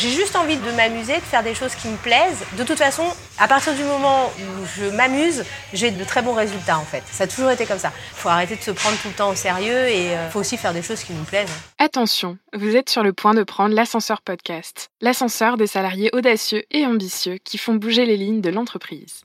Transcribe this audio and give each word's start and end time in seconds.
J'ai 0.00 0.08
juste 0.08 0.34
envie 0.34 0.56
de 0.56 0.70
m'amuser, 0.70 1.16
de 1.16 1.20
faire 1.20 1.42
des 1.42 1.54
choses 1.54 1.74
qui 1.74 1.86
me 1.86 1.96
plaisent. 1.98 2.42
De 2.56 2.64
toute 2.64 2.78
façon, 2.78 3.02
à 3.38 3.46
partir 3.46 3.74
du 3.74 3.82
moment 3.82 4.32
où 4.38 4.66
je 4.74 4.86
m'amuse, 4.86 5.44
j'ai 5.74 5.90
de 5.90 6.02
très 6.04 6.22
bons 6.22 6.32
résultats 6.32 6.78
en 6.78 6.84
fait. 6.84 7.02
Ça 7.12 7.24
a 7.24 7.26
toujours 7.26 7.50
été 7.50 7.66
comme 7.66 7.78
ça. 7.78 7.92
Il 8.12 8.16
faut 8.16 8.30
arrêter 8.30 8.56
de 8.56 8.62
se 8.62 8.70
prendre 8.70 8.96
tout 9.02 9.08
le 9.08 9.14
temps 9.14 9.28
au 9.28 9.34
sérieux 9.34 9.88
et 9.88 10.06
il 10.06 10.12
euh, 10.12 10.30
faut 10.30 10.40
aussi 10.40 10.56
faire 10.56 10.72
des 10.72 10.80
choses 10.80 11.02
qui 11.02 11.12
nous 11.12 11.24
plaisent. 11.24 11.52
Attention, 11.78 12.38
vous 12.54 12.76
êtes 12.76 12.88
sur 12.88 13.02
le 13.02 13.12
point 13.12 13.34
de 13.34 13.42
prendre 13.42 13.74
l'ascenseur 13.74 14.22
podcast. 14.22 14.88
L'ascenseur 15.02 15.58
des 15.58 15.66
salariés 15.66 16.08
audacieux 16.14 16.62
et 16.70 16.86
ambitieux 16.86 17.36
qui 17.44 17.58
font 17.58 17.74
bouger 17.74 18.06
les 18.06 18.16
lignes 18.16 18.40
de 18.40 18.48
l'entreprise. 18.48 19.24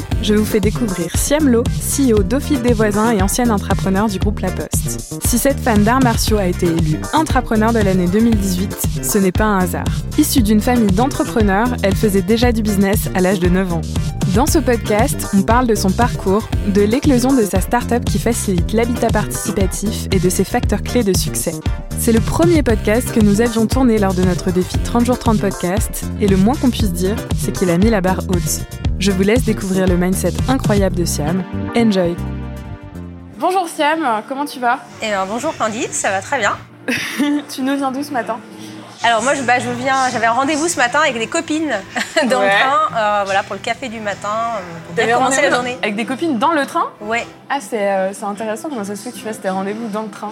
je 0.21 0.33
vous 0.33 0.45
fais 0.45 0.59
découvrir 0.59 1.09
Siam 1.15 1.49
Lo, 1.49 1.63
CEO 1.63 2.23
d'Office 2.23 2.61
des 2.61 2.73
voisins 2.73 3.11
et 3.11 3.21
ancienne 3.21 3.51
entrepreneur 3.51 4.07
du 4.07 4.19
groupe 4.19 4.39
La 4.39 4.51
Poste. 4.51 5.15
Si 5.25 5.37
cette 5.37 5.59
fan 5.59 5.83
d'arts 5.83 6.03
martiaux 6.03 6.37
a 6.37 6.45
été 6.45 6.67
élue 6.67 6.99
intrapreneur 7.13 7.73
de 7.73 7.79
l'année 7.79 8.07
2018, 8.07 9.03
ce 9.03 9.17
n'est 9.17 9.31
pas 9.31 9.45
un 9.45 9.59
hasard. 9.59 9.85
Issue 10.17 10.41
d'une 10.41 10.61
famille 10.61 10.93
d'entrepreneurs, 10.93 11.69
elle 11.83 11.95
faisait 11.95 12.21
déjà 12.21 12.51
du 12.51 12.61
business 12.61 13.09
à 13.15 13.21
l'âge 13.21 13.39
de 13.39 13.49
9 13.49 13.73
ans. 13.73 13.81
Dans 14.35 14.45
ce 14.45 14.59
podcast, 14.59 15.27
on 15.33 15.41
parle 15.41 15.67
de 15.67 15.75
son 15.75 15.91
parcours, 15.91 16.47
de 16.65 16.81
l'éclosion 16.81 17.33
de 17.33 17.41
sa 17.41 17.59
start-up 17.59 18.05
qui 18.05 18.17
facilite 18.17 18.71
l'habitat 18.71 19.09
participatif 19.09 20.05
et 20.13 20.19
de 20.19 20.29
ses 20.29 20.45
facteurs 20.45 20.83
clés 20.83 21.03
de 21.03 21.11
succès. 21.11 21.51
C'est 21.99 22.13
le 22.13 22.21
premier 22.21 22.63
podcast 22.63 23.13
que 23.13 23.19
nous 23.19 23.41
avions 23.41 23.67
tourné 23.67 23.99
lors 23.99 24.13
de 24.13 24.23
notre 24.23 24.51
défi 24.51 24.77
30 24.79 25.05
jours 25.05 25.19
30 25.19 25.41
podcasts, 25.41 26.05
et 26.21 26.29
le 26.29 26.37
moins 26.37 26.55
qu'on 26.55 26.69
puisse 26.69 26.93
dire, 26.93 27.17
c'est 27.37 27.51
qu'il 27.51 27.69
a 27.69 27.77
mis 27.77 27.89
la 27.89 27.99
barre 27.99 28.21
haute. 28.29 28.65
Je 28.99 29.11
vous 29.11 29.23
laisse 29.23 29.43
découvrir 29.43 29.85
le 29.85 29.97
mindset 29.97 30.33
incroyable 30.47 30.95
de 30.95 31.03
Siam. 31.03 31.43
Enjoy 31.75 32.15
Bonjour 33.37 33.67
Siam, 33.67 33.99
comment 34.29 34.45
tu 34.45 34.61
vas? 34.61 34.79
Eh 35.01 35.07
bien, 35.07 35.25
bonjour 35.25 35.53
Candice, 35.57 35.91
ça 35.91 36.09
va 36.09 36.21
très 36.21 36.39
bien. 36.39 36.53
tu 37.53 37.63
nous 37.63 37.75
viens 37.75 37.91
d'où 37.91 38.01
ce 38.01 38.13
matin? 38.13 38.37
Alors 39.03 39.23
moi, 39.23 39.33
je, 39.33 39.41
bah, 39.41 39.57
je 39.57 39.69
viens, 39.69 40.09
j'avais 40.11 40.27
un 40.27 40.31
rendez-vous 40.31 40.67
ce 40.67 40.77
matin 40.77 40.99
avec 40.99 41.17
des 41.17 41.25
copines 41.25 41.71
dans 42.29 42.41
le 42.41 42.47
train, 42.47 42.89
euh, 42.95 43.21
voilà, 43.25 43.41
pour 43.41 43.55
le 43.55 43.61
café 43.61 43.89
du 43.89 43.99
matin, 43.99 44.29
euh, 44.57 44.79
pour 44.85 44.93
bien 44.93 45.15
commencer 45.15 45.41
la 45.41 45.49
journée. 45.49 45.77
Avec 45.81 45.95
des 45.95 46.05
copines 46.05 46.37
dans 46.37 46.51
le 46.51 46.67
train? 46.67 46.85
Ouais. 47.01 47.25
Ah, 47.49 47.57
euh, 47.73 48.11
c'est 48.13 48.23
intéressant, 48.23 48.69
comment 48.69 48.83
ça 48.83 48.95
se 48.95 49.01
fait 49.01 49.11
que 49.11 49.17
tu 49.17 49.23
fasses 49.23 49.41
tes 49.41 49.49
rendez-vous 49.49 49.87
dans 49.87 50.03
le 50.03 50.09
train? 50.09 50.31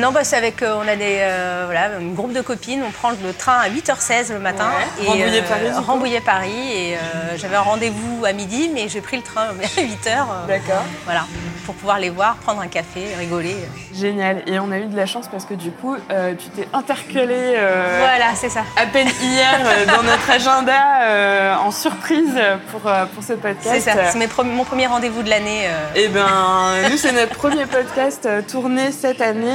Non, 0.00 0.10
bah, 0.10 0.24
c'est 0.24 0.36
avec, 0.36 0.62
on 0.62 0.86
a 0.86 0.96
des, 0.96 1.20
voilà, 1.64 1.90
un 1.98 2.12
groupe 2.12 2.32
de 2.32 2.40
copines, 2.40 2.82
on 2.86 2.90
prend 2.90 3.10
le 3.10 3.32
train 3.32 3.58
à 3.58 3.68
8h16 3.68 4.32
le 4.32 4.40
matin. 4.40 4.68
Et, 5.00 5.06
Rambouillet-Paris 5.06 5.70
Rambouillet-Paris, 5.86 6.72
et 6.72 6.98
j'avais 7.36 7.56
un 7.56 7.62
rendez-vous 7.62 8.24
à 8.24 8.32
midi, 8.32 8.68
mais 8.74 8.88
j'ai 8.88 9.00
pris 9.00 9.16
le 9.16 9.22
train 9.22 9.42
à 9.48 9.80
8h. 9.80 10.26
D'accord. 10.48 10.82
Voilà, 11.04 11.24
pour 11.64 11.76
pouvoir 11.76 12.00
les 12.00 12.10
voir, 12.10 12.36
prendre 12.36 12.60
un 12.60 12.68
café, 12.68 13.06
rigoler. 13.16 13.56
Génial, 13.94 14.42
et 14.46 14.58
on 14.58 14.72
a 14.72 14.78
eu 14.78 14.86
de 14.86 14.96
la 14.96 15.06
chance 15.06 15.28
parce 15.28 15.44
que 15.44 15.54
du 15.54 15.70
coup, 15.70 15.96
tu 16.38 16.48
t'es 16.50 16.68
intercalé 16.72 17.56
euh, 17.76 17.98
voilà, 17.98 18.34
c'est 18.34 18.48
ça. 18.48 18.64
À 18.76 18.86
peine 18.86 19.08
hier 19.22 19.60
euh, 19.60 19.86
dans 19.86 20.02
notre 20.02 20.30
agenda 20.30 21.02
euh, 21.02 21.54
en 21.56 21.70
surprise 21.70 22.34
pour, 22.70 22.80
pour 22.80 23.22
ce 23.22 23.34
podcast. 23.34 23.68
C'est 23.74 23.80
ça, 23.80 24.10
c'est 24.10 24.44
mon 24.44 24.64
premier 24.64 24.86
rendez-vous 24.86 25.22
de 25.22 25.30
l'année. 25.30 25.68
Eh 25.94 26.08
bien, 26.08 26.88
nous, 26.90 26.96
c'est 26.96 27.12
notre 27.12 27.34
premier 27.34 27.66
podcast 27.66 28.28
tourné 28.48 28.92
cette 28.92 29.20
année 29.20 29.46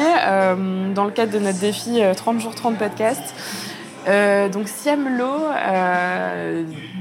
dans 0.93 1.05
le 1.05 1.11
cadre 1.11 1.31
de 1.31 1.39
notre 1.39 1.59
défi 1.59 2.01
30 2.15 2.39
jours 2.39 2.55
30 2.55 2.77
podcasts. 2.77 3.33
donc 4.51 4.67
Siam 4.67 5.17
Lo, 5.17 5.47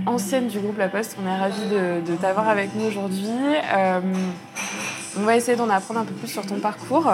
ancienne 0.06 0.48
du 0.48 0.58
groupe 0.58 0.78
La 0.78 0.88
Poste, 0.88 1.16
on 1.22 1.28
est 1.28 1.38
ravis 1.38 1.66
de, 1.70 2.10
de 2.10 2.16
t'avoir 2.16 2.48
avec 2.48 2.70
nous 2.74 2.86
aujourd'hui. 2.86 3.28
on 5.18 5.22
va 5.22 5.36
essayer 5.36 5.56
d'en 5.56 5.70
apprendre 5.70 6.00
un 6.00 6.04
peu 6.04 6.14
plus 6.14 6.28
sur 6.28 6.46
ton 6.46 6.58
parcours. 6.58 7.12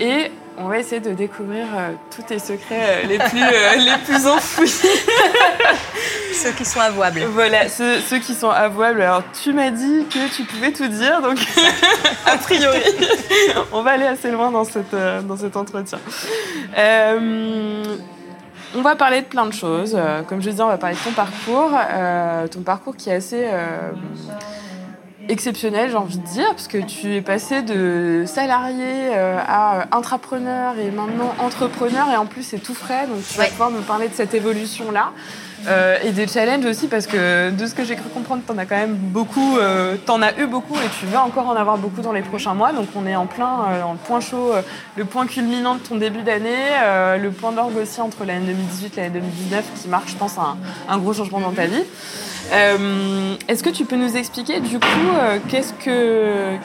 Et 0.00 0.30
on 0.62 0.68
va 0.68 0.78
essayer 0.78 1.00
de 1.00 1.12
découvrir 1.12 1.66
euh, 1.74 1.92
tous 2.14 2.22
tes 2.22 2.38
secrets 2.38 3.04
euh, 3.04 3.06
les, 3.06 3.18
plus, 3.18 3.42
euh, 3.42 3.76
les 3.76 3.98
plus 4.04 4.26
enfouis. 4.26 4.68
ceux 6.32 6.52
qui 6.52 6.64
sont 6.64 6.80
avouables. 6.80 7.24
Voilà, 7.32 7.68
ceux, 7.68 8.18
qui 8.18 8.34
sont 8.34 8.50
avouables. 8.50 9.02
Alors, 9.02 9.22
tu 9.42 9.52
m'as 9.52 9.70
dit 9.70 10.06
que 10.10 10.34
tu 10.34 10.44
pouvais 10.44 10.72
tout 10.72 10.88
dire, 10.88 11.20
donc 11.20 11.38
a 12.26 12.36
priori, 12.38 12.80
on 13.72 13.82
va 13.82 13.92
aller 13.92 14.06
assez 14.06 14.30
loin 14.30 14.50
dans, 14.50 14.64
cette, 14.64 14.94
dans 15.26 15.36
cet 15.36 15.56
entretien. 15.56 15.98
on 18.74 18.82
va 18.82 18.96
parler 18.96 19.22
de 19.22 19.26
plein 19.26 19.46
de 19.46 19.52
choses. 19.52 19.98
Comme 20.28 20.40
je 20.40 20.50
disais, 20.50 20.62
on 20.62 20.68
va 20.68 20.78
parler 20.78 20.96
de 20.96 21.00
ton 21.02 21.12
parcours. 21.12 21.72
ton 22.50 22.62
parcours 22.62 22.96
qui 22.96 23.10
est 23.10 23.14
assez 23.14 23.46
exceptionnel, 25.28 25.90
j'ai 25.90 25.96
envie 25.96 26.18
de 26.18 26.26
dire, 26.26 26.48
parce 26.50 26.68
que 26.68 26.78
tu 26.78 27.14
es 27.14 27.20
passé 27.20 27.62
de 27.62 28.24
salarié 28.26 29.10
euh, 29.14 29.38
à 29.46 29.96
intrapreneur 29.96 30.78
et 30.78 30.90
maintenant 30.90 31.34
entrepreneur, 31.38 32.08
et 32.10 32.16
en 32.16 32.26
plus 32.26 32.42
c'est 32.42 32.58
tout 32.58 32.74
frais, 32.74 33.06
donc 33.06 33.18
tu 33.26 33.38
vas 33.38 33.46
pouvoir 33.46 33.70
me 33.70 33.80
parler 33.80 34.08
de 34.08 34.14
cette 34.14 34.34
évolution-là. 34.34 35.12
Euh, 35.68 35.96
et 36.02 36.10
des 36.10 36.26
challenges 36.26 36.64
aussi, 36.64 36.88
parce 36.88 37.06
que 37.06 37.50
de 37.50 37.66
ce 37.66 37.74
que 37.74 37.84
j'ai 37.84 37.94
cru 37.94 38.08
comprendre, 38.12 38.42
t'en 38.44 38.58
as 38.58 38.66
quand 38.66 38.76
même 38.76 38.96
beaucoup, 38.96 39.58
euh, 39.58 39.94
t'en 40.06 40.20
as 40.20 40.36
eu 40.40 40.48
beaucoup 40.48 40.74
et 40.74 40.88
tu 40.98 41.06
vas 41.06 41.22
encore 41.22 41.46
en 41.46 41.54
avoir 41.54 41.78
beaucoup 41.78 42.00
dans 42.00 42.10
les 42.10 42.22
prochains 42.22 42.54
mois. 42.54 42.72
Donc 42.72 42.88
on 42.96 43.06
est 43.06 43.14
en 43.14 43.26
plein, 43.26 43.78
dans 43.80 43.92
le 43.92 43.98
point 43.98 44.18
chaud, 44.18 44.52
le 44.96 45.04
point 45.04 45.24
culminant 45.28 45.76
de 45.76 45.80
ton 45.80 45.94
début 45.94 46.22
d'année, 46.22 46.58
le 47.16 47.30
point 47.30 47.52
d'orgue 47.52 47.76
aussi 47.76 48.00
entre 48.00 48.24
l'année 48.24 48.46
2018 48.46 48.98
et 48.98 49.00
l'année 49.02 49.20
2019 49.20 49.64
qui 49.80 49.88
marque, 49.88 50.08
je 50.08 50.16
pense, 50.16 50.36
un, 50.36 50.56
un 50.88 50.98
gros 50.98 51.12
changement 51.12 51.38
dans 51.38 51.52
ta 51.52 51.66
vie. 51.66 51.84
Euh, 52.52 53.36
est-ce 53.48 53.62
que 53.62 53.70
tu 53.70 53.84
peux 53.84 53.96
nous 53.96 54.16
expliquer 54.16 54.60
du 54.60 54.78
coup 54.78 55.10
euh, 55.18 55.38
qu'est-ce 55.48 55.72
que 55.72 56.56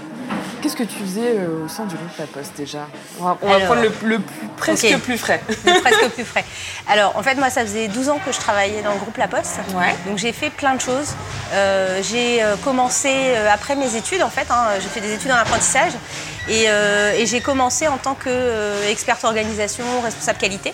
Qu'est-ce 0.62 0.76
que 0.76 0.84
tu 0.84 0.96
faisais 0.96 1.38
euh, 1.38 1.64
au 1.64 1.70
sein 1.70 1.86
du 1.86 1.96
groupe 1.96 2.18
La 2.20 2.26
Poste 2.26 2.52
déjà? 2.58 2.88
On 3.22 3.26
va, 3.26 3.36
prendre 3.36 3.82
le, 4.04 4.20
presque 4.58 4.98
plus 5.00 5.18
frais. 5.18 5.42
Le 5.48 5.82
presque 5.82 6.10
plus 6.10 6.26
frais. 6.26 6.44
Alors 6.90 7.16
en 7.16 7.24
fait 7.24 7.36
moi 7.36 7.50
ça 7.50 7.62
faisait 7.62 7.88
12 7.88 8.10
ans 8.10 8.20
que 8.26 8.34
je 8.34 8.40
travaillais 8.40 8.82
dans 8.82 8.92
le 8.92 8.98
groupe 8.98 9.16
La 9.16 9.30
Poste. 9.30 9.60
Ouais. 9.74 9.96
Donc 10.06 10.18
j'ai 10.18 10.34
fait 10.34 10.50
plein 10.50 10.76
de 10.76 10.82
choses. 10.82 11.16
j'ai 12.02 12.42
commencé 12.64 13.36
après 13.50 13.78
mes 13.78 13.96
études 13.96 14.24
en 14.24 14.30
fait. 14.30 14.48
Hein, 14.50 14.72
j'ai 14.82 14.90
fait 14.90 15.00
des 15.00 15.14
études 15.14 15.32
en 15.32 15.36
apprentissage 15.36 15.94
et, 16.50 16.64
et 16.64 17.26
j'ai 17.26 17.40
commencé 17.40 17.88
en 17.88 17.98
tant 17.98 18.16
qu'experte 18.16 19.24
organisation, 19.24 19.86
responsable 20.04 20.40
qualité. 20.40 20.74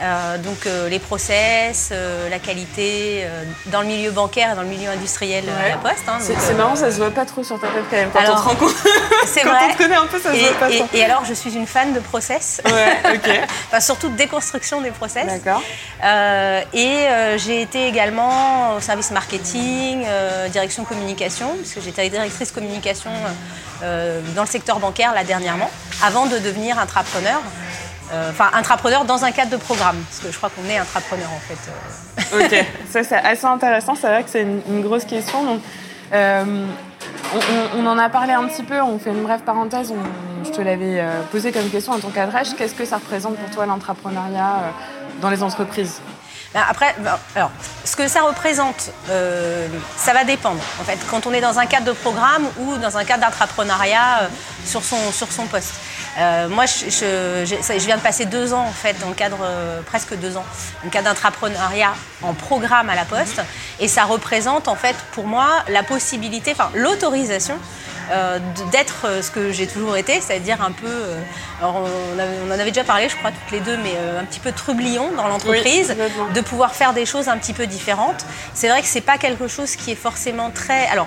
Euh, 0.00 0.38
donc 0.38 0.66
euh, 0.66 0.88
les 0.88 0.98
process, 0.98 1.90
euh, 1.92 2.28
la 2.28 2.40
qualité 2.40 3.24
dans 3.66 3.80
le 3.80 3.86
milieu 3.86 4.10
bancaire 4.10 4.52
et 4.52 4.56
dans 4.56 4.62
le 4.62 4.68
milieu 4.68 4.90
industriel 4.90 5.44
à 5.48 5.68
la 5.68 5.76
poste. 5.76 6.02
Hein, 6.08 6.18
c'est 6.20 6.54
marrant, 6.54 6.74
ça 6.74 6.90
se 6.90 6.96
voit 6.96 7.12
pas 7.12 7.24
trop 7.24 7.44
sur 7.44 7.60
ta 7.60 7.68
tête 7.68 7.84
quand 7.88 7.96
même. 7.96 8.10
Quand 8.10 8.20
on 8.20 8.34
te 8.34 8.40
rend 8.40 8.54
compte, 8.56 8.74
c'est 9.26 9.42
quand 9.42 9.52
on 9.52 9.72
te 9.72 9.78
connaît 9.78 9.94
un 9.94 10.06
peu, 10.06 10.18
ça 10.18 10.34
et, 10.34 10.40
se 10.40 10.44
voit 10.46 10.58
pas 10.58 10.70
et, 10.70 10.78
trop. 10.78 10.88
Et 10.94 11.04
alors, 11.04 11.24
je 11.24 11.34
suis 11.34 11.54
une 11.54 11.66
fan 11.66 11.92
de 11.92 12.00
process. 12.00 12.60
Ouais, 12.64 13.14
ok. 13.14 13.40
enfin, 13.68 13.80
surtout 13.80 14.08
de 14.08 14.16
déconstruction 14.16 14.80
des 14.80 14.90
process. 14.90 15.26
D'accord. 15.26 15.62
et 16.72 17.06
j'ai 17.36 17.62
été 17.62 17.86
également 17.86 18.74
au 18.74 18.80
service 18.80 19.12
marketing, 19.12 20.04
direction 20.50 20.84
communication, 20.84 21.54
puisque 21.56 21.80
j'étais 21.80 22.08
directrice 22.08 22.50
communication 22.50 23.10
dans 23.80 24.42
le 24.42 24.48
secteur 24.48 24.80
bancaire 24.80 25.14
là 25.14 25.22
dernièrement, 25.22 25.70
avant 26.02 26.26
de 26.26 26.38
devenir 26.38 26.78
intrapreneur. 26.78 27.40
Euh, 28.12 28.30
enfin 28.30 28.50
intrapreneur 28.52 29.04
dans 29.04 29.24
un 29.24 29.30
cadre 29.30 29.50
de 29.50 29.56
programme, 29.56 29.96
parce 29.96 30.20
que 30.20 30.30
je 30.30 30.36
crois 30.36 30.50
qu'on 30.50 30.68
est 30.68 30.76
intrapreneur 30.76 31.30
en 31.32 31.40
fait. 31.40 31.70
Euh. 31.70 32.44
ok, 32.44 32.66
ça 32.90 33.02
c'est 33.02 33.16
assez 33.16 33.46
intéressant, 33.46 33.94
c'est 33.94 34.06
vrai 34.06 34.22
que 34.22 34.30
c'est 34.30 34.42
une, 34.42 34.82
grosse 34.82 35.04
question. 35.04 35.42
Donc, 35.42 35.60
euh, 36.12 36.66
on, 37.76 37.86
en 37.86 37.98
a 37.98 38.10
parlé 38.10 38.34
un 38.34 38.44
petit 38.44 38.62
peu, 38.62 38.80
on 38.80 38.98
fait 38.98 39.10
une 39.10 39.22
brève 39.22 39.40
parenthèse, 39.40 39.92
je 40.44 40.50
te 40.50 40.60
l'avais 40.60 41.02
posé 41.32 41.50
comme 41.50 41.68
question 41.70 41.94
en 41.94 41.98
ton 41.98 42.10
cadrage, 42.10 42.54
qu'est-ce 42.56 42.74
que 42.74 42.84
ça 42.84 42.96
représente 42.96 43.36
pour 43.36 43.50
toi 43.50 43.66
l'entrepreneuriat 43.66 44.72
dans 45.22 45.30
les 45.30 45.42
entreprises? 45.42 46.00
Ben, 46.54 46.62
après, 46.68 46.94
ben, 46.98 47.18
alors, 47.34 47.50
ce 47.84 47.96
que 47.96 48.08
ça 48.08 48.22
représente, 48.22 48.90
ça 49.96 50.12
va 50.12 50.24
dépendre. 50.24 50.62
En 50.80 50.84
fait, 50.84 50.98
quand 51.10 51.26
on 51.26 51.32
est 51.32 51.40
dans 51.40 51.58
un 51.58 51.66
cadre 51.66 51.86
de 51.86 51.92
programme 51.92 52.46
ou 52.58 52.76
dans 52.78 52.96
un 52.96 53.04
cadre 53.04 53.24
d'entrepreneuriat 53.24 54.28
sur, 54.64 54.82
son, 54.82 55.12
sur 55.12 55.30
son 55.30 55.46
poste. 55.46 55.74
Euh, 56.18 56.48
moi, 56.48 56.66
je, 56.66 57.86
viens 57.86 57.96
de 57.96 58.02
passer 58.02 58.24
deux 58.24 58.52
ans, 58.52 58.64
en 58.66 58.72
fait, 58.72 58.98
dans 59.00 59.08
le 59.08 59.14
cadre, 59.14 59.38
euh, 59.42 59.80
presque 59.82 60.14
deux 60.16 60.36
ans, 60.36 60.44
dans 60.80 60.84
le 60.84 60.90
cadre 60.90 61.08
d'entrepreneuriat 61.08 61.94
en 62.22 62.34
programme 62.34 62.88
à 62.88 62.94
la 62.94 63.04
Poste. 63.04 63.42
Et 63.80 63.88
ça 63.88 64.04
représente, 64.04 64.68
en 64.68 64.76
fait, 64.76 64.96
pour 65.12 65.26
moi, 65.26 65.48
la 65.68 65.82
possibilité, 65.82 66.52
enfin, 66.52 66.70
l'autorisation 66.74 67.58
euh, 68.10 68.38
d'être 68.72 69.06
euh, 69.06 69.22
ce 69.22 69.30
que 69.30 69.52
j'ai 69.52 69.66
toujours 69.66 69.96
été, 69.96 70.20
c'est-à-dire 70.20 70.62
un 70.62 70.72
peu, 70.72 70.86
euh, 70.86 71.20
alors 71.60 71.76
on, 71.76 72.18
avait- 72.18 72.36
on 72.46 72.48
en 72.48 72.58
avait 72.58 72.70
déjà 72.70 72.84
parlé, 72.84 73.08
je 73.08 73.16
crois 73.16 73.30
toutes 73.30 73.50
les 73.52 73.60
deux, 73.60 73.76
mais 73.78 73.92
euh, 73.96 74.20
un 74.20 74.24
petit 74.24 74.40
peu 74.40 74.52
trublion 74.52 75.10
dans 75.12 75.26
l'entreprise, 75.28 75.88
de 76.34 76.40
pouvoir 76.40 76.74
faire 76.74 76.92
des 76.92 77.06
choses 77.06 77.28
un 77.28 77.38
petit 77.38 77.52
peu 77.52 77.66
différentes. 77.66 78.24
C'est 78.54 78.68
vrai 78.68 78.82
que 78.82 78.88
c'est 78.88 79.00
pas 79.00 79.18
quelque 79.18 79.48
chose 79.48 79.76
qui 79.76 79.92
est 79.92 79.96
forcément 79.96 80.50
très, 80.50 80.86
alors 80.88 81.06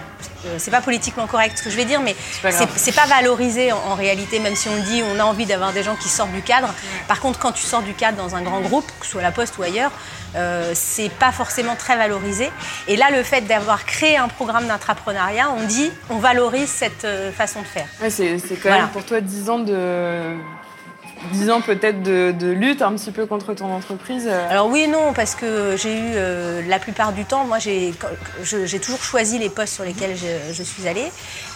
c'est 0.57 0.71
pas 0.71 0.81
politiquement 0.81 1.27
correct 1.27 1.57
ce 1.57 1.63
que 1.63 1.69
je 1.69 1.75
vais 1.75 1.83
dire, 1.85 1.99
mais 1.99 2.15
pas 2.41 2.51
c'est 2.51 2.67
c'est 2.77 2.91
pas 2.95 3.05
valorisé 3.05 3.71
en, 3.73 3.77
en 3.89 3.95
réalité, 3.95 4.39
même 4.39 4.55
si 4.55 4.69
on 4.69 4.75
le 4.75 4.81
dit, 4.81 5.03
on 5.03 5.19
a 5.19 5.23
envie 5.23 5.45
d'avoir 5.45 5.73
des 5.73 5.83
gens 5.83 5.95
qui 5.95 6.07
sortent 6.09 6.31
du 6.31 6.41
cadre. 6.41 6.73
Par 7.07 7.19
contre, 7.19 7.37
quand 7.39 7.51
tu 7.51 7.63
sors 7.63 7.81
du 7.81 7.93
cadre 7.93 8.17
dans 8.17 8.35
un 8.35 8.41
grand 8.41 8.61
groupe, 8.61 8.85
que 8.99 9.05
ce 9.05 9.11
soit 9.13 9.21
la 9.21 9.31
Poste 9.31 9.57
ou 9.57 9.63
ailleurs, 9.63 9.91
euh, 10.37 10.71
c'est 10.75 11.09
pas 11.09 11.31
forcément 11.31 11.75
très 11.75 11.97
valorisé. 11.97 12.49
Et 12.87 12.95
là, 12.95 13.07
le 13.11 13.23
fait 13.23 13.41
d'avoir 13.41 13.85
créé 13.85 14.17
un 14.17 14.27
programme 14.27 14.67
d'intrapreneuriat, 14.67 15.49
on 15.51 15.63
dit, 15.65 15.91
on 16.09 16.17
valorise 16.17 16.69
cette 16.69 17.05
euh, 17.05 17.31
façon 17.31 17.61
de 17.61 17.67
faire. 17.67 17.87
Ouais, 18.01 18.09
c'est 18.09 18.37
c'est 18.39 18.55
quand 18.55 18.69
Voilà. 18.69 18.83
même 18.83 18.91
pour 18.91 19.03
toi 19.05 19.19
10 19.21 19.49
ans 19.49 19.59
de. 19.59 20.35
10 21.33 21.49
ans 21.49 21.61
peut-être 21.61 22.03
de, 22.03 22.31
de 22.31 22.47
lutte 22.51 22.83
un 22.83 22.93
petit 22.93 23.09
peu 23.11 23.25
contre 23.25 23.55
ton 23.55 23.73
entreprise. 23.73 24.27
euh. 24.27 24.49
Alors 24.51 24.67
oui 24.67 24.81
et 24.81 24.87
non, 24.87 25.13
parce 25.13 25.33
que 25.33 25.75
j'ai 25.75 25.91
eu 25.97 26.11
euh, 26.13 26.61
la 26.67 26.77
plupart 26.77 27.11
du 27.11 27.25
temps, 27.25 27.43
moi 27.43 27.57
j'ai 27.57 27.91
je- 28.43 28.67
j'ai 28.67 28.79
toujours 28.79 29.03
choisi 29.03 29.39
les 29.39 29.49
postes 29.49 29.73
sur 29.73 29.83
lesquels 29.83 30.15
je, 30.15 30.53
je 30.53 30.61
suis 30.63 30.87
allée 30.87 31.11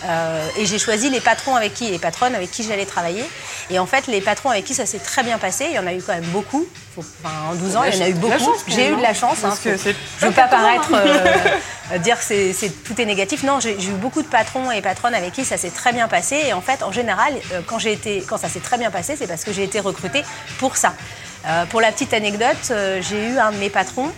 euh, 0.06 0.48
et 0.58 0.66
j'ai 0.66 0.80
choisi 0.80 1.10
les 1.10 1.20
patrons 1.20 1.56
avec 1.56 1.74
qui, 1.74 1.90
les 1.90 2.00
patronnes 2.00 2.36
avec 2.36 2.52
qui 2.52 2.64
j'allais 2.64 2.86
travailler. 2.86 3.24
Et 3.70 3.80
en 3.80 3.86
fait, 3.86 4.08
les 4.08 4.22
patrons 4.22 4.50
avec 4.50 4.66
qui 4.66 4.74
ça 4.74 4.86
s'est 4.86 5.00
très 5.00 5.24
bien 5.24 5.38
passé, 5.38 5.66
il 5.70 5.76
y 5.76 5.80
en 5.80 5.88
a 5.88 5.94
eu 5.94 6.02
quand 6.02 6.14
même 6.14 6.26
beaucoup. 6.26 6.66
Faut- 6.96 7.04
enfin, 7.24 7.36
en 7.52 7.56
12 7.56 7.76
ans, 7.78 7.84
il 7.84 7.96
y 7.96 8.02
en 8.02 8.06
a 8.06 8.10
eu 8.10 8.14
beaucoup. 8.14 8.54
J'ai 8.68 8.90
eu 8.90 8.96
de 8.96 9.02
la 9.02 9.14
chance. 9.14 9.38
Parce 9.42 9.56
hein, 9.56 9.60
que 9.64 9.78
faut- 9.78 9.90
je 10.20 10.26
veux 10.26 10.32
pas 10.32 10.48
paraître 10.48 10.92
euh, 10.94 11.98
dire 12.00 12.18
que 12.20 12.68
tout 12.84 13.00
est 13.02 13.06
négatif. 13.06 13.44
Non, 13.44 13.60
j'ai 13.60 13.74
eu 13.76 13.92
beaucoup 13.92 14.22
de 14.22 14.28
patrons 14.28 14.72
et 14.72 14.82
patronnes 14.82 15.16
avec 15.16 15.34
qui 15.34 15.46
ça 15.46 15.58
s'est 15.58 15.70
très 15.70 15.94
bien 15.94 16.08
passé. 16.08 16.42
Et 16.48 16.54
en 16.54 16.62
fait, 16.62 16.84
en 16.84 16.92
général, 16.92 17.34
euh, 17.54 17.62
quand, 17.66 17.80
j'ai 17.80 17.94
été, 17.94 18.24
quand 18.28 18.38
ça 18.38 18.50
s'est 18.50 18.60
très 18.60 18.78
bien 18.78 18.92
passé, 18.92 19.16
c'est 19.18 19.28
parce 19.28 19.44
que 19.44 19.54
j'ai 19.54 19.64
été 19.64 19.80
recrutée 19.80 20.24
pour 20.60 20.78
ça. 20.78 20.94
Euh, 21.48 21.66
pour 21.66 21.82
la 21.82 21.92
petite 21.92 22.14
anecdote, 22.14 22.72
j'ai 23.02 23.28
eu 23.30 23.38
un 23.40 23.52
de 23.52 23.58
mes 23.58 23.70
patrons. 23.70 24.12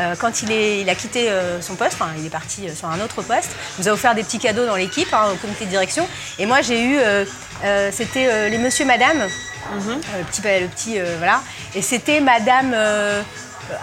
Euh, 0.00 0.14
quand 0.18 0.42
il, 0.42 0.50
est, 0.52 0.80
il 0.80 0.88
a 0.90 0.94
quitté 0.94 1.28
euh, 1.30 1.60
son 1.60 1.74
poste, 1.76 1.94
enfin 1.94 2.10
il 2.18 2.26
est 2.26 2.30
parti 2.30 2.68
euh, 2.68 2.74
sur 2.74 2.88
un 2.88 3.00
autre 3.00 3.22
poste, 3.22 3.50
il 3.78 3.82
nous 3.82 3.88
a 3.88 3.92
offert 3.92 4.14
des 4.14 4.22
petits 4.22 4.38
cadeaux 4.38 4.66
dans 4.66 4.76
l'équipe, 4.76 5.12
hein, 5.12 5.28
au 5.32 5.36
comité 5.36 5.64
de 5.66 5.70
direction. 5.70 6.08
Et 6.38 6.46
moi 6.46 6.60
j'ai 6.62 6.82
eu, 6.82 6.98
c'était 7.92 8.48
les 8.50 8.58
monsieur 8.58 8.84
madame, 8.84 9.20
euh, 9.20 9.96
le 10.18 10.24
petit, 10.24 10.42
le 10.42 10.66
petit 10.68 10.98
voilà. 11.18 11.40
Et 11.74 11.82
c'était 11.82 12.20
Madame. 12.20 12.74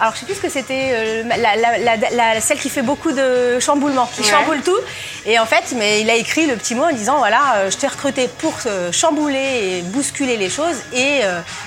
alors 0.00 0.14
je 0.14 0.20
sais 0.20 0.26
plus 0.26 0.36
ce 0.36 0.40
que 0.40 0.48
c'était, 0.48 1.24
la, 1.24 1.56
la- 1.56 1.78
la- 1.78 2.10
la- 2.10 2.40
celle 2.40 2.58
qui 2.58 2.68
fait 2.70 2.82
beaucoup 2.82 3.10
de 3.12 3.58
chamboulements, 3.58 4.08
qui 4.14 4.20
Ouais. 4.22 4.28
chamboule 4.30 4.60
tout. 4.62 4.78
Et 5.26 5.38
en 5.40 5.46
fait, 5.46 5.64
mais 5.76 6.00
il 6.00 6.08
a 6.10 6.14
écrit 6.14 6.46
le 6.46 6.56
petit 6.56 6.74
mot 6.76 6.84
en 6.84 6.92
disant 6.92 7.18
voilà, 7.18 7.68
je 7.68 7.76
t'ai 7.76 7.88
recruté 7.88 8.28
pour 8.38 8.54
chambouler 8.92 9.78
et 9.78 9.82
bousculer 9.82 10.36
les 10.36 10.50
choses. 10.50 10.76
Et, 10.92 11.22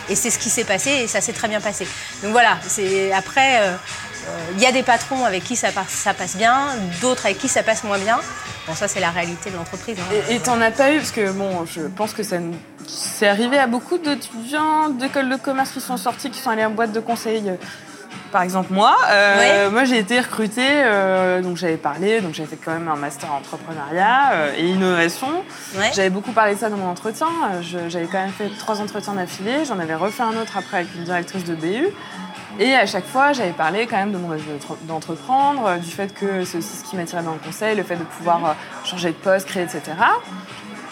et 0.09 0.15
c'est 0.15 0.29
ce 0.29 0.39
qui 0.39 0.49
s'est 0.49 0.63
passé 0.63 0.91
et 0.91 1.07
ça 1.07 1.19
s'est 1.21 1.33
très 1.33 1.47
bien 1.49 1.59
passé. 1.61 1.85
Donc 2.23 2.31
voilà, 2.31 2.57
c'est 2.67 3.11
après. 3.11 3.59
Euh, 4.27 4.51
Il 4.55 4.61
y 4.61 4.65
a 4.65 4.71
des 4.71 4.83
patrons 4.83 5.25
avec 5.25 5.43
qui 5.43 5.55
ça 5.55 5.71
passe, 5.71 5.89
ça 5.89 6.13
passe 6.13 6.35
bien, 6.35 6.55
d'autres 7.01 7.25
avec 7.25 7.37
qui 7.39 7.47
ça 7.47 7.63
passe 7.63 7.83
moins 7.83 7.97
bien. 7.97 8.19
Bon, 8.67 8.73
ça, 8.73 8.87
c'est 8.87 8.99
la 8.99 9.11
réalité 9.11 9.51
de 9.51 9.55
l'entreprise. 9.55 9.97
hein. 9.99 10.15
Et- 10.29 10.39
t'en 10.39 10.59
as 10.61 10.71
pas 10.71 10.91
eu, 10.91 10.97
parce 10.97 11.11
que 11.11 11.29
bon, 11.31 11.65
je 11.65 11.81
pense 11.81 12.13
que 12.13 12.23
ça 12.23 12.37
c'est 12.87 13.27
arrivé 13.27 13.57
à 13.57 13.65
beaucoup 13.67 13.97
d'étudiants 13.97 14.89
d'écoles 14.89 15.29
de 15.29 15.35
commerce 15.37 15.71
qui 15.71 15.81
sont 15.81 15.97
sortis, 15.97 16.29
qui 16.29 16.39
sont 16.39 16.49
allés 16.51 16.65
en 16.65 16.69
boîte 16.71 16.91
de 16.91 16.99
conseil. 16.99 17.49
euh, 17.49 17.55
Par 18.31 18.41
exemple, 18.41 18.73
moi, 18.73 18.95
euh, 19.09 19.69
moi 19.71 19.85
j'ai 19.85 19.97
été 19.97 20.19
recrutée, 20.19 20.61
euh, 20.67 21.41
donc 21.41 21.55
j'avais 21.57 21.77
parlé, 21.77 22.19
donc 22.21 22.33
j'avais 22.33 22.49
fait 22.49 22.57
quand 22.63 22.71
même 22.73 22.87
un 22.89 22.95
master 22.95 23.31
en 23.33 23.37
entrepreneuriat 23.37 24.31
euh, 24.33 24.51
et 24.57 24.65
innovation. 24.67 25.27
J'avais 25.93 26.09
beaucoup 26.09 26.31
parlé 26.31 26.55
de 26.55 26.59
ça 26.59 26.69
dans 26.69 26.77
mon 26.77 26.89
entretien. 26.89 27.27
J'avais 27.61 28.05
quand 28.07 28.19
même 28.19 28.31
fait 28.37 28.49
trois 28.59 28.81
entretiens 28.81 29.13
d'affilée. 29.13 29.63
J'en 29.65 29.79
avais 29.79 29.95
refait 29.95 30.23
un 30.23 30.35
autre 30.41 30.57
après 30.57 30.77
avec 30.77 30.95
une 30.95 31.03
directrice 31.05 31.43
de 31.45 31.55
BU. 31.55 31.87
Et 32.59 32.73
à 32.73 32.85
chaque 32.85 33.05
fois, 33.05 33.33
j'avais 33.33 33.51
parlé 33.51 33.85
quand 33.85 33.97
même 33.97 34.11
de 34.11 34.17
mon 34.17 34.31
envie 34.31 34.43
d'entre- 34.49 34.77
d'entreprendre, 34.83 35.77
du 35.79 35.91
fait 35.91 36.13
que 36.13 36.45
c'est 36.45 36.59
aussi 36.59 36.77
ce 36.77 36.83
qui 36.83 36.95
m'attirait 36.95 37.23
dans 37.23 37.33
le 37.33 37.39
conseil, 37.39 37.75
le 37.75 37.83
fait 37.83 37.97
de 37.97 38.03
pouvoir 38.03 38.45
euh, 38.45 38.53
changer 38.85 39.09
de 39.09 39.15
poste, 39.15 39.47
créer, 39.47 39.63
etc. 39.63 39.81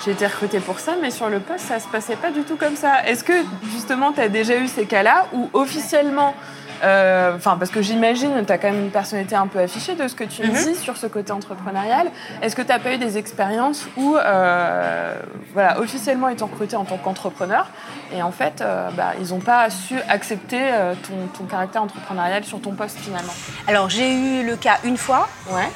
J'ai 0.04 0.12
été 0.12 0.26
recrutée 0.28 0.60
pour 0.60 0.80
ça, 0.80 0.96
mais 1.02 1.10
sur 1.12 1.30
le 1.30 1.40
poste, 1.40 1.62
ça 1.62 1.80
se 1.80 1.88
passait 1.88 2.18
pas 2.18 2.32
du 2.32 2.42
tout 2.44 2.58
comme 2.58 2.76
ça. 2.76 3.06
Est-ce 3.08 3.24
que 3.24 3.34
justement, 3.74 4.12
tu 4.12 4.20
as 4.20 4.28
déjà 4.28 4.58
eu 4.58 4.68
ces 4.68 4.86
cas-là 4.86 5.28
où 5.32 5.50
officiellement, 5.54 6.36
euh, 6.84 7.36
enfin 7.36 7.58
parce 7.58 7.72
que 7.72 7.82
j'imagine, 7.82 8.44
tu 8.46 8.52
as 8.52 8.58
quand 8.58 8.72
même 8.72 8.84
une 8.86 8.92
personnalité 8.92 9.36
un 9.36 9.48
peu 9.48 9.60
affichée 9.60 9.96
de 9.96 10.08
ce 10.08 10.16
que 10.16 10.24
tu 10.24 10.44
me 10.44 10.66
dis 10.66 10.76
sur 10.76 10.98
ce 10.98 11.08
côté 11.08 11.32
entrepreneurial. 11.32 12.08
Est-ce 12.42 12.56
que 12.56 12.62
tu 12.62 12.68
n'as 12.68 12.80
pas 12.80 12.94
eu 12.94 12.98
des 12.98 13.18
expériences 13.18 13.88
où, 13.98 14.16
euh, 14.18 15.16
voilà, 15.54 15.80
officiellement 15.80 16.30
étant 16.30 16.48
recruté 16.48 16.76
en 16.76 16.86
tant 16.86 16.98
qu'entrepreneur, 16.98 17.68
et 18.16 18.22
en 18.22 18.32
fait, 18.32 18.62
euh, 18.62 18.90
bah, 18.92 19.14
ils 19.20 19.30
n'ont 19.30 19.40
pas 19.40 19.70
su 19.70 19.96
accepter 20.10 20.62
ton, 21.08 21.28
ton 21.38 21.46
caractère 21.46 21.84
entrepreneurial 21.84 22.44
sur 22.44 22.62
ton 22.62 22.72
poste 22.72 22.98
finalement? 22.98 23.34
Alors, 23.68 23.90
j'ai 23.90 24.14
eu 24.14 24.46
le 24.46 24.56
cas 24.56 24.78
une 24.84 24.98
fois. 24.98 25.28
Ouais. 25.50 25.70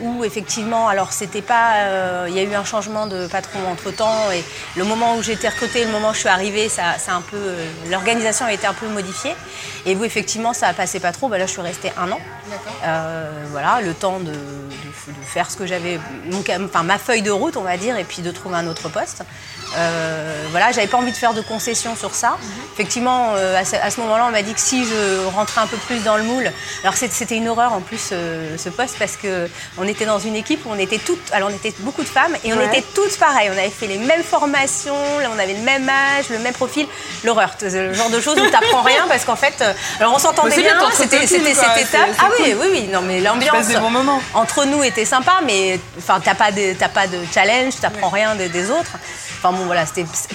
où 0.00 0.24
effectivement, 0.24 0.88
alors 0.88 1.12
c'était 1.12 1.42
pas, 1.42 2.26
il 2.28 2.34
y 2.34 2.38
a 2.38 2.42
eu 2.42 2.54
un 2.54 2.64
changement 2.64 3.06
de 3.06 3.26
patron 3.26 3.60
entre 3.70 3.90
temps 3.94 4.30
et 4.32 4.42
le 4.76 4.84
moment 4.84 5.16
où 5.16 5.22
j'ai 5.22 5.32
été 5.32 5.48
recrutée, 5.48 5.84
le 5.84 5.92
moment 5.92 6.10
où 6.10 6.14
je 6.14 6.20
suis 6.20 6.28
arrivée, 6.28 6.68
ça, 6.68 6.98
ça 6.98 7.14
un 7.14 7.20
peu, 7.20 7.54
l'organisation 7.90 8.46
a 8.46 8.52
été 8.52 8.66
un 8.66 8.74
peu 8.74 8.88
modifiée. 8.88 9.34
Et 9.88 9.96
où 9.96 10.04
effectivement 10.04 10.52
ça 10.52 10.72
passait 10.74 11.00
pas 11.00 11.12
trop, 11.12 11.28
bah 11.28 11.38
là 11.38 11.46
je 11.46 11.52
suis 11.52 11.60
restée 11.62 11.90
un 11.96 12.12
an. 12.12 12.20
Euh, 12.84 13.30
voilà, 13.50 13.80
le 13.82 13.94
temps 13.94 14.18
de, 14.20 14.26
de- 14.26 14.32
de 14.32 15.24
faire 15.26 15.50
ce 15.50 15.56
que 15.56 15.66
j'avais, 15.66 15.98
enfin 16.62 16.82
ma 16.82 16.98
feuille 16.98 17.22
de 17.22 17.30
route, 17.30 17.56
on 17.56 17.62
va 17.62 17.76
dire, 17.78 17.96
et 17.96 18.04
puis 18.04 18.20
de 18.20 18.30
trouver 18.30 18.56
un 18.56 18.66
autre 18.66 18.88
poste. 18.90 19.22
Euh, 19.76 20.44
voilà, 20.50 20.72
j'avais 20.72 20.86
pas 20.86 20.96
envie 20.96 21.12
de 21.12 21.16
faire 21.16 21.34
de 21.34 21.40
concessions 21.42 21.94
sur 21.96 22.14
ça. 22.14 22.36
Effectivement, 22.74 23.32
euh, 23.36 23.58
à 23.58 23.90
ce, 23.90 24.00
moment-là, 24.00 24.26
on 24.28 24.30
m'a 24.30 24.42
dit 24.42 24.54
que 24.54 24.60
si 24.60 24.84
je 24.86 25.26
rentrais 25.34 25.60
un 25.60 25.66
peu 25.66 25.76
plus 25.76 26.02
dans 26.04 26.16
le 26.16 26.22
moule, 26.22 26.50
alors 26.82 26.94
c'était 26.96 27.36
une 27.36 27.48
horreur 27.48 27.72
en 27.74 27.80
plus 27.80 28.10
euh, 28.12 28.56
ce 28.56 28.68
poste 28.70 28.96
parce 28.98 29.16
que 29.16 29.48
on 29.78 29.86
était 29.86 30.06
dans 30.06 30.18
une 30.18 30.36
équipe 30.36 30.64
où 30.66 30.70
on 30.70 30.78
était 30.78 30.98
toutes, 30.98 31.32
alors 31.32 31.50
on 31.50 31.54
était 31.54 31.74
beaucoup 31.80 32.02
de 32.02 32.08
femmes 32.08 32.34
et 32.44 32.52
on 32.52 32.56
Ouais. 32.58 32.66
était 32.66 32.84
toutes 32.94 33.16
pareilles. 33.18 33.50
On 33.54 33.58
avait 33.58 33.70
fait 33.70 33.86
les 33.86 33.98
mêmes 33.98 34.22
formations, 34.24 34.96
on 35.34 35.38
avait 35.38 35.54
le 35.54 35.62
même 35.62 35.88
âge, 35.88 36.28
le 36.30 36.38
même 36.38 36.54
profil. 36.54 36.86
L'horreur, 37.24 37.54
le 37.62 37.92
genre 37.94 38.10
de 38.10 38.20
choses 38.20 38.38
où 38.40 38.50
t'apprends 38.50 38.82
rien 38.82 39.06
parce 39.08 39.24
qu'en 39.24 39.36
fait, 39.36 39.62
alors 40.00 40.14
on 40.14 40.18
s'entendait 40.18 40.50
bien, 40.62 40.78
bien, 40.78 40.88
c'était 40.96 41.26
cette 41.54 41.76
étape. 41.88 42.08
Ah 42.20 42.28
oui, 42.38 42.52
cool. 42.52 42.60
oui, 42.62 42.68
oui, 42.72 42.88
non 42.92 43.00
mais 43.02 43.20
l'ambiance 43.20 43.66
entre 44.34 44.64
nous 44.64 44.82
était 44.84 45.04
sympa, 45.04 45.40
mais 45.44 45.78
enfin 45.98 46.20
t'as 46.22 46.34
pas 46.34 46.50
de 46.52 46.74
pas 46.88 47.06
de 47.06 47.18
challenge, 47.32 47.74
t'apprends 47.80 48.08
rien 48.10 48.34
des, 48.34 48.48
des 48.48 48.70
autres. 48.70 48.92
Enfin 49.40 49.52
bon 49.56 49.66
voilà, 49.66 49.84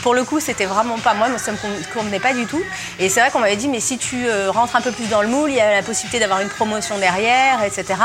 pour 0.01 0.13
le 0.13 0.23
coup 0.23 0.39
c'était 0.39 0.65
vraiment 0.65 0.97
pas 0.97 1.13
moi, 1.13 1.27
ça 1.37 1.51
me 1.51 1.57
con- 1.57 1.67
convenait 1.93 2.19
pas 2.21 2.33
du 2.33 2.45
tout. 2.45 2.61
Et 2.99 3.09
c'est 3.09 3.19
vrai 3.19 3.31
qu'on 3.31 3.39
m'avait 3.39 3.57
dit 3.57 3.67
mais 3.67 3.81
si 3.81 3.97
tu 3.97 4.25
euh, 4.27 4.49
rentres 4.49 4.75
un 4.77 4.81
peu 4.81 4.91
plus 4.91 5.07
dans 5.09 5.21
le 5.21 5.27
moule, 5.27 5.49
il 5.49 5.57
y 5.57 5.61
a 5.61 5.73
la 5.73 5.81
possibilité 5.83 6.19
d'avoir 6.19 6.39
une 6.39 6.49
promotion 6.49 6.97
derrière, 6.97 7.61
etc. 7.63 7.95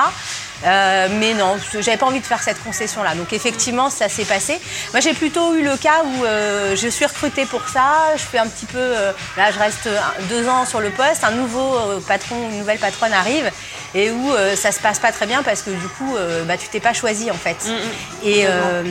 Euh, 0.64 1.08
mais 1.20 1.34
non, 1.34 1.56
j'avais 1.80 1.96
pas 1.96 2.06
envie 2.06 2.20
de 2.20 2.26
faire 2.26 2.42
cette 2.42 2.62
concession-là. 2.62 3.14
Donc 3.14 3.32
effectivement, 3.32 3.90
ça 3.90 4.08
s'est 4.08 4.24
passé. 4.24 4.58
Moi, 4.92 5.00
j'ai 5.00 5.14
plutôt 5.14 5.54
eu 5.54 5.62
le 5.62 5.76
cas 5.76 6.02
où 6.04 6.24
euh, 6.24 6.74
je 6.76 6.88
suis 6.88 7.06
recrutée 7.06 7.46
pour 7.46 7.68
ça. 7.68 8.14
Je 8.16 8.22
fais 8.22 8.38
un 8.38 8.46
petit 8.48 8.66
peu. 8.66 8.78
euh, 8.78 9.12
là, 9.36 9.52
je 9.52 9.58
reste 9.58 9.88
deux 10.28 10.48
ans 10.48 10.66
sur 10.66 10.80
le 10.80 10.90
poste. 10.90 11.22
Un 11.24 11.30
nouveau 11.32 11.76
euh, 11.76 12.00
patron, 12.00 12.36
une 12.50 12.58
nouvelle 12.58 12.78
patronne 12.78 13.12
arrive 13.12 13.50
et 13.94 14.10
où 14.10 14.32
euh, 14.34 14.54
ça 14.56 14.70
se 14.72 14.80
passe 14.80 14.98
pas 14.98 15.12
très 15.12 15.26
bien 15.26 15.42
parce 15.42 15.62
que 15.62 15.70
du 15.70 15.88
coup, 15.88 16.16
euh, 16.16 16.42
bah, 16.44 16.56
tu 16.56 16.68
t'es 16.68 16.80
pas 16.80 16.92
choisi 16.92 17.30
en 17.30 17.34
fait. 17.34 17.56
Et, 18.24 18.44
euh, 18.46 18.82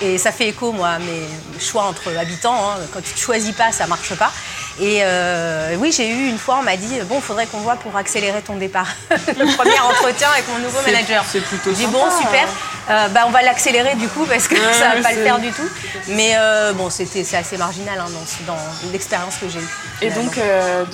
et 0.00 0.18
ça 0.18 0.32
fait 0.32 0.48
écho, 0.48 0.72
moi, 0.72 0.88
à 0.88 0.98
mes 0.98 1.22
choix 1.60 1.84
entre 1.84 2.14
habitants. 2.16 2.70
hein. 2.70 2.76
Quand 2.92 3.00
tu 3.02 3.12
te 3.14 3.18
choisis 3.20 3.52
pas, 3.54 3.70
ça 3.72 3.86
marche 3.86 4.14
pas. 4.16 4.32
Et 4.80 5.00
euh, 5.02 5.74
oui, 5.78 5.92
j'ai 5.92 6.08
eu 6.08 6.28
une 6.28 6.38
fois, 6.38 6.56
on 6.60 6.62
m'a 6.62 6.76
dit 6.76 6.98
bon, 7.04 7.16
il 7.16 7.22
faudrait 7.22 7.46
qu'on 7.46 7.58
voit 7.60 7.76
pour 7.76 7.96
accélérer 7.96 8.40
ton 8.42 8.54
départ. 8.56 8.86
le 9.10 9.56
premier 9.56 9.78
entretien 9.80 10.28
avec 10.32 10.48
mon 10.48 10.58
nouveau 10.58 10.80
manager. 10.86 11.24
c'est 11.30 11.40
plutôt 11.40 11.70
J'ai 11.70 11.84
dit 11.84 11.86
bon, 11.86 12.04
super. 12.20 12.48
Euh, 12.90 13.08
bah, 13.08 13.24
on 13.26 13.30
va 13.30 13.42
l'accélérer 13.42 13.94
du 13.96 14.08
coup 14.08 14.24
parce 14.24 14.48
que 14.48 14.54
Ouais, 14.54 14.72
ça 14.72 14.94
va 14.96 15.02
pas 15.02 15.12
le 15.12 15.22
faire 15.22 15.38
du 15.38 15.50
tout. 15.52 15.68
Mais 16.08 16.32
euh, 16.36 16.72
bon, 16.72 16.88
c'était 16.90 17.22
c'est 17.22 17.36
assez 17.36 17.56
marginal 17.58 17.98
hein, 18.00 18.06
dans, 18.46 18.54
dans 18.54 18.60
l'expérience 18.92 19.36
que 19.36 19.48
j'ai 19.48 19.60
eue. 19.60 19.68
Et 20.00 20.10
donc, 20.10 20.36
euh, 20.38 20.84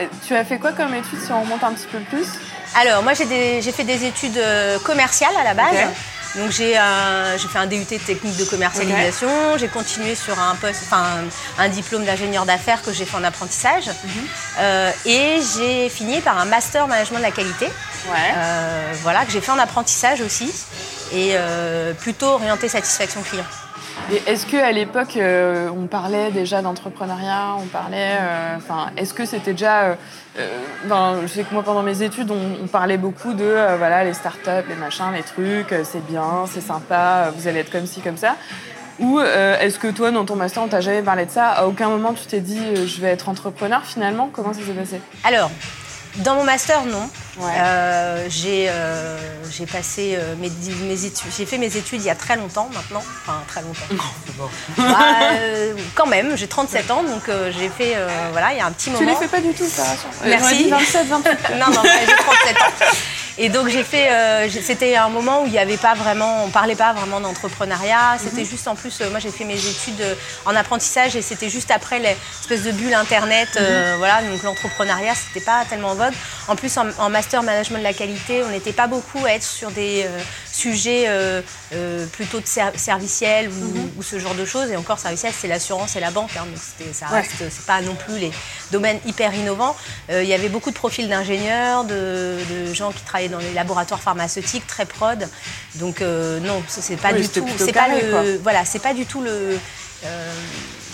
euh, 0.00 0.06
tu 0.26 0.34
as 0.34 0.44
fait 0.44 0.58
quoi 0.58 0.72
comme 0.72 0.94
études 0.94 1.20
si 1.24 1.30
on 1.32 1.42
remonte 1.42 1.62
un 1.64 1.72
petit 1.72 1.86
peu 1.86 1.98
plus? 2.00 2.26
Alors, 2.74 3.02
moi, 3.02 3.12
j'ai 3.14 3.26
des- 3.26 3.60
j'ai 3.62 3.72
fait 3.72 3.84
des 3.84 4.04
études 4.06 4.36
euh, 4.38 4.78
commerciales 4.80 5.36
à 5.38 5.44
la 5.44 5.54
base. 5.54 5.76
Donc, 6.36 6.50
j'ai 6.50 6.78
j'ai 7.38 7.48
fait 7.48 7.58
un 7.58 7.66
DUT 7.66 7.84
de 7.84 7.98
technique 7.98 8.36
de 8.36 8.44
commercialisation. 8.44 9.28
J'ai 9.58 9.68
continué 9.68 10.14
sur 10.14 10.38
un 10.38 10.54
poste, 10.56 10.82
enfin, 10.86 11.04
un 11.58 11.68
diplôme 11.68 12.04
d'ingénieur 12.04 12.46
d'affaires 12.46 12.82
que 12.82 12.92
j'ai 12.92 13.04
fait 13.04 13.16
en 13.16 13.24
apprentissage. 13.24 13.88
Mhm. 13.88 14.10
Euh, 14.60 14.90
et 15.06 15.40
j'ai 15.56 15.88
fini 15.88 16.20
par 16.20 16.38
un 16.38 16.44
master 16.44 16.86
management 16.86 17.18
de 17.18 17.22
la 17.22 17.30
qualité. 17.30 17.66
Ouais. 17.66 18.34
Euh, 18.36 18.92
voilà, 19.02 19.24
que 19.24 19.32
j'ai 19.32 19.40
fait 19.40 19.52
en 19.52 19.58
apprentissage 19.58 20.20
aussi. 20.20 20.52
Et 21.12 21.32
euh, 21.34 21.92
plutôt 21.92 22.26
orienté 22.26 22.68
satisfaction 22.68 23.22
client. 23.22 23.44
Et 24.10 24.20
est-ce 24.30 24.46
qu'à 24.46 24.70
l'époque, 24.72 25.16
euh, 25.16 25.70
on 25.74 25.86
parlait 25.86 26.30
déjà 26.32 26.60
d'entrepreneuriat 26.60 27.54
On 27.58 27.66
parlait. 27.66 28.18
euh, 28.20 28.56
Enfin, 28.56 28.90
est-ce 28.96 29.14
que 29.14 29.24
c'était 29.24 29.52
déjà. 29.52 29.82
euh, 29.84 29.94
euh, 30.38 31.20
je 31.22 31.26
sais 31.28 31.44
que 31.44 31.54
moi, 31.54 31.62
pendant 31.62 31.82
mes 31.82 32.02
études, 32.02 32.30
on, 32.30 32.64
on 32.64 32.66
parlait 32.66 32.98
beaucoup 32.98 33.32
de 33.32 33.76
voilà, 33.78 34.04
les 34.04 34.12
startups, 34.12 34.68
les 34.68 34.74
machins, 34.74 35.12
les 35.14 35.22
trucs, 35.22 35.74
c'est 35.84 36.04
bien, 36.06 36.44
c'est 36.46 36.60
sympa, 36.60 37.30
vous 37.34 37.46
allez 37.48 37.60
être 37.60 37.70
comme 37.70 37.86
ci, 37.86 38.00
comme 38.00 38.16
ça. 38.18 38.36
Ou 39.00 39.18
est-ce 39.20 39.78
que 39.78 39.88
toi, 39.88 40.10
dans 40.10 40.24
ton 40.24 40.36
master, 40.36 40.62
on 40.62 40.68
t'a 40.68 40.80
jamais 40.80 41.02
parlé 41.02 41.24
de 41.26 41.30
ça? 41.30 41.48
À 41.48 41.66
aucun 41.66 41.88
moment, 41.88 42.12
tu 42.12 42.26
t'es 42.26 42.40
dit, 42.40 42.86
je 42.86 43.00
vais 43.00 43.08
être 43.08 43.28
entrepreneur 43.28 43.82
finalement? 43.84 44.28
Comment 44.32 44.52
ça 44.52 44.60
s'est 44.60 44.72
passé? 44.72 45.00
Alors, 45.24 45.50
dans 46.16 46.34
mon 46.34 46.44
master, 46.44 46.84
non. 46.84 47.08
Ouais. 47.38 47.50
Euh, 47.56 48.26
j'ai 48.28 48.66
euh, 48.68 49.16
j'ai 49.50 49.64
passé 49.64 50.16
euh, 50.18 50.34
mes, 50.36 50.50
mes 50.86 51.04
études, 51.06 51.30
j'ai 51.36 51.46
fait 51.46 51.56
mes 51.56 51.74
études 51.76 52.02
il 52.02 52.06
y 52.06 52.10
a 52.10 52.14
très 52.14 52.36
longtemps 52.36 52.68
maintenant, 52.74 53.02
enfin 53.22 53.42
très 53.48 53.62
longtemps. 53.62 53.86
Bah, 54.76 54.98
euh, 55.34 55.74
quand 55.94 56.06
même, 56.06 56.36
j'ai 56.36 56.46
37 56.46 56.90
ans, 56.90 57.02
donc 57.02 57.28
euh, 57.28 57.50
j'ai 57.58 57.68
fait, 57.70 57.94
euh, 57.96 58.08
voilà, 58.32 58.52
il 58.52 58.58
y 58.58 58.60
a 58.60 58.66
un 58.66 58.72
petit 58.72 58.90
Tu 58.90 58.96
moment. 58.96 59.08
les 59.10 59.16
fais 59.16 59.28
pas 59.28 59.40
du 59.40 59.52
tout, 59.54 59.66
ça 59.66 59.84
Merci. 60.24 60.42
j'aurais 60.42 60.56
dit 60.56 60.70
27, 60.70 61.06
28. 61.06 61.30
non, 61.58 61.66
non, 61.74 61.82
j'ai 61.82 62.14
37 62.14 62.56
ans. 62.62 62.86
Et 63.38 63.48
donc 63.48 63.68
j'ai 63.68 63.82
fait, 63.82 64.10
euh, 64.10 64.48
c'était 64.50 64.96
un 64.96 65.08
moment 65.08 65.42
où 65.42 65.46
il 65.46 65.52
n'y 65.52 65.58
avait 65.58 65.78
pas 65.78 65.94
vraiment, 65.94 66.44
on 66.44 66.50
parlait 66.50 66.74
pas 66.74 66.92
vraiment 66.92 67.18
d'entrepreneuriat. 67.20 68.16
C'était 68.22 68.44
juste 68.44 68.68
en 68.68 68.74
plus, 68.74 69.00
euh, 69.00 69.10
moi 69.10 69.20
j'ai 69.20 69.30
fait 69.30 69.44
mes 69.44 69.54
études 69.58 70.00
euh, 70.02 70.14
en 70.44 70.54
apprentissage 70.54 71.16
et 71.16 71.22
c'était 71.22 71.48
juste 71.48 71.70
après 71.70 71.98
l'espèce 71.98 72.62
de 72.62 72.72
bulle 72.72 72.92
internet, 72.92 73.48
euh, 73.56 73.94
voilà. 73.96 74.20
Donc 74.22 74.42
l'entrepreneuriat 74.42 75.14
c'était 75.14 75.44
pas 75.44 75.64
tellement 75.68 75.90
en 75.90 75.94
vogue. 75.94 76.12
En 76.48 76.56
plus 76.56 76.76
en, 76.76 76.86
en 76.98 77.08
master 77.08 77.42
management 77.42 77.78
de 77.78 77.84
la 77.84 77.94
qualité, 77.94 78.42
on 78.44 78.50
n'était 78.50 78.72
pas 78.72 78.86
beaucoup 78.86 79.24
à 79.24 79.30
être 79.30 79.42
sur 79.42 79.70
des 79.70 80.04
euh, 80.04 80.20
sujets 80.52 81.04
euh, 81.08 81.40
euh, 81.74 82.06
plutôt 82.06 82.38
de 82.40 82.46
ser- 82.46 82.76
serviciels 82.76 83.48
ou, 83.48 83.90
ou 83.98 84.02
ce 84.02 84.18
genre 84.18 84.34
de 84.34 84.44
choses. 84.44 84.70
Et 84.70 84.76
encore 84.76 84.98
serviciel, 84.98 85.32
c'est 85.36 85.48
l'assurance 85.48 85.96
et 85.96 86.00
la 86.00 86.10
banque, 86.10 86.30
hein, 86.36 86.44
donc 86.46 86.86
ça 86.94 87.06
Ouais. 87.10 87.20
reste, 87.20 87.32
c'est 87.50 87.66
pas 87.66 87.80
non 87.80 87.94
plus 87.94 88.18
les 88.18 88.30
domaines 88.70 88.98
hyper 89.06 89.34
innovants. 89.34 89.74
Euh, 90.10 90.22
il 90.22 90.28
y 90.28 90.34
avait 90.34 90.48
beaucoup 90.50 90.70
de 90.70 90.76
profils 90.76 91.08
d'ingénieurs, 91.08 91.84
de, 91.84 92.36
de 92.50 92.72
gens 92.74 92.92
qui 92.92 93.02
travaillaient 93.02 93.30
dans 93.30 93.38
les 93.38 93.52
laboratoires 93.54 94.00
pharmaceutiques, 94.00 94.66
très 94.66 94.84
prod. 94.86 95.26
Donc 95.76 96.02
euh, 96.02 96.38
non, 96.40 96.62
c'est 96.68 96.96
pas 97.00 97.12
Oui, 97.12 97.22
du 97.22 97.28
tout, 97.28 97.46
c'est 97.58 97.72
pas 97.72 97.86
quoi. 97.86 98.22
le, 98.22 98.36
voilà, 98.42 98.64
c'est 98.64 98.78
pas 98.82 98.92
du 98.94 99.06
tout 99.06 99.22
le, 99.22 99.58
euh, 100.04 100.32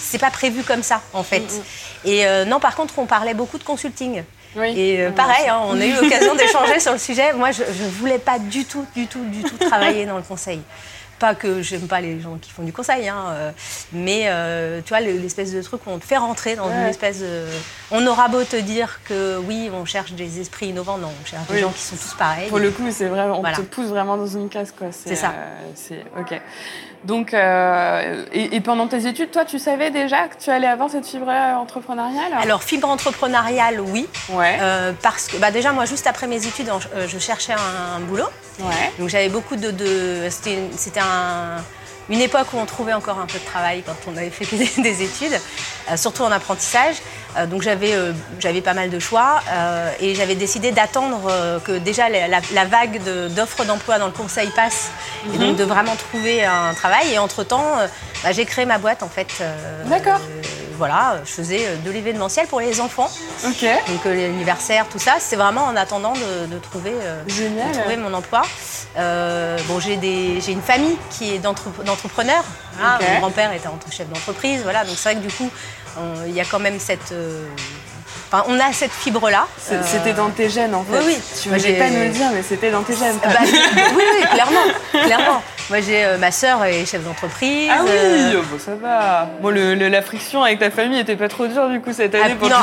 c'est 0.00 0.18
pas 0.18 0.30
prévu 0.30 0.62
comme 0.62 0.82
ça 0.84 1.02
en 1.12 1.22
fait. 1.24 1.40
Mm, 1.40 1.62
Et 2.04 2.26
euh, 2.26 2.44
non, 2.44 2.60
par 2.60 2.76
contre, 2.76 2.94
on 2.98 3.06
parlait 3.06 3.34
beaucoup 3.34 3.58
de 3.58 3.64
consulting. 3.64 4.22
Oui. 4.56 4.72
Et 4.78 5.00
euh, 5.02 5.08
Ouais, 5.08 5.14
pareil, 5.14 5.48
hein, 5.48 5.60
on 5.66 5.80
a 5.80 5.84
eu 5.84 5.92
l'occasion 5.92 6.34
d'échanger 6.36 6.80
sur 6.80 6.92
le 6.92 6.98
sujet. 6.98 7.32
Moi, 7.32 7.50
je 7.52 7.62
ne 7.62 7.88
voulais 7.90 8.18
pas 8.18 8.38
du 8.38 8.64
tout, 8.64 8.84
du 8.94 9.06
tout, 9.06 9.24
du 9.24 9.42
tout 9.42 9.56
travailler 9.58 10.06
dans 10.06 10.16
le 10.16 10.22
conseil. 10.22 10.60
Pas 11.18 11.34
que 11.34 11.62
j'aime 11.62 11.88
pas 11.88 12.00
les 12.00 12.20
gens 12.20 12.36
qui 12.40 12.52
font 12.52 12.62
du 12.62 12.72
conseil, 12.72 13.08
hein, 13.08 13.24
euh, 13.30 13.50
mais 13.92 14.26
euh, 14.26 14.80
tu 14.84 14.90
vois, 14.90 15.00
le- 15.00 15.18
l'espèce 15.18 15.52
de 15.52 15.60
truc 15.62 15.80
où 15.84 15.90
on 15.90 15.98
te 15.98 16.04
fait 16.04 16.16
rentrer 16.16 16.54
dans 16.54 16.70
une 16.70 16.86
espèce 16.86 17.18
de. 17.18 17.44
On 17.90 18.06
aura 18.06 18.28
beau 18.28 18.44
te 18.44 18.54
dire 18.54 19.00
que 19.04 19.36
oui, 19.38 19.68
on 19.74 19.84
cherche 19.84 20.12
des 20.12 20.38
esprits 20.40 20.66
innovants, 20.68 20.96
non, 20.96 21.10
on 21.20 21.26
cherche 21.26 21.48
des 21.48 21.58
gens 21.58 21.70
qui 21.72 21.82
sont 21.82 21.96
tous 21.96 22.14
pareils. 22.14 22.48
Pour 22.48 22.60
le 22.60 22.70
coup, 22.70 22.86
c'est 22.92 23.06
vrai, 23.06 23.22
on 23.22 23.40
Voilà. 23.40 23.56
te 23.56 23.62
pousse 23.62 23.88
vraiment 23.88 24.16
dans 24.16 24.28
une 24.28 24.48
case, 24.48 24.72
quoi. 24.78 24.88
C'est 24.92 25.16
ça. 25.16 25.34
c'est 25.74 26.04
ok. 26.16 26.40
Donc, 27.04 27.32
euh, 27.32 28.24
et, 28.32 28.56
et 28.56 28.60
pendant 28.60 28.86
tes 28.88 29.06
études, 29.06 29.30
toi, 29.30 29.44
tu 29.44 29.58
savais 29.58 29.90
déjà 29.90 30.26
que 30.28 30.36
tu 30.42 30.50
allais 30.50 30.66
avoir 30.66 30.90
cette 30.90 31.06
fibre 31.06 31.28
entrepreneuriale? 31.30 32.32
Alors, 32.42 32.62
fibre 32.62 32.88
entrepreneuriale, 32.88 33.80
oui. 33.80 34.06
ouais, 34.30 34.58
Euh, 34.60 34.92
parce 35.02 35.28
que 35.28 35.36
bah, 35.36 35.50
déjà, 35.50 35.72
moi, 35.72 35.84
juste 35.84 36.06
après 36.06 36.26
mes 36.26 36.44
études, 36.46 36.68
euh, 36.68 37.06
je 37.06 37.18
cherchais 37.18 37.52
un, 37.52 37.96
un 37.96 38.00
boulot. 38.00 38.28
ouais. 38.60 38.92
Donc 38.98 39.08
j'avais 39.08 39.28
beaucoup 39.28 39.56
de... 39.56 39.70
de- 39.70 40.28
c'était 40.30 41.00
un- 41.00 41.62
une 42.10 42.20
époque 42.20 42.46
où 42.52 42.58
on 42.58 42.64
trouvait 42.66 42.92
encore 42.94 43.18
un 43.18 43.26
peu 43.26 43.38
de 43.38 43.44
travail 43.44 43.82
quand 43.84 43.96
on 44.06 44.16
avait 44.16 44.30
fait 44.30 44.46
des, 44.56 44.82
des 44.82 45.02
études, 45.02 45.38
euh, 45.90 45.96
surtout 45.96 46.22
en 46.22 46.30
apprentissage. 46.32 46.96
Euh, 47.36 47.46
donc 47.46 47.62
j'avais 47.62 47.92
euh, 47.92 48.12
j'avais 48.40 48.62
pas 48.62 48.72
mal 48.74 48.88
de 48.90 48.98
choix 48.98 49.40
et 50.00 50.14
j'avais 50.14 50.34
décidé 50.34 50.72
d'attendre 50.72 51.30
que 51.64 51.72
déjà 51.78 52.08
la, 52.08 52.26
la- 52.28 52.40
la 52.54 52.64
vague 52.64 53.02
de- 53.04 53.28
d'offres 53.28 53.64
d'emploi 53.64 53.98
dans 53.98 54.06
le 54.06 54.12
conseil 54.12 54.48
passe 54.56 54.88
et 55.34 55.38
donc 55.38 55.56
de 55.56 55.64
vraiment 55.64 55.94
trouver 55.96 56.44
un 56.44 56.72
travail. 56.74 57.12
Et 57.12 57.18
entre-temps, 57.18 57.66
bah, 58.22 58.32
j'ai 58.32 58.44
créé 58.46 58.64
ma 58.64 58.78
boîte 58.78 59.02
en 59.02 59.08
fait. 59.08 59.28
D'accord. 59.86 60.20
Voilà, 60.78 61.20
je 61.24 61.30
faisais 61.30 61.66
euh, 61.66 61.76
de 61.84 61.90
l'événementiel 61.90 62.46
pour 62.46 62.60
les 62.60 62.80
enfants, 62.80 63.10
Ok. 63.44 63.62
donc 63.88 64.06
euh, 64.06 64.14
l'anniversaire, 64.14 64.86
tout 64.90 64.98
ça. 64.98 65.16
C'était 65.20 65.36
vraiment 65.36 65.64
en 65.64 65.76
attendant 65.76 66.14
de, 66.14 66.46
de 66.46 66.58
trouver, 66.58 66.92
euh, 66.94 67.22
Génial. 67.26 67.68
de 67.72 67.78
trouver 67.78 67.96
mon 67.96 68.14
emploi. 68.14 68.42
Euh, 68.96 69.58
bon, 69.66 69.78
j'ai 69.80 69.94
une 70.48 70.62
famille 70.62 70.96
qui 71.10 71.34
est 71.34 71.38
d'entre- 71.38 71.84
d'entrepreneurs. 71.84 72.44
Ok. 72.80 73.06
Mon 73.14 73.18
grand-père 73.20 73.52
était 73.52 73.68
entre- 73.68 73.92
chef 73.92 74.08
d'entreprise, 74.08 74.62
voilà. 74.62 74.84
Donc 74.84 74.94
c'est 74.96 75.12
vrai 75.12 75.20
que 75.20 75.26
du 75.26 75.34
coup, 75.34 75.50
on- 75.98 76.24
il 76.26 76.32
y 76.34 76.40
a 76.40 76.44
quand 76.44 76.58
même 76.60 76.78
cette, 76.78 77.12
euh, 77.12 77.46
enfin, 78.32 78.44
on 78.48 78.58
a 78.60 78.72
cette 78.72 78.92
fibre-là. 78.92 79.46
C'est- 79.60 79.82
C'était 79.82 80.12
dans 80.12 80.30
tes 80.30 80.48
gènes, 80.48 80.74
en 80.74 80.84
fait. 80.84 80.98
oui, 80.98 81.04
oui. 81.08 81.18
Tu 81.42 81.50
j'ai- 81.60 81.74
pas 81.78 81.90
nous 81.90 82.00
le 82.04 82.08
dire, 82.10 82.28
mais 82.32 82.42
c'était 82.42 82.70
dans 82.70 82.82
tes 82.82 82.96
gènes. 82.96 83.18
bah, 83.22 83.30
oui, 83.42 84.02
oui, 84.20 84.26
clairement, 84.32 85.04
clairement. 85.04 85.42
Moi, 85.70 85.80
j'ai 85.82 86.02
euh, 86.04 86.16
ma 86.16 86.32
sœur 86.32 86.64
est 86.64 86.86
chef 86.86 87.04
d'entreprise. 87.04 87.68
Ah 87.70 87.80
oui, 87.84 87.90
euh, 87.92 88.40
oh, 88.40 88.44
bon, 88.50 88.58
ça 88.58 88.74
va. 88.74 89.28
Bon, 89.42 89.50
le, 89.50 89.74
le- 89.74 89.88
la 89.88 90.00
friction 90.00 90.42
avec 90.42 90.58
ta 90.60 90.70
famille 90.70 90.98
était 90.98 91.14
pas 91.16 91.28
trop 91.28 91.46
dure, 91.46 91.68
du 91.68 91.80
coup, 91.82 91.92
cette 91.92 92.14
année, 92.14 92.24
ah, 92.32 92.36
pour 92.38 92.48
non, 92.48 92.56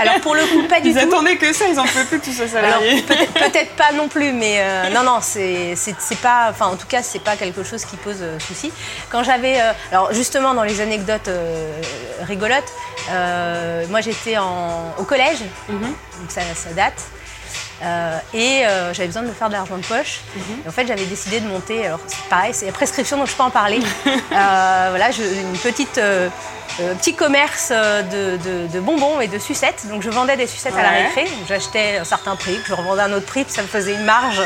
alors, 0.00 0.20
pour 0.20 0.34
le 0.34 0.42
coup, 0.46 0.62
pas 0.68 0.80
du 0.80 0.88
Ils 0.88 0.94
tout. 0.94 1.00
attendaient 1.00 1.36
que 1.36 1.52
ça, 1.52 1.66
ils 1.70 1.78
en 1.78 1.84
pouvaient 1.84 2.04
plus 2.06 2.18
tous 2.18 2.32
ces 2.32 2.56
Alors 2.56 2.80
salariés. 2.80 3.02
peut-être 3.34 3.70
pas 3.76 3.92
non 3.94 4.08
plus, 4.08 4.32
mais 4.32 4.56
euh, 4.58 4.90
non, 4.90 5.04
non, 5.04 5.18
c'est 5.20 5.76
pas, 6.20 6.48
enfin 6.50 6.66
en 6.66 6.76
tout 6.76 6.88
cas, 6.88 7.02
c'est 7.02 7.22
pas 7.22 7.36
quelque 7.36 7.62
chose 7.62 7.84
qui 7.84 7.96
pose 7.96 8.18
souci. 8.40 8.72
Quand 9.10 9.22
j'avais, 9.22 9.58
alors 9.92 10.12
justement 10.12 10.52
dans 10.52 10.64
les 10.64 10.80
anecdotes 10.80 11.30
rigolotes, 12.22 12.72
moi 13.88 14.00
j'étais 14.00 14.36
au 14.98 15.04
collège, 15.04 15.38
Mhm. 15.68 15.80
donc 15.82 16.30
ça, 16.30 16.40
ça 16.54 16.70
date. 16.74 17.00
Euh, 17.82 18.18
et 18.34 18.66
euh, 18.66 18.92
j'avais 18.92 19.06
besoin 19.06 19.22
de 19.22 19.28
me 19.28 19.32
faire 19.32 19.48
de 19.48 19.54
l'argent 19.54 19.76
de 19.78 19.84
poche. 19.84 20.20
Mhm. 20.36 20.42
Et 20.64 20.68
en 20.68 20.72
fait, 20.72 20.86
j'avais 20.86 21.06
décidé 21.06 21.40
de 21.40 21.46
monter. 21.48 21.86
Alors, 21.86 22.00
c'est 22.06 22.28
pareil, 22.28 22.52
c'est 22.54 22.66
la 22.66 22.72
prescription, 22.72 23.16
donc 23.16 23.28
je 23.28 23.34
peux 23.34 23.42
en 23.42 23.50
parler. 23.50 23.80
Euh, 24.32 24.86
voilà, 24.90 25.08
une 25.10 25.58
petite 25.58 26.00
petit 26.78 27.14
commerce 27.14 27.70
de, 27.70 28.36
de- 28.36 28.66
de 28.68 28.80
bonbons 28.80 29.20
et 29.20 29.26
de 29.28 29.38
sucettes. 29.38 29.86
Donc, 29.88 30.02
je 30.02 30.10
vendais 30.10 30.36
des 30.36 30.46
sucettes 30.46 30.76
à 30.78 30.82
la 30.82 30.90
récré. 30.90 31.26
J'achetais 31.48 31.98
un 31.98 32.04
certain 32.04 32.36
prix, 32.36 32.58
je 32.66 32.72
revendais 32.74 33.02
un 33.02 33.12
autre 33.12 33.26
prix, 33.26 33.44
puis 33.44 33.52
ça 33.52 33.62
me 33.62 33.66
faisait 33.66 33.94
une 33.94 34.04
marge. 34.04 34.40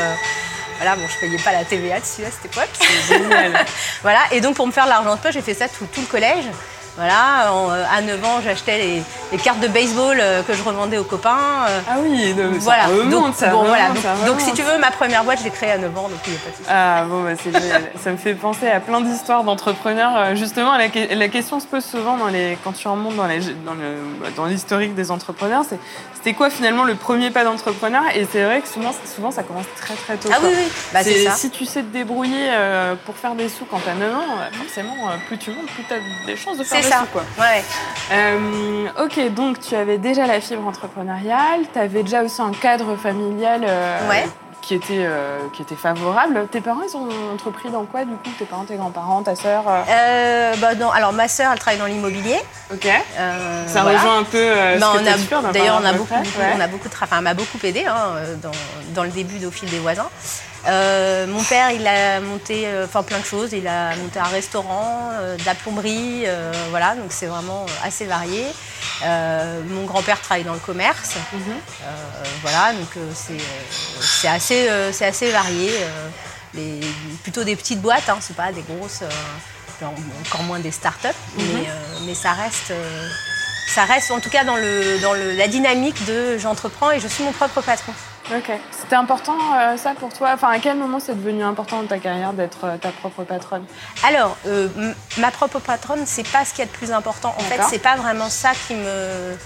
voilà, 0.77 0.95
bon, 0.95 1.03
je 1.07 1.19
payais 1.19 1.37
pas 1.37 1.51
la 1.53 1.63
TVA 1.63 1.99
dessus 1.99 2.23
à 2.25 2.31
cette 2.31 2.45
époque. 2.45 2.69
C'est 2.73 3.17
génial. 3.19 3.53
Voilà, 4.01 4.19
et 4.31 4.41
donc 4.41 4.55
pour 4.55 4.65
me 4.67 4.71
faire 4.71 4.85
de 4.85 4.89
l'argent 4.89 5.15
de 5.15 5.19
poche, 5.21 5.33
j'ai 5.33 5.41
fait 5.41 5.53
ça 5.53 5.67
tout, 5.69 5.85
tout 5.93 6.01
le 6.01 6.07
collège. 6.07 6.45
Voilà, 6.97 7.51
en, 7.53 7.71
euh, 7.71 7.83
à 7.93 8.01
9 8.01 8.23
ans, 8.23 8.39
j'achetais 8.43 8.77
les, 8.77 9.03
les 9.33 9.37
cartes 9.37 9.59
de 9.59 9.67
baseball 9.67 10.17
euh, 10.19 10.41
que 10.43 10.53
je 10.53 10.63
revendais 10.63 10.97
aux 10.97 11.03
copains. 11.03 11.65
euh, 11.67 11.79
Ah 11.89 11.95
oui, 12.01 12.33
non, 12.33 12.51
mais 12.51 12.57
voilà, 12.59 12.83
ça 12.83 12.87
remonte, 12.89 13.09
donc, 13.09 13.35
ça 13.35 13.47
bon, 13.49 13.57
remonte, 13.59 13.67
voilà. 13.69 13.87
Donc, 13.89 13.97
ça 13.97 14.15
donc, 14.25 14.39
si 14.39 14.53
tu 14.53 14.61
veux, 14.61 14.77
ma 14.77 14.91
première 14.91 15.25
boîte, 15.25 15.39
je 15.39 15.43
l'ai 15.43 15.49
créée 15.49 15.71
à 15.71 15.77
9 15.77 15.97
ans, 15.97 16.03
donc 16.07 16.19
il 16.25 16.31
n'y 16.31 16.37
a 16.37 16.41
pas 16.41 16.49
de 16.51 16.55
souci. 16.55 16.69
Ah 16.69 17.03
bon, 17.09 17.23
bah, 17.23 17.31
c'est 17.41 17.51
génial. 17.51 17.81
Ça 18.03 18.11
me 18.11 18.17
fait 18.17 18.33
penser 18.33 18.69
à 18.69 18.79
plein 18.79 19.01
d'histoires 19.01 19.43
d'entrepreneurs. 19.43 20.35
Justement, 20.35 20.77
la, 20.77 20.87
que- 20.87 21.13
la 21.13 21.27
question 21.27 21.59
se 21.59 21.65
pose 21.65 21.83
souvent 21.83 22.15
dans 22.17 22.27
les, 22.27 22.57
quand 22.63 22.71
tu 22.71 22.87
remontes 22.87 23.15
dans, 23.17 23.27
les, 23.27 23.39
dans, 24.37 24.45
l'historique 24.45 24.95
des 24.95 25.11
entrepreneurs, 25.11 25.63
c'est 25.67 25.79
c'était 26.13 26.33
quoi 26.33 26.49
finalement 26.49 26.85
le 26.85 26.95
premier 26.95 27.29
pas 27.29 27.43
d'entrepreneur? 27.43 28.01
Et 28.15 28.25
c'est 28.31 28.43
vrai 28.43 28.61
que 28.61 28.67
souvent, 28.67 28.91
souvent 29.13 29.29
ça 29.29 29.43
commence 29.43 29.65
très 29.79 29.93
très 29.93 30.15
tôt. 30.15 30.29
Ah 30.31 30.37
quoi. 30.39 30.49
oui, 30.49 30.55
oui, 30.57 30.71
bah, 30.91 31.01
c'est 31.03 31.23
ça. 31.25 31.31
Si 31.31 31.51
tu 31.51 31.65
sais 31.65 31.81
te 31.83 31.93
débrouiller 31.93 32.49
pour 33.05 33.15
faire 33.15 33.35
des 33.35 33.47
sous 33.49 33.65
quand 33.65 33.79
t'as 33.85 33.93
9 33.93 34.15
ans, 34.15 34.23
forcément, 34.53 34.95
plus 35.27 35.37
tu 35.37 35.51
montes, 35.51 35.67
plus 35.67 35.83
t'as 35.87 35.97
des 36.25 36.35
chances 36.35 36.57
de 36.57 36.63
faire 36.63 36.81
des 36.81 36.84
ça. 36.89 36.99
sous. 36.99 37.05
Quoi. 37.07 37.23
Ouais. 37.39 37.63
Euh, 38.11 38.87
ok, 39.03 39.33
donc 39.33 39.59
tu 39.59 39.75
avais 39.75 39.97
déjà 39.97 40.27
la 40.27 40.39
fibre 40.39 40.67
entrepreneuriale, 40.67 41.61
tu 41.73 41.79
avais 41.79 42.03
déjà 42.03 42.21
aussi 42.23 42.41
un 42.41 42.51
cadre 42.51 42.95
familial 42.95 43.61
euh, 43.67 44.09
Ouais. 44.09 44.25
qui, 44.61 44.75
était, 44.75 45.05
euh, 45.05 45.39
qui 45.53 45.61
était 45.63 45.75
favorable. 45.75 46.47
Tes 46.51 46.61
parents, 46.61 46.81
ils 46.87 46.95
ont 46.95 47.07
entrepris 47.33 47.69
dans 47.69 47.85
quoi 47.85 48.01
du 48.05 48.11
coup? 48.13 48.29
Tes 48.37 48.45
parents, 48.45 48.65
tes 48.65 48.75
grands-parents, 48.75 49.23
ta 49.23 49.35
sœur 49.35 49.63
bah, 49.65 50.75
non, 50.75 50.91
alors, 50.91 51.13
ma 51.13 51.27
sœur, 51.27 51.51
elle 51.51 51.59
travaille 51.59 51.79
dans 51.79 51.85
l'immobilier. 51.87 52.39
Ok. 52.71 52.87
Ça 53.67 53.81
voilà. 53.81 53.97
rejoint 53.99 54.19
un 54.19 54.23
peu 54.23 54.51
Bah, 54.79 55.51
D'ailleurs, 55.51 55.79
on 55.81 55.85
a 55.85 55.93
beaucoup, 55.93 56.13
Ouais. 56.13 56.53
on 56.55 56.61
a 56.61 56.67
beaucoup, 56.67 56.87
enfin, 57.01 57.21
m'a 57.21 57.33
beaucoup 57.33 57.57
aidé 57.63 57.85
hein, 57.85 58.13
dans, 58.41 58.51
dans 58.89 59.03
le 59.03 59.09
début 59.09 59.39
d'Au 59.39 59.51
fil 59.51 59.69
des 59.69 59.79
voisins. 59.79 60.07
Euh, 60.67 61.27
mon 61.27 61.43
père, 61.43 61.71
il 61.71 61.85
a 61.85 62.19
monté 62.19 62.65
euh, 62.67 62.85
enfin, 62.85 63.03
plein 63.03 63.19
de 63.19 63.25
choses. 63.25 63.51
Il 63.53 63.67
a 63.67 63.95
monté 63.97 64.19
un 64.19 64.23
restaurant, 64.23 65.11
euh, 65.13 65.37
de 65.37 65.45
la 65.45 65.53
plomberie, 65.55 66.23
euh, 66.25 66.51
voilà, 66.71 66.95
donc 66.95 67.07
c'est 67.09 67.27
vraiment 67.27 67.65
assez 67.83 68.05
varié. 68.05 68.45
Mon 69.69 69.85
grand-père 69.85 70.19
travaille 70.21 70.43
dans 70.43 70.53
le 70.53 70.59
commerce, 70.59 71.15
Mhm. 71.33 71.55
Voilà, 72.41 72.73
donc 72.73 72.87
c'est 73.13 74.27
assez, 74.27 74.69
c'est 74.91 75.05
assez 75.05 75.31
varié. 75.31 75.71
les- 76.53 76.79
plutôt 77.21 77.43
des 77.43 77.55
petites 77.57 77.81
boîtes, 77.81 78.07
hein, 78.07 78.17
c'est 78.21 78.35
pas 78.35 78.51
des 78.53 78.61
grosses, 78.61 79.01
encore 80.25 80.43
moins 80.43 80.59
des 80.59 80.71
start-up, 80.71 81.15
Mhm. 81.37 81.43
mais, 81.53 81.67
mais 82.07 82.15
ça 82.15 82.31
reste. 82.31 82.71
ça 83.67 83.83
reste 83.83 84.09
en 84.11 84.21
tout 84.21 84.29
cas 84.29 84.45
dans, 84.45 84.55
le, 84.55 84.99
dans 85.01 85.11
le- 85.13 85.33
la 85.33 85.47
dynamique 85.49 86.05
de 86.05 86.37
j'entreprends 86.37 86.91
et 86.91 86.99
je 87.01 87.07
suis 87.09 87.23
mon 87.25 87.33
propre 87.33 87.59
patron. 87.61 87.91
Ok. 88.33 88.51
C'était 88.71 88.95
important 88.95 89.37
euh, 89.55 89.77
ça 89.77 89.93
pour 89.93 90.11
toi? 90.11 90.31
Enfin, 90.33 90.49
à 90.49 90.59
quel 90.59 90.77
moment 90.77 90.99
c'est 90.99 91.15
devenu 91.15 91.43
important 91.43 91.81
dans 91.81 91.87
ta 91.87 91.99
carrière 91.99 92.33
d'être 92.33 92.63
euh, 92.63 92.77
ta 92.77 92.89
propre 92.89 93.23
patronne? 93.23 93.63
Alors, 94.03 94.35
euh, 94.47 94.67
ma 95.17 95.29
propre 95.29 95.59
patronne, 95.59 96.03
c'est 96.05 96.27
pas 96.27 96.43
ce 96.43 96.51
qu'il 96.51 96.59
y 96.59 96.63
a 96.63 96.65
de 96.65 96.75
plus 96.75 96.91
important. 96.91 97.35
En 97.37 97.43
fait, 97.43 97.61
c'est 97.69 97.79
pas 97.79 97.95
vraiment 97.95 98.29
ça 98.29 98.51
qui 98.67 98.73
me. 98.73 99.37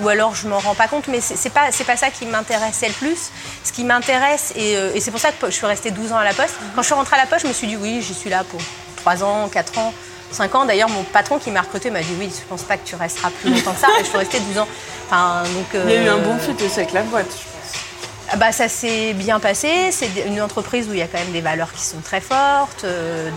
Ou 0.00 0.08
alors 0.08 0.34
je 0.34 0.48
m'en 0.48 0.58
rends 0.58 0.74
pas 0.74 0.88
compte, 0.88 1.08
mais 1.08 1.20
c'est 1.20 1.50
pas, 1.50 1.70
pas 1.86 1.96
ça 1.96 2.10
qui 2.10 2.26
m'intéressait 2.26 2.88
le 2.88 2.94
plus. 2.94 3.30
Ce 3.64 3.72
qui 3.72 3.84
m'intéresse, 3.84 4.52
et, 4.56 4.72
et 4.72 5.00
c'est 5.00 5.10
pour 5.10 5.18
ça 5.18 5.30
que 5.32 5.46
je 5.46 5.50
suis 5.50 5.66
restée 5.66 5.90
12 5.90 6.12
ans 6.12 6.18
à 6.18 6.24
la 6.24 6.34
Poste, 6.34 6.54
quand 6.74 6.82
je 6.82 6.86
suis 6.86 6.94
rentrée 6.94 7.16
à 7.16 7.20
la 7.20 7.26
Poste, 7.26 7.42
je 7.42 7.48
me 7.48 7.52
suis 7.52 7.66
dit 7.66 7.76
oui, 7.76 8.00
j'y 8.00 8.14
suis 8.14 8.30
là 8.30 8.44
pour 8.44 8.60
3 8.98 9.24
ans, 9.24 9.48
4 9.48 9.78
ans, 9.78 9.92
5 10.30 10.54
ans. 10.54 10.64
D'ailleurs, 10.66 10.88
mon 10.88 11.02
patron 11.02 11.38
qui 11.38 11.50
m'a 11.50 11.62
recrutée 11.62 11.90
m'a 11.90 12.00
dit 12.00 12.14
oui, 12.18 12.32
je 12.32 12.46
pense 12.48 12.62
pas 12.62 12.76
que 12.76 12.86
tu 12.86 12.94
resteras 12.94 13.30
plus 13.30 13.50
longtemps 13.50 13.72
que 13.72 13.80
ça. 13.80 13.88
Et 13.98 14.04
je 14.04 14.08
suis 14.08 14.18
restée 14.18 14.40
12 14.40 14.58
ans. 14.58 14.68
Enfin, 15.06 15.42
donc, 15.54 15.66
Il 15.84 15.90
y 15.90 15.96
a 15.96 16.02
eu 16.02 16.08
un 16.08 16.18
bon 16.18 16.38
fit 16.38 16.54
aussi 16.64 16.78
avec 16.78 16.92
la 16.92 17.02
boîte, 17.02 17.26
je 17.30 17.51
Bah, 18.38 18.50
ça 18.50 18.68
s'est 18.68 19.12
bien 19.12 19.40
passé. 19.40 19.90
C'est 19.92 20.08
une 20.26 20.40
entreprise 20.40 20.88
où 20.88 20.92
il 20.92 20.98
y 20.98 21.02
a 21.02 21.06
quand 21.06 21.18
même 21.18 21.32
des 21.32 21.42
valeurs 21.42 21.72
qui 21.72 21.82
sont 21.82 22.00
très 22.00 22.20
fortes. 22.20 22.84
euh. 22.84 23.30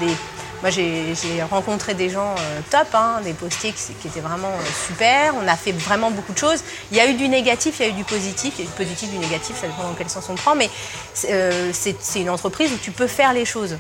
Moi, 0.62 0.70
j'ai 0.72 1.44
rencontré 1.52 1.94
des 1.94 2.10
gens 2.10 2.34
euh, 2.40 2.60
top, 2.72 2.88
hein, 2.94 3.20
des 3.24 3.34
postiers 3.34 3.74
qui, 3.74 4.08
étaient 4.08 4.22
vraiment 4.22 4.48
euh, 4.48 4.88
super. 4.88 5.34
On 5.36 5.48
a 5.48 5.56
fait 5.58 5.74
vraiment 5.74 6.12
beaucoup 6.12 6.32
de 6.32 6.38
choses. 6.38 6.64
Il 6.92 6.98
y 6.98 7.02
a 7.02 7.08
eu 7.08 7.14
du 7.14 7.28
négatif, 7.28 7.76
il 7.80 7.86
y 7.86 7.90
a 7.90 7.92
eu 7.92 7.96
du 7.96 8.06
positif. 8.06 8.54
Il 8.58 8.60
y 8.60 8.62
a 8.62 8.64
eu 8.64 8.72
du 8.72 8.74
positif, 8.74 9.12
du 9.12 9.18
négatif, 9.18 9.60
ça 9.60 9.68
dépend 9.68 9.84
dans 9.84 9.94
quel 9.96 10.10
sens 10.10 10.26
on 10.30 10.36
prend. 10.36 10.56
Mais 10.56 10.70
c'est 11.14 11.98
une 12.16 12.30
entreprise 12.30 12.72
où 12.72 12.78
tu 12.78 12.92
peux 12.92 13.08
faire 13.08 13.34
les 13.34 13.46
choses. 13.46 13.78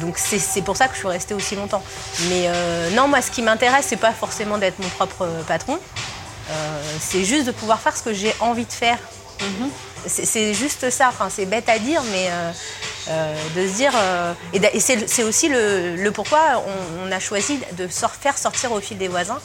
Donc, 0.00 0.18
c'est 0.18 0.62
pour 0.62 0.76
ça 0.76 0.88
que 0.88 0.94
je 0.94 0.98
suis 0.98 1.08
restée 1.08 1.34
aussi 1.34 1.54
longtemps. 1.54 1.82
Mais 2.28 2.50
non, 2.94 3.08
moi, 3.08 3.22
ce 3.22 3.30
qui 3.30 3.40
m'intéresse, 3.42 3.86
c'est 3.88 3.96
pas 3.96 4.12
forcément 4.12 4.58
d'être 4.58 4.78
mon 4.80 4.88
propre 4.88 5.26
patron. 5.46 5.78
C'est 7.00 7.24
juste 7.24 7.46
de 7.46 7.52
pouvoir 7.52 7.80
faire 7.80 7.96
ce 7.96 8.02
que 8.02 8.12
j'ai 8.12 8.34
envie 8.40 8.66
de 8.66 8.72
faire. 8.72 8.98
C'est 9.38 9.95
c'est 10.08 10.54
juste 10.54 10.90
ça, 10.90 11.08
enfin, 11.08 11.28
c'est 11.30 11.46
bête 11.46 11.68
à 11.68 11.78
dire, 11.78 12.02
mais 12.12 12.26
euh, 12.30 12.52
euh, 13.10 13.34
de 13.56 13.68
se 13.68 13.74
dire. 13.74 13.92
euh, 13.94 14.32
et 14.52 14.80
c'est 14.80 15.22
aussi 15.22 15.48
le, 15.48 15.96
le 15.96 16.10
pourquoi 16.12 16.40
on, 16.66 17.08
on 17.08 17.12
a 17.12 17.18
choisi 17.20 17.58
de 17.72 17.86
faire 17.88 18.36
sortir 18.38 18.72
au 18.72 18.80
fil 18.80 18.98
des 18.98 19.08
voisins 19.08 19.38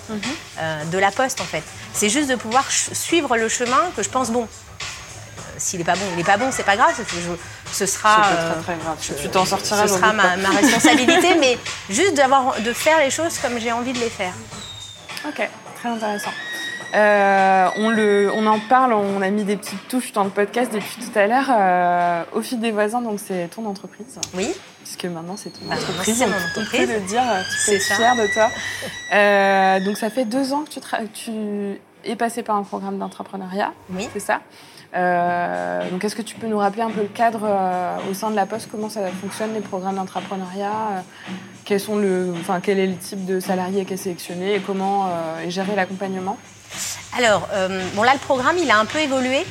euh, 0.60 0.84
de 0.86 0.98
la 0.98 1.12
poste, 1.12 1.42
en 1.42 1.46
fait. 1.46 1.64
C'est 1.94 2.10
juste 2.10 2.30
de 2.30 2.36
pouvoir 2.36 2.66
suivre 2.72 3.36
le 3.38 3.50
chemin 3.50 3.82
que 3.96 4.04
je 4.04 4.10
pense 4.10 4.30
bon. 4.32 4.48
S'il 5.58 5.80
n'est 5.80 5.86
pas 5.86 5.94
bon, 5.96 6.06
il 6.12 6.18
n'est 6.18 6.24
pas 6.24 6.38
bon, 6.38 6.50
c'est 6.52 6.64
pas 6.64 6.76
grave, 6.76 6.94
je- 6.98 7.72
ce 7.74 7.86
sera. 7.86 8.22
Très, 8.24 8.64
très 8.64 8.76
grave. 8.84 8.98
Tu- 9.00 9.14
tu 9.22 9.30
t'en 9.30 9.46
sortiras. 9.46 9.88
ce 9.88 9.94
sera 9.94 10.12
ma, 10.12 10.36
ma 10.38 10.50
responsabilité, 10.50 11.36
mais 11.40 11.58
juste 11.90 12.16
d'avoir, 12.16 12.60
de 12.60 12.74
faire 12.74 12.98
les 13.00 13.12
choses 13.12 13.38
comme 13.38 13.60
j'ai 13.60 13.72
envie 13.72 13.94
de 13.94 14.00
les 14.00 14.10
faire. 14.10 14.34
Ok, 15.28 15.48
très 15.80 15.90
intéressant. 15.90 16.32
Euh, 16.94 17.68
on, 17.78 17.90
le, 17.90 18.32
on 18.36 18.46
en 18.48 18.60
parle, 18.60 18.94
on 18.94 19.22
a 19.22 19.30
mis 19.30 19.44
des 19.44 19.56
petites 19.56 19.88
touches 19.88 20.12
dans 20.12 20.24
le 20.24 20.30
podcast 20.30 20.74
depuis 20.74 20.98
tout 20.98 21.18
à 21.18 21.28
l'heure. 21.28 21.48
Euh, 21.50 22.24
au 22.34 22.42
fil 22.42 22.60
des 22.60 22.72
voisins, 22.72 23.02
donc 23.02 23.20
c'est 23.20 23.48
ton 23.48 23.66
entreprise, 23.66 24.20
Oui, 24.34 24.50
puisque 24.84 25.06
maintenant 25.06 25.38
c'est 25.38 25.52
ton 25.52 25.66
Bah, 25.70 25.76
entreprise. 25.76 26.18
c'est 26.18 26.28
mon 26.28 26.34
on 26.34 26.54
peut 26.54 26.62
entreprise. 26.62 26.90
le 26.90 27.00
dire, 27.08 27.22
tu 27.50 27.58
C'est 27.58 27.72
peux 27.72 27.78
être 27.78 27.84
ça. 27.84 27.96
fière 27.96 28.16
de 28.16 28.34
toi. 28.34 28.50
Euh, 29.14 29.80
donc 29.86 29.98
ça 29.98 30.10
fait 30.10 30.26
deux 30.26 30.52
ans 30.54 30.64
que 30.64 30.70
tu, 30.70 30.80
tu 31.14 31.80
es 32.04 32.16
passé 32.16 32.44
par 32.44 32.56
un 32.58 32.64
programme 32.64 32.98
d'entrepreneuriat, 32.98 33.72
oui. 33.92 34.10
c'est 34.14 34.20
ça? 34.20 34.42
Euh, 34.94 35.90
donc, 35.90 36.04
est-ce 36.04 36.18
que 36.18 36.22
tu 36.22 36.36
peux 36.36 36.48
nous 36.48 36.58
rappeler 36.58 36.82
un 36.82 36.90
peu 36.90 37.00
le 37.00 37.08
cadre 37.08 37.44
euh, 37.46 37.96
au 38.10 38.14
sein 38.14 38.30
de 38.30 38.36
la 38.36 38.46
Poste? 38.46 38.68
Comment 38.70 38.90
ça 38.90 39.08
fonctionne 39.22 39.54
les 39.54 39.62
programmes 39.62 39.96
d'entrepreneuriat? 39.96 40.68
Euh, 40.70 41.32
quels 41.64 41.80
sont 41.80 41.96
le, 41.96 42.34
enfin, 42.42 42.60
Quel 42.62 42.78
est 42.78 42.88
le 42.88 42.98
type 42.98 43.24
de 43.26 43.40
salarié 43.40 43.86
qui 43.86 43.94
est 43.94 43.98
sélectionné 43.98 44.56
et 44.56 44.60
comment 44.60 45.06
euh, 45.08 45.46
est 45.46 45.50
géré 45.50 45.76
l'accompagnement? 45.78 46.38
Alors, 47.18 47.50
euh, 47.52 47.84
bon 47.94 48.04
là, 48.04 48.14
le 48.14 48.20
programme, 48.20 48.58
il 48.58 48.72
a 48.72 48.78
un 48.78 48.86
peu 48.86 49.00
évolué 49.00 49.46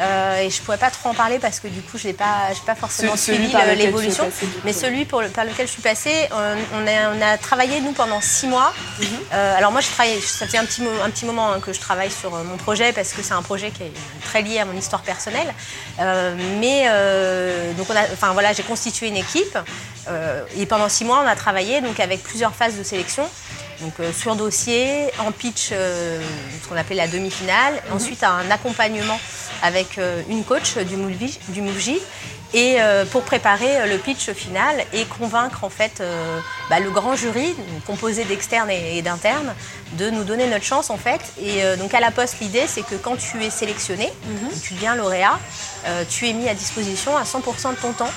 euh, 0.00 0.38
et 0.40 0.50
je 0.50 0.60
ne 0.60 0.64
pourrais 0.64 0.76
pas 0.76 0.90
trop 0.90 1.08
en 1.08 1.14
parler 1.14 1.38
parce 1.38 1.60
que 1.60 1.68
du 1.68 1.80
coup, 1.80 1.96
je 1.96 2.08
n'ai 2.08 2.12
pas, 2.12 2.48
pas 2.66 2.74
forcément 2.74 3.16
Ce- 3.16 3.32
suivi 3.32 3.48
l'évolution. 3.74 4.24
Mais 4.64 4.72
celui 4.74 5.06
pour 5.06 5.22
le- 5.22 5.28
par 5.28 5.46
lequel 5.46 5.66
je 5.66 5.72
suis 5.72 5.80
passée, 5.82 6.28
on, 6.30 6.86
a, 6.86 7.10
on 7.16 7.22
a 7.22 7.38
travaillé, 7.38 7.80
nous, 7.80 7.92
pendant 7.92 8.20
six 8.20 8.46
mois. 8.46 8.74
Mhm. 9.00 9.06
Euh, 9.32 9.56
alors 9.56 9.72
moi, 9.72 9.80
je 9.80 9.88
travaille, 9.88 10.20
ça 10.20 10.46
fait 10.46 10.58
un 10.58 10.66
petit, 10.66 10.82
un 11.02 11.08
petit 11.10 11.24
moment 11.24 11.52
hein, 11.52 11.60
que 11.60 11.72
je 11.72 11.80
travaille 11.80 12.10
sur 12.10 12.30
mon 12.32 12.58
projet 12.58 12.92
parce 12.92 13.12
que 13.14 13.22
c'est 13.22 13.32
un 13.34 13.42
projet 13.42 13.70
qui 13.70 13.84
est 13.84 13.92
très 14.22 14.42
lié 14.42 14.58
à 14.58 14.66
mon 14.66 14.76
histoire 14.76 15.00
personnelle. 15.02 15.54
Mais 16.60 16.84
donc, 17.78 17.86
on 17.88 17.96
a, 17.96 18.02
enfin, 18.12 18.32
voilà, 18.34 18.52
j'ai 18.52 18.62
constitué 18.62 19.08
une 19.08 19.16
équipe 19.16 19.58
et 20.56 20.66
pendant 20.66 20.88
six 20.88 21.04
mois, 21.04 21.22
on 21.24 21.26
a 21.26 21.34
travaillé 21.36 21.80
donc, 21.80 21.98
avec 21.98 22.22
plusieurs 22.22 22.54
phases 22.54 22.76
de 22.76 22.82
sélection. 22.82 23.26
Donc 23.80 23.94
euh, 24.00 24.12
sur 24.12 24.36
dossier, 24.36 25.10
en 25.18 25.32
pitch, 25.32 25.70
euh, 25.72 26.20
ce 26.62 26.68
qu'on 26.68 26.76
appelait 26.76 26.96
la 26.96 27.08
demi-finale. 27.08 27.82
Ensuite, 27.92 28.22
un 28.22 28.50
accompagnement 28.50 29.18
avec 29.62 29.98
euh, 29.98 30.22
une 30.28 30.44
coach 30.44 30.76
du 30.78 30.96
Mouv'J, 30.96 31.38
du 31.48 31.62
et 32.54 32.78
pour 33.10 33.22
préparer 33.22 33.86
le 33.88 33.98
pitch 33.98 34.30
final 34.30 34.82
et 34.92 35.04
convaincre 35.04 35.64
en 35.64 35.68
fait 35.68 36.00
bah, 36.70 36.78
le 36.78 36.90
grand 36.90 37.16
jury, 37.16 37.54
composé 37.86 38.24
d'externes 38.24 38.70
et, 38.70 39.02
d'internes, 39.02 39.52
de 39.94 40.08
nous 40.10 40.22
donner 40.22 40.46
notre 40.46 40.64
chance 40.64 40.88
en 40.88 40.96
fait. 40.96 41.20
Et 41.42 41.60
donc 41.76 41.92
à 41.92 42.00
la 42.00 42.12
poste, 42.12 42.36
l'idée 42.40 42.62
c'est 42.68 42.86
que 42.86 42.94
quand 42.94 43.16
tu 43.16 43.44
es 43.44 43.50
sélectionné, 43.50 44.10
tu 44.62 44.74
deviens 44.74 44.94
lauréat, 44.94 45.38
tu 46.08 46.28
es 46.28 46.32
mis 46.32 46.48
à 46.48 46.54
disposition 46.54 47.16
à 47.16 47.24
100% 47.24 47.72
de 47.72 47.80
ton 47.80 47.92
temps 47.92 48.12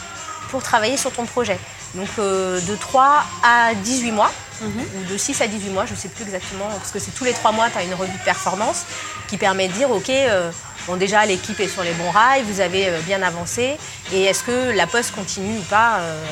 pour 0.51 0.61
travailler 0.61 0.95
sur 0.95 1.11
ton 1.11 1.25
projet. 1.25 1.59
Donc 1.95 2.15
de 2.17 2.75
3 2.75 3.23
à 3.43 3.73
18 3.73 4.11
mois, 4.11 4.31
ou 4.61 5.11
de 5.13 5.17
6 5.17 5.41
à 5.41 5.47
18 5.47 5.69
mois, 5.69 5.85
je 5.85 5.91
ne 5.93 5.97
sais 5.97 6.09
plus 6.09 6.23
exactement, 6.23 6.65
parce 6.77 6.91
que 6.91 6.99
c'est 6.99 7.11
tous 7.11 7.23
les 7.23 7.33
3 7.33 7.51
mois, 7.51 7.69
tu 7.69 7.77
as 7.77 7.83
une 7.83 7.93
revue 7.93 8.11
de 8.17 8.23
performance 8.23 8.83
qui 9.27 9.37
permet 9.37 9.67
de 9.67 9.73
dire, 9.73 9.89
OK, 9.91 10.09
euh, 10.09 10.51
bon 10.87 10.95
déjà 10.97 11.25
l'équipe 11.25 11.59
est 11.59 11.67
sur 11.67 11.83
les 11.83 11.93
bons 11.93 12.11
rails, 12.11 12.43
vous 12.43 12.59
avez 12.59 12.87
euh, 12.89 12.99
bien 13.01 13.21
avancé, 13.21 13.77
et 14.11 14.23
est-ce 14.23 14.43
que 14.43 14.71
la 14.71 14.87
poste 14.87 15.13
continue 15.15 15.57
ou 15.59 15.63
pas 15.63 15.99
euh, 15.99 16.23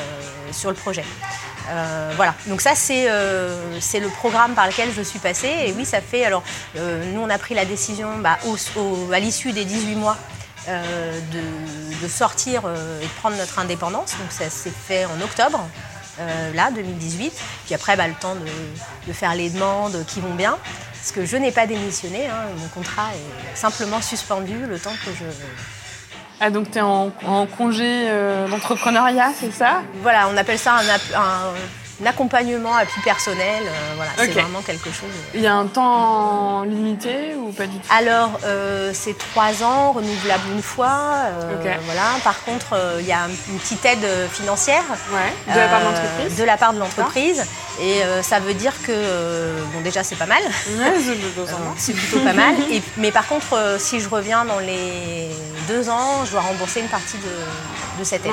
sur 0.52 0.70
le 0.70 0.76
projet? 0.76 1.04
Euh, 1.70 2.12
voilà, 2.16 2.34
donc 2.46 2.62
ça 2.62 2.74
c'est 2.74 3.06
euh, 3.10 3.78
le 3.94 4.08
programme 4.08 4.54
par 4.54 4.66
lequel 4.66 4.88
je 4.96 5.02
suis 5.02 5.18
passée. 5.18 5.52
Et 5.66 5.74
oui, 5.76 5.84
ça 5.84 6.00
fait. 6.00 6.24
Alors, 6.24 6.42
euh, 6.76 7.04
nous 7.12 7.20
on 7.20 7.28
a 7.28 7.36
pris 7.36 7.54
la 7.54 7.66
décision 7.66 8.16
bah, 8.20 8.38
au- 8.46 8.56
au- 8.80 9.12
à 9.12 9.18
l'issue 9.18 9.52
des 9.52 9.66
18 9.66 9.94
mois 9.96 10.16
euh, 10.68 11.20
de, 11.30 12.02
de 12.02 12.08
sortir 12.08 12.62
et 13.02 13.04
de 13.04 13.10
prendre 13.20 13.36
notre 13.36 13.58
indépendance. 13.58 14.12
Donc 14.12 14.30
ça 14.30 14.48
s'est 14.48 14.72
fait 14.88 15.04
en 15.04 15.20
octobre, 15.22 15.60
euh, 16.20 16.52
là, 16.54 16.70
2018. 16.70 17.32
Puis 17.66 17.74
après, 17.74 17.96
bah, 17.96 18.08
le 18.08 18.14
temps 18.14 18.34
de, 18.34 18.46
de 19.06 19.12
faire 19.12 19.34
les 19.34 19.50
demandes 19.50 20.04
qui 20.06 20.20
vont 20.20 20.34
bien. 20.34 20.56
Parce 20.94 21.12
que 21.12 21.24
je 21.24 21.36
n'ai 21.36 21.52
pas 21.52 21.66
démissionné, 21.66 22.26
hein, 22.26 22.46
mon 22.56 22.68
contrat 22.68 23.08
est 23.14 23.56
simplement 23.56 24.00
suspendu 24.02 24.66
le 24.66 24.78
temps 24.78 24.92
que 25.04 25.10
je. 25.12 25.24
Ah, 26.40 26.50
donc 26.50 26.70
tu 26.70 26.78
es 26.78 26.80
en, 26.82 27.10
en 27.26 27.46
congé 27.46 27.84
euh, 28.08 28.46
d'entrepreneuriat, 28.48 29.30
c'est 29.38 29.52
ça? 29.52 29.82
Voilà, 30.02 30.28
on 30.32 30.36
appelle 30.36 30.58
ça 30.58 30.74
un, 30.74 30.88
un- 31.18 31.54
un 32.02 32.06
accompagnement 32.06 32.74
à 32.76 32.84
vie 32.84 33.00
personnelle. 33.04 33.64
euh, 33.66 33.92
voilà, 33.96 34.10
c'est 34.16 34.30
vraiment 34.40 34.62
quelque 34.62 34.90
chose. 34.90 35.10
Il 35.34 35.40
y 35.40 35.46
a 35.46 35.54
un 35.54 35.66
temps 35.66 36.62
limité 36.62 37.34
ou 37.36 37.50
pas 37.52 37.66
du 37.66 37.76
tout? 37.78 37.86
Alors, 37.90 38.38
euh, 38.44 38.92
c'est 38.94 39.16
trois 39.18 39.62
ans, 39.64 39.92
renouvelable 39.92 40.44
une 40.52 40.62
fois. 40.62 41.14
euh. 41.26 41.78
Voilà. 41.84 42.02
Par 42.24 42.42
contre, 42.44 42.66
euh, 42.74 42.98
il 43.00 43.06
y 43.06 43.12
a 43.12 43.22
un- 43.24 43.28
une 43.28 43.58
petite 43.58 43.84
aide 43.84 44.06
financière. 44.32 44.82
Ouais. 45.12 45.52
De 45.54 45.58
la 45.58 45.68
part 45.68 45.80
de 45.80 45.84
euh, 45.86 45.90
l'entreprise 45.90 46.36
De 46.36 46.44
la 46.44 46.56
part 46.56 46.72
de 46.72 46.78
l'entreprise. 46.78 47.44
Et 47.80 48.02
euh, 48.02 48.22
ça 48.22 48.40
veut 48.40 48.54
dire 48.54 48.72
que, 48.82 48.92
euh, 48.92 49.60
bon, 49.72 49.80
déjà, 49.80 50.02
c'est 50.04 50.16
pas 50.16 50.26
mal. 50.26 50.42
Ouais, 50.42 50.92
Euh, 51.38 51.72
c'est 51.76 51.92
plutôt 51.94 52.20
pas 52.20 52.32
mal. 52.32 52.54
Et, 52.70 52.82
mais 52.96 53.10
par 53.12 53.26
contre, 53.26 53.54
euh, 53.54 53.78
si 53.78 54.00
je 54.00 54.08
reviens 54.08 54.44
dans 54.44 54.58
les 54.58 55.28
deux 55.68 55.88
ans, 55.88 56.24
je 56.24 56.32
dois 56.32 56.40
rembourser 56.40 56.80
une 56.80 56.88
partie 56.88 57.16
de, 57.18 57.98
de 58.00 58.04
cette 58.04 58.24
aide. 58.26 58.32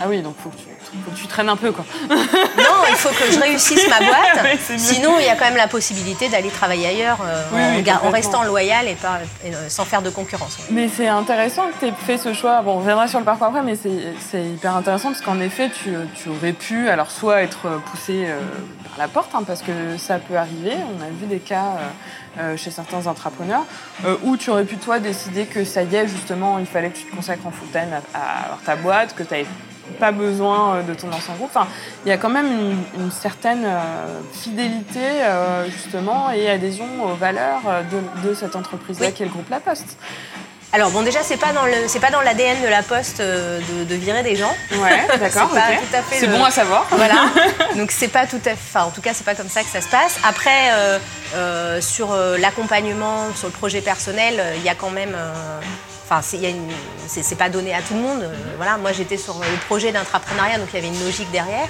Ah 0.00 0.04
oui, 0.08 0.22
donc 0.22 0.34
faut 0.42 0.48
que, 0.50 0.56
tu, 0.56 0.64
faut 1.04 1.10
que 1.10 1.16
tu 1.16 1.26
traînes 1.26 1.48
un 1.48 1.56
peu 1.56 1.72
quoi. 1.72 1.84
Non, 2.08 2.84
il 2.88 2.96
faut 2.96 3.10
que 3.10 3.32
je 3.32 3.38
réussisse 3.40 3.88
ma 3.88 3.98
boîte. 3.98 4.16
Ouais. 4.40 4.58
Sinon, 4.78 5.18
il 5.18 5.26
y 5.26 5.28
a 5.28 5.34
quand 5.36 5.44
même 5.44 5.56
la 5.56 5.68
possibilité 5.68 6.28
d'aller 6.28 6.48
travailler 6.48 6.86
ailleurs 6.86 7.18
euh, 7.22 7.42
Oui, 7.52 7.90
en, 7.90 8.06
oui, 8.06 8.12
restant 8.12 8.42
loyal 8.44 8.88
et, 8.88 8.94
pas, 8.94 9.18
et, 9.44 9.54
euh, 9.54 9.68
sans 9.68 9.84
faire 9.84 10.02
de 10.02 10.08
concurrence. 10.10 10.58
Mais 10.70 10.88
c'est 10.88 11.08
intéressant 11.08 11.66
que 11.68 11.78
tu 11.80 11.86
aies 11.86 11.92
fait 12.06 12.16
ce 12.16 12.32
choix. 12.32 12.62
Bon, 12.62 12.74
on 12.74 12.78
reviendra 12.78 13.06
sur 13.06 13.18
le 13.18 13.24
parcours 13.24 13.48
après, 13.48 13.62
mais 13.62 13.76
c'est 13.76 14.44
hyper 14.44 14.76
intéressant 14.76 15.10
parce 15.10 15.20
qu'en 15.20 15.40
effet, 15.40 15.70
tu, 15.70 15.94
tu 16.14 16.28
aurais 16.30 16.52
pu 16.52 16.88
alors 16.88 17.10
soit 17.10 17.42
être 17.42 17.80
poussé 17.90 18.24
euh, 18.26 18.38
par 18.88 18.98
la 18.98 19.08
porte, 19.08 19.30
hein, 19.34 19.42
parce 19.46 19.62
que 19.62 19.96
ça 19.98 20.18
peut 20.18 20.36
arriver. 20.36 20.72
On 20.98 21.02
a 21.02 21.08
vu 21.08 21.26
des 21.26 21.40
cas 21.40 21.76
euh, 22.38 22.56
chez 22.56 22.70
certains 22.70 23.06
entrepreneurs, 23.06 23.64
ou 24.22 24.36
tu 24.36 24.50
aurais 24.50 24.64
pu 24.64 24.76
toi 24.76 24.98
décider 25.00 25.46
que 25.46 25.64
ça 25.64 25.82
y 25.82 25.96
est, 25.96 26.08
justement, 26.08 26.58
il 26.58 26.66
fallait 26.66 26.90
que 26.90 26.98
tu 26.98 27.04
te 27.04 27.14
consacres 27.14 27.46
en 27.46 27.50
full 27.50 27.68
time 27.70 27.90
à, 28.14 28.18
à 28.18 28.44
avoir 28.44 28.60
ta 28.64 28.76
boîte, 28.76 29.14
que 29.14 29.22
tu 29.22 29.30
n'avais 29.32 29.46
pas 29.98 30.12
besoin 30.12 30.76
euh, 30.76 30.82
de 30.82 30.94
ton 30.94 31.08
ancien 31.12 31.34
groupe. 31.34 31.50
Enfin, 31.54 31.66
il 32.04 32.08
y 32.08 32.12
a 32.12 32.16
quand 32.18 32.28
même 32.30 32.46
une, 32.46 33.02
une 33.04 33.10
certaine 33.10 33.64
euh, 33.66 34.20
fidélité, 34.32 35.00
euh, 35.02 35.64
justement, 35.70 36.30
et 36.30 36.48
adhésion 36.50 36.86
aux 37.04 37.14
valeurs 37.14 37.60
de, 37.90 38.28
de 38.28 38.34
cette 38.34 38.56
entreprise-là 38.56 39.06
Oui. 39.08 39.12
qui 39.12 39.22
est 39.22 39.26
le 39.26 39.32
groupe 39.32 39.48
La 39.50 39.60
Poste. 39.60 39.96
Alors 40.72 40.92
bon 40.92 41.02
déjà 41.02 41.18
c'est 41.24 41.36
pas 41.36 41.52
dans 41.52 41.66
le 41.66 41.72
c'est 41.88 41.98
pas 41.98 42.12
dans 42.12 42.20
l'ADN 42.20 42.62
de 42.62 42.68
la 42.68 42.84
Poste 42.84 43.20
de, 43.20 43.82
de 43.84 43.94
virer 43.96 44.22
des 44.22 44.36
gens. 44.36 44.54
Ouais, 44.80 45.04
d'accord. 45.18 45.50
C'est 46.12 46.26
le- 46.28 46.32
bon 46.32 46.44
à 46.44 46.52
savoir. 46.52 46.86
Voilà. 46.92 47.24
Donc 47.76 47.90
c'est 47.90 48.06
pas 48.06 48.24
tout 48.24 48.36
à 48.44 48.50
fait. 48.50 48.52
Enfin, 48.52 48.84
en 48.84 48.90
tout 48.90 49.00
cas, 49.00 49.10
c'est 49.12 49.24
pas 49.24 49.34
comme 49.34 49.48
ça 49.48 49.62
que 49.62 49.68
ça 49.68 49.80
se 49.80 49.88
passe. 49.88 50.20
Après, 50.22 50.70
euh, 50.70 50.98
euh, 51.34 51.80
sur 51.80 52.12
euh, 52.12 52.38
l'accompagnement, 52.38 53.34
sur 53.34 53.48
le 53.48 53.52
projet 53.52 53.80
personnel, 53.80 54.40
il 54.58 54.62
y 54.62 54.68
a 54.68 54.76
quand 54.76 54.90
même. 54.90 55.16
Enfin, 56.12 56.22
c'est 57.06 57.38
pas 57.38 57.48
donné 57.48 57.72
à 57.72 57.82
tout 57.82 57.94
le 57.94 58.00
monde. 58.00 58.22
Euh, 58.22 58.34
voilà, 58.56 58.76
moi 58.78 58.90
j'étais 58.90 59.16
sur 59.16 59.38
le 59.38 59.66
projet 59.66 59.92
d'entrepreneuriat, 59.92 60.58
donc 60.58 60.66
il 60.72 60.74
y 60.74 60.78
avait 60.78 60.88
une 60.88 61.04
logique 61.04 61.30
derrière. 61.30 61.68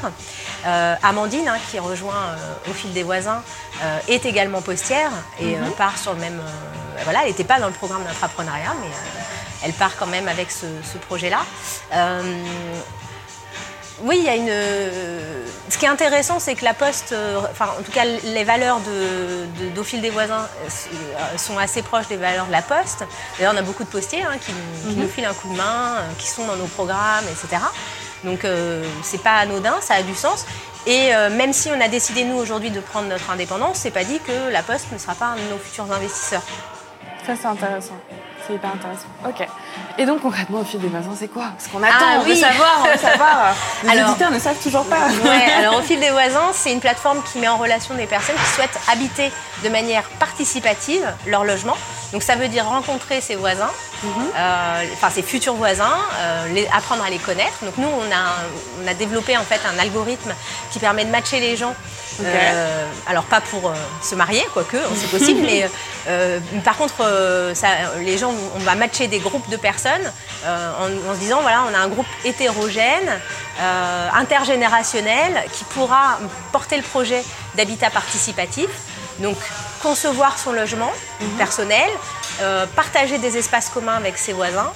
Euh, 0.67 0.95
Amandine, 1.03 1.47
hein, 1.47 1.59
qui 1.71 1.79
rejoint 1.79 2.15
euh, 2.15 2.71
au 2.71 2.73
fil 2.73 2.91
des 2.95 3.03
voisins, 3.03 3.43
euh, 3.83 3.99
est 4.09 4.25
également 4.25 4.63
postière 4.63 5.11
et 5.41 5.57
euh, 5.57 5.71
part 5.77 5.99
sur 5.99 6.15
le 6.15 6.21
même. 6.21 6.41
voilà, 7.05 7.21
elle 7.23 7.29
n'était 7.29 7.45
pas 7.45 7.61
dans 7.61 7.67
le 7.67 7.75
programme 7.75 8.03
d'entrepreneuriat, 8.05 8.75
mais 8.81 8.89
elle 9.63 9.75
part 9.75 9.95
quand 9.99 10.07
même 10.07 10.27
avec 10.27 10.51
ce, 10.51 10.67
ce 10.91 10.97
projet-là. 10.97 11.41
Oui, 14.03 14.17
il 14.19 14.25
y 14.25 14.29
a 14.29 14.35
une. 14.37 14.49
euh, 14.49 15.45
Ce 15.69 15.79
qui 15.79 15.85
est 15.85 15.89
intéressant, 15.89 16.39
c'est 16.41 16.55
que 16.55 16.65
la 16.65 16.75
Poste, 16.75 17.13
euh, 17.13 17.41
enfin, 17.51 17.67
en 17.79 17.83
tout 17.83 17.93
cas, 17.93 18.05
les 18.05 18.45
valeurs 18.45 18.79
de, 18.81 19.65
de- 19.65 19.71
d'Au 19.71 19.85
fil 19.85 20.01
des 20.01 20.11
voisins 20.11 20.49
euh, 20.65 21.39
sont 21.39 21.59
assez 21.59 21.83
proches 21.83 22.09
des 22.09 22.17
valeurs 22.17 22.47
de 22.47 22.53
la 22.53 22.63
Poste. 22.63 23.05
D'ailleurs, 23.39 23.53
on 23.55 23.59
a 23.59 23.63
beaucoup 23.63 23.85
de 23.85 23.89
postiers 23.89 24.23
hein, 24.23 24.37
qui, 24.45 24.53
nous- 24.53 24.91
qui 24.95 24.97
nous 25.01 25.09
filent 25.09 25.27
un 25.27 25.35
coup 25.35 25.51
de 25.53 25.57
main, 25.57 25.97
qui 26.19 26.27
sont 26.29 26.45
dans 26.47 26.57
nos 26.57 26.67
programmes, 26.67 27.25
etc. 27.31 27.63
Donc, 28.25 28.45
euh, 28.45 28.85
c'est 29.03 29.23
pas 29.23 29.37
anodin, 29.37 29.75
ça 29.81 29.95
a 29.95 30.03
du 30.03 30.15
sens. 30.15 30.45
Et 30.87 31.15
euh, 31.15 31.29
même 31.31 31.53
si 31.53 31.69
on 31.71 31.81
a 31.81 31.89
décidé, 31.89 32.25
nous, 32.25 32.37
aujourd'hui, 32.37 32.71
de 32.71 32.81
prendre 32.81 33.09
notre 33.09 33.31
indépendance, 33.31 33.79
c'est 33.79 33.91
pas 33.91 34.05
dit 34.05 34.19
que 34.21 34.51
la 34.51 34.63
Poste 34.63 34.87
ne 34.93 34.99
sera 34.99 35.15
pas 35.15 35.27
un 35.27 35.37
de 35.37 35.43
nos 35.53 35.59
futurs 35.59 35.91
investisseurs. 35.93 36.43
Ça, 37.27 37.35
c'est 37.41 37.47
intéressant. 37.47 37.99
C'est 38.47 38.55
hyper 38.55 38.71
intéressant. 38.75 39.07
Ok. 39.27 39.47
Et 39.99 40.07
donc, 40.07 40.21
concrètement, 40.23 40.61
au 40.61 40.65
fil 40.65 40.81
des 40.81 40.89
voisins, 40.89 41.11
c'est 41.17 41.29
quoi? 41.29 41.45
Ce 41.59 41.69
qu'on 41.69 41.83
attend, 41.83 41.95
Ah, 42.01 42.19
on 42.21 42.23
veut 42.23 42.35
savoir, 42.35 42.79
on 42.85 42.91
veut 42.91 42.99
savoir. 42.99 43.55
Les 43.85 43.91
Alors- 43.91 44.11
auditeurs 44.11 44.31
ne 44.31 44.39
savent 44.39 44.63
toujours 44.63 44.85
pas. 44.87 45.09
Ouais, 45.25 45.53
alors 45.59 45.79
au 45.79 45.83
fil 45.83 46.01
des 46.01 46.11
voisins, 46.11 46.51
c'est 46.53 46.73
une 46.73 46.81
plateforme 46.81 47.23
qui 47.23 47.39
met 47.39 47.49
en 47.49 47.57
relation 47.59 47.95
des 47.95 48.07
personnes 48.07 48.37
qui 48.37 48.51
souhaitent 48.55 48.81
habiter 48.91 49.31
de 49.63 49.69
manière 49.69 50.05
participative 50.19 51.07
leur 51.27 51.45
logement. 51.45 51.77
Donc 52.13 52.23
ça 52.25 52.35
veut 52.35 52.49
dire 52.49 52.65
rencontrer 52.67 53.21
ses 53.21 53.37
voisins, 53.37 53.71
euh, 54.37 54.85
enfin 54.95 55.11
ses 55.11 55.23
futurs 55.23 55.55
voisins, 55.55 55.97
euh, 56.19 56.49
les- 56.53 56.67
apprendre 56.69 57.05
à 57.05 57.11
les 57.11 57.19
connaître. 57.19 57.63
Donc 57.65 57.77
nous, 57.79 57.87
on 57.89 58.11
a, 58.13 58.83
on 58.83 58.87
a 58.89 58.95
développé 58.95 59.37
en 59.37 59.45
fait 59.45 59.61
un 59.73 59.79
algorithme 59.79 60.33
qui 60.73 60.79
permet 60.81 61.05
de 61.05 61.11
matcher 61.11 61.39
les 61.39 61.57
gens. 61.57 61.75
Euh, 62.23 62.87
alors 63.07 63.23
pas 63.25 63.41
pour 63.41 63.73
se 64.03 64.15
marier, 64.17 64.45
quoique, 64.53 64.77
hein, 64.77 64.91
c'est 64.97 65.11
possible, 65.19 65.41
mais 65.47 65.71
par 66.65 66.77
contre, 66.77 66.97
ça, 67.55 67.69
les 68.01 68.19
gens, 68.19 68.33
on 68.57 68.59
va 68.59 68.75
matcher 68.75 69.07
des 69.07 69.21
groupes 69.21 69.49
de 69.49 69.57
personnes 69.57 70.13
en, 70.47 71.11
en 71.11 71.15
se 71.15 71.21
disant, 71.21 71.41
voilà, 71.43 71.63
on 71.71 71.75
a 71.75 71.79
un 71.79 71.89
groupe 71.89 72.07
hétérogène, 72.25 73.09
intergénérationnel, 74.15 75.45
qui 75.53 75.65
pourra 75.65 76.19
porter 76.53 76.77
le 76.77 76.83
projet 76.83 77.23
d'habitat 77.55 77.91
participatif. 77.91 78.69
Donc, 79.19 79.37
concevoir 79.83 80.39
son 80.39 80.53
logement 80.53 80.93
personnel, 81.39 81.89
euh, 82.43 82.67
partager 82.77 83.19
des 83.19 83.37
espaces 83.37 83.69
communs 83.69 83.97
avec 83.97 84.19
ses 84.19 84.33
voisins, 84.33 84.73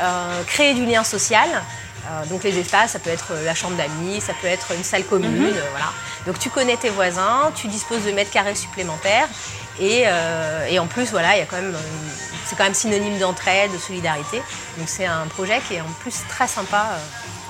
euh, 0.00 0.42
créer 0.46 0.74
du 0.74 0.84
lien 0.84 1.04
social. 1.04 1.48
Euh, 1.50 2.24
donc 2.26 2.44
les 2.44 2.58
espaces, 2.58 2.92
ça 2.92 2.98
peut 2.98 3.10
être 3.10 3.32
la 3.44 3.54
chambre 3.54 3.76
d'amis, 3.76 4.20
ça 4.20 4.32
peut 4.40 4.46
être 4.46 4.72
une 4.72 4.84
salle 4.84 5.04
commune, 5.04 5.44
euh, 5.44 5.70
voilà. 5.70 5.90
Donc 6.26 6.38
tu 6.38 6.50
connais 6.50 6.76
tes 6.76 6.90
voisins, 6.90 7.50
tu 7.54 7.66
disposes 7.68 8.04
de 8.04 8.12
mètres 8.12 8.30
carrés 8.30 8.54
supplémentaires 8.54 9.28
et, 9.80 10.04
euh, 10.06 10.66
et 10.68 10.78
en 10.78 10.86
plus 10.86 11.10
voilà, 11.10 11.36
il 11.36 11.40
y 11.40 11.42
a 11.42 11.46
quand 11.46 11.56
même, 11.56 11.74
c'est 12.44 12.56
quand 12.56 12.64
même 12.64 12.74
synonyme 12.74 13.18
d'entraide, 13.18 13.72
de 13.72 13.78
solidarité. 13.78 14.38
Donc 14.78 14.88
c'est 14.88 15.06
un 15.06 15.26
projet 15.26 15.60
qui 15.66 15.74
est 15.74 15.80
en 15.80 15.92
plus 16.00 16.14
très 16.28 16.46
sympa 16.46 16.86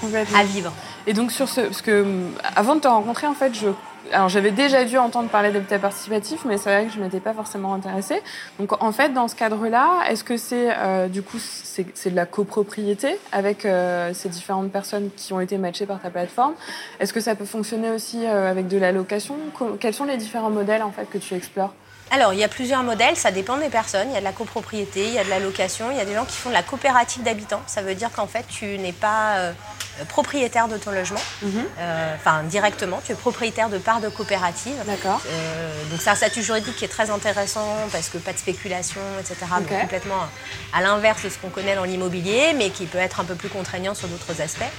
euh, 0.05 0.25
à 0.35 0.45
vivre. 0.45 0.73
Et 1.07 1.13
donc 1.13 1.33
sur 1.33 1.49
ce, 1.49 1.61
parce 1.61 1.83
que 1.83 2.07
avant 2.55 2.77
de 2.77 2.81
te 2.81 2.89
rencontrer, 2.89 3.27
en 3.27 3.35
fait, 3.35 3.55
je, 3.55 3.69
alors 4.13 4.29
j'avais 4.29 4.51
déjà 4.51 4.85
dû 4.85 4.99
entendre 4.99 5.29
parler 5.29 5.51
d'habitat 5.51 5.79
participatif, 5.79 6.45
mais 6.45 6.59
c'est 6.59 6.71
vrai 6.71 6.87
que 6.87 6.93
je 6.93 7.01
m'étais 7.01 7.21
pas 7.21 7.33
forcément 7.33 7.75
intéressée. 7.75 8.23
Donc 8.59 8.83
en 8.83 8.93
fait, 8.93 9.13
dans 9.13 9.29
ce 9.29 9.35
cadre-là, 9.35 10.03
est-ce 10.09 10.25
que 10.25 10.37
c'est 10.37 10.69
euh, 10.77 11.09
du 11.09 11.23
coup 11.23 11.39
c'est 11.39 11.87
c'est 11.95 12.11
de 12.11 12.17
la 12.17 12.27
copropriété 12.27 13.19
avec 13.33 13.65
euh, 13.65 14.13
ces 14.15 14.29
différentes 14.29 14.71
personnes 14.71 15.11
qui 15.17 15.33
ont 15.33 15.41
été 15.41 15.59
matchées 15.59 15.87
par 15.87 16.01
ta 16.01 16.11
plateforme? 16.11 16.55
Est-ce 17.01 17.13
que 17.13 17.21
ça 17.21 17.35
peut 17.35 17.45
fonctionner 17.45 17.91
aussi 17.91 18.25
euh, 18.25 18.51
avec 18.51 18.69
de 18.69 18.79
la 18.79 18.93
location 18.93 19.37
Quels 19.81 19.95
sont 19.95 20.05
les 20.05 20.17
différents 20.17 20.51
modèles 20.51 20.83
en 20.83 20.93
fait 20.93 21.09
que 21.11 21.19
tu 21.19 21.35
explores? 21.35 21.75
Alors, 22.11 22.33
il 22.33 22.39
y 22.39 22.45
a 22.45 22.49
plusieurs 22.49 22.83
modèles, 22.83 23.17
ça 23.17 23.31
dépend 23.31 23.57
des 23.57 23.69
personnes. 23.69 24.09
Il 24.11 24.15
y 24.15 24.17
a 24.17 24.21
de 24.21 24.25
la 24.25 24.33
copropriété, 24.33 25.07
il 25.07 25.15
y 25.15 25.19
a 25.19 25.25
de 25.25 25.31
la 25.31 25.41
location, 25.41 25.91
il 25.91 25.97
y 25.97 26.01
a 26.01 26.05
des 26.05 26.15
gens 26.15 26.25
qui 26.25 26.37
font 26.37 26.51
de 26.51 26.55
la 26.55 26.63
coopérative 26.63 27.23
d'habitants. 27.23 27.63
Ça 27.67 27.83
veut 27.83 27.95
dire 27.95 28.11
qu'en 28.13 28.27
fait, 28.27 28.45
tu 28.49 28.79
n'es 28.79 28.93
pas 28.93 29.53
euh, 29.99 30.05
propriétaire 30.05 30.69
de 30.69 30.77
ton 30.77 30.91
logement, 30.91 31.21
euh, 31.43 32.15
enfin 32.15 32.43
directement, 32.43 33.01
tu 33.05 33.13
es 33.13 33.15
propriétaire 33.15 33.71
de 33.71 33.79
parts 33.79 34.01
de 34.01 34.09
coopérative. 34.09 34.75
D'accord. 34.87 35.23
Euh, 35.27 35.91
donc 35.91 36.01
c'est 36.03 36.11
un 36.11 36.15
statut 36.15 36.43
juridique 36.43 36.77
qui 36.77 36.85
est 36.85 36.89
très 36.89 37.11
intéressant 37.11 37.67
parce 37.91 38.11
que 38.11 38.19
pas 38.19 38.35
de 38.35 38.39
spéculation, 38.39 39.01
etc. 39.19 39.37
Donc 39.59 39.81
complètement 39.81 40.27
à 40.75 40.83
l'inverse 40.83 41.23
de 41.25 41.31
ce 41.31 41.39
qu'on 41.39 41.49
connaît 41.49 41.75
dans 41.75 41.85
l'immobilier, 41.85 42.53
mais 42.55 42.69
qui 42.71 42.85
peut 42.85 42.99
être 42.99 43.21
un 43.21 43.25
peu 43.25 43.35
plus 43.35 43.49
contraignant 43.49 43.95
sur 43.95 44.09
d'autres 44.09 44.43
aspects. 44.43 44.71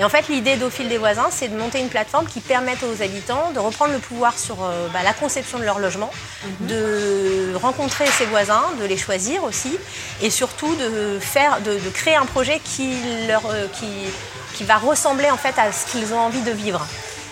Et 0.00 0.04
en 0.04 0.08
fait, 0.08 0.28
l'idée 0.28 0.56
d'Au 0.56 0.70
fil 0.70 0.88
des 0.88 0.98
voisins, 0.98 1.28
c'est 1.30 1.48
de 1.48 1.56
monter 1.56 1.78
une 1.78 1.88
plateforme 1.88 2.26
qui 2.26 2.40
permette 2.40 2.82
aux 2.82 3.00
habitants 3.00 3.52
de 3.52 3.60
reprendre 3.60 3.92
le 3.92 4.00
pouvoir 4.00 4.36
sur 4.36 4.56
bah, 4.92 5.04
la 5.04 5.12
conception 5.12 5.60
de 5.60 5.64
leur 5.64 5.78
logement, 5.78 6.10
de 6.60 6.73
rencontrer 7.56 8.06
ses 8.06 8.26
voisins, 8.26 8.64
de 8.80 8.84
les 8.86 8.96
choisir 8.96 9.44
aussi, 9.44 9.78
et 10.22 10.30
surtout 10.30 10.74
de 10.76 11.18
faire, 11.20 11.60
de, 11.60 11.72
de 11.78 11.90
créer 11.90 12.16
un 12.16 12.26
projet 12.26 12.60
qui 12.64 12.96
leur, 13.28 13.42
euh, 13.46 13.66
qui, 13.72 13.86
qui 14.54 14.64
va 14.64 14.76
ressembler 14.76 15.30
en 15.30 15.36
fait 15.36 15.54
à 15.58 15.72
ce 15.72 15.86
qu'ils 15.90 16.12
ont 16.14 16.20
envie 16.20 16.42
de 16.42 16.50
vivre. 16.52 16.84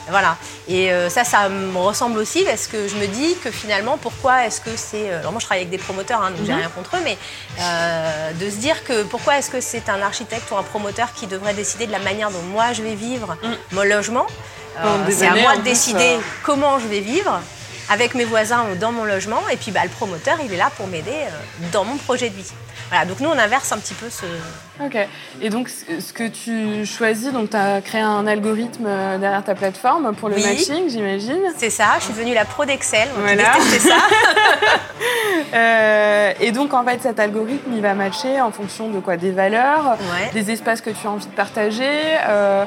Voilà. 0.09 0.37
Et 0.67 0.91
euh, 0.93 1.09
ça, 1.09 1.23
ça 1.23 1.49
me 1.49 1.79
ressemble 1.79 2.19
aussi 2.19 2.43
parce 2.43 2.67
que 2.67 2.89
je 2.89 2.97
me 2.97 3.07
dis 3.07 3.37
que 3.43 3.53
finalement, 3.53 3.97
pourquoi 3.99 4.45
est-ce 4.47 4.61
que 4.61 4.71
c'est. 4.77 5.11
euh, 5.11 5.21
Alors, 5.21 5.31
moi, 5.31 5.41
je 5.41 5.47
travaille 5.47 5.63
avec 5.63 5.71
des 5.71 5.79
promoteurs, 5.79 6.21
hein, 6.23 6.33
donc 6.33 6.45
j'ai 6.45 6.53
rien 6.55 6.69
contre 6.71 6.97
eux, 6.97 7.01
mais 7.05 7.17
euh, 7.61 8.33
de 8.33 8.51
se 8.51 8.57
dire 8.57 8.83
que 8.83 9.05
pourquoi 9.05 9.39
est-ce 9.39 9.49
que 9.51 9.61
c'est 9.61 9.89
un 9.89 10.03
architecte 10.03 10.51
ou 10.51 10.57
un 10.57 10.65
promoteur 10.65 11.13
qui 11.15 11.29
devrait 11.29 11.55
décider 11.55 11.87
de 11.87 11.93
la 11.93 12.01
manière 12.01 12.31
dont 12.33 12.43
moi 12.43 12.73
je 12.73 12.83
vais 12.83 12.95
vivre 12.97 13.37
mon 13.71 13.85
logement 13.85 14.27
Euh, 14.81 14.83
C'est 15.11 15.27
à 15.27 15.35
moi 15.35 15.57
de 15.57 15.63
décider 15.63 16.17
comment 16.43 16.79
je 16.81 16.87
vais 16.89 17.01
vivre 17.01 17.41
avec 17.91 18.15
mes 18.15 18.25
voisins 18.25 18.65
ou 18.73 18.77
dans 18.77 18.93
mon 18.93 19.05
logement. 19.05 19.41
Et 19.53 19.57
puis, 19.57 19.71
bah, 19.71 19.81
le 19.85 19.91
promoteur, 19.91 20.39
il 20.45 20.53
est 20.53 20.57
là 20.57 20.71
pour 20.77 20.87
m'aider 20.87 21.11
euh, 21.11 21.67
dans 21.73 21.85
mon 21.85 21.97
projet 21.97 22.31
de 22.31 22.35
vie. 22.37 22.51
Voilà. 22.89 23.05
Donc, 23.07 23.21
nous, 23.21 23.29
on 23.29 23.39
inverse 23.39 23.73
un 23.73 23.79
petit 23.79 23.95
peu 23.95 24.07
ce. 24.11 24.25
Ok. 24.85 24.97
Et 25.41 25.49
donc, 25.51 25.69
ce 25.69 26.13
que 26.13 26.29
tu 26.29 26.85
choisis, 26.87 27.33
donc 27.33 27.51
tu 27.51 27.57
as 27.57 27.81
créé 27.81 28.01
un 28.03 28.27
algorithme 28.27 28.85
euh, 28.87 29.19
derrière 29.19 29.43
ta 29.45 29.55
plateforme 29.55 30.15
pour 30.15 30.29
le 30.29 30.37
Oui. 30.37 30.45
matching, 30.45 30.89
j'imagine. 30.89 31.41
C'est 31.57 31.71
ça. 31.71 31.87
Je 31.99 32.05
suis 32.05 32.13
devenue 32.15 32.35
la 32.35 32.45
pro 32.45 32.65
d'Excel. 32.65 33.09
Voilà. 33.17 33.53
détesté 33.55 33.89
ça. 33.89 33.97
Euh, 35.55 36.33
et 36.41 36.51
donc, 36.53 36.73
en 36.73 36.85
fait, 36.85 37.03
cet 37.03 37.21
algorithme, 37.21 37.73
il 37.75 37.83
va 37.83 37.93
matcher 37.95 38.41
en 38.41 38.51
fonction 38.51 38.89
de 38.89 39.01
quoi? 39.01 39.17
Des 39.17 39.33
valeurs, 39.33 39.99
Ouais. 40.01 40.31
des 40.33 40.51
espaces 40.51 40.81
que 40.81 40.91
tu 40.91 41.07
as 41.07 41.11
envie 41.11 41.27
de 41.27 41.33
partager, 41.33 41.91
euh, 42.27 42.65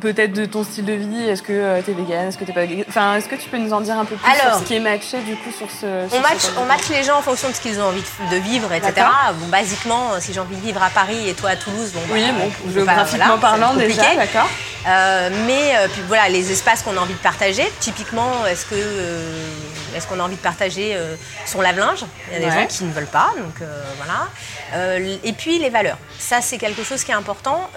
peut-être 0.00 0.32
de 0.32 0.44
ton 0.44 0.64
style 0.64 0.84
de 0.84 0.92
vie. 0.92 1.28
Est-ce 1.28 1.42
que 1.42 1.80
tu 1.82 1.90
es 1.90 1.94
vegan 1.94 2.28
Est-ce 2.28 2.38
que 2.38 2.44
tu 2.44 2.52
pas 2.52 2.62
Enfin, 2.88 3.16
est-ce 3.16 3.28
que 3.28 3.34
tu 3.36 3.48
peux 3.48 3.58
nous 3.58 3.72
en 3.72 3.80
dire 3.80 3.98
un 3.98 4.04
peu 4.04 4.16
plus 4.16 4.30
Alors, 4.30 4.56
sur 4.56 4.62
ce 4.62 4.68
qui 4.68 4.76
est 4.76 4.80
matché, 4.80 5.20
du 5.22 5.36
coup, 5.36 5.50
sur 5.50 5.70
ce. 5.70 6.08
sur 6.08 6.18
On 6.18 6.20
match, 6.20 6.42
on 6.58 6.92
les 6.92 7.02
gens 7.02 7.18
en 7.18 7.22
fonction 7.22 7.48
de 7.48 7.54
ce 7.54 7.60
qu'ils 7.60 7.80
ont 7.80 7.86
envie 7.86 8.02
de, 8.30 8.36
vivre, 8.36 8.72
etc. 8.72 8.92
Bon, 9.34 9.48
basiquement, 9.48 10.12
euh, 10.12 10.18
si 10.20 10.32
j'ai 10.32 10.40
envie 10.40 10.56
de 10.56 10.60
vivre 10.60 10.82
à 10.82 10.90
Paris 10.90 11.28
et 11.28 11.34
toi 11.34 11.50
à 11.50 11.56
Toulouse, 11.56 11.92
bon, 11.92 12.00
Oui, 12.10 12.24
bah, 12.26 12.32
bon, 12.38 12.50
pas- 12.50 12.72
géographiquement 12.72 13.36
voilà, 13.38 13.40
parlant, 13.40 13.74
déjà, 13.74 14.14
d'accord. 14.14 14.48
Euh, 14.86 15.30
mais 15.46 15.76
euh, 15.76 15.88
puis 15.92 16.02
voilà, 16.06 16.28
les 16.28 16.52
espaces 16.52 16.82
qu'on 16.82 16.96
a 16.96 17.00
envie 17.00 17.14
de 17.14 17.18
partager, 17.18 17.64
typiquement, 17.80 18.46
est-ce 18.46 18.66
que 18.66 18.74
euh, 18.76 19.48
est-ce 19.96 20.06
qu'on 20.06 20.20
a 20.20 20.22
envie 20.22 20.36
de 20.36 20.40
partager 20.40 20.94
euh, 20.94 21.16
son 21.44 21.60
lave-linge 21.60 22.04
Il 22.28 22.34
y 22.34 22.44
a 22.44 22.48
des 22.48 22.54
gens 22.54 22.66
qui 22.66 22.84
ne 22.84 22.92
veulent 22.92 23.06
pas, 23.06 23.32
donc 23.36 23.60
euh, 23.62 23.82
voilà. 23.96 24.28
Euh, 24.74 25.16
et 25.24 25.32
puis 25.32 25.58
les 25.58 25.70
valeurs, 25.70 25.98
ça 26.18 26.40
c'est 26.40 26.58
quelque 26.58 26.84
chose 26.84 27.02
qui 27.02 27.10
est 27.10 27.14
important. 27.14 27.68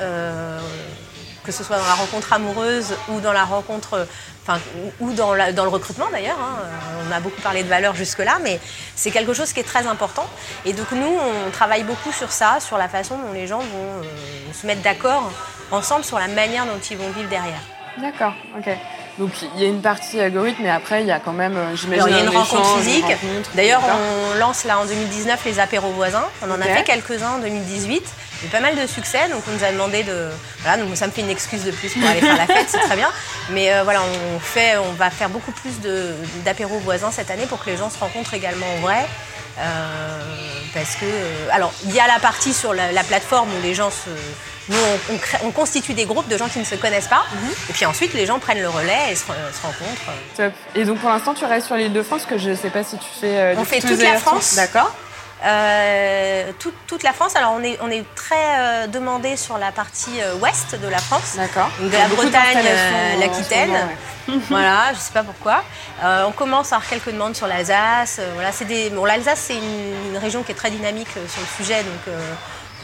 Que 1.50 1.56
ce 1.56 1.64
soit 1.64 1.78
dans 1.78 1.86
la 1.88 1.96
rencontre 1.96 2.32
amoureuse 2.34 2.94
ou 3.10 3.20
dans 3.22 3.34
la 3.34 3.44
rencontre, 3.44 4.06
enfin, 4.46 4.60
ou 5.00 5.12
dans, 5.14 5.34
la- 5.34 5.52
dans 5.52 5.64
le 5.64 5.70
recrutement 5.70 6.06
d'ailleurs. 6.12 6.38
hein. 6.40 6.60
Euh, 6.64 6.68
On 7.10 7.12
a 7.12 7.20
beaucoup 7.20 7.42
parlé 7.42 7.64
de 7.64 7.68
valeurs 7.70 7.96
jusque-là, 7.96 8.38
mais 8.44 8.60
c'est 8.96 9.10
quelque 9.10 9.34
chose 9.34 9.52
qui 9.52 9.60
est 9.62 9.64
très 9.64 9.88
important. 9.88 10.28
Et 10.66 10.74
donc 10.74 10.92
nous, 10.92 11.18
on 11.48 11.50
travaille 11.50 11.84
beaucoup 11.84 12.12
sur 12.12 12.32
ça, 12.32 12.60
sur 12.60 12.78
la 12.78 12.88
façon 12.88 13.18
dont 13.18 13.34
les 13.34 13.48
gens 13.48 13.60
vont 13.60 14.04
euh, 14.04 14.54
se 14.54 14.68
mettre 14.68 14.82
d'accord 14.82 15.32
ensemble 15.72 16.04
sur 16.06 16.20
la 16.20 16.28
manière 16.28 16.66
dont 16.66 16.80
ils 16.92 16.98
vont 16.98 17.10
vivre 17.10 17.30
derrière. 17.30 17.62
D'accord, 17.98 18.34
ok. 18.58 18.70
Donc, 19.18 19.32
il 19.56 19.62
y 19.62 19.66
a 19.66 19.68
une 19.68 19.82
partie 19.82 20.18
algorithme, 20.22 20.62
mais 20.64 20.70
après, 20.70 21.02
il 21.02 21.08
y 21.08 21.12
a 21.12 21.20
quand 21.20 21.34
même, 21.34 21.58
euh, 21.58 21.76
j'imagine, 21.76 22.06
il 22.08 22.14
y 22.14 22.20
a 22.20 22.22
une 22.22 22.28
un 22.28 22.40
rencontre 22.40 22.62
échange, 22.62 22.82
physique. 22.84 23.06
D'ailleurs, 23.56 23.82
on 23.84 24.38
lance 24.40 24.64
là 24.64 24.80
en 24.80 24.86
2019 24.86 25.44
les 25.46 25.60
apéros 25.60 25.90
voisins. 25.90 26.24
On 26.42 26.50
en 26.52 26.56
Ok. 26.56 26.62
a 26.62 26.76
fait 26.76 26.84
quelques-uns 26.84 27.32
en 27.32 27.40
2018. 27.40 28.04
Eu 28.44 28.48
pas 28.48 28.60
mal 28.62 28.76
de 28.76 28.88
succès, 28.88 29.28
donc 29.30 29.44
on 29.50 29.52
nous 29.52 29.64
a 29.64 29.72
demandé 29.72 30.04
de. 30.04 30.30
Voilà, 30.62 30.82
donc 30.84 30.96
ça 30.96 31.08
me 31.08 31.12
fait 31.12 31.22
une 31.22 31.30
excuse 31.30 31.64
de 31.64 31.72
plus 31.72 31.90
pour 31.94 32.08
aller 32.10 32.22
faire 32.22 32.38
la 32.38 32.46
fête, 32.48 32.68
c'est 32.70 32.80
très 32.80 32.96
bien. 32.96 33.10
Mais 33.52 33.74
euh, 33.74 33.84
voilà, 33.84 34.02
on 34.36 34.40
fait, 34.40 34.78
on 34.78 34.94
va 34.94 35.10
faire 35.10 35.30
beaucoup 35.30 35.52
plus 35.52 35.74
d'apéros 36.46 36.80
voisins 36.80 37.12
cette 37.12 37.32
année 37.32 37.46
pour 37.48 37.64
que 37.64 37.70
les 37.70 37.78
gens 37.78 37.90
se 37.90 37.98
rencontrent 38.00 38.34
également 38.34 38.66
en 38.78 38.82
vrai. 38.82 39.06
Euh, 39.58 40.20
parce 40.74 40.96
que, 40.96 41.06
euh, 41.06 41.48
alors, 41.52 41.74
il 41.84 41.94
y 41.94 42.00
a 42.00 42.08
la 42.08 42.20
partie 42.20 42.54
sur 42.54 42.74
la, 42.74 42.92
la 42.92 43.04
plateforme 43.04 43.50
où 43.58 43.62
les 43.62 43.74
gens 43.74 43.90
se. 43.92 44.10
Nous, 44.70 44.78
on, 44.78 45.16
on 45.16 45.18
crée- 45.18 45.40
on 45.44 45.52
constitue 45.52 45.94
des 45.94 46.06
groupes 46.06 46.28
de 46.28 46.38
gens 46.38 46.48
qui 46.48 46.60
ne 46.60 46.64
se 46.64 46.76
connaissent 46.76 47.08
pas. 47.08 47.26
Et 47.70 47.74
puis 47.74 47.86
ensuite, 47.86 48.14
les 48.14 48.26
gens 48.28 48.38
prennent 48.40 48.62
le 48.62 48.70
relais 48.70 49.12
et 49.12 49.16
se, 49.16 49.24
re- 49.24 49.34
se 49.54 49.62
rencontrent. 49.64 50.12
Top. 50.38 50.54
Et 50.76 50.86
donc 50.86 51.00
pour 51.00 51.10
l'instant, 51.10 51.34
tu 51.34 51.44
restes 51.46 51.66
sur 51.68 51.76
l'île 51.76 51.92
de 51.92 52.04
France, 52.04 52.26
que 52.26 52.38
je 52.38 52.54
sais 52.56 52.70
pas 52.70 52.84
si 52.84 52.98
tu 52.98 53.08
fais. 53.20 53.36
euh, 53.38 53.56
On 53.58 53.66
fait 53.66 53.82
toute 53.82 54.02
la. 54.04 54.20
France. 54.20 54.54
D'accord. 54.56 54.94
Euh, 55.46 56.52
toute, 56.60 56.76
toute 56.88 57.04
la 57.04 57.14
France. 57.14 57.36
Alors, 57.36 57.54
on 57.56 57.64
est, 57.64 57.78
on 57.82 57.90
est 57.90 58.04
très 58.16 58.36
euh, 58.60 58.88
demandé 58.88 59.38
sur 59.38 59.58
la 59.58 59.72
partie 59.72 60.22
euh, 60.22 60.36
ouest 60.36 60.76
de 60.76 60.88
la 60.88 60.98
France. 60.98 61.36
D'accord. 61.38 61.70
De 61.80 61.90
la 61.90 62.08
Bretagne, 62.08 62.66
l'Aquitaine. 63.20 63.72
ouais. 63.72 64.36
voilà, 64.50 64.94
je 64.94 65.00
sais 65.00 65.14
pas 65.14 65.24
pourquoi. 65.24 65.64
On 66.04 66.32
commence 66.32 66.72
à 66.72 66.76
avoir 66.76 66.88
quelques 66.90 67.12
demandes 67.12 67.36
sur 67.36 67.48
l'Alsace. 67.48 68.22
voilà, 68.36 68.52
c'est 68.52 68.66
des... 68.66 68.92
bon, 68.92 69.04
l'Alsace, 69.04 69.40
c'est 69.48 69.56
une, 69.56 70.12
une 70.12 70.18
région 70.18 70.44
qui 70.44 70.52
est 70.52 70.56
très 70.56 70.70
dynamique 70.70 71.10
sur 71.28 71.42
le 71.42 71.48
sujet, 71.58 71.82
donc 71.82 72.14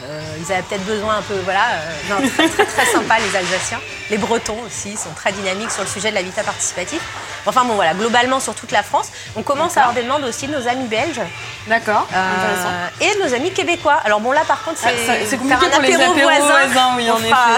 euh, 0.04 0.20
ils 0.38 0.52
avaient 0.52 0.62
peut-être 0.62 0.84
besoin 0.84 1.16
un 1.18 1.22
peu, 1.22 1.34
voilà, 1.44 1.60
euh, 1.72 1.92
non, 2.10 2.28
très, 2.28 2.48
très 2.48 2.64
très 2.66 2.86
sympa 2.86 3.16
les 3.18 3.36
Alsaciens. 3.36 3.80
Les 4.10 4.18
Bretons 4.18 4.58
aussi 4.66 4.96
sont 4.96 5.10
très 5.16 5.32
dynamiques 5.32 5.70
sur 5.70 5.82
le 5.82 5.88
sujet 5.88 6.10
de 6.10 6.14
l'habitat 6.14 6.42
participatif. 6.42 7.00
Enfin 7.46 7.64
bon, 7.64 7.74
voilà, 7.74 7.94
globalement 7.94 8.38
sur 8.40 8.54
toute 8.54 8.72
la 8.72 8.82
France, 8.82 9.10
on 9.36 9.42
commence 9.42 9.76
à 9.76 9.80
avoir 9.80 9.94
des 9.94 10.02
demandes 10.02 10.24
aussi 10.24 10.46
de 10.48 10.52
nos 10.56 10.68
amis 10.68 10.86
belges 10.86 11.20
D'accord. 11.66 12.06
euh, 12.12 12.16
Intéressant. 12.36 12.70
et 13.00 13.18
de 13.22 13.28
nos 13.28 13.34
amis 13.34 13.52
québécois. 13.52 14.00
Alors 14.04 14.20
bon 14.20 14.32
là 14.32 14.42
par 14.46 14.62
contre 14.64 14.78
c'est 14.78 14.88
Ah, 14.88 15.06
ça- 15.06 15.12
c'est 15.24 15.38
faire 15.38 15.38
compliqué 15.38 15.66
un 15.66 15.70
pour 15.70 15.80
les 15.82 15.94
apéros 15.94 16.14
voisins, 16.40 16.90
oui, 16.96 17.10
en 17.10 17.16
fera- 17.16 17.56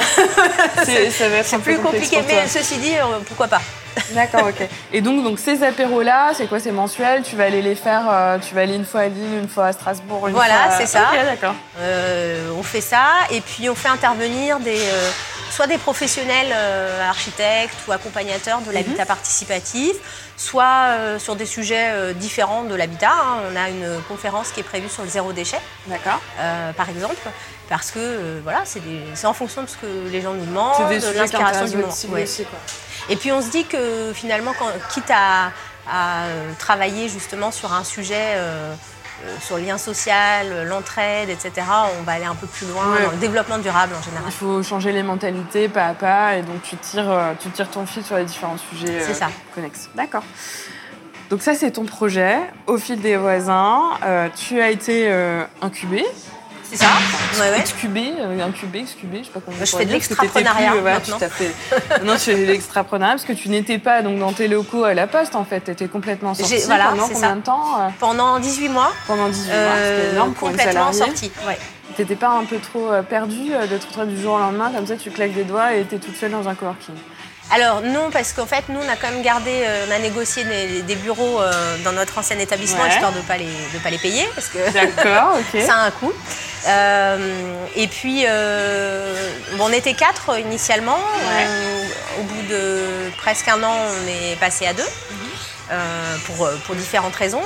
C'est- 0.84 1.58
plus 1.58 1.78
compliqué, 1.78 2.22
mais 2.26 2.46
ceci 2.46 2.76
dit, 2.76 2.92
pourquoi 3.26 3.48
pas 3.48 3.60
D'accord, 4.14 4.48
ok. 4.48 4.68
Et 4.92 5.00
donc, 5.00 5.22
donc 5.24 5.38
ces 5.38 5.62
apéros-là, 5.62 6.32
c'est 6.34 6.46
quoi 6.46 6.60
C'est 6.60 6.72
mensuel? 6.72 7.22
Tu 7.22 7.36
vas 7.36 7.44
aller 7.44 7.62
les 7.62 7.74
faire, 7.74 8.02
euh, 8.10 8.38
tu 8.38 8.54
vas 8.54 8.62
aller 8.62 8.74
une 8.74 8.84
fois 8.84 9.00
à 9.02 9.08
Lille, 9.08 9.38
une 9.42 9.48
fois 9.48 9.66
à 9.66 9.72
Strasbourg, 9.72 10.28
une 10.28 10.34
Voilà, 10.34 10.54
fois 10.64 10.72
à- 10.74 10.78
c'est 10.78 10.86
ça. 10.86 11.08
Ok, 11.12 11.24
d'accord. 11.24 11.54
Euh, 11.80 12.50
on 12.58 12.62
fait 12.62 12.80
ça 12.80 13.04
et 13.30 13.40
puis 13.40 13.68
on 13.70 13.74
fait 13.74 13.88
intervenir 13.88 14.58
des, 14.60 14.78
euh, 14.80 15.10
soit 15.50 15.66
des 15.66 15.78
professionnels 15.78 16.52
architectes 17.08 17.76
ou 17.86 17.92
accompagnateurs 17.92 18.60
de 18.60 18.70
l'habitat 18.70 19.06
participatif, 19.06 19.94
soit 20.36 21.18
sur 21.18 21.34
des 21.36 21.46
sujets 21.46 22.14
différents 22.14 22.62
de 22.64 22.74
l'habitat. 22.74 23.10
hein. 23.10 23.40
On 23.52 23.56
a 23.56 23.68
une 23.68 24.00
conférence 24.08 24.50
qui 24.50 24.60
est 24.60 24.64
prévue 24.64 24.88
sur 24.88 25.02
le 25.02 25.08
zéro 25.08 25.32
déchet, 25.32 25.60
D'accord. 25.86 26.20
par 26.76 26.88
exemple, 26.90 27.16
parce 27.68 27.90
que 27.90 27.98
euh, 27.98 28.40
voilà, 28.42 28.60
c'est 28.64 28.80
des- 28.80 29.02
c'est 29.14 29.26
en 29.26 29.32
fonction 29.34 29.62
de 29.62 29.68
ce 29.68 29.76
que 29.76 29.86
les 30.10 30.20
gens 30.22 30.32
nous 30.32 30.44
demandent, 30.46 30.74
C'est 30.78 31.00
des 31.00 31.12
de 31.14 31.18
l'inspiration 31.18 31.66
du 31.66 31.76
moment. 31.76 31.90
cible 31.92 32.14
Ouais. 32.14 32.22
aussi, 32.22 32.44
quoi. 32.44 32.58
Et 33.08 33.16
puis 33.16 33.32
on 33.32 33.40
se 33.42 33.50
dit 33.50 33.64
que 33.64 34.12
finalement, 34.14 34.52
quand, 34.58 34.66
quitte 34.92 35.10
à, 35.10 35.50
à, 35.90 36.24
euh, 36.24 36.52
travailler 36.58 37.08
justement 37.08 37.50
sur 37.50 37.72
un 37.72 37.84
sujet 37.84 38.34
euh, 38.36 38.74
euh, 39.24 39.36
sur 39.40 39.56
le 39.56 39.62
lien 39.64 39.78
social, 39.78 40.46
euh, 40.50 40.64
l'entraide, 40.64 41.28
etc., 41.30 41.66
on 41.98 42.02
va 42.04 42.12
aller 42.12 42.24
un 42.26 42.34
peu 42.36 42.46
plus 42.46 42.66
loin 42.68 42.92
Ouais. 42.92 43.04
dans 43.04 43.10
le 43.10 43.16
développement 43.16 43.58
durable 43.58 43.94
en 43.98 44.02
général. 44.02 44.24
Il 44.28 44.32
faut 44.32 44.62
changer 44.62 44.92
les 44.92 45.02
mentalités 45.02 45.68
pas 45.68 45.86
à 45.86 45.94
pas, 45.94 46.36
et 46.36 46.42
donc 46.42 46.62
tu 46.62 46.76
tires, 46.76 47.10
euh, 47.10 47.32
tu 47.40 47.48
tires 47.50 47.68
ton 47.70 47.84
fil 47.86 48.04
sur 48.04 48.16
les 48.16 48.24
différents 48.24 48.58
sujets 48.70 49.00
C'est 49.00 49.14
ça. 49.14 49.28
connexes. 49.54 49.88
D'accord. 49.94 50.22
Donc 51.30 51.42
ça, 51.42 51.54
c'est 51.54 51.72
ton 51.72 51.84
projet. 51.84 52.38
Au 52.66 52.78
fil 52.78 53.00
des 53.00 53.16
voisins, 53.16 53.82
euh, 54.04 54.28
tu 54.36 54.60
as 54.62 54.70
été 54.70 55.10
euh, 55.10 55.44
incubé. 55.62 56.04
C'est 56.70 56.76
ça 56.76 56.86
Ouais, 57.40 57.50
ouais. 57.50 57.60
Excubé, 57.60 58.12
euh, 58.20 58.44
incubé, 58.46 58.80
excubé, 58.80 59.18
je 59.20 59.24
sais 59.24 59.30
pas 59.30 59.40
comment 59.44 59.56
Je 59.58 59.76
fais 59.76 59.84
de 59.86 59.92
l'extrapreneuriat 59.92 60.74
euh, 60.74 60.80
voilà, 60.80 61.00
non, 62.04 62.14
tu 62.14 62.18
fais 62.20 62.34
de 62.34 62.44
l'extrapreneuriat 62.44 63.14
parce 63.14 63.24
que 63.24 63.32
tu 63.32 63.48
n'étais 63.48 63.78
pas 63.78 64.02
donc, 64.02 64.18
dans 64.18 64.32
tes 64.32 64.48
locaux 64.48 64.84
à 64.84 64.92
la 64.94 65.06
poste, 65.06 65.34
en 65.34 65.44
fait. 65.44 65.60
Tu 65.64 65.70
étais 65.70 65.88
complètement 65.88 66.34
sortie 66.34 66.58
voilà, 66.66 66.88
pendant 66.88 67.04
combien 67.08 67.20
ça. 67.20 67.34
de 67.34 67.40
temps 67.40 67.80
euh, 67.80 67.88
Pendant 67.98 68.38
18 68.38 68.68
mois, 68.68 68.92
Pendant 69.06 69.28
18 69.28 69.48
mois, 69.50 69.56
c'était 69.76 70.10
énorme 70.12 70.32
pour 70.34 70.48
une 70.48 70.56
complètement 70.56 70.92
salariée. 70.92 71.16
sortie. 71.16 71.32
Ouais. 71.46 71.58
T'étais 71.96 72.16
pas 72.16 72.28
un 72.28 72.44
peu 72.44 72.58
trop 72.58 72.90
perdu 73.08 73.52
euh, 73.54 73.66
d'être 73.66 73.86
retrouvé 73.86 74.06
du 74.08 74.20
jour 74.20 74.34
au 74.34 74.38
lendemain, 74.38 74.70
comme 74.74 74.86
ça 74.86 74.96
tu 74.96 75.10
claques 75.10 75.32
des 75.34 75.44
doigts 75.44 75.72
et 75.74 75.84
t'es 75.84 75.98
toute 75.98 76.16
seule 76.16 76.30
dans 76.32 76.48
un 76.48 76.54
coworking? 76.54 76.94
Alors 77.50 77.80
non, 77.80 78.10
parce 78.12 78.34
qu'en 78.34 78.44
fait, 78.44 78.64
nous, 78.68 78.78
on 78.78 78.88
a 78.92 78.96
quand 78.96 79.10
même 79.10 79.22
gardé, 79.22 79.62
euh, 79.66 79.86
on 79.88 79.94
a 79.94 79.98
négocié 79.98 80.44
des, 80.44 80.82
des 80.82 80.96
bureaux 80.96 81.40
euh, 81.40 81.76
dans 81.82 81.92
notre 81.92 82.18
ancien 82.18 82.38
établissement, 82.38 82.82
Ouais. 82.82 82.90
histoire 82.90 83.10
de 83.12 83.16
ne 83.18 83.22
pas, 83.22 83.38
les- 83.38 83.46
de 83.46 83.78
pas 83.82 83.88
les 83.88 83.96
payer, 83.96 84.28
parce 84.34 84.48
que 84.48 84.58
D'accord, 84.70 85.38
ok. 85.38 85.60
ça 85.66 85.76
a 85.76 85.86
un 85.86 85.90
coût. 85.90 86.12
Euh, 86.66 87.54
et 87.76 87.86
puis, 87.86 88.24
euh, 88.26 89.14
bon, 89.56 89.66
on 89.68 89.72
était 89.72 89.94
quatre 89.94 90.30
euh, 90.30 90.40
initialement. 90.40 90.98
On- 90.98 92.20
au 92.20 92.22
bout 92.24 92.42
de 92.50 93.10
presque 93.18 93.46
un 93.48 93.62
an, 93.62 93.72
on 93.76 94.08
est 94.08 94.34
passé 94.40 94.66
à 94.66 94.72
deux, 94.72 94.82
euh, 95.70 96.16
pour, 96.26 96.48
pour 96.66 96.74
différentes 96.74 97.14
raisons. 97.14 97.42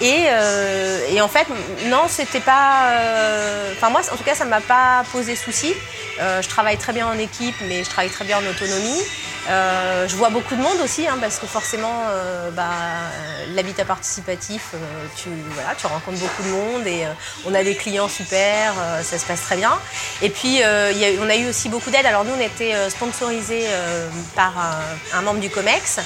Et, 0.00 0.26
euh, 0.28 1.00
et 1.10 1.20
en 1.20 1.28
fait, 1.28 1.46
non, 1.86 2.02
c'était 2.08 2.40
pas. 2.40 2.90
euh, 2.92 3.72
Enfin, 3.76 3.90
moi, 3.90 4.00
en 4.12 4.16
tout 4.16 4.22
cas, 4.24 4.34
ça 4.36 4.44
ne 4.44 4.50
m'a 4.50 4.60
pas 4.60 5.04
posé 5.10 5.34
souci. 5.34 5.74
Euh, 6.20 6.40
je 6.40 6.48
travaille 6.48 6.76
très 6.76 6.92
bien 6.92 7.06
en 7.08 7.18
équipe, 7.18 7.56
mais 7.62 7.82
je 7.82 7.90
travaille 7.90 8.10
très 8.10 8.24
bien 8.24 8.38
en 8.38 8.46
autonomie. 8.46 9.02
Euh, 9.48 10.06
je 10.06 10.14
vois 10.14 10.30
beaucoup 10.30 10.54
de 10.54 10.62
monde 10.62 10.78
aussi, 10.84 11.06
hein, 11.08 11.18
parce 11.20 11.38
que 11.38 11.46
forcément, 11.46 12.04
euh, 12.08 12.50
bah, 12.50 12.62
euh, 12.62 13.54
l'habitat 13.54 13.84
participatif, 13.84 14.70
euh, 14.74 14.78
tu, 15.16 15.30
voilà, 15.54 15.74
tu 15.74 15.86
rencontres 15.86 16.18
beaucoup 16.18 16.42
de 16.44 16.48
monde 16.48 16.86
et 16.86 17.04
euh, 17.04 17.12
on 17.46 17.54
a 17.54 17.64
des 17.64 17.74
clients 17.74 18.08
super, 18.08 18.74
ça 19.02 19.18
se 19.18 19.24
passe 19.24 19.42
très 19.42 19.56
bien. 19.56 19.76
Et 20.22 20.30
puis, 20.30 20.62
euh, 20.62 20.92
y 20.92 21.04
a 21.04 21.08
on 21.20 21.28
a 21.28 21.36
eu 21.36 21.48
aussi 21.48 21.68
beaucoup 21.68 21.90
d'aide. 21.90 22.06
Alors, 22.06 22.24
nous, 22.24 22.32
on 22.36 22.40
était 22.40 22.74
sponsorisés 22.88 23.66
euh, 23.68 24.08
par 24.36 24.52
un, 24.58 25.18
un 25.18 25.22
membre 25.22 25.40
du 25.40 25.50
COMEX 25.50 25.98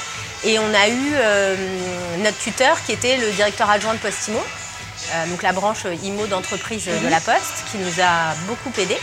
et 0.44 0.59
on 0.59 0.75
a 0.75 0.88
eu 0.88 1.12
euh, 1.14 1.57
notre 2.18 2.38
tuteur 2.38 2.77
qui 2.85 2.92
était 2.92 3.16
le 3.18 3.31
directeur 3.33 3.68
adjoint 3.68 3.94
de 3.94 3.99
Postimo, 3.99 4.38
euh, 4.38 5.27
donc 5.27 5.42
la 5.42 5.53
branche 5.53 5.85
IMO 6.03 6.27
d'entreprise 6.27 6.87
de 6.87 7.09
la 7.09 7.20
Poste, 7.20 7.64
qui 7.70 7.79
nous 7.79 8.01
a 8.03 8.35
beaucoup 8.46 8.72
aidés 8.81 8.99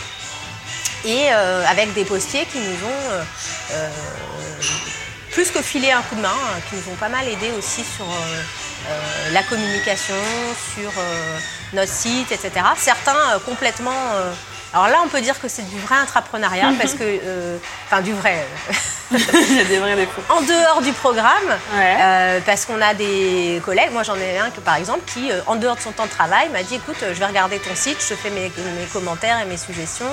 et 1.04 1.32
euh, 1.32 1.64
avec 1.66 1.92
des 1.94 2.04
postiers 2.04 2.46
qui 2.46 2.58
nous 2.58 2.86
ont 2.86 3.10
euh, 3.12 3.22
euh, 3.72 3.88
plus 5.30 5.50
que 5.50 5.62
filé 5.62 5.90
un 5.92 6.02
coup 6.02 6.14
de 6.14 6.20
main, 6.20 6.28
hein, 6.28 6.60
qui 6.68 6.76
nous 6.76 6.92
ont 6.92 6.96
pas 6.96 7.08
mal 7.08 7.26
aidés 7.28 7.50
aussi 7.58 7.82
sur 7.84 8.06
la 9.32 9.42
communication, 9.42 10.14
sur 10.74 10.92
notre 11.72 11.92
site, 11.92 12.30
etc. 12.30 12.52
Certains 12.76 13.38
complètement. 13.44 14.12
Euh, 14.74 14.78
alors 14.78 14.88
là, 14.88 14.98
on 15.04 15.08
peut 15.08 15.20
dire 15.20 15.40
que 15.40 15.48
c'est 15.48 15.62
du 15.68 15.78
vrai 15.78 15.96
intrapreneuriat 15.96 16.72
parce 16.80 16.94
que, 16.94 17.02
euh, 17.02 17.56
enfin, 17.86 18.00
du 18.02 18.12
vrai. 18.12 18.44
Il 19.12 19.56
y 19.56 19.60
a 19.60 19.64
des 19.64 19.78
vrais 19.78 19.94
défauts. 19.96 20.22
en 20.30 20.40
dehors 20.40 20.80
du 20.82 20.92
programme, 20.92 21.28
Ouais. 21.76 21.96
euh, 22.00 22.40
parce 22.44 22.64
qu'on 22.64 22.80
a 22.80 22.94
des 22.94 23.60
collègues, 23.64 23.92
moi 23.92 24.02
j'en 24.02 24.16
ai 24.16 24.38
un 24.38 24.50
que, 24.50 24.60
par 24.60 24.76
exemple 24.76 25.02
qui, 25.06 25.30
euh, 25.30 25.40
en 25.46 25.56
dehors 25.56 25.76
de 25.76 25.80
son 25.82 25.92
temps 25.92 26.06
de 26.06 26.10
travail, 26.10 26.48
m'a 26.48 26.62
dit 26.62 26.76
écoute, 26.76 26.96
euh, 27.02 27.12
je 27.14 27.18
vais 27.20 27.26
regarder 27.26 27.58
ton 27.58 27.74
site, 27.76 27.98
je 28.02 28.08
te 28.08 28.14
fais 28.18 28.30
mes, 28.30 28.50
mes 28.78 28.86
commentaires 28.92 29.38
et 29.40 29.44
mes 29.44 29.58
suggestions. 29.58 30.06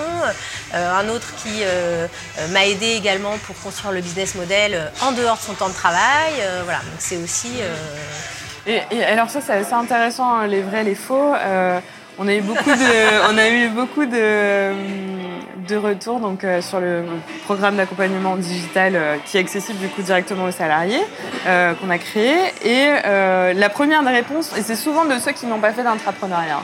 Euh, 0.76 0.93
un 1.00 1.08
autre 1.10 1.28
qui 1.41 1.62
euh, 1.63 2.06
euh, 2.39 2.47
m'a 2.50 2.65
aidé 2.67 2.88
également 2.91 3.38
pour 3.47 3.56
construire 3.62 3.93
le 3.93 4.02
business 4.02 4.36
model 4.36 4.74
euh, 4.76 4.88
en 5.08 5.13
dehors 5.13 5.38
de 5.38 5.41
son 5.41 5.54
temps 5.54 5.69
de 5.69 5.74
travail. 5.74 6.34
Euh, 6.41 6.62
voilà, 6.65 6.80
donc 6.80 7.00
c'est 7.00 7.17
aussi. 7.17 7.54
euh, 7.62 7.74
Et, 8.67 8.82
et 8.91 9.04
alors 9.06 9.30
ça, 9.30 9.39
c'est 9.43 9.54
assez 9.54 9.74
intéressant, 9.74 10.36
hein, 10.36 10.47
les 10.47 10.62
vrais, 10.62 10.84
les 10.84 10.95
faux. 10.95 11.34
On 12.19 12.28
a 12.28 12.34
eu 12.36 12.41
beaucoup 12.41 12.69
de, 12.69 13.32
on 13.34 13.38
a 13.38 13.50
eu 13.50 13.69
beaucoup 13.69 14.06
de, 14.06 14.71
de 15.67 15.76
retours 15.76 16.19
donc 16.19 16.43
euh, 16.43 16.62
sur 16.62 16.80
le 16.80 17.04
programme 17.45 17.78
d'accompagnement 17.78 18.36
digital 18.36 18.93
euh, 18.95 19.17
qui 19.26 19.38
est 19.38 19.39
accessible 19.39 19.80
du 19.80 19.88
coup 19.88 20.02
directement 20.02 20.45
aux 20.45 20.52
salariés 20.52 21.02
euh, 21.47 21.74
qu'on 21.76 21.89
a 21.89 21.97
créé. 21.97 22.36
Et 22.63 22.88
la 23.56 23.69
première 23.69 24.04
des 24.04 24.12
réponses, 24.12 24.56
et 24.58 24.62
c'est 24.62 24.76
souvent 24.76 25.06
de 25.06 25.17
ceux 25.19 25.32
qui 25.32 25.45
n'ont 25.45 25.60
pas 25.60 25.71
fait 25.71 25.84
d'entrepreneuriat. 25.84 26.58
hein, 26.58 26.63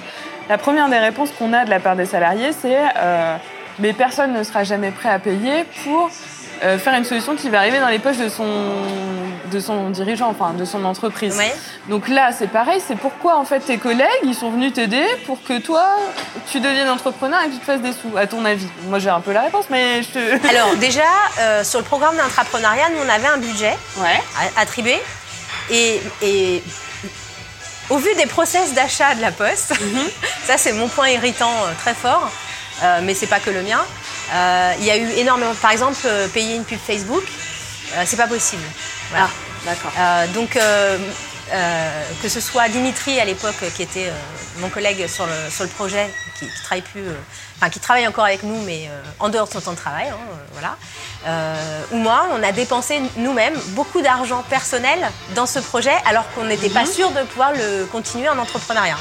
La 0.50 0.58
première 0.58 0.90
des 0.90 0.98
réponses 1.00 1.32
qu'on 1.38 1.54
a 1.54 1.66
de 1.66 1.70
la 1.70 1.80
part 1.80 1.96
des 1.96 2.06
salariés, 2.06 2.52
c'est 2.52 2.78
mais 3.80 3.94
personne 3.94 4.34
ne 4.34 4.44
sera 4.44 4.64
jamais 4.64 4.90
prêt 4.90 5.10
à 5.10 5.20
payer 5.20 5.64
pour 5.84 6.10
euh, 6.64 6.78
faire 6.78 6.94
une 6.96 7.06
solution 7.06 7.36
qui 7.36 7.50
va 7.50 7.60
arriver 7.60 7.80
dans 7.80 7.88
les 7.88 8.00
poches 8.00 8.18
de 8.18 8.30
son, 8.30 8.46
de 9.52 9.60
son 9.60 9.90
dirigeant, 9.90 10.30
enfin 10.30 10.54
de 10.54 10.66
son 10.66 10.84
entreprise. 10.86 11.40
Donc 11.90 12.08
là, 12.08 12.32
c'est 12.38 12.48
pareil, 12.48 12.82
c'est 12.86 12.96
pourquoi 12.98 13.38
en 13.38 13.46
fait 13.46 13.60
tes 13.60 13.78
collègues, 13.78 14.08
ils 14.24 14.36
sont 14.36 14.50
venus 14.52 14.74
t'aider 14.74 15.06
pour 15.26 15.42
que 15.44 15.60
toi, 15.60 15.86
tu 16.52 16.60
deviennes 16.60 16.90
entrepreneur 16.90 17.40
et 17.44 17.48
que 17.48 17.54
tu 17.54 17.60
te 17.60 17.66
fasses 17.66 17.82
des 17.82 17.94
sous, 17.94 18.18
à 18.18 18.28
ton 18.28 18.44
avis? 18.46 18.68
Moi, 18.86 19.00
j'ai 19.00 19.10
un 19.10 19.22
peu 19.22 19.32
la 19.32 19.42
réponse, 19.42 19.66
mais 19.70 20.02
je 20.04 20.10
te... 20.10 20.48
Alors 20.50 20.76
déjà, 20.78 21.02
euh, 21.40 21.64
sur 21.64 21.80
le 21.80 21.86
programme 21.86 22.16
d'intrapreneuriat, 22.18 22.90
nous 22.90 23.00
on 23.06 23.10
avait 23.10 23.28
un 23.28 23.38
budget 23.38 23.76
Ouais. 23.98 24.22
attribué 24.58 25.02
et, 25.70 26.02
et 26.22 26.64
au 27.90 27.98
vu 27.98 28.14
des 28.16 28.26
process 28.26 28.74
d'achat 28.74 29.16
de 29.16 29.22
la 29.22 29.32
Poste, 29.32 29.74
ça 30.46 30.58
c'est 30.58 30.74
mon 30.74 30.88
point 30.88 31.10
irritant 31.10 31.52
euh, 31.66 31.72
très 31.80 31.94
fort, 31.94 32.30
euh, 32.84 33.00
mais 33.04 33.14
c'est 33.14 33.28
pas 33.28 33.40
que 33.40 33.50
le 33.50 33.62
mien. 33.64 33.80
Euh, 34.34 34.74
il 34.80 34.86
y 34.86 34.92
a 34.92 34.98
eu 34.98 35.10
énormément, 35.12 35.54
par 35.56 35.72
exemple, 35.72 35.98
euh, 36.06 36.28
payer 36.28 36.56
une 36.56 36.64
pub 36.64 36.80
Facebook, 36.80 37.24
euh, 37.94 38.04
c'est 38.06 38.18
pas 38.18 38.28
possible. 38.28 38.64
Voilà. 39.10 39.30
D'accord. 39.66 39.92
Euh, 39.98 40.28
donc, 40.28 40.56
euh, 40.56 40.98
euh, 41.54 42.04
que 42.22 42.30
ce 42.30 42.42
soit 42.42 42.68
Dimitri 42.70 43.20
à 43.20 43.26
l'époque, 43.26 43.56
qui 43.76 43.84
était 43.84 44.08
euh, 44.08 44.60
mon 44.60 44.70
collègue 44.70 45.08
sur 45.08 45.26
le, 45.26 45.50
sur 45.50 45.64
le 45.64 45.70
projet, 45.70 46.10
qui, 46.38 46.46
qui 46.46 46.62
travaille 46.64 46.82
plus, 46.82 47.08
euh, 47.08 47.16
enfin 47.58 47.70
qui 47.70 47.80
travaille 47.80 48.08
encore 48.08 48.26
avec 48.26 48.44
nous, 48.44 48.62
mais 48.64 48.88
euh, 48.90 49.02
en 49.20 49.30
dehors 49.30 49.48
de 49.48 49.54
son 49.54 49.62
temps 49.62 49.72
de 49.72 49.78
travail, 49.78 50.10
hein, 50.10 50.18
voilà. 50.54 50.76
Euh, 51.26 51.84
ou 51.92 51.98
moi, 51.98 52.28
on 52.34 52.44
a 52.44 52.52
dépensé 52.52 53.02
nous-mêmes 53.16 53.58
beaucoup 53.70 54.02
d'argent 54.02 54.44
personnel 54.50 55.00
dans 55.36 55.46
ce 55.46 55.60
projet, 55.60 55.96
alors 56.06 56.30
qu'on 56.34 56.44
n'était 56.44 56.70
pas 56.70 56.86
sûr 56.86 57.12
de 57.12 57.24
pouvoir 57.24 57.54
le 57.54 57.86
continuer 57.86 58.30
en 58.30 58.38
entrepreneuriat. 58.38 58.98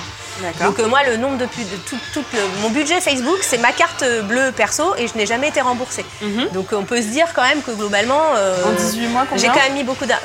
Donc 0.63 0.79
euh, 0.79 0.87
moi, 0.87 1.01
le 1.05 1.17
nombre 1.17 1.39
de, 1.39 1.47
pu- 1.47 1.65
de 1.65 1.77
tout, 1.89 1.99
tout 2.13 2.25
le- 2.33 2.61
mon 2.63 2.71
budget 2.71 3.01
Facebook, 3.01 3.39
c'est 3.43 3.59
ma 3.59 3.73
carte 3.73 4.05
bleue 4.25 4.53
perso 4.53 4.95
et 4.97 5.09
je 5.09 5.15
n'ai 5.17 5.27
jamais 5.27 5.49
été 5.49 5.61
remboursée. 5.61 6.05
Mhm. 6.23 6.49
Donc 6.53 6.69
on 6.73 6.85
peut 6.85 7.01
se 7.03 7.07
dire 7.09 7.27
quand 7.35 7.43
même 7.43 7.63
que 7.63 7.71
globalement, 7.73 8.23
euh, 8.37 8.57
En 8.65 8.71
18 8.73 9.07
mois, 9.09 9.27
j'ai 9.37 9.49
quand 9.49 9.55
même 9.57 9.75
mis 9.75 9.85
beaucoup 9.85 10.07
d'argent. 10.07 10.25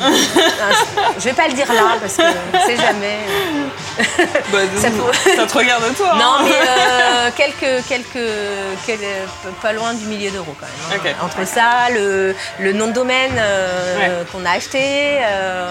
je 1.18 1.24
vais 1.24 1.32
pas 1.32 1.48
le 1.48 1.54
dire 1.54 1.72
là 1.72 1.96
parce 2.00 2.16
que 2.16 2.22
c'est 2.66 2.76
jamais. 2.76 3.18
Bah, 4.52 4.58
Ça 5.36 5.46
te 5.46 5.58
regarde 5.58 5.84
toi. 5.96 6.14
Non, 6.14 6.34
hein. 6.38 6.44
mais 6.44 6.50
euh, 6.68 7.30
quelques, 7.36 7.84
quelques, 7.86 8.28
quelques- 8.86 9.04
pas 9.62 9.72
loin 9.72 9.94
du 9.94 10.04
millier 10.06 10.30
d'euros 10.30 10.54
quand 10.58 10.66
même. 10.66 11.00
hein. 11.06 11.16
Entre 11.22 11.46
ça, 11.46 11.90
le, 11.92 12.34
le 12.60 12.72
nom 12.72 12.86
de 12.88 12.92
domaine 12.92 13.32
euh, 13.38 13.98
Ouais. 13.98 14.10
qu'on 14.32 14.44
a 14.46 14.52
acheté, 14.52 15.18
euh, 15.22 15.68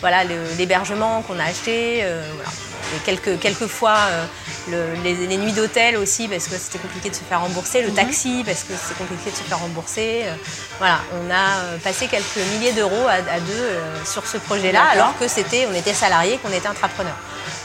voilà, 0.00 0.24
l'hébergement 0.56 1.22
qu'on 1.22 1.38
a 1.38 1.44
acheté, 1.44 2.00
euh, 2.02 2.22
voilà. 2.34 2.50
Et 2.96 3.00
quelques, 3.04 3.38
quelques 3.38 3.66
fois 3.66 3.96
euh, 4.10 4.24
le- 4.70 5.02
les, 5.04 5.14
les 5.26 5.36
nuits 5.36 5.52
d'hôtel 5.52 5.98
aussi 5.98 6.26
parce 6.26 6.46
que 6.48 6.56
c'était 6.56 6.78
compliqué 6.78 7.10
de 7.10 7.14
se 7.14 7.20
faire 7.20 7.40
rembourser, 7.42 7.82
Mhm. 7.82 7.88
le 7.88 7.92
taxi 7.94 8.42
parce 8.46 8.60
que 8.62 8.72
c'était 8.80 8.94
compliqué 8.96 9.30
de 9.30 9.36
se 9.36 9.42
faire 9.42 9.58
rembourser. 9.58 10.22
euh, 10.24 10.34
voilà, 10.78 11.00
on 11.12 11.30
a 11.30 11.76
passé 11.84 12.06
quelques 12.06 12.38
milliers 12.54 12.72
d'euros 12.72 13.06
à, 13.06 13.14
à 13.34 13.40
deux 13.40 13.68
sur 14.06 14.26
ce 14.26 14.38
projet-là 14.38 14.84
alors 14.92 15.18
que 15.18 15.28
c'était, 15.28 15.66
on 15.70 15.74
était 15.74 15.92
salariés, 15.92 16.38
qu'on 16.42 16.52
était 16.52 16.68
entrepreneurs. 16.68 17.16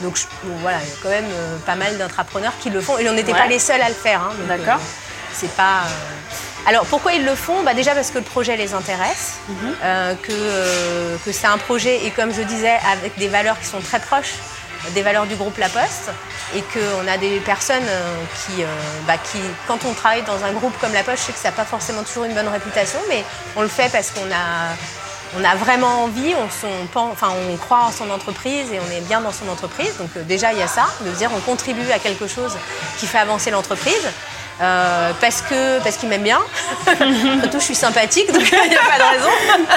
Donc 0.02 0.18
je- 0.18 0.26
bon, 0.44 0.56
voilà, 0.62 0.80
il 0.84 0.90
y 0.90 0.92
a 0.92 0.96
quand 1.02 1.10
même 1.10 1.32
pas 1.66 1.76
mal 1.76 1.98
d'entrepreneurs 1.98 2.54
qui 2.60 2.70
le 2.70 2.82
font 2.82 2.98
et 2.98 3.08
on 3.10 3.14
n'était 3.14 3.32
Ouais. 3.32 3.38
pas 3.40 3.48
les 3.48 3.60
seuls 3.60 3.82
à 3.82 3.88
le 3.90 3.96
faire. 3.96 4.22
hein, 4.22 4.34
D'accord. 4.48 4.76
euh, 4.82 5.34
c'est 5.34 5.56
pas. 5.56 5.84
euh, 5.86 5.90
Alors 6.66 6.86
pourquoi 6.86 7.14
ils 7.14 7.26
le 7.26 7.36
font? 7.36 7.62
Bah, 7.64 7.74
Déjà 7.74 7.94
parce 7.94 8.10
que 8.12 8.20
le 8.20 8.24
projet 8.24 8.56
les 8.56 8.74
intéresse, 8.74 9.34
Mhm. 9.50 9.56
euh, 9.84 10.16
que, 10.16 10.32
euh, 10.32 11.18
que 11.26 11.32
c'est 11.32 11.48
un 11.48 11.58
projet 11.58 12.06
et 12.06 12.12
comme 12.12 12.34
je 12.34 12.42
disais 12.42 12.78
avec 12.92 13.18
des 13.18 13.28
valeurs 13.28 13.60
qui 13.60 13.66
sont 13.66 13.82
très 13.82 14.00
proches 14.00 14.34
des 14.94 15.02
valeurs 15.02 15.26
du 15.28 15.36
groupe 15.36 15.58
La 15.60 15.70
Poste 15.70 16.10
et 16.54 16.62
qu'on 16.62 17.08
a 17.08 17.18
des 17.18 17.38
personnes 17.40 17.88
euh, 17.88 18.16
qui, 18.46 18.64
euh, 18.64 18.66
bah, 19.08 19.14
qui, 19.18 19.38
quand 19.66 19.80
on 19.86 19.94
travaille 19.94 20.24
dans 20.24 20.44
un 20.44 20.52
groupe 20.52 20.78
comme 20.82 20.92
La 20.94 21.04
Poste, 21.04 21.20
je 21.20 21.24
sais 21.28 21.32
que 21.32 21.40
ça 21.40 21.50
n'a 21.50 21.56
pas 21.56 21.64
forcément 21.64 22.04
toujours 22.04 22.26
une 22.26 22.34
bonne 22.34 22.50
réputation, 22.50 23.00
mais 23.08 23.24
on 23.56 23.62
le 23.62 23.70
fait 23.70 23.90
parce 23.94 24.12
qu'on 24.12 24.30
a, 24.30 24.76
on 25.40 25.44
a 25.46 25.56
vraiment 25.56 26.04
envie, 26.04 26.34
on, 26.36 26.50
son- 26.50 26.86
pen- 26.94 27.10
enfin, 27.14 27.30
on 27.50 27.56
croit 27.56 27.84
en 27.86 27.92
son 27.94 28.10
entreprise 28.10 28.74
et 28.74 28.80
on 28.86 28.92
est 28.92 29.00
bien 29.08 29.22
dans 29.22 29.32
son 29.32 29.48
entreprise. 29.48 29.96
Donc 30.00 30.10
euh, 30.18 30.24
déjà, 30.24 30.52
il 30.52 30.60
y 30.60 30.62
a 30.62 30.68
ça, 30.68 30.86
de 31.00 31.12
dire 31.12 31.30
on 31.34 31.40
contribue 31.40 31.90
à 31.92 32.00
quelque 32.00 32.28
chose 32.28 32.58
qui 33.00 33.08
fait 33.08 33.20
avancer 33.20 33.52
l'entreprise. 33.52 34.06
Euh, 34.62 35.12
parce 35.20 35.42
que 35.42 35.80
parce 35.84 35.98
qu'il 35.98 36.10
m'aime 36.10 36.24
bien. 36.24 36.40
Après 36.88 37.50
tout, 37.50 37.60
je 37.60 37.66
suis 37.66 37.76
sympathique, 37.76 38.32
donc 38.32 38.44
il 38.52 38.70
n'y 38.70 38.76
a 38.76 38.82
pas 38.82 38.98
de 38.98 39.18
raison. 39.18 39.30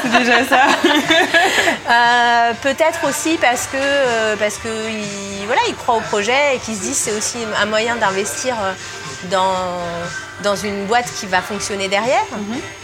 C'est 0.02 0.18
déjà 0.18 0.44
ça. 0.44 0.62
Euh, 1.88 2.52
Peut-être 2.62 3.08
aussi 3.08 3.38
parce 3.40 3.66
que 3.66 3.76
euh, 3.76 4.36
parce 4.36 4.56
que 4.58 4.68
il, 4.90 5.46
voilà, 5.46 5.60
il 5.68 5.74
croit 5.76 5.94
au 5.96 6.00
projet 6.00 6.56
et 6.56 6.58
qu'il 6.58 6.74
se 6.74 6.80
dit 6.80 6.94
c'est 6.94 7.12
aussi 7.12 7.38
un 7.60 7.66
moyen 7.66 7.94
d'investir 7.96 8.56
dans 9.30 9.54
dans 10.42 10.56
une 10.56 10.86
boîte 10.86 11.06
qui 11.18 11.26
va 11.26 11.40
fonctionner 11.40 11.88
derrière. 11.88 12.24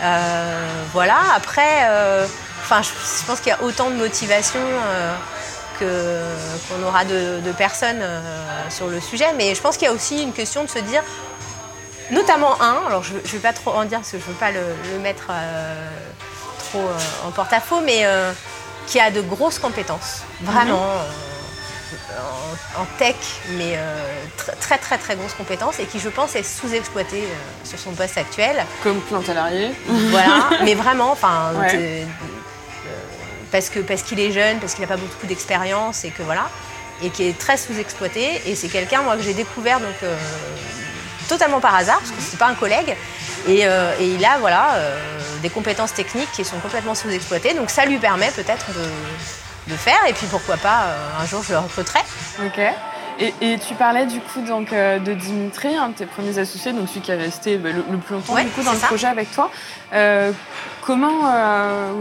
Euh, 0.03 0.67
voilà. 0.93 1.17
Après, 1.37 1.89
enfin, 2.63 2.81
je, 2.83 2.89
je 2.89 3.27
pense 3.27 3.41
qu'il 3.41 3.51
y 3.51 3.55
a 3.55 3.63
autant 3.63 3.91
de 3.91 3.97
motivation. 3.97 4.61
qu'on 5.79 6.83
aura 6.87 7.05
de, 7.05 7.41
de 7.41 7.53
personnes 7.53 8.01
euh, 8.03 8.21
sur 8.71 8.87
le 8.89 9.01
sujet, 9.01 9.27
mais 9.37 9.55
je 9.55 9.61
pense 9.61 9.77
qu'il 9.77 9.87
y 9.89 9.91
a 9.91 9.93
aussi 9.95 10.23
une 10.23 10.33
question 10.33 10.63
de 10.65 10.69
se 10.71 10.79
dire, 10.79 11.03
notamment 12.13 12.61
un, 12.63 12.77
alors 12.87 13.03
je 13.03 13.15
ne 13.15 13.19
vais 13.21 13.39
pas 13.39 13.53
trop 13.53 13.73
en 13.73 13.85
dire 13.85 13.99
parce 13.99 14.13
que 14.13 14.19
je 14.19 14.23
ne 14.25 14.29
veux 14.29 14.39
pas 14.39 14.51
le, 14.53 14.61
le 14.93 14.99
mettre 15.01 15.27
euh, 15.31 15.75
trop 16.59 16.79
euh, 16.81 17.27
en 17.27 17.31
porte-à-faux, 17.33 17.81
mais 17.85 18.03
euh, 18.05 18.33
qui 18.87 19.01
a 19.01 19.11
de 19.11 19.21
grosses 19.21 19.59
compétences, 19.59 20.21
vraiment 20.43 20.83
euh, 20.83 21.09
en, 22.79 22.83
en 22.83 22.87
tech, 22.99 23.17
mais 23.57 23.79
tr- 24.39 24.57
très 24.61 24.79
très 24.79 24.99
très 24.99 25.17
grosses 25.17 25.35
compétences 25.35 25.79
et 25.81 25.85
qui 25.85 25.99
je 25.99 26.09
pense 26.09 26.35
est 26.37 26.43
sous-exploité 26.43 27.25
sur 27.65 27.79
son 27.79 27.93
poste 27.93 28.17
actuel. 28.19 28.65
Comme 28.83 29.01
plein 29.01 29.23
salarié. 29.25 29.73
Voilà, 29.89 30.51
mais 30.65 30.75
vraiment, 30.75 31.11
enfin, 31.13 31.53
Ouais. 31.59 32.07
parce 33.51 33.69
que 33.69 33.81
parce 33.81 34.03
qu'il 34.03 34.19
est 34.21 34.33
jeune, 34.33 34.59
parce 34.61 34.75
qu'il 34.75 34.83
n'a 34.83 34.89
pas 34.89 34.97
beaucoup 34.97 35.27
d'expérience 35.27 36.05
et 36.05 36.11
que 36.11 36.23
voilà, 36.23 36.49
et 37.03 37.11
qui 37.11 37.25
est 37.29 37.39
très 37.39 37.57
sous-exploité. 37.57 38.41
Et 38.47 38.55
c'est 38.57 38.69
quelqu'un 38.69 39.03
moi 39.03 39.17
que 39.17 39.23
j'ai 39.23 39.35
découvert 39.35 39.79
donc 39.81 39.97
totalement 41.29 41.61
par 41.61 41.75
hasard, 41.75 41.99
parce 41.99 42.11
que 42.11 42.21
c'était 42.21 42.37
pas 42.37 42.49
un 42.49 42.55
collègue. 42.55 42.97
Et, 43.49 43.67
euh, 43.67 43.93
il 44.01 44.25
a 44.25 44.39
voilà 44.39 44.75
euh, 44.75 44.99
des 45.43 45.51
compétences 45.51 45.95
techniques 45.95 46.31
qui 46.33 46.45
sont 46.45 46.59
complètement 46.59 46.95
sous-exploitées. 46.95 47.55
Donc 47.55 47.71
ça 47.71 47.85
lui 47.85 47.99
permet 47.99 48.31
peut-être 48.31 48.67
de, 49.69 49.77
faire. 49.77 50.01
Et 50.09 50.13
puis 50.13 50.27
pourquoi 50.27 50.57
pas 50.59 50.83
euh, 50.85 51.23
un 51.23 51.27
jour 51.27 51.43
je 51.43 51.53
le 51.53 51.59
recruterai. 51.59 52.01
Et, 53.21 53.35
et 53.41 53.59
tu 53.59 53.75
parlais 53.75 54.07
du 54.07 54.21
coup 54.21 54.41
donc, 54.41 54.73
euh, 54.73 54.99
de 54.99 55.13
Dimitri, 55.13 55.77
un 55.77 55.89
de 55.91 55.95
tes 55.95 56.07
premiers 56.07 56.39
associés, 56.39 56.73
donc 56.73 56.89
celui 56.89 57.01
qui 57.03 57.11
est 57.11 57.17
resté 57.17 57.57
bah, 57.57 57.71
le, 57.71 57.85
le 57.91 57.99
plus 57.99 58.15
longtemps 58.15 58.35
Ouais, 58.35 58.45
du 58.45 58.51
coup, 58.51 58.63
dans 58.63 58.73
le 58.73 58.79
ça. 58.79 58.87
projet 58.87 59.07
avec 59.07 59.31
toi. 59.33 59.51
Euh, 59.93 60.33
comment, 60.81 61.31
euh, 61.33 61.93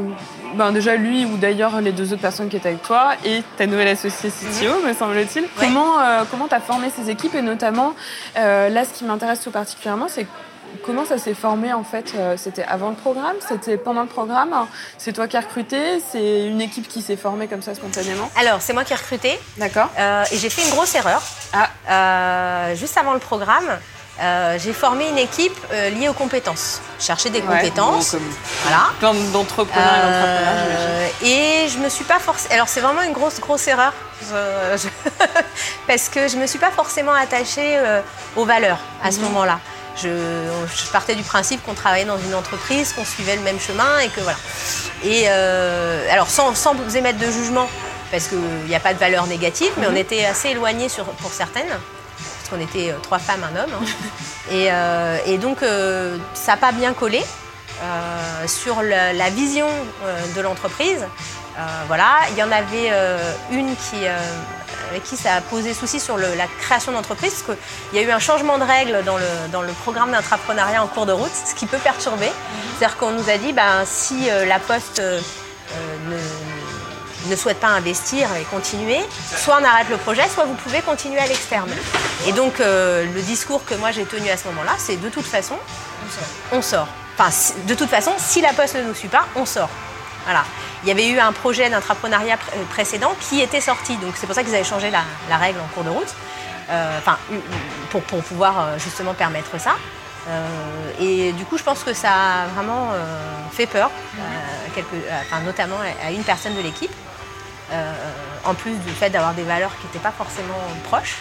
ben, 0.55 0.71
déjà 0.71 0.95
lui 0.95 1.25
ou 1.25 1.37
d'ailleurs 1.37 1.81
les 1.81 1.91
deux 1.91 2.13
autres 2.13 2.21
personnes 2.21 2.49
qui 2.49 2.55
étaient 2.57 2.69
avec 2.69 2.81
toi 2.83 3.11
et 3.25 3.43
ta 3.57 3.67
nouvelle 3.67 3.89
associée 3.89 4.29
CTO, 4.31 4.85
me 4.87 4.93
semble-t-il, 4.93 5.45
comment 5.59 5.99
euh, 5.99 6.23
comment 6.31 6.47
tu 6.47 6.55
as 6.55 6.59
formé 6.61 6.87
ces 6.89 7.09
équipes 7.09 7.35
et 7.35 7.41
notamment 7.41 7.93
euh, 8.37 8.69
là 8.69 8.85
ce 8.85 8.93
qui 8.93 9.03
m'intéresse 9.05 9.41
tout 9.41 9.51
particulièrement 9.51 10.07
c'est 10.07 10.25
Comment 10.85 11.05
ça 11.05 11.17
s'est 11.17 11.33
formé 11.33 11.73
en 11.73 11.83
fait 11.83 12.13
Euh, 12.15 12.35
C'était 12.37 12.63
avant 12.63 12.89
le 12.89 12.95
programme 12.95 13.35
C'était 13.47 13.77
pendant 13.77 14.01
le 14.01 14.07
programme 14.07 14.53
C'est 14.97 15.13
toi 15.13 15.27
qui 15.27 15.37
as 15.37 15.41
recruté 15.41 16.01
C'est 16.11 16.45
une 16.47 16.61
équipe 16.61 16.87
qui 16.87 17.01
s'est 17.01 17.15
formée 17.17 17.47
comme 17.47 17.61
ça 17.61 17.75
spontanément 17.75 18.29
Alors 18.39 18.61
c'est 18.61 18.73
moi 18.73 18.83
qui 18.83 18.93
ai 18.93 18.95
recruté. 18.95 19.39
D'accord. 19.57 19.89
Euh, 19.99 20.23
et 20.31 20.37
j'ai 20.37 20.49
fait 20.49 20.63
une 20.63 20.71
grosse 20.71 20.95
erreur. 20.95 21.21
Ah. 21.53 21.67
Euh, 21.89 22.75
juste 22.75 22.97
avant 22.97 23.13
le 23.13 23.19
programme, 23.19 23.69
euh, 24.21 24.57
j'ai 24.59 24.73
formé 24.73 25.09
une 25.09 25.17
équipe 25.17 25.57
euh, 25.73 25.89
liée 25.89 26.09
aux 26.09 26.13
compétences. 26.13 26.81
Je 26.99 27.05
cherchais 27.05 27.29
des 27.29 27.41
Ouais, 27.41 27.47
compétences. 27.57 28.13
bon, 28.13 28.19
comme 28.19 28.29
Voilà. 28.63 28.83
plein 28.99 29.13
d'entrepreneurs 29.31 29.87
et 29.95 30.11
d'entrepreneurs, 30.11 30.55
j'imagine. 30.63 30.87
Euh, 30.87 31.65
et 31.65 31.67
je 31.69 31.77
me 31.79 31.89
suis 31.89 32.05
pas 32.05 32.19
forcément. 32.19 32.53
Alors 32.55 32.67
c'est 32.67 32.81
vraiment 32.81 33.01
une 33.01 33.13
grosse 33.13 33.39
grosse 33.39 33.67
erreur 33.67 33.93
Je- 34.21 34.87
parce 35.87 36.09
que 36.09 36.27
je 36.27 36.37
me 36.37 36.45
suis 36.47 36.59
pas 36.59 36.71
forcément 36.71 37.13
attachée 37.13 37.77
euh, 37.77 38.01
aux 38.35 38.45
valeurs 38.45 38.79
à 39.03 39.11
ce 39.11 39.17
Mhm. 39.19 39.23
moment-là. 39.25 39.59
Je, 39.97 40.07
je 40.07 40.91
partais 40.91 41.15
du 41.15 41.23
principe 41.23 41.63
qu'on 41.63 41.73
travaillait 41.73 42.05
dans 42.05 42.17
une 42.17 42.33
entreprise, 42.33 42.93
qu'on 42.93 43.05
suivait 43.05 43.35
le 43.35 43.41
même 43.41 43.59
chemin 43.59 43.99
et 43.99 44.07
que 44.09 44.21
voilà. 44.21 44.37
Et 45.03 45.25
euh, 45.27 46.07
alors 46.11 46.29
sans, 46.29 46.55
sans 46.55 46.73
vous 46.73 46.95
émettre 46.97 47.19
de 47.19 47.29
jugement, 47.29 47.67
parce 48.09 48.27
qu'il 48.27 48.39
n'y 48.67 48.75
a 48.75 48.79
pas 48.79 48.93
de 48.93 48.99
valeur 48.99 49.27
négative, 49.27 49.71
mais 49.77 49.87
Mhm. 49.87 49.93
on 49.93 49.95
était 49.97 50.25
assez 50.25 50.49
éloignés 50.49 50.89
sur, 50.89 51.05
pour 51.05 51.31
certaines, 51.33 51.67
parce 51.67 52.49
qu'on 52.49 52.59
était 52.59 52.91
euh, 52.91 52.97
trois 53.03 53.19
femmes, 53.19 53.43
un 53.53 53.63
homme. 53.63 53.71
hein. 53.81 53.85
et, 54.51 54.67
euh, 54.71 55.17
et 55.25 55.37
donc 55.37 55.61
euh, 55.61 56.17
ça 56.33 56.53
n'a 56.53 56.57
pas 56.57 56.71
bien 56.71 56.93
collé 56.93 57.21
euh, 57.83 58.47
sur 58.47 58.81
la, 58.81 59.11
la 59.13 59.29
vision 59.29 59.67
euh, 60.05 60.21
de 60.35 60.41
l'entreprise. 60.41 61.05
Euh, 61.57 61.61
voilà, 61.87 62.11
il 62.31 62.37
y 62.37 62.43
en 62.43 62.51
avait 62.51 62.89
euh, 62.91 63.17
une 63.51 63.75
qui, 63.75 64.05
euh, 64.05 64.17
avec 64.89 65.03
qui 65.03 65.17
ça 65.17 65.35
a 65.35 65.41
posé 65.41 65.73
souci 65.73 65.99
sur 65.99 66.15
le- 66.17 66.33
la 66.35 66.47
création 66.61 66.91
d'entreprise, 66.93 67.33
parce 67.33 67.57
qu'il 67.57 67.99
y 67.99 68.03
a 68.03 68.07
eu 68.07 68.11
un 68.11 68.19
changement 68.19 68.57
de 68.57 68.63
règles 68.63 69.03
dans 69.03 69.17
le, 69.17 69.25
dans 69.51 69.61
le 69.61 69.71
programme 69.73 70.11
d'entrepreneuriat 70.11 70.81
en 70.81 70.87
cours 70.87 71.05
de 71.05 71.11
route, 71.11 71.31
ce 71.45 71.53
qui 71.53 71.65
peut 71.65 71.77
perturber. 71.77 72.31
C'est-à-dire 72.77 72.97
qu'on 72.97 73.11
nous 73.11 73.29
a 73.29 73.37
dit, 73.37 73.51
ben, 73.53 73.83
si 73.85 74.29
euh, 74.29 74.45
la 74.45 74.59
Poste 74.59 74.99
euh, 74.99 75.19
ne, 76.09 77.29
ne 77.31 77.35
souhaite 77.35 77.59
pas 77.59 77.67
investir 77.67 78.29
et 78.39 78.43
continuer, 78.45 78.99
soit 79.37 79.57
on 79.61 79.63
arrête 79.65 79.89
le 79.89 79.97
projet, 79.97 80.27
soit 80.33 80.45
vous 80.45 80.55
pouvez 80.55 80.81
continuer 80.81 81.19
à 81.19 81.27
l'externe. 81.27 81.69
Et 82.27 82.31
donc, 82.31 82.59
euh, 82.61 83.05
le 83.13 83.21
discours 83.21 83.65
que 83.65 83.75
moi 83.75 83.91
j'ai 83.91 84.05
tenu 84.05 84.29
à 84.29 84.37
ce 84.37 84.45
moment-là, 84.47 84.71
c'est 84.77 84.95
de 84.95 85.09
toute 85.09 85.25
façon, 85.25 85.55
on 86.51 86.61
sort. 86.61 86.87
Enfin, 87.17 87.29
si- 87.29 87.53
de 87.67 87.75
toute 87.75 87.89
façon, 87.89 88.11
si 88.17 88.41
la 88.41 88.53
Poste 88.53 88.75
ne 88.75 88.83
nous 88.83 88.95
suit 88.95 89.09
pas, 89.09 89.25
on 89.35 89.45
sort. 89.45 89.69
Voilà. 90.25 90.43
Il 90.83 90.89
y 90.89 90.91
avait 90.91 91.07
eu 91.09 91.19
un 91.19 91.31
projet 91.31 91.69
d'intrapreneuriat 91.69 92.35
pr- 92.35 92.39
euh, 92.55 92.63
précédent 92.69 93.13
qui 93.19 93.41
était 93.41 93.61
sorti, 93.61 93.97
donc 93.97 94.13
c'est 94.15 94.25
pour 94.27 94.35
ça 94.35 94.43
qu'ils 94.43 94.53
avaient 94.55 94.63
changé 94.63 94.89
la, 94.91 95.01
la 95.29 95.37
règle 95.37 95.59
en 95.59 95.67
cours 95.73 95.83
de 95.83 95.89
route, 95.89 96.13
Euh, 96.69 96.97
enfin, 96.99 97.17
pour, 97.89 98.01
pour 98.03 98.21
pouvoir 98.23 98.53
euh, 98.59 98.77
justement 98.79 99.13
permettre 99.13 99.59
ça. 99.59 99.71
Euh, 100.29 101.01
et 101.01 101.33
du 101.33 101.43
coup, 101.45 101.57
je 101.57 101.63
pense 101.63 101.83
que 101.83 101.93
ça 101.93 102.11
a 102.11 102.45
vraiment 102.55 102.91
fait 103.51 103.65
peur, 103.65 103.89
enfin, 105.23 105.41
notamment 105.43 105.77
à- 106.05 106.11
une 106.11 106.23
personne 106.23 106.55
de 106.55 106.61
l'équipe, 106.61 106.93
en 108.45 108.53
plus 108.53 108.75
du 108.87 108.91
fait 108.91 109.09
d'avoir 109.09 109.33
des 109.33 109.43
valeurs 109.43 109.71
qui 109.79 109.85
n'étaient 109.87 109.99
pas 110.09 110.11
forcément 110.17 110.59
proches. 110.89 111.17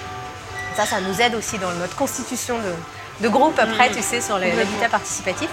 Ça, 0.77 0.87
ça 0.87 1.01
nous 1.01 1.21
aide 1.21 1.35
aussi 1.35 1.59
dans 1.59 1.73
notre 1.73 1.97
constitution 1.97 2.57
de, 2.59 3.25
de 3.25 3.29
groupe 3.29 3.59
après, 3.59 3.91
tu 3.91 4.03
sais, 4.03 4.21
sur 4.21 4.39
les- 4.39 4.53
l'habitat 4.53 4.89
participatif. 4.89 5.49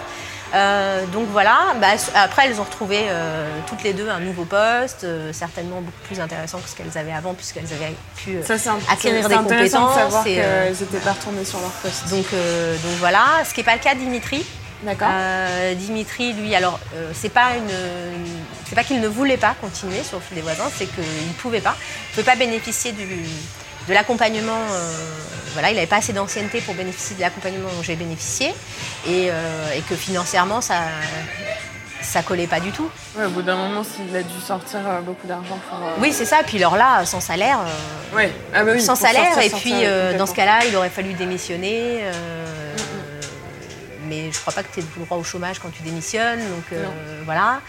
Euh, 0.53 1.05
donc 1.07 1.27
voilà, 1.31 1.75
Bah, 1.81 1.87
après 2.15 2.47
elles 2.47 2.59
ont 2.59 2.63
retrouvé 2.63 3.05
euh, 3.09 3.49
toutes 3.67 3.83
les 3.83 3.93
deux 3.93 4.09
un 4.09 4.19
nouveau 4.19 4.45
poste, 4.45 5.03
euh, 5.03 5.33
certainement 5.33 5.81
beaucoup 5.81 6.01
plus 6.05 6.19
intéressant 6.19 6.59
que 6.59 6.69
ce 6.69 6.75
qu'elles 6.75 6.97
avaient 6.97 7.13
avant 7.13 7.33
puisqu'elles 7.33 7.71
avaient 7.73 7.95
pu 8.15 8.37
Ça, 8.43 8.55
acquérir 8.89 9.27
des 9.27 9.35
compétences. 9.35 9.95
de 9.95 9.99
savoir 9.99 10.27
et, 10.27 10.35
qu'elles 10.35 10.71
n'étaient 10.71 10.99
pas 10.99 11.13
retournées 11.13 11.45
sur 11.45 11.59
leur 11.59 11.71
poste. 11.71 12.09
donc, 12.09 12.25
donc 12.31 12.97
voilà, 12.99 13.43
ce 13.45 13.53
qui 13.53 13.59
n'est 13.59 13.65
pas 13.65 13.75
le 13.75 13.81
cas 13.81 13.95
Dimitri. 13.95 14.45
D'accord. 14.83 15.07
Dimitri, 15.75 16.33
lui, 16.33 16.53
alors 16.53 16.79
c'est 17.13 17.33
pas 17.33 17.55
une, 17.57 17.71
c'est 18.69 18.75
pas 18.75 18.83
qu'il 18.83 19.01
ne 19.01 19.07
voulait 19.07 19.37
pas 19.37 19.55
continuer 19.59 20.03
sur 20.03 20.17
le 20.17 20.23
fil 20.23 20.35
des 20.35 20.41
voisins, 20.41 20.69
c'est 20.75 20.85
qu'il 20.85 21.03
ne 21.03 21.33
pouvait 21.39 21.61
pas. 21.61 21.75
Il 21.79 22.19
ne 22.19 22.21
pouvait 22.21 22.31
pas 22.31 22.37
bénéficier 22.37 22.91
du, 22.91 23.25
de 23.87 23.93
l'accompagnement. 23.93 24.61
voilà, 25.53 25.71
il 25.71 25.75
n'avait 25.75 25.87
pas 25.87 25.97
assez 25.97 26.13
d'ancienneté 26.13 26.61
pour 26.61 26.75
bénéficier 26.75 27.15
de 27.15 27.21
l'accompagnement 27.21 27.69
dont 27.75 27.83
j'ai 27.83 27.95
bénéficié 27.95 28.53
et, 29.07 29.27
et, 29.27 29.81
que 29.89 29.95
financièrement, 29.95 30.61
ça, 30.61 30.75
ça 32.07 32.23
collait 32.23 32.47
pas 32.47 32.59
du 32.59 32.71
tout. 32.71 32.89
Ouais, 33.17 33.25
au 33.25 33.29
bout 33.29 33.41
d'un 33.41 33.55
moment, 33.55 33.83
s'il 33.83 34.15
a 34.15 34.23
dû 34.23 34.39
sortir 34.39 34.79
euh, 34.85 35.01
beaucoup 35.01 35.27
d'argent 35.27 35.59
pour. 35.69 35.77
Euh, 35.79 35.91
oui, 35.99 36.13
c'est 36.13 36.25
ça. 36.25 36.37
Puis 36.45 36.57
alors 36.57 36.77
là, 36.77 37.05
sans 37.05 37.19
salaire. 37.19 37.59
Euh, 37.59 38.15
ouais. 38.15 38.31
Ah 38.53 38.63
bah 38.63 38.71
oui, 38.73 38.81
sans 38.81 38.95
salaire. 38.95 39.37
et 39.39 39.49
puis, 39.49 39.73
dans 40.17 40.25
ce 40.25 40.33
cas-là, 40.33 40.59
il 40.67 40.75
aurait 40.75 40.89
fallu 40.89 41.13
démissionner. 41.13 42.03
Mais 44.07 44.31
je 44.31 44.39
crois 44.39 44.53
pas 44.53 44.63
que 44.63 44.73
tu 44.73 44.79
aies 44.79 44.83
le 44.97 45.05
droit 45.05 45.17
au 45.17 45.23
chômage 45.23 45.59
quand 45.59 45.69
tu 45.69 45.83
démissionnes. 45.83 46.39
Donc 46.39 46.79
voilà. 47.25 47.61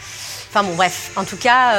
Enfin 0.49 0.63
bon, 0.63 0.75
bref. 0.75 1.13
En 1.17 1.25
tout 1.25 1.37
cas, 1.37 1.75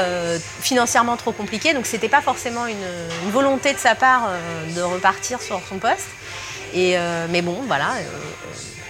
financièrement 0.62 1.18
trop 1.18 1.32
compliqué. 1.32 1.74
Donc 1.74 1.86
c'était 1.86 2.10
pas 2.10 2.22
forcément 2.22 2.68
une, 2.68 3.32
volonté 3.32 3.74
de 3.74 3.80
sa 3.80 3.96
part 3.96 4.30
de 4.76 4.82
repartir 4.82 5.42
sur 5.42 5.60
son 5.68 5.80
poste. 5.80 6.08
Et, 6.74 6.96
mais 7.30 7.42
bon, 7.42 7.58
voilà 7.68 7.88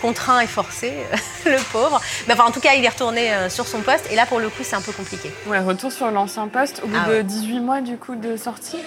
contraint 0.02 0.40
et 0.40 0.48
forcé, 0.48 0.94
le 1.46 1.58
pauvre. 1.72 2.02
Mais 2.28 2.34
enfin, 2.34 2.46
en 2.46 2.52
tout 2.52 2.60
cas, 2.60 2.74
il 2.76 2.84
est 2.84 2.90
retourné 2.90 3.34
euh, 3.34 3.50
sur 3.50 3.68
son 3.68 3.80
poste. 3.82 4.08
Et 4.12 4.16
là, 4.16 4.26
pour 4.26 4.40
le 4.40 4.50
coup, 4.50 4.64
c'est 4.64 4.76
un 4.76 4.82
peu 4.82 4.92
compliqué. 4.92 5.32
Ouais, 5.48 5.60
retour 5.60 5.92
sur 5.92 6.10
l'ancien 6.12 6.48
poste 6.48 6.82
au 6.84 6.88
bout 6.88 6.98
ah 7.06 7.10
de 7.10 7.22
18 7.22 7.60
mois 7.60 7.82
du 7.82 7.98
coup 7.98 8.16
de 8.16 8.38
sortie? 8.38 8.80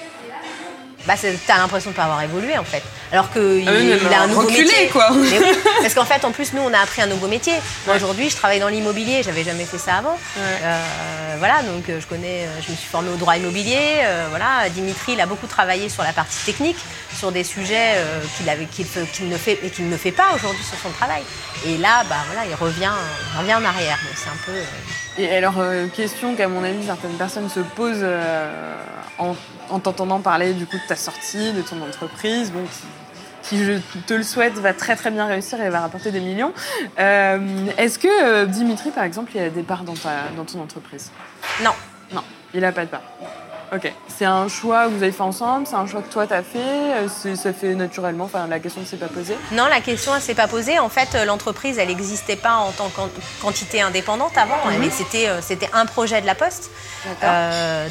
Bah, 1.06 1.14
t'as 1.46 1.58
l'impression 1.58 1.90
de 1.90 1.96
pas 1.96 2.04
avoir 2.04 2.22
évolué 2.22 2.56
en 2.58 2.64
fait. 2.64 2.82
Alors 3.10 3.30
qu'il 3.30 3.68
ah 3.68 3.72
il 3.72 4.14
a 4.14 4.22
un 4.22 4.26
nouveau 4.28 4.42
métier. 4.42 4.88
quoi. 4.88 5.08
parce 5.82 5.94
qu'en 5.94 6.04
fait, 6.04 6.24
en 6.24 6.32
plus, 6.32 6.52
nous, 6.54 6.62
on 6.62 6.72
a 6.72 6.78
appris 6.78 7.02
un 7.02 7.06
nouveau 7.06 7.28
métier. 7.28 7.54
Moi, 7.86 7.96
aujourd'hui, 7.96 8.30
je 8.30 8.36
travaille 8.36 8.60
dans 8.60 8.68
l'immobilier. 8.68 9.22
J'avais 9.22 9.44
jamais 9.44 9.64
fait 9.64 9.78
ça 9.78 9.96
avant. 9.96 10.18
Euh, 10.38 11.34
voilà, 11.38 11.62
donc 11.62 11.88
euh, 11.88 12.00
je 12.00 12.06
connais, 12.06 12.48
je 12.66 12.70
me 12.70 12.76
suis 12.76 12.88
formée 12.88 13.10
au 13.10 13.16
droit 13.16 13.36
immobilier. 13.36 14.02
voilà, 14.30 14.68
Dimitri, 14.70 15.12
il 15.12 15.20
a 15.20 15.26
beaucoup 15.26 15.46
travaillé 15.46 15.88
sur 15.88 16.02
la 16.02 16.12
partie 16.12 16.44
technique 16.44 16.78
sur 17.16 17.32
des 17.32 17.44
sujets 17.44 17.94
euh, 17.96 18.20
qu'il 18.72 19.28
ne 19.28 19.36
fait 19.36 19.58
et 19.62 19.70
qu'il 19.70 19.88
ne 19.88 19.96
fait 19.96 20.12
pas 20.12 20.34
aujourd'hui 20.34 20.64
sur 20.64 20.78
son 20.78 20.90
travail. 20.90 21.22
Et 21.66 21.78
là, 21.78 22.04
bah 22.08 22.16
voilà, 22.26 22.46
il 22.48 22.54
revient, 22.54 22.92
revient 23.38 23.54
en 23.54 23.64
arrière. 23.64 23.98
c'est 24.16 24.28
un 24.28 24.38
peu. 24.44 24.58
Euh, 25.18 25.22
et 25.22 25.36
alors, 25.36 25.58
euh, 25.58 25.86
question 25.88 26.34
qu'à 26.34 26.48
mon 26.48 26.64
avis 26.64 26.84
certaines 26.84 27.16
personnes 27.16 27.48
se 27.48 27.60
posent 27.60 28.06
en, 29.18 29.34
en 29.70 29.78
t'entendant 29.78 30.20
parler 30.20 30.52
du 30.54 30.66
coup 30.66 30.76
de 30.76 30.86
ta 30.88 30.96
sortie, 30.96 31.52
de 31.52 31.62
ton 31.62 31.80
entreprise, 31.82 32.50
bon, 32.52 32.64
qui, 33.42 33.64
je 33.64 33.74
te 34.06 34.14
le 34.14 34.22
souhaite, 34.22 34.54
va 34.54 34.72
très 34.72 34.96
très 34.96 35.10
bien 35.10 35.26
réussir 35.26 35.60
et 35.60 35.68
va 35.68 35.80
rapporter 35.80 36.10
des 36.10 36.20
millions. 36.20 36.52
Est-ce 36.96 37.98
que 37.98 38.44
Dimitri, 38.46 38.90
par 38.90 39.04
exemple, 39.04 39.32
il 39.34 39.40
a 39.40 39.50
des 39.50 39.62
parts 39.62 39.84
dans, 39.84 39.94
ta, 39.94 40.28
dans 40.36 40.44
ton 40.44 40.60
entreprise? 40.60 41.10
Non. 41.62 41.72
Non, 42.12 42.22
il 42.54 42.60
n'a 42.60 42.72
pas 42.72 42.84
de 42.84 42.90
parts. 42.90 43.02
Ok. 43.74 43.90
C'est 44.06 44.26
un 44.26 44.48
choix 44.48 44.84
que 44.84 44.90
vous 44.90 45.02
avez 45.02 45.12
fait 45.12 45.22
ensemble 45.22 45.66
C'est 45.66 45.76
un 45.76 45.86
choix 45.86 46.02
que 46.02 46.12
toi, 46.12 46.26
tu 46.26 46.34
as 46.34 46.42
fait 46.42 46.58
euh, 46.58 47.34
Ça 47.34 47.52
fait 47.54 47.74
naturellement 47.74 48.24
Enfin, 48.24 48.46
la 48.46 48.58
question 48.58 48.82
ne 48.82 48.86
s'est 48.86 48.98
pas 48.98 49.08
posée 49.08 49.34
Non, 49.52 49.66
la 49.66 49.80
question 49.80 50.14
ne 50.14 50.20
s'est 50.20 50.34
pas 50.34 50.46
posée. 50.46 50.78
En 50.78 50.90
fait, 50.90 51.14
euh, 51.14 51.24
l'entreprise, 51.24 51.78
elle 51.78 51.88
n'existait 51.88 52.36
pas 52.36 52.56
en 52.56 52.70
tant 52.72 52.90
que 52.90 53.00
quantité 53.40 53.80
indépendante 53.80 54.36
avant. 54.36 54.56
Mhm. 54.70 54.90
Euh, 55.14 55.38
c'était 55.40 55.70
un 55.72 55.86
projet 55.86 56.20
de 56.20 56.26
la 56.26 56.34
Poste. 56.34 56.70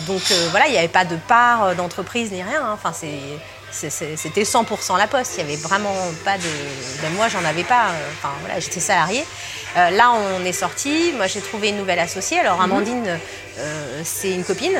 donc 0.07 0.21
voilà, 0.51 0.67
il 0.67 0.71
n'y 0.71 0.77
avait 0.77 0.87
pas 0.87 1.05
de 1.05 1.15
part 1.15 1.75
d'entreprise 1.75 2.31
ni 2.31 2.43
rien. 2.43 2.61
Hein. 2.63 2.73
Enfin, 2.73 2.91
c'était 2.93 4.43
100% 4.43 4.97
la 4.97 5.07
poste. 5.07 5.35
Il 5.37 5.45
n'y 5.45 5.53
avait 5.53 5.61
vraiment 5.61 5.93
pas 6.23 6.37
de. 6.37 6.43
Ben, 7.01 7.11
moi, 7.13 7.27
j'en 7.27 7.43
avais 7.43 7.63
pas. 7.63 7.87
Enfin, 8.17 8.33
voilà, 8.41 8.59
j'étais 8.59 8.79
salariée. 8.79 9.23
Euh, 9.77 9.89
là, 9.91 10.11
on 10.11 10.43
est 10.45 10.53
sorti. 10.53 11.13
Moi, 11.15 11.27
j'ai 11.27 11.41
trouvé 11.41 11.69
une 11.69 11.77
nouvelle 11.77 11.99
associée. 11.99 12.39
Alors, 12.39 12.57
mhm. 12.57 12.63
Amandine, 12.63 13.19
euh, 13.59 14.01
c'est 14.03 14.31
une 14.31 14.43
copine. 14.43 14.73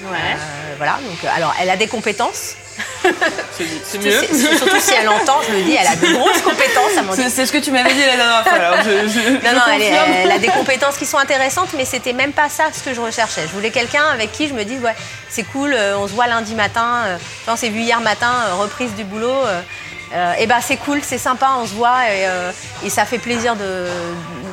Ouais. 0.00 0.16
Euh, 0.16 0.74
voilà. 0.76 0.98
Donc, 1.08 1.30
alors, 1.34 1.54
elle 1.60 1.70
a 1.70 1.76
des 1.76 1.88
compétences. 1.88 2.54
C'est 3.02 3.98
mieux. 3.98 4.12
Surtout 4.56 4.78
si 4.78 4.92
elle 4.94 5.08
entend, 5.08 5.40
je 5.48 5.52
le 5.52 5.62
dis, 5.62 5.74
elle 5.74 5.86
a 5.86 5.96
de 5.96 6.12
grosses 6.12 6.42
compétences. 6.42 6.92
C'est 7.28 7.46
ce 7.46 7.50
que 7.50 7.58
tu 7.58 7.72
m'avais 7.72 7.92
dit 7.92 8.00
la 8.00 8.16
dernière 8.16 8.42
fois. 8.44 8.52
Alors 8.52 8.76
non, 8.76 9.52
non, 9.52 9.62
elle, 9.74 10.30
a 10.30 10.38
des 10.38 10.46
compétences 10.58 10.96
qui 10.96 11.06
sont 11.06 11.18
intéressantes, 11.18 11.70
mais 11.76 11.84
c'était 11.84 12.12
même 12.12 12.32
pas 12.32 12.48
ça 12.48 12.66
ce 12.72 12.84
que 12.84 12.94
je 12.94 13.00
recherchais. 13.00 13.42
Je 13.42 13.52
voulais 13.52 13.70
quelqu'un 13.70 14.04
avec 14.12 14.30
qui 14.30 14.46
je 14.46 14.54
me 14.54 14.62
dis, 14.62 14.78
ouais, 14.78 14.94
c'est 15.28 15.42
cool, 15.42 15.74
on 15.96 16.06
se 16.06 16.12
voit 16.12 16.28
lundi 16.28 16.54
matin. 16.54 17.18
on 17.48 17.56
s'est 17.56 17.70
vu 17.70 17.80
hier 17.80 18.00
matin, 18.00 18.32
reprise 18.60 18.94
du 18.94 19.02
boulot. 19.02 19.42
Euh, 20.12 20.32
et 20.38 20.46
ben 20.46 20.60
c'est 20.60 20.76
cool, 20.76 21.00
c'est 21.02 21.18
sympa, 21.18 21.50
on 21.58 21.66
se 21.66 21.74
voit 21.74 22.10
et, 22.10 22.26
euh, 22.26 22.50
ça 22.88 23.04
fait 23.04 23.18
plaisir 23.18 23.56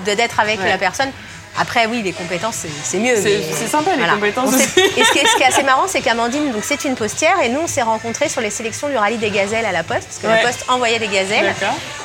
d'être 0.06 0.39
avec 0.39 0.60
la 0.60 0.78
personne. 0.78 1.12
Après, 1.58 1.86
oui, 1.86 2.01
les 2.01 2.12
compétences, 2.12 2.66
c'est 2.84 2.99
mieux. 2.99 3.16
C'est 3.16 3.68
sympa, 3.68 3.91
les 3.95 4.08
compétences. 4.08 4.53
et 4.56 5.03
ce 5.03 5.12
qui, 5.12 5.20
est, 5.20 5.45
assez 5.45 5.64
marrant, 5.64 5.86
c'est 5.88 6.01
qu'Amandine, 6.01 6.51
c'est 6.62 6.84
une 6.84 6.95
postière, 6.95 7.39
et 7.41 7.49
nous, 7.49 7.62
on 7.62 7.68
s'est 7.68 7.82
rencontrés 7.82 8.28
sur 8.28 8.41
les 8.41 8.49
sélections 8.49 8.89
du 8.89 8.97
rallye 8.97 9.18
des 9.18 9.30
gazelles 9.30 9.66
à 9.66 9.72
la 9.72 9.84
Poste, 9.84 10.03
parce 10.03 10.18
que 10.18 10.28
la 10.28 10.38
Poste 10.38 10.66
envoyait 10.68 10.99
des 10.99 11.08
gazelles. 11.08 11.53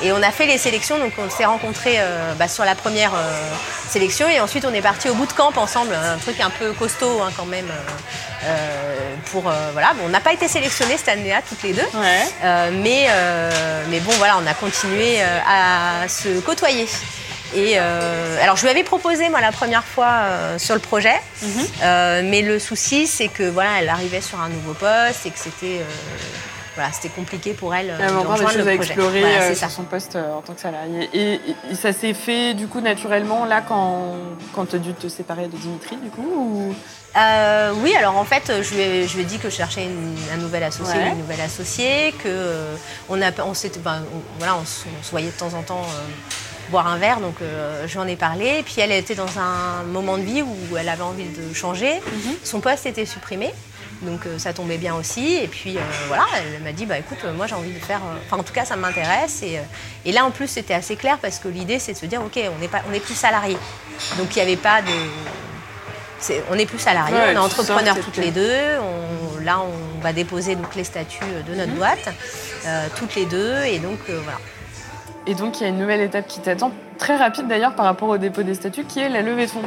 Et 0.01 0.11
on 0.11 0.21
a 0.23 0.31
fait 0.31 0.45
les 0.45 0.57
sélections, 0.57 0.97
donc 0.99 1.13
on 1.17 1.29
s'est 1.29 1.45
rencontrés 1.45 1.95
euh, 1.97 2.33
bah, 2.35 2.47
sur 2.47 2.63
la 2.63 2.75
première 2.75 3.13
euh, 3.13 3.49
sélection, 3.89 4.27
et 4.29 4.39
ensuite 4.39 4.65
on 4.65 4.73
est 4.73 4.81
parti 4.81 5.09
au 5.09 5.15
bout 5.15 5.25
de 5.25 5.33
camp 5.33 5.51
ensemble, 5.57 5.93
un 5.93 6.17
truc 6.17 6.39
un 6.39 6.49
peu 6.49 6.71
costaud 6.73 7.21
hein, 7.21 7.31
quand 7.35 7.45
même. 7.45 7.69
Euh, 8.43 9.15
pour 9.31 9.43
voilà, 9.73 9.93
on 10.03 10.09
n'a 10.09 10.19
pas 10.19 10.33
été 10.33 10.47
sélectionnés 10.47 10.97
cette 10.97 11.09
année-là 11.09 11.41
toutes 11.47 11.61
les 11.61 11.73
deux, 11.73 11.87
mais 12.81 13.07
mais 13.89 13.99
bon 13.99 14.11
voilà, 14.17 14.37
on 14.41 14.47
a 14.47 14.53
continué 14.53 15.21
à 15.21 16.07
se 16.07 16.39
côtoyer. 16.39 16.87
Et 17.53 17.73
euh, 17.75 18.41
alors 18.41 18.55
je 18.55 18.63
lui 18.63 18.69
avais 18.69 18.83
proposé 18.83 19.29
moi 19.29 19.41
la 19.41 19.51
première 19.51 19.83
fois 19.83 20.09
euh, 20.09 20.57
sur 20.57 20.75
le 20.75 20.81
projet, 20.81 21.15
mhm. 21.41 21.49
euh, 21.83 22.21
mais 22.23 22.41
le 22.41 22.59
souci 22.59 23.07
c'est 23.07 23.27
que 23.27 23.43
voilà 23.43 23.81
elle 23.81 23.89
arrivait 23.89 24.21
sur 24.21 24.39
un 24.39 24.49
nouveau 24.49 24.73
poste 24.73 25.25
et 25.25 25.31
que 25.31 25.39
c'était 25.39 25.81
voilà 26.75 26.91
c'était 26.93 27.09
compliqué 27.09 27.53
pour 27.53 27.75
elle 27.75 27.87
de 27.87 28.25
rejoindre 28.25 28.57
le 28.57 28.63
projet. 28.63 28.69
à 28.69 28.73
explorer 28.73 29.55
sur 29.55 29.69
son 29.69 29.83
poste 29.83 30.15
en 30.15 30.41
tant 30.41 30.53
que 30.53 30.61
salarié. 30.61 31.09
Et, 31.13 31.41
ça 31.75 31.91
s'est 31.91 32.13
fait 32.13 32.53
du 32.53 32.67
coup 32.67 32.79
naturellement 32.79 33.43
là 33.43 33.61
quand 33.61 34.15
quand 34.53 34.67
tu 34.67 34.77
as 34.77 34.79
dû 34.79 34.93
te 34.93 35.09
séparer 35.09 35.47
de 35.47 35.57
Dimitri 35.57 35.97
du 35.97 36.09
coup 36.09 36.21
ou... 36.21 36.75
oui, 37.83 37.93
alors 37.97 38.15
en 38.15 38.23
fait, 38.23 38.61
je 38.61 38.73
lui 38.73 38.81
ai, 38.81 39.07
je 39.07 39.19
dit 39.19 39.39
que 39.39 39.49
je 39.49 39.55
cherchais 39.55 39.89
un 40.33 40.37
nouvel 40.37 40.63
associé, 40.63 41.01
une 41.01 41.17
nouvelle 41.17 41.41
associée, 41.41 42.13
que 42.23 42.55
on 43.09 43.21
a, 43.21 43.31
on, 43.41 43.53
voilà, 44.37 44.55
on, 44.55 44.65
se 44.65 45.11
voyait 45.11 45.27
de 45.27 45.37
temps 45.37 45.53
en 45.53 45.63
temps 45.63 45.85
boire 46.71 46.87
un 46.87 46.97
verre, 46.97 47.19
donc 47.19 47.35
euh, 47.41 47.85
j'en 47.87 48.07
ai 48.07 48.15
parlé. 48.15 48.59
Et 48.59 48.63
puis 48.63 48.75
elle 48.79 48.91
était 48.91 49.13
dans 49.13 49.37
un 49.37 49.83
moment 49.83 50.17
de 50.17 50.23
vie 50.23 50.41
où 50.41 50.77
elle 50.77 50.89
avait 50.89 51.03
envie 51.03 51.25
de 51.25 51.53
changer. 51.53 51.95
Mhm. 51.95 52.35
Son 52.43 52.61
poste 52.61 52.87
était 52.87 53.05
supprimé. 53.05 53.53
Donc 54.01 54.25
euh, 54.25 54.39
ça 54.39 54.51
tombait 54.51 54.77
bien 54.77 54.95
aussi. 54.95 55.35
Et 55.35 55.47
puis 55.47 55.77
euh, 55.77 55.81
voilà, 56.07 56.25
elle 56.37 56.63
m'a 56.63 56.71
dit 56.71 56.87
bah 56.87 56.97
écoute, 56.97 57.19
moi 57.35 57.45
j'ai 57.45 57.53
envie 57.53 57.73
de 57.73 57.79
faire. 57.79 58.01
Enfin 58.25 58.37
en 58.37 58.43
tout 58.43 58.53
cas 58.53 58.65
ça 58.65 58.75
m'intéresse. 58.75 59.43
Et, 59.43 59.59
et, 60.05 60.11
là 60.11 60.25
en 60.25 60.31
plus 60.31 60.47
c'était 60.47 60.73
assez 60.73 60.95
clair 60.95 61.19
parce 61.21 61.37
que 61.37 61.47
l'idée 61.47 61.77
c'est 61.77 61.93
de 61.93 61.97
se 61.97 62.07
dire 62.07 62.21
ok 62.23 62.39
on 62.55 62.59
n'est 62.59 62.67
pas 62.67 62.81
on 62.89 62.93
est 62.93 62.99
plus 62.99 63.13
salarié. 63.13 63.57
Donc 64.17 64.35
il 64.35 64.37
n'y 64.37 64.41
avait 64.41 64.55
pas 64.55 64.81
de. 64.81 66.33
on 66.49 66.57
est 66.57 66.65
plus 66.65 66.79
salarié, 66.79 67.15
on 67.15 67.31
est 67.31 67.37
entrepreneurs 67.37 67.99
toutes 67.99 68.17
les 68.17 68.31
deux. 68.31 68.57
là 69.43 69.59
on 69.59 70.01
va 70.01 70.13
déposer 70.13 70.55
donc 70.55 70.73
les 70.75 70.83
statuts 70.83 71.25
de 71.47 71.53
notre 71.53 71.71
mhm. 71.71 71.77
boîte 71.77 72.09
toutes 72.95 73.15
les 73.15 73.25
deux. 73.25 73.57
Et 73.65 73.77
donc 73.77 73.99
voilà. 74.07 74.39
Et 75.27 75.35
donc, 75.35 75.59
il 75.59 75.63
y 75.63 75.65
a 75.65 75.69
une 75.69 75.77
nouvelle 75.77 76.01
étape 76.01 76.27
qui 76.27 76.39
t'attend, 76.39 76.71
très 76.97 77.15
rapide 77.15 77.47
d'ailleurs 77.47 77.75
par 77.75 77.85
rapport 77.85 78.09
au 78.09 78.17
dépôt 78.17 78.43
des 78.43 78.55
statuts, 78.55 78.85
qui 78.85 78.99
est 78.99 79.09
la 79.09 79.21
levée 79.21 79.45
de 79.45 79.51
fonds. 79.51 79.61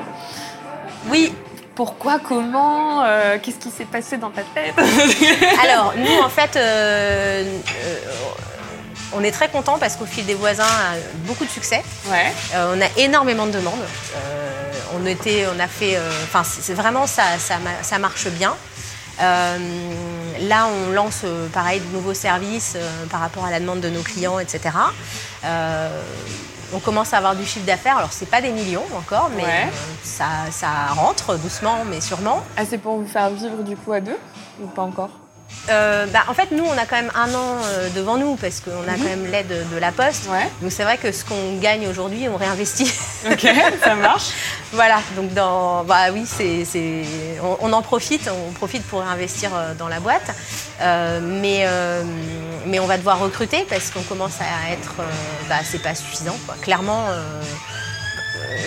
Oui. 1.09 1.33
Pourquoi 1.75 2.21
Comment 2.21 3.03
euh, 3.05 3.39
Qu'est-ce 3.43 3.59
qui 3.59 3.71
s'est 3.71 3.85
passé 3.85 4.17
dans 4.17 4.31
ta 4.31 4.43
tête 4.43 4.75
Alors, 5.63 5.95
nous, 5.97 6.23
en 6.23 6.29
fait, 6.29 6.57
euh, 6.57 7.43
euh, 7.43 7.99
on 9.13 9.23
est 9.25 9.33
très 9.33 9.49
contents 9.49 9.79
parce 9.79 9.97
qu'au 9.97 10.07
fil 10.07 10.25
des 10.25 10.35
voisins, 10.35 10.63
a 10.63 10.95
beaucoup 11.27 11.45
de 11.45 11.51
succès. 11.51 11.83
Ouais. 12.09 12.33
on 12.55 12.81
a 12.81 12.87
énormément 12.97 13.47
de 13.47 13.53
demandes. 13.53 13.75
on, 14.97 15.05
était, 15.07 15.47
on 15.55 15.59
a 15.59 15.67
fait. 15.67 15.99
Enfin, 16.25 16.43
c'est 16.45 16.75
vraiment 16.75 17.07
ça, 17.07 17.39
ça, 17.39 17.57
ça 17.83 17.99
marche 17.99 18.29
bien. 18.29 18.55
Euh, 20.35 20.49
là, 20.49 20.67
on 20.69 20.93
lance 20.93 21.23
euh, 21.25 21.49
pareil 21.49 21.81
de 21.81 21.97
nouveaux 21.97 22.15
services 22.15 22.75
euh, 22.77 23.07
par 23.11 23.21
rapport 23.21 23.45
à 23.45 23.51
la 23.51 23.61
demande 23.61 23.81
de 23.81 23.89
nos 23.89 24.03
clients, 24.03 24.39
etc. 24.39 24.71
on 26.73 26.81
commence 26.81 27.15
à 27.15 27.19
avoir 27.19 27.37
du 27.37 27.45
chiffre 27.45 27.67
d'affaires. 27.67 27.99
Alors, 27.99 28.13
c'est 28.13 28.29
pas 28.29 28.41
des 28.41 28.51
millions 28.51 28.85
encore, 28.97 29.31
mais 29.37 29.71
ça, 30.03 30.27
ça, 30.51 30.69
rentre 30.89 31.37
doucement, 31.37 31.85
mais 31.89 32.01
sûrement. 32.01 32.43
Ah, 32.57 32.65
c'est 32.69 32.79
pour 32.79 32.97
vous 32.97 33.07
faire 33.07 33.31
vivre 33.31 33.63
du 33.63 33.77
coup 33.77 33.93
à 33.93 34.01
deux 34.01 34.19
ou 34.61 34.67
pas 34.67 34.83
encore? 34.83 35.11
Euh, 35.71 36.07
bah, 36.07 36.25
en 36.29 36.35
fait, 36.35 36.51
nous, 36.51 36.65
on 36.65 36.77
a 36.77 36.85
quand 36.85 36.97
même 36.97 37.11
un 37.15 37.33
an 37.35 37.57
euh, 37.65 37.89
devant 37.95 38.17
nous 38.17 38.37
parce 38.37 38.61
qu'on 38.61 38.83
a 38.83 38.97
quand 38.97 38.99
mhm. 38.99 39.23
même 39.23 39.27
l'aide 39.27 39.67
de, 39.73 39.79
la 39.79 39.93
Poste. 39.93 40.29
Donc 40.61 40.73
c'est 40.73 40.85
vrai 40.85 40.99
que 40.99 41.13
ce 41.13 41.25
qu'on 41.25 41.57
gagne 41.59 41.87
aujourd'hui, 41.89 42.29
on 42.29 42.37
réinvestit. 42.37 42.93
Ok, 43.31 43.47
ça 43.83 43.95
marche. 43.95 44.33
voilà, 44.73 45.01
donc 45.17 45.33
dans, 45.33 45.83
bah 45.85 46.13
oui, 46.13 46.27
c'est, 46.27 46.67
on, 47.43 47.73
en 47.73 47.81
profite, 47.81 48.29
on 48.29 48.53
profite 48.53 48.83
pour 48.85 49.01
réinvestir 49.01 49.51
euh, 49.55 49.73
dans 49.75 49.89
la 49.89 49.99
boîte. 49.99 50.31
mais, 50.81 51.67
mais 52.67 52.81
on 52.81 52.87
va 52.87 52.99
devoir 52.99 53.19
recruter 53.19 53.65
parce 53.69 53.91
qu'on 53.91 54.03
commence 54.03 54.41
à 54.41 54.73
être, 54.73 54.97
bah, 55.49 55.61
c'est 55.65 55.83
pas 55.83 55.95
suffisant. 55.95 56.37
Clairement, 56.61 57.07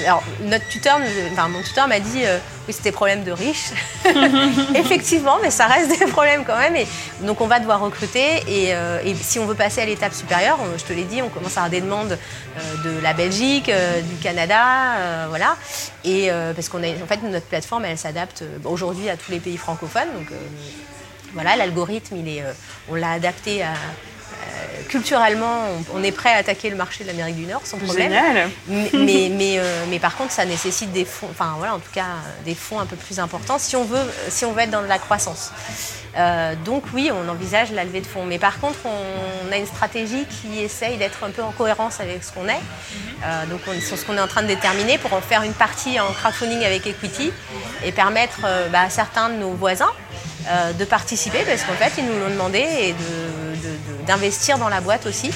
alors 0.05 0.23
notre 0.41 0.67
tuteur, 0.67 0.99
enfin 1.33 1.47
mon 1.49 1.61
tuteur 1.61 1.87
m'a 1.87 1.99
dit 1.99 2.23
Oui, 2.67 2.73
c'était 2.73 2.91
problème 2.91 3.23
de 3.23 3.31
riches. 3.31 3.71
Effectivement, 4.75 5.37
mais 5.41 5.49
ça 5.51 5.67
reste 5.67 5.97
des 5.99 6.05
problèmes 6.05 6.43
quand 6.45 6.57
même. 6.57 6.75
Et 6.75 6.87
donc, 7.21 7.41
on 7.41 7.47
va 7.47 7.59
devoir 7.59 7.79
recruter. 7.79 8.43
Et, 8.47 8.73
euh, 8.73 8.99
et 9.03 9.15
si 9.15 9.39
on 9.39 9.45
veut 9.45 9.55
passer 9.55 9.81
à 9.81 9.85
l'étape 9.85 10.13
supérieure, 10.13 10.57
on- 10.61 10.77
je 10.77 10.83
te 10.83 10.93
l'ai 10.93 11.03
dit, 11.03 11.21
on 11.21 11.29
commence 11.29 11.55
à 11.57 11.61
avoir 11.61 11.69
des 11.69 11.81
demandes 11.81 12.17
euh, 12.57 12.83
de 12.83 12.99
la 13.01 13.13
Belgique, 13.13 13.69
euh, 13.69 14.01
du 14.01 14.15
Canada, 14.17 14.95
euh, 14.97 15.25
voilà. 15.29 15.55
Et 16.03 16.29
euh, 16.31 16.53
parce 16.53 16.69
qu'on 16.69 16.83
a, 16.83 16.87
en 16.87 17.07
fait, 17.07 17.21
notre 17.23 17.45
plateforme, 17.47 17.85
elle 17.85 17.97
s'adapte 17.97 18.41
euh, 18.41 18.57
aujourd'hui 18.65 19.09
à 19.09 19.17
tous 19.17 19.31
les 19.31 19.39
pays 19.39 19.57
francophones. 19.57 20.11
Donc, 20.17 20.31
euh, 20.31 20.35
voilà, 21.33 21.55
l'algorithme, 21.55 22.15
il 22.17 22.27
est, 22.37 22.41
euh, 22.41 22.51
on 22.89 22.95
l'a 22.95 23.11
adapté 23.11 23.63
à. 23.63 23.73
Euh, 24.47 24.83
culturellement, 24.87 25.65
on, 25.93 25.99
on 25.99 26.03
est 26.03 26.11
prêt 26.11 26.31
à 26.33 26.37
attaquer 26.37 26.69
le 26.69 26.75
marché 26.75 27.03
de 27.03 27.09
l'Amérique 27.09 27.35
du 27.35 27.45
Nord 27.45 27.61
sans 27.65 27.77
problème. 27.77 28.11
Génial. 28.11 28.49
Mais, 28.67 28.89
mais, 28.93 29.29
mais, 29.31 29.59
euh, 29.59 29.83
mais 29.89 29.99
par 29.99 30.15
contre, 30.15 30.31
ça 30.31 30.45
nécessite 30.45 30.91
des 30.91 31.05
fonds, 31.05 31.27
enfin 31.31 31.55
voilà, 31.57 31.75
en 31.75 31.79
tout 31.79 31.91
cas, 31.93 32.05
des 32.45 32.55
fonds 32.55 32.79
un 32.79 32.85
peu 32.85 32.95
plus 32.95 33.19
importants 33.19 33.59
si 33.59 33.75
on 33.75 33.83
veut, 33.83 34.11
si 34.29 34.45
on 34.45 34.53
veut 34.53 34.61
être 34.61 34.71
dans 34.71 34.81
de 34.81 34.87
la 34.87 34.99
croissance. 34.99 35.51
Euh, 36.17 36.55
donc 36.65 36.83
oui, 36.93 37.11
on 37.13 37.29
envisage 37.29 37.71
la 37.71 37.83
levée 37.83 38.01
de 38.01 38.07
fonds. 38.07 38.25
Mais 38.25 38.39
par 38.39 38.59
contre, 38.59 38.79
on, 38.85 39.51
a 39.51 39.57
une 39.57 39.67
stratégie 39.67 40.25
qui 40.25 40.59
essaye 40.59 40.97
d'être 40.97 41.23
un 41.23 41.29
peu 41.29 41.43
en 41.43 41.51
cohérence 41.51 41.99
avec 41.99 42.23
ce 42.23 42.31
qu'on 42.31 42.47
est. 42.47 42.59
Euh, 43.23 43.45
donc 43.45 43.61
on, 43.67 43.79
sur 43.79 43.97
ce 43.97 44.05
qu'on 44.05 44.17
est 44.17 44.21
en 44.21 44.27
train 44.27 44.41
de 44.41 44.47
déterminer 44.47 44.97
pour 44.97 45.13
en 45.13 45.21
faire 45.21 45.43
une 45.43 45.53
partie 45.53 45.99
en 45.99 46.11
crowdfunding 46.13 46.63
avec 46.65 46.85
Equity 46.87 47.31
et 47.85 47.91
permettre 47.91 48.41
bah, 48.71 48.81
à 48.81 48.89
certains 48.89 49.29
de 49.29 49.35
nos 49.35 49.51
voisins 49.51 49.91
de 50.79 50.85
participer 50.85 51.39
parce 51.45 51.63
qu'en 51.63 51.73
fait, 51.73 51.91
ils 51.97 52.05
nous 52.05 52.17
l'ont 52.19 52.29
demandé 52.29 52.59
et 52.59 52.93
de- 52.93 52.97
d'investir 54.05 54.57
dans 54.57 54.69
la 54.69 54.81
boîte 54.81 55.05
aussi. 55.05 55.31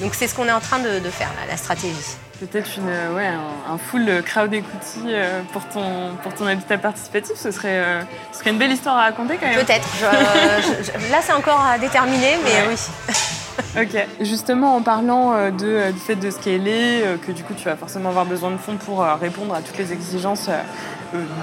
Donc 0.00 0.14
c'est 0.14 0.26
ce 0.26 0.34
qu'on 0.34 0.46
est 0.48 0.52
en 0.52 0.60
train 0.60 0.78
de, 0.80 0.98
de 0.98 1.10
faire, 1.10 1.28
là, 1.28 1.46
la 1.48 1.56
stratégie. 1.56 1.94
Peut-être 2.40 2.68
une, 2.78 2.88
euh, 2.88 3.14
ouais, 3.14 3.26
un, 3.28 3.72
un 3.74 3.78
full 3.78 4.22
crowd 4.26 4.52
equity 4.52 5.04
euh, 5.06 5.40
pour, 5.52 5.64
ton, 5.68 6.16
pour 6.22 6.34
ton 6.34 6.46
habitat 6.46 6.78
participatif, 6.78 7.36
ce 7.36 7.52
serait, 7.52 7.68
euh, 7.78 8.02
ce 8.32 8.40
serait 8.40 8.50
une 8.50 8.58
belle 8.58 8.72
histoire 8.72 8.96
à 8.98 9.02
raconter 9.02 9.36
quand 9.40 9.46
même. 9.46 9.64
Peut-être. 9.64 9.86
Là, 10.02 11.18
c'est 11.22 11.32
encore 11.32 11.60
à 11.64 11.78
déterminer, 11.78 12.36
mais 12.42 12.50
Ouais. 12.50 12.76
oui. 13.08 13.14
Ok. 13.80 14.06
Justement, 14.20 14.76
en 14.76 14.82
parlant 14.82 15.34
euh, 15.34 15.50
de, 15.50 15.66
euh, 15.66 15.92
du 15.92 15.98
fait 15.98 16.16
de 16.16 16.30
scaler, 16.30 17.02
euh, 17.02 17.16
que 17.16 17.32
du 17.32 17.42
coup 17.42 17.54
tu 17.54 17.64
vas 17.64 17.76
forcément 17.76 18.10
avoir 18.10 18.24
besoin 18.24 18.50
de 18.50 18.56
fonds 18.56 18.76
pour 18.76 19.00
répondre 19.00 19.54
à 19.54 19.60
toutes 19.62 19.78
les 19.78 19.92
exigences 19.92 20.48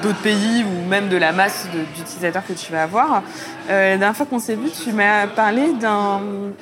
d'autres 0.01 0.21
pays 0.21 0.63
ou 0.63 0.87
même 0.87 1.09
de 1.09 1.17
la 1.17 1.31
masse 1.31 1.67
d'utilisateurs 1.95 2.45
que 2.45 2.53
tu 2.53 2.71
vas 2.71 2.83
avoir. 2.83 3.23
Euh, 3.69 3.91
la 3.91 3.97
dernière 3.97 4.15
fois 4.15 4.25
qu'on 4.25 4.39
s'est 4.39 4.55
vu, 4.55 4.69
tu 4.69 4.91
m'as 4.91 5.27
parlé 5.27 5.73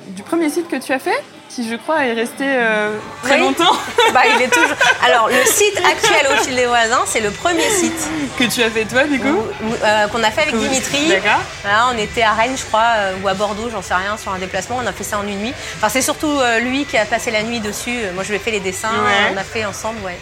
du 0.08 0.22
premier 0.22 0.50
site 0.50 0.68
que 0.68 0.76
tu 0.76 0.92
as 0.92 0.98
fait, 0.98 1.22
qui 1.54 1.68
je 1.68 1.74
crois 1.74 2.04
est 2.06 2.12
resté 2.12 2.44
euh, 2.46 2.96
très 3.22 3.34
Oui. 3.34 3.40
longtemps, 3.40 3.72
Bah, 4.14 4.20
il 4.34 4.40
est 4.42 4.48
toujours. 4.48 4.76
Alors, 5.04 5.28
le 5.28 5.44
site 5.44 5.76
actuel 5.78 6.26
au 6.32 6.42
fil 6.44 6.54
des 6.54 6.66
voisins, 6.66 7.02
c'est 7.06 7.20
le 7.20 7.30
premier 7.30 7.68
site 7.70 8.08
que 8.38 8.44
tu 8.44 8.62
as 8.62 8.70
fait 8.70 8.84
toi 8.84 9.04
du 9.04 9.18
coup. 9.18 9.42
euh, 9.82 10.06
qu'on 10.08 10.22
a 10.22 10.30
fait 10.30 10.42
avec 10.42 10.56
Dimitri. 10.56 11.08
D'accord. 11.08 11.40
Voilà, 11.62 11.88
on 11.92 11.98
était 11.98 12.22
à 12.22 12.32
Rennes, 12.32 12.56
je 12.56 12.64
crois, 12.64 12.84
euh, 12.96 13.12
ou 13.22 13.28
à 13.28 13.34
Bordeaux, 13.34 13.68
j'en 13.70 13.82
sais 13.82 13.94
rien, 13.94 14.16
sur 14.16 14.32
un 14.32 14.38
déplacement. 14.38 14.78
On 14.82 14.86
a 14.86 14.92
fait 14.92 15.04
ça 15.04 15.18
en 15.18 15.26
une 15.26 15.40
nuit. 15.40 15.54
Enfin, 15.76 15.88
c'est 15.88 16.02
surtout 16.02 16.38
lui 16.60 16.84
qui 16.84 16.96
a 16.96 17.04
passé 17.04 17.30
la 17.30 17.42
nuit 17.42 17.60
dessus. 17.60 17.98
Moi, 18.14 18.22
je 18.22 18.28
lui 18.30 18.36
ai 18.36 18.40
fait 18.40 18.52
les 18.52 18.60
dessins. 18.60 18.88
Ouais. 18.88 19.32
On 19.34 19.36
a 19.36 19.44
fait 19.44 19.64
ensemble, 19.64 19.98
ouais. 20.04 20.18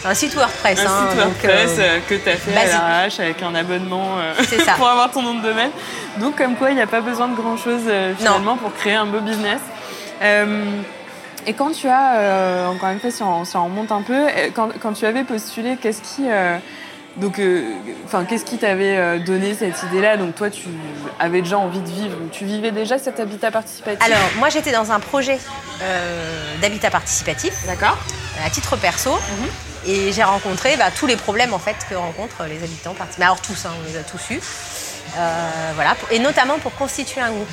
C'est 0.00 0.08
un 0.08 0.14
site 0.14 0.34
WordPress. 0.34 0.80
Un 0.80 0.86
hein, 0.86 1.08
site 1.10 1.18
WordPress 1.18 1.70
euh, 1.78 1.98
que 2.08 2.14
tu 2.14 2.28
as 2.28 2.36
fait 2.36 2.50
basique. 2.50 2.74
à 2.74 2.88
l'arrache 2.88 3.20
avec 3.20 3.42
un 3.42 3.54
abonnement 3.54 4.18
euh, 4.18 4.34
ça. 4.64 4.72
pour 4.76 4.88
avoir 4.88 5.10
ton 5.10 5.22
nom 5.22 5.34
de 5.34 5.42
domaine. 5.42 5.70
Donc 6.18 6.36
comme 6.36 6.56
quoi 6.56 6.70
il 6.70 6.76
n'y 6.76 6.82
a 6.82 6.86
pas 6.86 7.00
besoin 7.00 7.28
de 7.28 7.36
grand 7.36 7.56
chose 7.56 7.82
finalement 8.18 8.56
pour 8.56 8.74
créer 8.74 8.94
un 8.94 9.06
beau 9.06 9.20
business. 9.20 9.60
Euh, 10.22 10.80
et 11.46 11.54
quand 11.54 11.72
tu 11.72 11.88
as, 11.88 12.16
euh, 12.16 12.66
encore 12.68 12.90
une 12.90 13.00
fois 13.00 13.10
si 13.10 13.22
on, 13.22 13.44
si 13.44 13.56
on 13.56 13.64
remonte 13.64 13.90
un 13.90 14.02
peu, 14.02 14.28
euh, 14.28 14.50
quand, 14.54 14.68
quand 14.80 14.92
tu 14.92 15.04
avais 15.06 15.24
postulé, 15.24 15.76
qu'est-ce 15.80 16.02
qui... 16.02 16.28
donc, 17.16 17.38
euh, 17.38 17.74
qu'est-ce 18.28 18.44
qui 18.44 18.58
t'avait 18.58 19.18
donné 19.20 19.54
cette 19.54 19.82
idée-là? 19.82 20.16
Donc, 20.16 20.34
toi, 20.34 20.48
tu 20.50 20.68
avais 21.18 21.42
déjà 21.42 21.58
envie 21.58 21.80
de 21.80 21.90
vivre. 21.90 22.16
Tu 22.30 22.44
vivais 22.44 22.70
déjà 22.70 22.98
cet 22.98 23.20
habitat 23.20 23.50
participatif? 23.50 24.06
Alors, 24.06 24.28
moi, 24.38 24.48
j'étais 24.48 24.72
dans 24.72 24.92
un 24.92 25.00
projet 25.00 25.38
euh, 25.82 26.60
d'habitat 26.60 26.90
participatif. 26.90 27.52
D'accord. 27.66 27.98
à 28.44 28.50
titre 28.50 28.76
perso. 28.76 29.18
Et 29.86 30.12
j'ai 30.12 30.22
rencontré 30.22 30.76
bah, 30.76 30.90
tous 30.96 31.06
les 31.06 31.16
problèmes 31.16 31.52
en 31.52 31.58
fait 31.58 31.76
que 31.88 31.94
rencontrent 31.94 32.44
les 32.44 32.62
habitants 32.62 32.94
participatifs. 32.94 33.18
Mais 33.18 33.24
alors 33.24 33.40
tous, 33.40 33.66
hein, 33.66 33.70
on 33.80 33.90
les 33.90 33.98
a 33.98 34.02
tous 34.02 34.30
eus. 34.30 34.40
Euh, 35.18 35.72
voilà, 35.74 35.96
et 36.10 36.18
notamment 36.18 36.58
pour 36.58 36.74
constituer 36.74 37.20
un 37.20 37.30
groupe. 37.30 37.48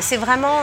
C'est 0.00 0.16
vraiment 0.16 0.60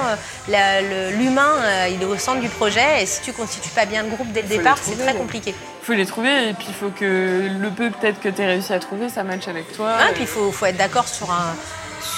euh, 0.50 1.12
l'humain, 1.12 1.54
euh, 1.62 1.88
il 1.90 2.02
est 2.02 2.06
au 2.06 2.18
centre 2.18 2.42
du 2.42 2.50
projet. 2.50 3.02
Et 3.04 3.06
si 3.06 3.22
tu 3.22 3.32
constitues 3.32 3.70
pas 3.70 3.86
bien 3.86 4.04
le 4.04 4.10
groupe 4.10 4.32
dès 4.32 4.42
le 4.42 4.48
départ, 4.48 4.78
c'est 4.82 4.98
très 4.98 5.14
compliqué. 5.14 5.54
Il 5.82 5.86
faut 5.86 5.94
les 5.94 6.06
trouver 6.06 6.50
et 6.50 6.54
puis 6.54 6.66
il 6.70 6.74
faut 6.74 6.90
que 6.90 7.50
le 7.60 7.70
peu 7.70 7.90
peut-être 7.90 8.20
que 8.20 8.30
tu 8.30 8.42
aies 8.42 8.48
réussi 8.48 8.74
à 8.74 8.80
trouver, 8.80 9.10
ça 9.10 9.24
matche 9.24 9.48
avec 9.48 9.72
toi. 9.76 9.92
Ah, 10.00 10.08
puis 10.14 10.24
il 10.24 10.28
faut, 10.28 10.52
faut 10.52 10.66
être 10.66 10.78
d'accord 10.78 11.08
sur 11.08 11.32
un. 11.32 11.56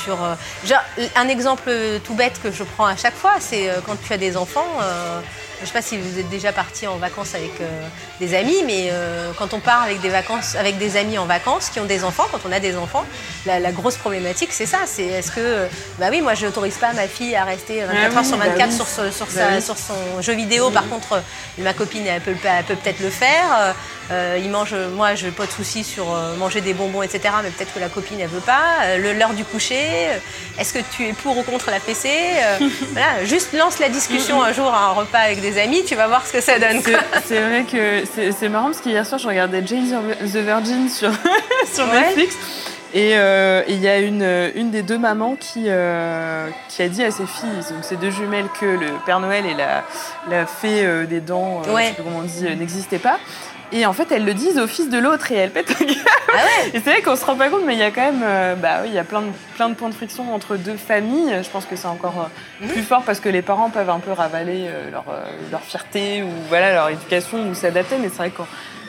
Sur, 0.04 0.24
euh, 0.24 0.34
genre, 0.66 0.82
un 1.16 1.28
exemple 1.28 1.72
tout 2.04 2.16
bête 2.16 2.42
que 2.42 2.52
je 2.52 2.64
prends 2.64 2.86
à 2.88 2.96
chaque 2.96 3.14
fois, 3.16 3.34
c'est 3.40 3.70
quand 3.86 3.96
tu 4.04 4.12
as 4.14 4.18
des 4.18 4.36
enfants. 4.36 4.66
euh, 4.82 5.20
je 5.58 5.62
ne 5.62 5.68
sais 5.68 5.74
pas 5.74 5.82
si 5.82 5.98
vous 5.98 6.20
êtes 6.20 6.30
déjà 6.30 6.52
parti 6.52 6.86
en 6.88 6.98
vacances 6.98 7.34
avec 7.36 7.52
euh, 7.62 7.88
des 8.20 8.36
amis, 8.36 8.64
mais 8.66 8.90
euh, 8.92 9.32
quand 9.38 9.54
on 9.54 9.60
part 9.60 9.84
avec 9.84 10.02
des 10.02 10.10
vacances, 10.10 10.56
avec 10.56 10.78
des 10.78 10.98
amis 10.98 11.18
en 11.18 11.26
vacances 11.26 11.70
qui 11.70 11.80
ont 11.80 11.86
des 11.86 12.04
enfants, 12.04 12.26
quand 12.32 12.40
on 12.48 12.52
a 12.52 12.60
des 12.60 12.76
enfants, 12.76 13.06
la, 13.46 13.60
la 13.60 13.72
grosse 13.72 13.96
problématique 13.98 14.50
c'est 14.52 14.66
ça, 14.66 14.80
c'est 14.86 15.06
est-ce 15.06 15.32
que, 15.32 15.40
euh, 15.40 15.68
bah 16.00 16.08
oui, 16.12 16.22
moi 16.22 16.34
je 16.34 16.46
n'autorise 16.46 16.76
pas 16.78 16.94
ma 16.94 17.08
fille 17.08 17.36
à 17.36 17.44
rester 17.46 17.82
24 17.82 17.96
Ah 18.14 18.18
heures 18.20 18.26
sur 18.26 18.38
bah 18.38 18.46
24 18.50 18.70
oui. 18.70 18.76
sur, 18.76 18.88
ce- 18.88 19.12
sur, 19.12 19.26
Bah 19.28 19.32
sa- 19.50 19.56
oui. 19.56 19.62
sur 19.62 19.78
son 19.78 20.22
jeu 20.22 20.34
vidéo. 20.34 20.70
Par 20.72 20.88
contre, 20.90 21.14
euh, 21.14 21.20
ma 21.60 21.74
copine 21.74 22.06
elle 22.06 22.22
peut, 22.22 22.34
peut 22.34 22.76
peut-être 22.76 23.00
le 23.00 23.10
faire. 23.10 23.74
Euh, 24.12 24.36
euh, 24.36 24.40
il 24.44 24.50
mange, 24.50 24.74
moi 24.96 25.16
je 25.16 25.26
n'ai 25.26 25.32
pas 25.32 25.46
de 25.46 25.52
soucis 25.52 25.84
sur 25.84 26.14
euh, 26.16 26.36
manger 26.38 26.62
des 26.62 26.74
bonbons, 26.74 27.02
etc. 27.02 27.22
Mais 27.44 27.50
peut-être 27.50 27.74
que 27.74 27.80
la 27.80 27.90
copine 27.90 28.20
elle 28.20 28.28
veut 28.28 28.40
pas. 28.40 28.62
Euh, 28.84 28.98
le- 28.98 29.14
L'heure 29.14 29.34
du 29.34 29.44
coucher, 29.44 29.80
euh, 30.10 30.18
est-ce 30.60 30.74
que 30.74 30.80
tu 30.96 31.08
es 31.08 31.14
pour 31.14 31.38
ou 31.38 31.44
contre 31.44 31.72
la 31.72 31.80
PC 31.80 32.10
Euh, 32.10 32.58
Voilà, 32.94 33.26
juste 33.26 33.54
lance 33.54 33.80
la 33.80 33.90
discussion 33.90 34.42
un 34.44 34.52
jour 34.54 34.74
à 34.74 34.86
un 34.86 34.92
repas 34.92 35.20
avec 35.20 35.42
des 35.42 35.60
amis, 35.62 35.84
tu 35.86 35.96
vas 35.96 36.08
voir 36.08 36.26
ce 36.26 36.34
que 36.34 36.42
ça 36.42 36.60
donne. 36.60 36.82
C'est 37.26 37.40
vrai 37.42 37.64
que 37.70 38.04
c'est 38.40 38.50
marrant 38.50 38.68
parce 38.68 38.82
qu'hier 38.82 39.06
soir 39.06 39.20
je 39.20 39.28
regardais 39.28 39.66
Jane 39.66 39.90
the 40.22 40.38
Virgin 40.38 40.88
sur, 40.90 41.12
sur. 41.74 41.86
Netflix 41.88 42.36
et 42.94 43.18
euh, 43.18 43.64
et 43.68 43.74
il 43.74 43.82
y 43.82 43.88
a 43.90 43.98
une, 44.00 44.52
une 44.56 44.72
des 44.72 44.82
deux 44.82 44.98
mamans 44.98 45.36
qui, 45.40 45.66
euh, 45.68 46.48
qui 46.70 46.82
a 46.82 46.88
dit 46.88 47.04
à 47.04 47.12
ses 47.12 47.26
filles, 47.26 47.50
donc 47.72 47.84
ces 47.84 47.98
deux 47.98 48.12
jumelles, 48.12 48.48
que 48.60 48.66
le 48.66 48.88
Père 49.06 49.20
Noël 49.20 49.46
et 49.46 49.54
la, 49.54 49.84
la 50.30 50.46
fée 50.46 50.86
euh, 50.86 51.06
des 51.06 51.20
dents, 51.20 51.62
euh, 51.68 51.74
Ouais. 51.74 51.84
je 51.84 51.88
sais 51.90 51.94
pas 51.96 52.04
comment 52.04 52.20
on 52.20 52.22
dit, 52.22 52.46
euh, 52.48 52.56
n'existaient 52.56 53.00
pas. 53.00 53.18
Et 53.78 53.86
en 53.86 53.92
fait, 53.94 54.10
elles 54.12 54.24
le 54.24 54.34
disent 54.34 54.58
au 54.58 54.68
fils 54.68 54.90
de 54.90 54.98
l'autre 54.98 55.32
et 55.34 55.36
elles 55.36 55.52
pètent. 55.52 55.76
Ah 55.78 56.38
ouais 56.38 56.70
Et 56.74 56.80
c'est 56.82 56.90
vrai 56.92 57.02
qu'on 57.02 57.16
se 57.18 57.26
rend 57.26 57.36
pas 57.36 57.50
compte, 57.50 57.64
mais 57.66 57.74
il 57.74 57.80
y 57.80 57.84
a 57.84 57.92
quand 57.92 58.02
même, 58.10 58.22
euh, 58.24 58.56
bah 58.56 58.78
oui, 58.82 58.88
il 58.90 58.94
y 58.96 58.98
a 59.00 59.04
plein 59.04 59.22
de, 59.22 59.28
plein 59.56 59.68
de 59.68 59.74
points 59.76 59.90
de 59.90 59.94
friction 59.94 60.34
entre 60.34 60.56
deux 60.56 60.78
familles. 60.78 61.36
Je 61.44 61.50
pense 61.50 61.66
que 61.66 61.76
c'est 61.76 61.88
encore 61.88 62.16
euh, 62.62 62.64
Mhm. 62.66 62.70
plus 62.72 62.84
fort 62.84 63.04
parce 63.04 63.20
que 63.20 63.28
les 63.28 63.42
parents 63.42 63.70
peuvent 63.70 63.90
un 63.90 64.00
peu 64.00 64.12
ravaler 64.14 64.68
euh, 64.70 64.90
leur, 64.92 65.04
leur 65.52 65.60
fierté 65.62 66.24
ou 66.24 66.30
voilà 66.48 66.74
leur 66.74 66.90
éducation 66.90 67.50
ou 67.50 67.54
s'adapter. 67.54 67.98
Mais 68.02 68.08
c'est 68.08 68.18
vrai 68.18 68.30
que 68.30 68.42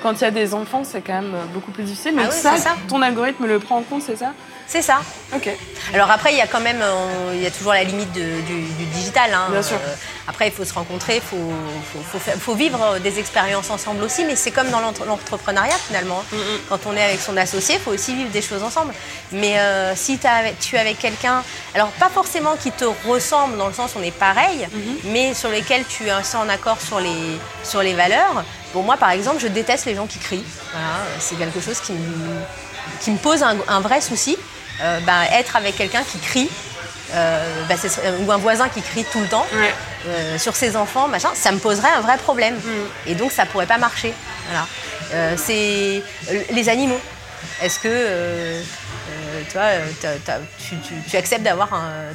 quand 0.03 0.13
il 0.13 0.21
y 0.23 0.25
a 0.25 0.31
des 0.31 0.55
enfants, 0.55 0.83
c'est 0.85 1.01
quand 1.01 1.15
même 1.15 1.35
beaucoup 1.53 1.73
plus 1.73 1.83
difficile. 1.83 2.13
Mais 2.15 2.23
Ah 2.29 2.31
ça. 2.31 2.55
ton 2.89 3.03
algorithme 3.03 3.45
le 3.47 3.59
prend 3.59 3.79
en 3.79 3.83
compte, 3.83 4.03
c'est 4.03 4.17
ça? 4.17 4.33
C'est 4.69 4.83
ça. 4.83 4.99
Ok. 5.35 5.49
Alors 5.95 6.11
après, 6.11 6.33
il 6.33 6.39
y 6.39 6.41
a 6.41 6.49
quand 6.49 6.61
même, 6.61 6.81
euh, 6.83 7.33
il 7.35 7.41
y 7.43 7.47
a 7.47 7.51
toujours 7.53 7.73
la 7.73 7.85
limite 7.85 8.13
de- 8.13 8.41
du, 8.41 8.63
du 8.63 8.85
digital. 8.87 9.33
hein. 9.33 9.47
Bien 9.51 9.63
sûr. 9.63 9.77
Euh, 9.77 9.95
après, 10.27 10.49
il 10.49 10.53
faut 10.53 10.65
se 10.65 10.75
rencontrer, 10.75 11.17
il 11.17 11.23
faut, 11.23 11.53
faut, 11.93 12.01
faut 12.13 12.19
faire- 12.19 12.35
faut 12.37 12.55
vivre 12.57 12.83
euh, 12.83 12.99
des 12.99 13.21
expériences 13.21 13.71
ensemble 13.71 14.03
aussi, 14.03 14.25
mais 14.25 14.35
c'est 14.35 14.51
comme 14.51 14.69
dans 14.71 14.81
l'entre- 14.81 15.05
l'entrepreneuriat 15.05 15.77
finalement. 15.87 16.21
hein. 16.33 16.37
Quand 16.69 16.81
on 16.87 16.97
est 16.97 17.03
avec 17.05 17.21
son 17.21 17.37
associé, 17.37 17.77
il 17.77 17.81
faut 17.81 17.93
aussi 17.93 18.15
vivre 18.17 18.31
des 18.31 18.43
choses 18.43 18.65
ensemble. 18.65 18.93
Mais 19.31 19.57
euh, 19.61 19.95
si 19.95 20.19
avec- 20.25 20.59
tu 20.59 20.75
es 20.75 20.81
avec 20.81 20.99
quelqu'un, 20.99 21.45
alors 21.75 21.89
pas 21.91 22.09
forcément 22.09 22.57
qui 22.57 22.73
te 22.73 22.85
ressemble 23.07 23.57
dans 23.59 23.69
le 23.69 23.73
sens 23.75 23.93
où 23.95 24.01
on 24.01 24.03
est 24.03 24.11
pareil, 24.11 24.67
mais 25.05 25.33
sur 25.35 25.49
lesquels 25.51 25.85
tu 25.87 26.09
es 26.09 26.13
en 26.13 26.49
accord 26.49 26.79
sur 26.81 26.99
les, 26.99 27.39
sur 27.63 27.83
les 27.83 27.95
valeurs. 27.95 28.43
Bon, 28.75 28.83
moi 28.83 28.97
par 28.97 29.11
exemple, 29.11 29.39
je 29.41 29.47
déteste 29.47 29.85
les 29.87 29.95
gens 29.95 30.07
qui 30.07 30.19
crient. 30.19 30.45
Voilà, 30.73 30.89
c'est 31.21 31.37
quelque 31.37 31.61
chose 31.61 31.79
qui 31.81 31.93
me, 31.93 32.41
qui 33.01 33.11
me 33.13 33.19
pose 33.19 33.45
un, 33.45 33.57
un 33.69 33.81
vrai 33.81 34.01
souci. 34.01 34.37
Euh, 34.83 35.01
bah, 35.01 35.23
être 35.33 35.57
avec 35.57 35.77
quelqu'un 35.77 36.03
qui 36.03 36.19
crie, 36.19 36.51
euh, 37.15 37.65
bah, 37.69 37.77
ce 37.81 37.89
serait- 37.89 38.13
ou 38.21 38.31
un 38.31 38.37
voisin 38.37 38.69
qui 38.69 38.83
crie 38.83 39.05
tout 39.05 39.21
le 39.21 39.27
temps 39.29 39.47
Ouais. 39.55 39.73
euh, 40.09 40.39
sur 40.39 40.55
ses 40.57 40.77
enfants, 40.77 41.09
machin, 41.09 41.31
ça 41.35 41.51
me 41.53 41.59
poserait 41.59 41.91
un 41.97 42.01
vrai 42.01 42.19
problème. 42.19 42.57
Mm. 42.57 42.71
Et 43.11 43.15
donc 43.15 43.33
ça 43.33 43.47
pourrait 43.47 43.67
pas 43.67 43.79
marcher. 43.79 44.13
Voilà. 44.51 44.67
Euh, 45.15 45.35
c'est 45.37 46.03
euh, 46.31 46.43
les 46.51 46.69
animaux. 46.69 47.01
Est-ce 47.63 47.79
que 47.79 47.89
euh, 47.89 48.61
euh, 48.61 49.43
toi, 49.53 49.63
euh, 49.63 49.87
tu, 50.59 50.77
tu- 50.79 50.95
tu 51.09 51.17
acceptes 51.17 51.43
d'avoir 51.45 51.69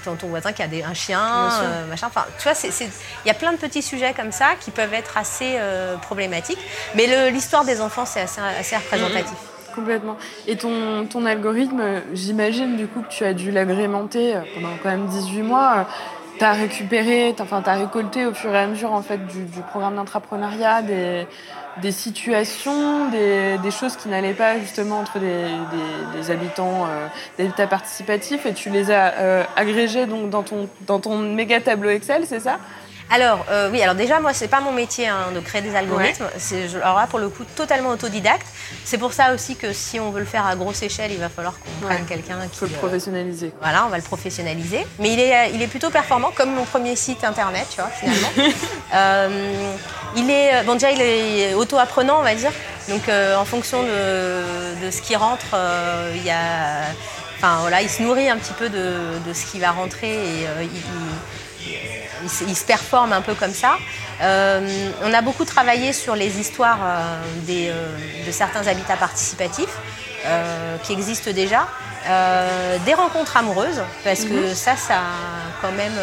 ton, 0.03 0.16
ton 0.16 0.28
voisin 0.28 0.51
qui 0.51 0.62
a 0.62 0.68
des- 0.68 0.84
un 0.84 0.93
chien, 0.93 1.20
euh, 1.64 1.86
machin. 1.88 2.07
Enfin, 2.07 2.26
tu 2.38 2.43
vois, 2.43 2.53
il 2.64 3.28
y 3.28 3.32
a 3.32 3.34
plein 3.34 3.53
de 3.53 3.57
petits 3.57 3.82
sujets 3.82 4.14
comme 4.16 4.32
ça 4.32 4.49
qui 4.59 4.72
peuvent 4.72 4.93
être 4.93 5.18
assez 5.18 5.55
euh, 5.57 5.95
problématiques. 5.97 6.59
Mais 6.95 7.32
l'histoire 7.32 7.64
des 7.66 7.82
enfants, 7.82 8.05
c'est 8.05 8.22
assez, 8.22 8.41
assez 8.59 8.76
représentatif. 8.76 9.34
Complètement. 9.76 10.17
Et 10.47 10.55
ton, 10.57 11.26
algorithme, 11.26 11.82
j'imagine 12.13 12.76
du 12.76 12.88
coup 12.88 13.01
que 13.01 13.09
tu 13.09 13.24
as 13.24 13.34
dû 13.34 13.51
l'agrémenter 13.51 14.36
euh, 14.36 14.41
pendant 14.53 14.69
quand 14.82 14.89
même 14.89 15.05
18 15.05 15.41
mois. 15.43 15.88
tu 16.38 16.43
as 16.43 16.53
récupéré, 16.53 17.34
tu 17.36 17.43
as 17.43 17.74
récolté 17.74 18.26
au 18.26 18.34
fur 18.34 18.53
et 18.53 18.59
à 18.59 18.67
mesure 18.67 18.93
en 18.93 19.01
fait, 19.01 19.26
du, 19.28 19.45
programme 19.69 19.95
d'entrepreneuriat 19.95 20.82
des, 20.82 21.28
des 21.82 21.91
situations, 21.91 23.09
des, 23.09 23.57
des 23.59 23.72
choses 23.72 23.95
qui 23.95 24.09
n'allaient 24.09 24.34
pas 24.34 24.59
justement 24.59 24.99
entre 24.99 25.19
des, 25.19 25.28
des, 25.28 26.19
des 26.19 26.32
habitants 26.32 26.86
euh, 26.86 27.07
d'habitat 27.38 27.67
participatif 27.67 28.45
et 28.45 28.53
tu 28.53 28.69
les 28.69 28.91
as 28.91 29.13
euh, 29.13 29.43
agrégés 29.55 30.05
donc, 30.05 30.30
dans, 30.30 30.43
ton, 30.43 30.67
dans 30.88 30.99
ton 30.99 31.17
méga 31.17 31.61
tableau 31.61 31.89
Excel, 31.89 32.24
c'est 32.26 32.41
ça? 32.41 32.59
Alors, 33.12 33.45
euh, 33.51 33.70
oui, 33.72 33.82
alors 33.84 33.93
déjà, 33.95 34.20
moi, 34.20 34.34
c'est 34.34 34.47
pas 34.47 34.62
mon 34.62 34.72
métier 34.72 35.07
hein, 35.07 35.28
de 35.36 35.39
créer 35.41 35.62
des 35.62 35.76
algorithmes. 35.76 36.26
C'est, 36.38 36.74
alors 36.82 36.97
là, 36.97 37.07
pour 37.07 37.20
le 37.20 37.30
coup, 37.30 37.43
totalement 37.55 37.89
autodidacte. 37.89 38.47
C'est 38.86 38.97
pour 38.97 39.12
ça 39.14 39.34
aussi 39.34 39.55
que 39.57 39.74
si 39.74 39.99
on 39.99 40.12
veut 40.12 40.22
le 40.22 40.26
faire 40.26 40.45
à 40.47 40.55
grosse 40.55 40.82
échelle, 40.82 41.12
il 41.12 41.20
va 41.20 41.30
falloir 41.30 41.53
qu'on 41.59 41.86
prenne 41.86 42.01
Ouais. 42.01 42.07
quelqu'un 42.07 42.38
Il 42.43 42.49
qui. 42.49 42.57
faut 42.59 42.66
le 42.66 42.74
euh, 42.74 42.78
professionnaliser. 42.78 43.51
voilà, 43.62 43.86
on 43.86 43.89
va 43.89 43.97
le 43.97 44.03
professionnaliser. 44.03 44.88
Mais 44.99 45.12
il 45.14 45.20
est, 45.20 45.51
il 45.53 45.62
est 45.62 45.68
plutôt 45.68 45.89
performant, 45.89 46.32
comme 46.34 46.53
mon 46.53 46.64
premier 46.64 46.95
site 46.95 47.24
internet, 47.24 47.68
tu 47.70 47.82
vois, 47.82 47.89
finalement. 47.89 48.30
Euh, 48.93 49.74
il 50.18 50.30
est, 50.30 50.64
bon, 50.66 50.74
déjà, 50.74 50.91
il 50.91 51.01
est 51.01 51.53
auto-apprenant, 51.53 52.20
on 52.20 52.24
va 52.24 52.36
dire. 52.36 52.51
Donc, 52.89 53.07
euh, 53.07 53.38
en 53.38 53.45
fonction 53.45 53.84
de, 53.84 54.86
de 54.86 54.91
ce 54.91 55.01
qui 55.01 55.16
rentre, 55.16 55.45
euh, 55.53 56.12
il 56.16 56.24
y 56.26 56.30
a. 56.30 56.82
Enfin, 57.38 57.57
voilà, 57.62 57.82
il 57.82 57.89
se 57.89 58.01
nourrit 58.03 58.30
un 58.30 58.38
petit 58.38 58.51
peu 58.53 58.68
de, 58.70 59.18
de 59.26 59.34
ce 59.34 59.45
qui 59.49 59.59
va 59.59 59.72
rentrer 59.72 60.12
et 60.14 60.47
euh, 60.47 60.62
il- 60.64 60.68
il, 60.76 60.82
il 62.24 62.30
se- 62.30 62.43
il 62.43 62.55
se 62.55 62.64
performe 62.64 63.14
un 63.14 63.22
peu 63.22 63.34
comme 63.36 63.53
ça. 63.53 63.78
Euh, 64.22 64.89
on 65.03 65.14
a 65.14 65.22
beaucoup 65.22 65.45
travaillé 65.45 65.93
sur 65.93 66.16
les 66.16 66.39
histoires 66.39 66.80
euh, 66.84 67.24
des, 67.47 67.70
euh, 67.70 67.97
de 68.28 68.32
certains 68.32 68.68
habitats 68.68 68.97
participatifs 68.97 69.76
qui 70.84 70.93
existent 70.93 71.32
déjà. 71.32 71.68
Des 72.86 72.93
rencontres 72.93 73.38
amoureuses, 73.38 73.82
parce 74.03 74.22
que 74.26 74.53
ça, 74.53 74.76
ça 74.76 74.97
a 74.97 75.62
quand 75.62 75.72
même 75.72 75.93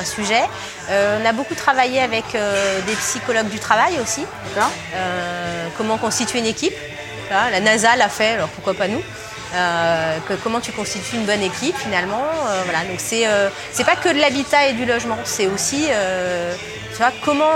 un 0.00 0.04
sujet. 0.04 0.42
On 0.88 1.24
a 1.26 1.32
beaucoup 1.32 1.56
travaillé 1.56 2.00
avec 2.00 2.24
des 2.32 2.94
psychologues 2.94 3.48
du 3.48 3.58
travail 3.58 3.98
aussi. 4.00 4.24
Comment 5.76 5.98
constituer 5.98 6.38
une 6.38 6.46
équipe. 6.46 6.74
La 7.30 7.58
NASA 7.60 7.96
l'a 7.96 8.08
fait, 8.08 8.34
alors 8.34 8.48
pourquoi 8.50 8.74
pas 8.74 8.86
nous 8.86 9.02
Euh, 9.54 10.18
que- 10.28 10.34
comment 10.34 10.60
tu 10.60 10.72
constitues 10.72 11.16
une 11.16 11.24
bonne 11.24 11.42
équipe 11.42 11.76
finalement. 11.76 12.24
Euh, 12.48 12.62
voilà, 12.64 12.80
donc 12.80 12.98
c'est 12.98 13.26
euh, 13.26 13.48
c'est 13.72 13.84
pas 13.84 13.96
que 13.96 14.08
de 14.08 14.18
l'habitat 14.18 14.66
et 14.66 14.72
du 14.72 14.84
logement, 14.84 15.18
c'est 15.24 15.46
aussi 15.46 15.86
tu 16.90 16.96
vois 17.02 17.12
comment 17.24 17.52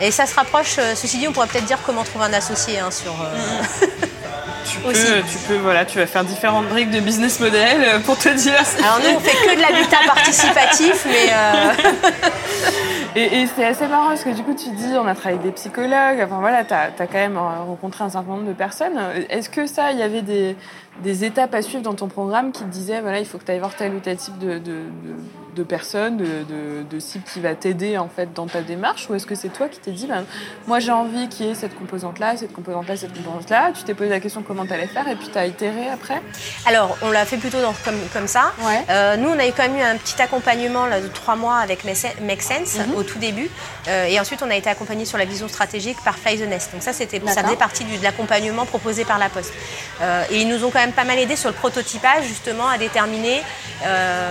et 0.00 0.10
ça 0.10 0.26
se 0.26 0.34
rapproche. 0.34 0.78
ceci 0.94 1.18
dit, 1.18 1.28
on 1.28 1.32
pourrait 1.32 1.48
peut-être 1.48 1.64
dire 1.66 1.78
comment 1.84 2.04
trouver 2.04 2.26
un 2.26 2.32
associé 2.32 2.78
hein, 2.78 2.90
sur. 2.90 3.12
tu 4.70 4.78
peux, 4.78 4.90
Aussi. 4.90 5.06
tu 5.30 5.38
peux, 5.48 5.56
voilà, 5.56 5.84
tu 5.84 5.98
vas 5.98 6.06
faire 6.06 6.24
différentes 6.24 6.68
briques 6.68 6.90
de 6.90 7.00
business 7.00 7.40
model 7.40 8.00
pour 8.02 8.16
te 8.16 8.28
dire. 8.28 8.54
Alors 8.78 9.00
nous, 9.00 9.16
on 9.16 9.20
fait 9.20 9.36
que 9.36 9.56
de 9.56 9.60
l'habitat 9.60 9.98
participatif, 10.06 11.06
mais 11.06 11.32
Et, 13.16 13.40
et 13.40 13.46
c'est 13.46 13.64
assez 13.64 13.86
marrant 13.88 14.08
parce 14.08 14.22
que 14.22 14.30
du 14.30 14.42
coup, 14.42 14.54
tu 14.54 14.70
dis, 14.70 14.92
on 14.92 15.06
a 15.06 15.14
travaillé 15.14 15.40
avec 15.40 15.42
des 15.42 15.52
psychologues, 15.52 16.20
enfin 16.22 16.38
voilà, 16.40 16.62
tu 16.64 16.74
as, 16.74 16.90
quand 16.98 17.14
même 17.14 17.38
rencontré 17.38 18.04
un 18.04 18.10
certain 18.10 18.28
nombre 18.30 18.46
de 18.46 18.52
personnes. 18.52 18.98
Est-ce 19.30 19.48
que 19.48 19.66
ça, 19.66 19.92
il 19.92 19.98
y 19.98 20.02
avait 20.02 20.22
des, 20.22 20.56
des 21.02 21.24
étapes 21.24 21.54
à 21.54 21.62
suivre 21.62 21.82
dans 21.82 21.94
ton 21.94 22.08
programme 22.08 22.52
qui 22.52 22.62
te 22.64 22.68
disaient, 22.68 23.00
voilà, 23.00 23.18
il 23.20 23.26
faut 23.26 23.38
que 23.38 23.44
tu 23.44 23.52
ailles 23.52 23.58
voir 23.60 23.74
tel 23.74 23.94
ou 23.94 24.00
tel 24.00 24.16
type 24.16 24.38
de, 24.38 24.54
de, 24.54 24.58
de, 24.58 25.14
de 25.56 25.62
personnes, 25.62 26.16
de, 26.16 26.26
de, 26.88 26.98
cible 27.00 27.24
qui 27.32 27.40
va 27.40 27.54
t'aider 27.54 27.96
en 27.98 28.08
fait 28.08 28.32
dans 28.34 28.46
ta 28.46 28.60
démarche 28.62 29.08
Ou 29.10 29.14
est-ce 29.14 29.26
que 29.26 29.34
c'est 29.34 29.48
toi 29.48 29.68
qui 29.68 29.78
t'es 29.78 29.90
dit, 29.92 30.06
ben, 30.06 30.24
moi 30.66 30.78
j'ai 30.80 30.90
envie 30.92 31.28
qu'il 31.28 31.46
y 31.46 31.50
ait 31.50 31.54
cette 31.54 31.76
composante-là, 31.78 32.36
cette 32.36 32.52
composante-là, 32.52 32.96
cette 32.96 33.12
composante-là 33.16 33.70
Tu 33.74 33.82
t'es 33.84 33.94
posé 33.94 34.10
la 34.10 34.20
question 34.20 34.42
comment 34.46 34.66
tu 34.66 34.72
allais 34.72 34.86
faire 34.88 35.06
et 35.08 35.14
puis 35.16 35.28
tu 35.32 35.38
as 35.38 35.46
itéré 35.46 35.88
après? 35.88 36.20
Alors 36.66 36.96
on 37.02 37.10
l'a 37.10 37.24
fait 37.24 37.36
plutôt 37.38 37.60
dans- 37.60 37.74
comme, 37.84 37.98
comme 38.12 38.26
ça. 38.26 38.52
Ouais. 38.62 38.84
Euh, 38.90 39.16
nous, 39.16 39.28
on 39.28 39.38
a 39.38 39.46
eu 39.46 39.52
quand 39.56 39.64
même 39.68 39.76
eu 39.76 39.82
un 39.82 39.96
petit 39.96 40.20
accompagnement 40.20 40.86
là, 40.86 41.00
de 41.00 41.08
trois 41.08 41.36
mois 41.36 41.56
avec 41.58 41.84
Make 41.84 42.42
Sense 42.42 42.78
Mhm. 42.78 42.94
au 42.96 43.02
tout 43.04 43.18
début. 43.18 43.48
Euh, 43.88 44.04
et 44.06 44.18
ensuite, 44.20 44.42
on 44.42 44.50
a 44.50 44.56
été 44.56 44.68
accompagné 44.68 45.04
sur 45.04 45.18
la 45.18 45.24
vision 45.24 45.48
stratégique 45.48 45.96
par 46.04 46.16
Fly 46.18 46.38
the 46.38 46.48
Nest. 46.48 46.72
Donc 46.72 46.82
ça, 46.82 46.92
ça 46.92 47.04
faisait 47.06 47.56
partie 47.56 47.84
du- 47.84 47.96
de 47.98 48.02
l'accompagnement 48.02 48.64
proposé 48.66 49.04
par 49.04 49.18
la 49.18 49.28
Poste. 49.28 49.52
Euh, 50.02 50.24
et 50.30 50.40
ils 50.42 50.48
nous 50.48 50.64
ont 50.64 50.70
quand 50.70 50.78
même 50.80 50.87
pas 50.92 51.04
mal 51.04 51.18
aidé 51.18 51.36
sur 51.36 51.48
le 51.48 51.54
prototypage, 51.54 52.24
justement, 52.24 52.68
à 52.68 52.78
déterminer 52.78 53.42
euh, 53.86 54.30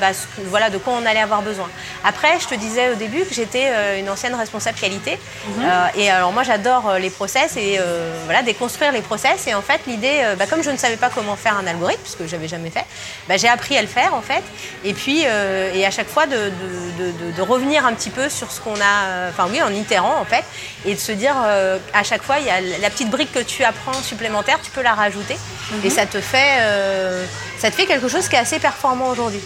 bah, 0.00 0.12
ce 0.12 0.26
que- 0.26 0.46
voilà, 0.46 0.70
de 0.70 0.78
quoi 0.78 0.94
on 1.00 1.04
allait 1.06 1.20
avoir 1.20 1.42
besoin. 1.42 1.68
Après, 2.04 2.38
je 2.40 2.46
te 2.46 2.54
disais 2.54 2.90
au 2.90 2.94
début 2.94 3.24
que 3.24 3.34
j'étais 3.34 3.66
euh, 3.70 3.98
une 3.98 4.08
ancienne 4.08 4.34
responsable 4.34 4.78
qualité. 4.78 5.18
Mhm. 5.56 5.64
Euh, 5.64 5.86
et 5.96 6.10
alors 6.10 6.32
moi, 6.32 6.42
j'adore 6.44 6.94
les 7.00 7.10
process 7.10 7.56
et 7.56 7.78
voilà, 8.24 8.42
déconstruire 8.42 8.92
les 8.92 9.02
process. 9.02 9.46
Et 9.46 9.54
en 9.54 9.62
fait, 9.62 9.80
l'idée, 9.86 10.22
bah, 10.38 10.46
comme 10.46 10.62
je 10.62 10.70
ne 10.70 10.76
savais 10.76 10.96
pas 10.96 11.10
comment 11.10 11.36
faire 11.36 11.56
un 11.56 11.66
algorithme, 11.66 12.02
puisque 12.02 12.26
je 12.26 12.36
n'avais 12.36 12.48
jamais 12.48 12.70
fait, 12.70 12.84
bah, 13.28 13.36
j'ai 13.36 13.48
appris 13.48 13.76
à 13.76 13.82
le 13.82 13.88
faire 13.88 14.14
en 14.14 14.22
fait. 14.22 14.42
Et 14.84 14.94
puis, 14.94 15.20
et 15.22 15.86
à 15.86 15.90
chaque 15.90 16.08
fois, 16.08 16.26
de, 16.26 16.36
de- 16.36 16.50
de- 16.98 17.10
de- 17.26 17.30
de 17.36 17.42
revenir 17.42 17.84
un 17.86 17.92
petit 17.94 18.10
peu 18.10 18.28
sur 18.28 18.50
ce 18.52 18.60
qu'on 18.60 18.74
a, 18.80 19.28
enfin 19.30 19.46
oui, 19.50 19.60
en 19.62 19.72
itérant 19.72 20.16
en 20.20 20.24
fait, 20.24 20.44
et 20.84 20.94
de 20.94 20.98
se 21.00 21.12
dire, 21.12 21.34
euh, 21.44 21.78
à 21.92 22.02
chaque 22.02 22.22
fois, 22.22 22.38
il 22.38 22.46
y 22.46 22.50
a 22.50 22.60
la 22.60 22.90
petite 22.90 23.10
brique 23.10 23.32
que 23.32 23.40
tu 23.40 23.64
apprends 23.64 23.92
supplémentaire, 23.94 24.58
tu 24.62 24.70
peux 24.70 24.82
la 24.82 24.94
rajouter. 24.94 25.36
Et 25.84 25.90
ça 25.90 26.06
te 26.06 26.20
fait, 26.20 26.58
euh, 26.60 27.24
ça 27.58 27.70
te 27.70 27.74
fait 27.74 27.86
quelque 27.86 28.08
chose 28.08 28.28
qui 28.28 28.36
est 28.36 28.38
assez 28.38 28.58
performant 28.58 29.08
aujourd'hui. 29.08 29.40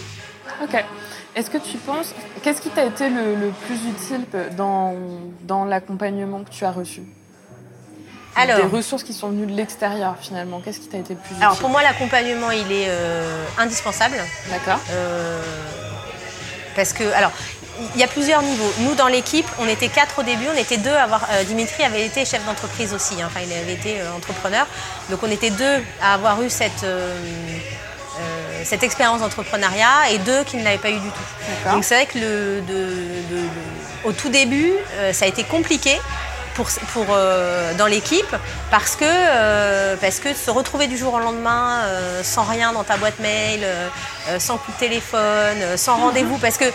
Ok. 0.63 0.83
Est-ce 1.35 1.49
que 1.49 1.57
tu 1.57 1.77
penses, 1.77 2.13
qu'est-ce 2.43 2.61
qui 2.61 2.69
t'a 2.69 2.85
été 2.85 3.09
le, 3.09 3.33
le 3.35 3.49
plus 3.65 3.75
utile 3.89 4.25
dans, 4.55 4.93
dans 5.41 5.65
l'accompagnement 5.65 6.43
que 6.43 6.51
tu 6.51 6.63
as 6.63 6.71
reçu? 6.71 7.01
Alors, 8.35 8.57
Des 8.57 8.63
ressources 8.63 9.03
qui 9.03 9.13
sont 9.13 9.29
venues 9.29 9.45
de 9.47 9.55
l'extérieur 9.55 10.15
finalement, 10.21 10.59
qu'est-ce 10.59 10.79
qui 10.79 10.87
t'a 10.87 10.97
été 10.97 11.13
le 11.13 11.19
plus 11.19 11.31
utile? 11.31 11.43
alors 11.43 11.57
pour 11.57 11.69
moi, 11.69 11.81
l'accompagnement, 11.83 12.51
il 12.51 12.71
est 12.71 12.85
euh, 12.87 13.43
indispensable. 13.57 14.15
D'accord. 14.49 14.79
Euh, 14.91 15.41
parce 16.75 16.93
que, 16.93 17.03
alors, 17.13 17.31
il 17.95 17.99
y 18.01 18.03
a 18.03 18.07
plusieurs 18.07 18.41
niveaux. 18.41 18.71
Nous, 18.79 18.95
dans 18.95 19.07
l'équipe, 19.07 19.47
on 19.59 19.67
était 19.67 19.87
quatre 19.89 20.19
au 20.19 20.23
début, 20.23 20.45
on 20.53 20.57
était 20.57 20.77
deux 20.77 20.93
à 20.93 21.03
avoir. 21.03 21.27
euh, 21.31 21.43
Dimitri 21.43 21.83
avait 21.83 22.05
été 22.05 22.23
chef 22.25 22.45
d'entreprise 22.45 22.93
aussi, 22.93 23.21
hein, 23.21 23.27
enfin, 23.29 23.39
il 23.45 23.51
avait 23.53 23.73
été 23.73 24.01
euh, 24.01 24.11
entrepreneur. 24.15 24.65
Donc, 25.09 25.19
on 25.23 25.31
était 25.31 25.49
deux 25.49 25.83
à 26.01 26.13
avoir 26.13 26.41
eu 26.43 26.49
cette. 26.49 26.83
euh, 26.83 27.17
cette 28.63 28.83
expérience 28.83 29.19
d'entrepreneuriat 29.21 30.11
et 30.11 30.19
deux 30.19 30.43
qui 30.45 30.55
ne 30.55 30.63
l'avaient 30.63 30.77
pas 30.77 30.89
eu 30.91 30.99
du 30.99 31.09
tout. 31.09 31.71
Donc 31.73 31.83
c'est 31.83 31.95
vrai 31.95 32.05
que 32.05 32.17
le, 32.17 32.61
de- 32.61 32.73
de- 33.31 33.41
de- 33.41 33.49
au 34.05 34.13
tout 34.13 34.29
début, 34.29 34.71
ça 35.11 35.25
a 35.25 35.27
été 35.27 35.43
compliqué 35.43 35.99
pour, 36.55 36.67
pour, 36.93 37.05
euh, 37.09 37.73
dans 37.75 37.85
l'équipe 37.87 38.35
parce 38.71 38.95
que, 38.95 39.05
euh, 39.05 39.95
parce 39.99 40.19
que 40.19 40.33
se 40.33 40.49
retrouver 40.51 40.87
du 40.87 40.97
jour 40.97 41.13
au 41.13 41.19
lendemain 41.19 41.81
euh, 41.83 42.21
sans 42.23 42.43
rien 42.43 42.71
dans 42.73 42.83
ta 42.83 42.97
boîte 42.97 43.19
mail, 43.19 43.61
euh, 43.63 43.87
euh, 44.29 44.39
sans 44.39 44.57
coup 44.57 44.71
de 44.71 44.77
téléphone, 44.77 45.19
euh, 45.61 45.77
sans 45.77 45.97
rendez-vous, 45.97 46.37
parce 46.37 46.57
que, 46.57 46.65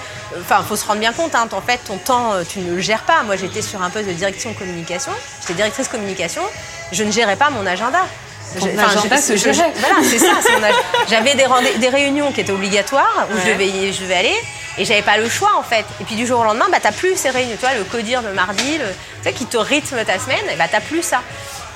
enfin, 0.41 0.62
faut 0.66 0.76
se 0.76 0.87
rendre 0.87 1.01
bien 1.01 1.12
compte, 1.12 1.35
hein, 1.35 1.49
en 1.53 1.61
fait, 1.61 1.79
ton 1.87 1.97
temps, 1.99 2.33
tu 2.49 2.61
ne 2.61 2.74
le 2.74 2.81
gères 2.81 3.03
pas. 3.03 3.22
Moi, 3.24 3.37
j'étais 3.37 3.62
sur 3.62 3.83
un 3.83 3.91
poste 3.91 4.07
de 4.09 4.12
direction 4.12 4.53
communication, 4.55 5.12
j'étais 5.41 5.55
directrice 5.55 5.89
communication, 5.89 6.43
je 6.93 7.05
ne 7.05 7.11
gérais 7.11 7.37
pas 7.37 7.51
mon 7.51 7.66
agenda. 7.66 8.01
Je- 8.57 8.61
je- 9.37 9.53
je-. 9.53 9.61
Voilà, 9.81 9.97
c'est 10.03 10.18
ça. 10.18 10.33
J'avais 11.09 11.35
des, 11.35 11.89
réunions 11.89 12.33
qui 12.33 12.41
étaient 12.41 12.53
obligatoires 12.53 13.26
où 13.31 13.39
je, 13.47 13.53
devais, 13.53 13.93
je 13.93 14.01
devais 14.03 14.14
aller 14.16 14.35
et 14.79 14.85
j'avais 14.85 15.03
pas 15.03 15.16
le 15.18 15.29
choix 15.29 15.53
en 15.59 15.62
fait. 15.62 15.85
Et 16.01 16.05
puis 16.05 16.14
du 16.14 16.26
jour 16.26 16.41
au 16.41 16.45
lendemain, 16.45 16.66
bah, 16.70 16.79
t'as 16.81 16.93
plus 16.93 17.16
ces 17.16 17.31
réunions. 17.31 17.57
Tu 17.57 17.66
vois, 17.66 17.74
le 17.74 17.85
codir 17.85 18.22
le 18.22 18.33
mardi, 18.33 18.79
le, 18.79 18.85
tu 18.87 18.95
sais, 19.24 19.33
qui 19.33 19.47
te 19.47 19.57
rythme 19.57 20.05
ta 20.05 20.18
semaine, 20.18 20.45
et 20.53 20.57
bah, 20.57 20.66
t'as 20.70 20.81
plus 20.81 21.03
ça. 21.03 21.20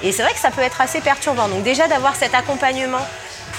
Et 0.02 0.12
c'est 0.12 0.22
vrai 0.22 0.32
que 0.32 0.40
ça 0.40 0.50
peut 0.50 0.62
être 0.62 0.80
assez 0.80 1.00
perturbant. 1.00 1.48
Donc 1.48 1.62
déjà 1.62 1.88
d'avoir 1.88 2.16
cet 2.16 2.34
accompagnement 2.34 3.06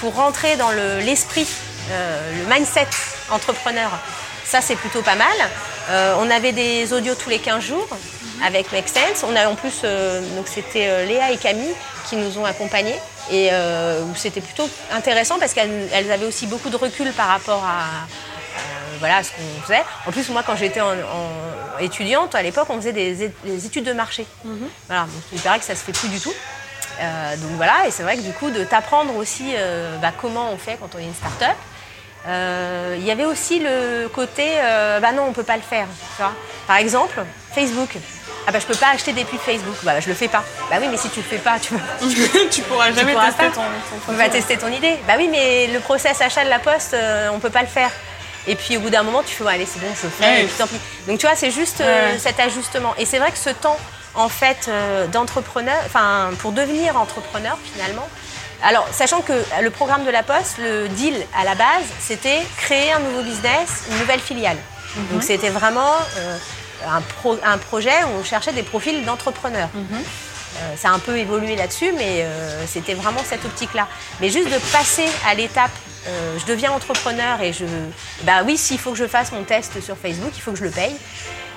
pour 0.00 0.14
rentrer 0.16 0.56
dans 0.56 0.70
le- 0.70 0.98
l'esprit, 1.00 1.46
euh, 1.90 2.32
le 2.42 2.52
mindset 2.54 2.86
entrepreneur, 3.30 3.90
ça 4.44 4.60
c'est 4.60 4.76
plutôt 4.76 5.02
pas 5.02 5.14
mal. 5.14 5.26
Euh, 5.90 6.14
on 6.18 6.30
avait 6.30 6.52
des 6.52 6.92
audios 6.92 7.14
tous 7.14 7.30
les 7.30 7.38
15 7.38 7.62
jours 7.62 7.88
avec 8.44 8.72
Make 8.72 8.88
Sense. 8.88 9.22
On 9.22 9.34
a 9.36 9.48
en 9.48 9.54
plus, 9.54 9.80
euh, 9.84 10.20
donc 10.36 10.46
c'était 10.48 11.06
Léa 11.06 11.30
et 11.30 11.36
Camille 11.36 11.74
qui 12.08 12.16
nous 12.16 12.38
ont 12.38 12.44
accompagnés 12.44 12.98
et 13.32 13.48
c'était 14.16 14.42
plutôt 14.42 14.68
intéressant 14.92 15.38
parce 15.38 15.54
qu'elles 15.54 15.88
elles 15.94 16.12
avaient 16.12 16.26
aussi 16.26 16.46
beaucoup 16.46 16.68
de 16.68 16.76
recul 16.76 17.10
par 17.12 17.28
rapport 17.28 17.64
à, 17.64 18.06
voilà, 18.98 19.22
ce 19.22 19.30
qu'on 19.32 19.62
faisait. 19.62 19.82
En 20.06 20.12
plus, 20.12 20.28
moi, 20.30 20.42
quand 20.46 20.56
j'étais 20.56 20.80
en, 20.80 20.92
en 20.92 21.78
étudiante, 21.80 22.34
à 22.34 22.42
l'époque, 22.42 22.66
on 22.70 22.76
faisait 22.76 22.92
des, 22.92 23.24
études 23.66 23.84
de 23.84 23.92
marché. 23.92 24.26
Voilà, 24.86 25.02
donc 25.02 25.22
il 25.32 25.40
paraît 25.40 25.58
que 25.58 25.64
ça 25.64 25.74
se 25.74 25.84
fait 25.84 25.92
plus 25.92 26.08
du 26.08 26.20
tout. 26.20 26.32
Euh, 27.00 27.36
donc 27.36 27.50
voilà, 27.56 27.86
et 27.86 27.90
c'est 27.90 28.04
vrai 28.04 28.16
que 28.16 28.22
du 28.22 28.32
coup, 28.32 28.50
de 28.50 28.62
t'apprendre 28.64 29.16
aussi 29.16 29.52
euh, 29.56 29.96
bah, 29.98 30.12
comment 30.16 30.50
on 30.52 30.56
fait 30.56 30.76
quand 30.80 30.94
on 30.94 30.98
est 30.98 31.04
une 31.04 31.14
start-up. 31.14 31.56
Euh, 32.26 32.96
Il 32.98 33.04
y 33.04 33.10
avait 33.10 33.24
aussi 33.24 33.58
le 33.60 34.08
côté, 34.08 34.44
euh, 34.56 35.00
bah 35.00 35.12
non, 35.12 35.24
on 35.28 35.32
peut 35.32 35.42
pas 35.42 35.56
le 35.56 35.62
faire. 35.62 35.86
Tu 36.16 36.22
vois 36.22 36.32
Par 36.66 36.76
exemple, 36.76 37.22
Facebook. 37.54 37.96
Ah 38.46 38.52
bah 38.52 38.58
je 38.58 38.66
peux 38.66 38.74
pas 38.74 38.90
acheter 38.90 39.12
des 39.12 39.24
pubs 39.24 39.40
Facebook. 39.40 39.74
Bah, 39.82 40.00
je 40.00 40.08
le 40.08 40.14
fais 40.14 40.28
pas. 40.28 40.44
Bah 40.70 40.76
oui, 40.80 40.88
mais 40.90 40.98
si 40.98 41.08
tu 41.08 41.20
le 41.20 41.24
fais 41.24 41.38
pas, 41.38 41.58
tu, 41.58 41.74
tu 42.50 42.62
pourras 42.62 42.88
tu 42.88 42.94
jamais 42.96 43.12
pourras 43.12 43.26
tester 43.26 43.46
pas. 43.46 43.54
ton, 43.54 43.62
ton 43.62 44.12
On 44.12 44.12
va 44.12 44.28
tester 44.28 44.56
ton 44.58 44.68
idée. 44.68 44.98
Bah 45.06 45.14
oui, 45.16 45.28
mais 45.30 45.68
le 45.68 45.80
process 45.80 46.20
achat 46.20 46.44
de 46.44 46.50
la 46.50 46.58
poste, 46.58 46.94
euh, 46.94 47.30
on 47.32 47.40
peut 47.40 47.50
pas 47.50 47.62
le 47.62 47.68
faire. 47.68 47.90
Et 48.46 48.56
puis 48.56 48.76
au 48.76 48.80
bout 48.80 48.90
d'un 48.90 49.02
moment, 49.02 49.22
tu 49.22 49.34
fais, 49.34 49.44
ouais, 49.44 49.54
allez, 49.54 49.66
c'est 49.66 49.80
bon, 49.80 49.88
je 49.90 50.08
fais, 50.08 50.42
et 50.42 50.46
puis 50.46 50.54
tant 50.58 50.66
pis. 50.66 50.76
Donc 51.06 51.18
tu 51.18 51.26
vois, 51.26 51.36
c'est 51.36 51.50
juste 51.50 51.80
euh, 51.80 52.12
cet 52.18 52.38
ajustement. 52.40 52.94
Et 52.98 53.06
c'est 53.06 53.18
vrai 53.18 53.30
que 53.32 53.38
ce 53.38 53.50
temps, 53.50 53.78
en 54.14 54.28
fait, 54.28 54.66
euh, 54.68 55.06
d'entrepreneur, 55.06 55.76
enfin, 55.86 56.30
pour 56.40 56.52
devenir 56.52 56.96
entrepreneur 56.96 57.56
finalement, 57.72 58.08
alors, 58.62 58.86
sachant 58.92 59.20
que 59.20 59.32
le 59.60 59.70
programme 59.70 60.04
de 60.06 60.10
la 60.10 60.22
Poste, 60.22 60.56
le 60.58 60.88
deal 60.88 61.14
à 61.38 61.44
la 61.44 61.54
base, 61.54 61.84
c'était 62.00 62.40
créer 62.56 62.92
un 62.92 62.98
nouveau 63.00 63.22
business, 63.22 63.84
une 63.90 63.98
nouvelle 63.98 64.20
filiale. 64.20 64.56
Donc 65.12 65.22
c'était 65.22 65.50
vraiment 65.50 65.92
euh, 66.18 66.36
un, 66.88 67.00
pro- 67.00 67.38
un 67.44 67.58
projet 67.58 68.04
où 68.04 68.20
on 68.20 68.24
cherchait 68.24 68.52
des 68.52 68.62
profils 68.62 69.04
d'entrepreneurs. 69.04 69.68
Euh, 69.74 70.76
ça 70.80 70.90
a 70.90 70.92
un 70.92 70.98
peu 71.00 71.18
évolué 71.18 71.56
là-dessus, 71.56 71.92
mais 71.98 72.22
euh, 72.22 72.64
c'était 72.66 72.94
vraiment 72.94 73.20
cette 73.28 73.44
optique-là. 73.44 73.88
Mais 74.20 74.30
juste 74.30 74.48
de 74.48 74.58
passer 74.72 75.08
à 75.26 75.34
l'étape, 75.34 75.72
euh, 76.06 76.38
je 76.38 76.44
deviens 76.46 76.72
entrepreneur 76.72 77.40
et 77.42 77.52
je. 77.52 77.64
Bah 78.22 78.42
oui, 78.44 78.56
s'il 78.56 78.78
faut 78.78 78.90
que 78.92 78.98
je 78.98 79.06
fasse 79.06 79.32
mon 79.32 79.42
test 79.42 79.80
sur 79.80 79.96
Facebook, 79.96 80.32
il 80.36 80.40
faut 80.40 80.50
que 80.52 80.58
je 80.58 80.64
le 80.64 80.70
paye. 80.70 80.94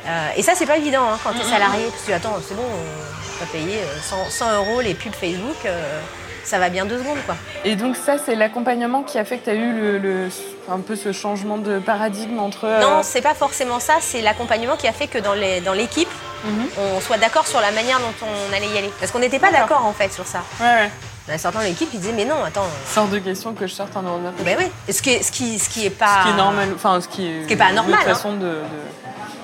Euh, 0.08 0.28
et 0.38 0.42
ça, 0.44 0.54
c'est 0.56 0.66
pas 0.66 0.78
évident 0.78 1.04
hein, 1.12 1.20
quand 1.24 1.32
tu 1.34 1.42
es 1.42 1.44
salarié, 1.44 1.86
parce 1.92 2.04
que 2.04 2.14
attends, 2.14 2.38
c'est 2.48 2.56
bon, 2.56 2.64
on 2.64 3.46
va 3.46 3.52
payer 3.52 3.78
euh, 3.80 4.00
100, 4.02 4.30
100 4.30 4.56
euros 4.56 4.82
les 4.82 4.94
pubs 4.94 5.14
Facebook, 5.14 5.58
euh, 5.66 6.00
ça 6.46 6.60
va 6.60 6.70
bien 6.70 6.86
deux 6.86 7.00
secondes, 7.00 7.18
quoi. 7.26 7.36
Et 7.66 7.76
donc 7.76 7.98
ça, 7.98 8.16
c'est 8.18 8.36
l'accompagnement 8.36 9.04
qui 9.04 9.18
a 9.20 9.26
fait 9.26 9.38
que 9.40 9.44
tu 9.46 9.50
as 9.50 9.56
eu 9.56 9.74
le, 9.74 9.98
le- 9.98 10.30
un 10.72 10.80
peu 10.80 10.96
ce 10.96 11.12
changement 11.12 11.58
de 11.58 11.80
paradigme 11.80 12.40
entre... 12.40 12.66
euh, 12.66 12.80
Non, 12.82 13.02
c'est 13.04 13.22
pas 13.22 13.34
forcément 13.34 13.80
ça, 13.82 13.96
c'est 14.00 14.22
l'accompagnement 14.22 14.78
qui 14.78 14.88
a 14.88 14.94
fait 14.94 15.08
que 15.08 15.18
dans 15.18 15.34
les- 15.34 15.60
dans 15.62 15.74
l'équipe, 15.74 16.10
Mhm. 16.46 16.68
on 16.78 17.02
soit 17.02 17.18
d'accord 17.18 17.48
sur 17.48 17.60
la 17.60 17.72
manière 17.72 18.00
dont 18.00 18.14
on 18.22 18.54
allait 18.56 18.68
y 18.70 18.78
aller. 18.78 18.92
Parce 19.00 19.12
qu'on 19.12 19.20
n'était 19.20 19.40
pas 19.40 19.52
D'accord. 19.52 19.68
d'accord 19.68 19.86
en 19.88 19.94
fait 19.94 20.14
sur 20.14 20.26
ça. 20.28 20.44
Ouais, 20.62 20.66
ouais. 20.68 20.92
Il 21.28 21.34
en 21.34 21.38
certains 21.38 21.60
de 21.60 21.66
l'équipe 21.66 21.90
qui 21.92 21.98
disaient 21.98 22.14
mais 22.14 22.26
non, 22.26 22.44
attends. 22.44 22.68
Sort 22.88 23.08
de 23.08 23.20
question 23.20 23.54
que 23.54 23.68
je 23.68 23.74
sorte 23.74 23.96
un 23.98 24.06
ordinateur. 24.06 24.46
Ben 24.46 24.58
oui. 24.60 24.94
Ce 24.94 25.02
qui 25.02 25.22
ce 25.24 25.32
qui, 25.32 25.60
ce 25.60 25.70
qui 25.70 25.86
est 25.86 25.90
pas. 25.90 26.20
Ce 26.20 26.28
qui 26.28 26.34
est 26.34 26.38
normal, 26.38 26.70
enfin 26.76 27.02
ce 27.02 27.08
qui 27.08 27.28
est, 27.28 27.44
Ce 27.44 27.48
qui 27.48 27.54
est 27.54 27.58
pas 27.58 27.72
normal, 27.74 28.00
autre 28.00 28.10
hein. 28.10 28.14
façon 28.16 28.34
de, 28.34 28.40
de- 28.46 28.62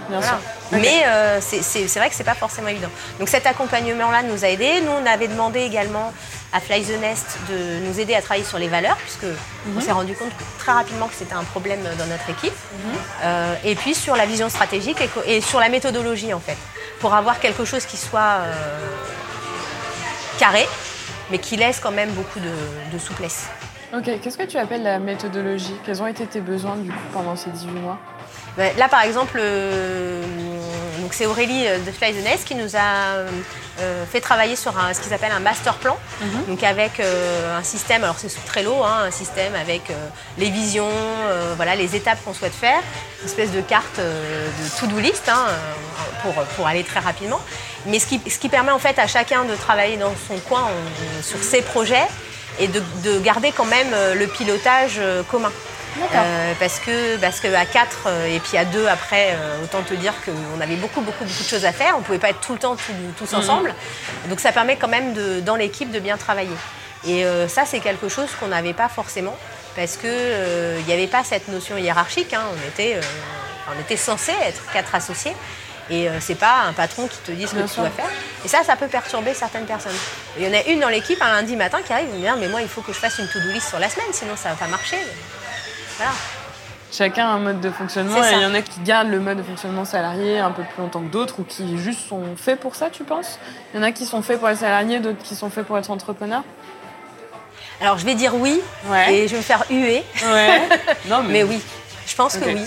Bien 0.10 0.20
Voilà. 0.20 0.28
sûr. 0.28 0.38
Ok. 0.74 0.80
Mais 0.82 1.04
euh, 1.06 1.40
c'est- 1.42 1.62
c'est 1.62 1.88
c'est 1.88 2.00
vrai 2.00 2.10
que 2.10 2.16
c'est 2.16 2.24
pas 2.26 2.34
forcément 2.36 2.68
évident. 2.68 2.90
Donc 3.20 3.30
cet 3.30 3.46
accompagnement-là 3.48 4.24
nous 4.24 4.44
a 4.44 4.50
aidés. 4.50 4.82
Nous, 4.82 4.92
on 4.92 5.06
avait 5.06 5.28
demandé 5.30 5.62
également 5.62 6.12
à 6.52 6.60
Fly 6.60 6.84
the 6.84 7.00
Nest 7.00 7.38
de 7.50 7.80
nous 7.88 8.00
aider 8.00 8.14
à 8.14 8.22
travailler 8.22 8.46
sur 8.46 8.60
les 8.60 8.68
valeurs, 8.68 8.98
puisque 8.98 9.24
Mhm. 9.24 9.78
on 9.78 9.82
s'est 9.82 9.92
rendu 9.94 10.14
compte 10.14 10.32
très 10.60 10.72
rapidement 10.74 11.08
que 11.08 11.16
c'était 11.18 11.34
un 11.36 11.44
problème 11.44 11.80
dans 11.98 12.06
notre 12.06 12.30
équipe. 12.30 12.54
Mhm. 12.54 12.92
Euh, 13.24 13.56
et 13.66 13.76
puis 13.76 13.94
sur 13.96 14.16
la 14.16 14.26
vision 14.26 14.50
stratégique 14.50 15.00
et, 15.26 15.38
et 15.38 15.42
sur 15.42 15.60
la 15.60 15.70
méthodologie 15.70 16.34
en 16.34 16.40
fait, 16.40 16.58
pour 17.00 17.14
avoir 17.14 17.40
quelque 17.40 17.64
chose 17.66 17.86
qui 17.86 17.98
soit 17.98 18.20
euh, 18.42 18.54
carré, 20.38 20.68
mais 21.32 21.38
qui 21.40 21.56
laisse 21.58 21.80
quand 21.80 21.92
même 21.92 22.10
beaucoup 22.12 22.40
de, 22.40 22.94
de 22.94 22.98
souplesse. 23.00 23.48
Ok, 23.96 24.10
qu'est-ce 24.22 24.38
que 24.38 24.44
tu 24.44 24.58
appelles 24.58 24.84
la 24.84 24.98
méthodologie? 25.00 25.76
Quels 25.86 26.02
ont 26.02 26.08
été 26.08 26.26
tes 26.26 26.42
besoins 26.42 26.76
du 26.78 26.90
coup 26.90 26.98
pendant 27.14 27.36
ces 27.36 27.52
18 27.52 27.72
mois? 27.80 27.98
Ben, 28.58 28.76
Là, 28.78 28.88
par 28.88 29.02
exemple, 29.04 29.38
euh, 29.40 30.22
donc 31.02 31.14
c'est 31.14 31.26
Aurélie 31.26 31.68
euh, 31.68 31.78
de 31.80 31.92
Fly 31.92 32.14
the 32.14 32.24
Nest 32.24 32.46
qui 32.46 32.56
nous 32.56 32.76
a 32.76 33.18
euh, 33.80 34.06
fait 34.12 34.20
travailler 34.22 34.56
sur 34.56 34.78
un- 34.78 34.94
ce 34.94 35.02
qu'ils 35.02 35.14
appellent 35.14 35.32
un 35.32 35.40
master 35.40 35.76
plan, 35.76 35.98
donc 36.48 36.64
avec 36.64 37.00
euh, 37.00 37.58
un 37.58 37.64
système, 37.64 38.04
alors 38.04 38.16
c'est 38.18 38.30
sous 38.30 38.42
Trello, 38.46 38.84
hein, 38.84 39.06
un 39.08 39.12
système 39.12 39.54
avec 39.56 39.90
euh, 39.90 39.94
les 40.38 40.50
visions, 40.52 40.90
voilà, 41.56 41.76
les 41.76 41.96
étapes 41.96 42.24
qu'on 42.24 42.34
souhaite 42.34 42.54
faire, 42.54 42.80
une 43.22 43.26
espèce 43.28 43.52
de 43.52 43.62
carte 43.62 43.98
de 44.00 44.80
to-do 44.80 45.00
list 45.00 45.28
hein, 45.30 45.46
pour, 46.22 46.34
pour 46.56 46.68
aller 46.68 46.84
très 46.84 47.00
rapidement. 47.00 47.40
Mais 47.86 48.00
ce 48.00 48.08
qui, 48.08 48.22
ce 48.30 48.38
qui 48.40 48.50
permet 48.50 48.72
en 48.72 48.80
fait 48.80 48.98
à 49.00 49.08
chacun 49.08 49.44
de 49.46 49.56
travailler 49.56 49.98
dans 49.98 50.14
son 50.28 50.38
coin 50.48 50.68
sur 51.22 51.44
ses 51.44 51.62
projets 51.62 52.08
et 52.60 52.68
de, 52.68 52.82
de 53.04 53.20
garder 53.20 53.52
quand 53.52 53.66
même 53.66 53.92
euh, 53.94 54.16
le 54.16 54.28
pilotage 54.28 54.96
euh, 55.00 55.24
commun. 55.24 55.52
Euh, 56.16 56.54
parce 56.60 56.80
que 56.80 57.18
parce 57.18 57.40
que 57.40 57.54
à 57.54 57.66
4 57.66 58.08
et 58.28 58.40
puis 58.40 58.58
à 58.58 58.66
2 58.66 58.88
après, 58.88 59.34
euh, 59.34 59.64
autant 59.64 59.84
te 59.84 59.94
dire 59.94 60.14
qu'on 60.26 60.60
avait 60.60 60.76
beaucoup 60.76 61.02
beaucoup 61.02 61.24
beaucoup 61.24 61.44
de 61.44 61.48
choses 61.48 61.66
à 61.66 61.72
faire. 61.72 61.96
On 61.98 62.02
pouvait 62.02 62.18
pas 62.18 62.30
être 62.30 62.40
tout 62.42 62.54
le 62.54 62.60
temps 62.60 62.76
tous, 62.76 62.94
tous 63.28 63.36
ensemble. 63.36 63.76
Donc 64.28 64.40
ça 64.40 64.52
permet 64.52 64.76
quand 64.76 64.88
même 64.88 65.14
de, 65.14 65.40
dans 65.42 65.56
l'équipe 65.56 65.92
de 65.92 66.00
bien 66.00 66.18
travailler. 66.18 66.58
Et 67.06 67.26
euh, 67.26 67.48
ça 67.48 67.66
c'est 67.66 67.80
quelque 67.80 68.10
chose 68.10 68.30
qu'on 68.40 68.48
n'avait 68.48 68.74
pas 68.74 68.90
forcément 68.90 69.38
parce 69.76 69.98
que 69.98 70.08
euh, 70.08 70.78
il 70.80 70.86
n'y 70.88 70.94
avait 70.94 71.06
pas 71.08 71.24
cette 71.24 71.48
notion 71.50 71.78
hiérarchique. 71.78 72.34
hein. 72.34 72.42
On 72.52 72.68
était 72.70 73.00
on 73.76 73.80
était 73.80 73.98
censé 73.98 74.32
être 74.48 74.62
quatre 74.74 74.96
associés. 74.96 75.34
Et 75.90 76.08
euh, 76.10 76.20
c'est 76.22 76.36
pas 76.36 76.62
un 76.68 76.74
patron 76.74 77.08
qui 77.08 77.18
te 77.18 77.32
dit 77.32 77.46
ce 77.46 77.54
que 77.56 77.68
tu 77.68 77.80
dois 77.80 77.90
faire. 77.90 78.10
Et 78.46 78.48
ça, 78.48 78.64
ça 78.64 78.76
peut 78.76 78.88
perturber 78.88 79.34
certaines 79.34 79.66
personnes. 79.66 79.96
Il 80.38 80.44
y 80.46 80.48
en 80.50 80.58
a 80.58 80.64
une 80.64 80.80
dans 80.80 80.90
l'équipe 80.90 81.22
un 81.22 81.28
lundi 81.32 81.56
matin 81.56 81.80
qui 81.86 81.92
arrive 81.92 82.08
et 82.10 82.14
me 82.14 82.20
dit 82.20 82.28
Ah, 82.28 82.36
mais 82.40 82.48
moi 82.48 82.62
il 82.62 82.68
faut 82.70 82.82
que 82.82 82.94
je 82.94 83.00
fasse 83.00 83.18
une 83.20 83.28
to-do 83.28 83.50
list 83.52 83.68
sur 83.70 83.80
la 83.80 83.90
semaine, 83.90 84.08
sinon 84.12 84.36
ça 84.36 84.50
va 84.50 84.56
pas 84.56 84.68
marcher. 84.68 84.98
Voilà. 85.98 86.12
Chacun 86.92 87.26
a 87.26 87.30
un 87.32 87.40
mode 87.40 87.60
de 87.60 87.72
fonctionnement 87.72 88.24
et 88.24 88.34
il 88.34 88.42
y 88.42 88.46
en 88.46 88.54
a 88.54 88.62
qui 88.62 88.80
gardent 88.82 89.10
le 89.10 89.20
mode 89.20 89.40
de 89.40 89.44
fonctionnement 89.44 89.84
salarié 89.84 90.38
un 90.40 90.52
peu 90.52 90.62
plus 90.62 90.80
longtemps 90.84 91.02
que 91.02 91.12
d'autres 91.12 91.40
ou 91.40 91.44
qui 91.44 91.80
juste 91.80 92.08
sont 92.08 92.22
faits 92.38 92.60
pour 92.60 92.76
ça, 92.76 92.92
tu 92.92 93.04
penses? 93.04 93.40
Il 93.74 93.78
y 93.78 93.80
en 93.80 93.84
a 93.84 93.92
qui 93.92 94.06
sont 94.06 94.22
faits 94.22 94.38
pour 94.40 94.48
être 94.50 94.60
salariés, 94.60 95.00
d'autres 95.00 95.24
qui 95.24 95.36
sont 95.36 95.50
faits 95.50 95.66
pour 95.66 95.76
être 95.80 95.90
entrepreneurs? 95.90 96.44
Alors 97.82 97.98
je 97.98 98.06
vais 98.06 98.14
dire 98.14 98.36
oui 98.36 98.62
Ouais. 98.86 99.14
et 99.14 99.28
je 99.28 99.32
vais 99.34 99.38
me 99.40 99.44
faire 99.44 99.64
huer, 99.72 100.04
Ouais. 100.32 100.62
non, 101.10 101.24
mais 101.24 101.42
oui, 101.44 101.60
je 102.06 102.16
pense 102.16 102.38
que 102.38 102.46
oui. 102.46 102.64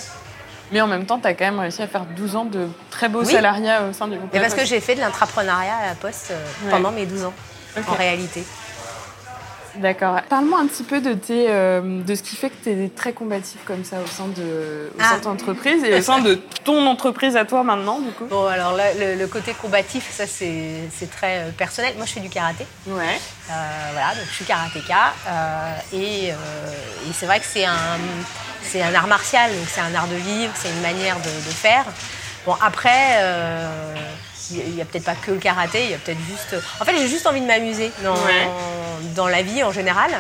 Mais 0.72 0.80
en 0.80 0.86
même 0.86 1.06
temps, 1.06 1.18
tu 1.18 1.26
as 1.28 1.34
quand 1.34 1.44
même 1.44 1.60
réussi 1.60 1.82
à 1.82 1.86
faire 1.86 2.04
12 2.16 2.36
ans 2.36 2.44
de 2.44 2.68
très 2.90 3.08
beaux 3.08 3.20
Oui. 3.24 3.32
salariats 3.32 3.84
au 3.88 3.92
sein 3.92 4.08
du 4.08 4.16
groupe. 4.16 4.34
Et 4.34 4.40
parce 4.40 4.54
que 4.54 4.64
j'ai 4.64 4.80
fait 4.80 4.94
de 4.96 5.00
l'intrapreneuriat 5.00 5.74
à 5.82 5.86
la 5.88 5.94
Poste 5.94 6.32
euh, 6.32 6.64
Ouais. 6.64 6.70
pendant 6.70 6.90
mes 6.90 7.06
12 7.06 7.24
ans, 7.24 7.32
en 7.88 7.92
réalité. 7.94 8.44
D'accord. 9.80 10.20
Parle-moi 10.28 10.58
un 10.60 10.66
petit 10.66 10.82
peu 10.82 11.00
de, 11.00 11.14
tes, 11.14 11.46
euh, 11.50 12.02
de 12.02 12.14
ce 12.14 12.22
qui 12.22 12.36
fait 12.36 12.50
que 12.50 12.54
tu 12.64 12.70
es 12.70 12.88
très 12.88 13.12
combatif 13.12 13.58
comme 13.66 13.84
ça 13.84 13.96
au 14.02 14.06
sein 14.06 14.26
de, 14.28 14.90
au 14.96 15.00
sein 15.00 15.08
Ah. 15.12 15.18
de 15.18 15.22
ton 15.24 15.30
entreprise 15.30 15.84
et 15.84 15.94
au 15.94 16.00
sein 16.02 16.20
de 16.20 16.40
ton 16.64 16.86
entreprise 16.86 17.36
à 17.36 17.44
toi 17.44 17.62
maintenant, 17.62 18.00
du 18.00 18.10
coup? 18.12 18.24
Bon, 18.26 18.46
alors 18.46 18.72
là, 18.74 18.84
le, 18.98 19.14
le 19.16 19.26
côté 19.26 19.52
combatif, 19.54 20.10
ça 20.10 20.24
c'est 20.26 20.88
très 21.10 21.38
euh, 21.38 21.50
personnel. 21.56 21.94
Moi 21.96 22.06
je 22.06 22.12
fais 22.12 22.20
du 22.20 22.28
karaté. 22.30 22.66
Ouais. 22.86 23.18
Euh, 23.50 23.52
voilà, 23.92 24.14
donc 24.14 24.24
je 24.28 24.34
suis 24.34 24.44
karatéka. 24.44 25.12
euh, 25.28 25.72
et 25.92 26.28
et 26.28 27.12
c'est 27.12 27.26
vrai 27.26 27.38
que 27.40 27.46
c'est 27.46 27.64
un, 27.64 27.76
c'est 28.62 28.82
un 28.82 28.94
art 28.94 29.06
martial, 29.06 29.50
donc 29.52 29.66
c'est 29.68 29.80
un 29.80 29.94
art 29.94 30.08
de 30.08 30.16
vivre, 30.16 30.52
c'est 30.56 30.70
une 30.70 30.80
manière 30.82 31.16
de, 31.18 31.28
de 31.28 31.54
faire. 31.54 31.84
Bon, 32.44 32.54
après, 32.60 33.16
euh, 33.18 33.94
il 34.50 34.74
n'y 34.74 34.82
a, 34.82 34.84
peut-être 34.84 35.04
pas 35.04 35.14
que 35.14 35.30
le 35.32 35.38
karaté, 35.38 35.84
il 35.84 35.90
y 35.90 35.94
a 35.94 35.98
peut-être 35.98 36.20
juste. 36.28 36.56
En 36.80 36.84
fait, 36.84 36.96
j'ai 36.96 37.08
juste 37.08 37.26
envie 37.26 37.40
de 37.40 37.46
m'amuser 37.46 37.90
dans, 38.02 38.14
Ouais. 38.14 38.48
dans 39.14 39.28
la 39.28 39.42
vie 39.42 39.62
en 39.62 39.72
général. 39.72 40.10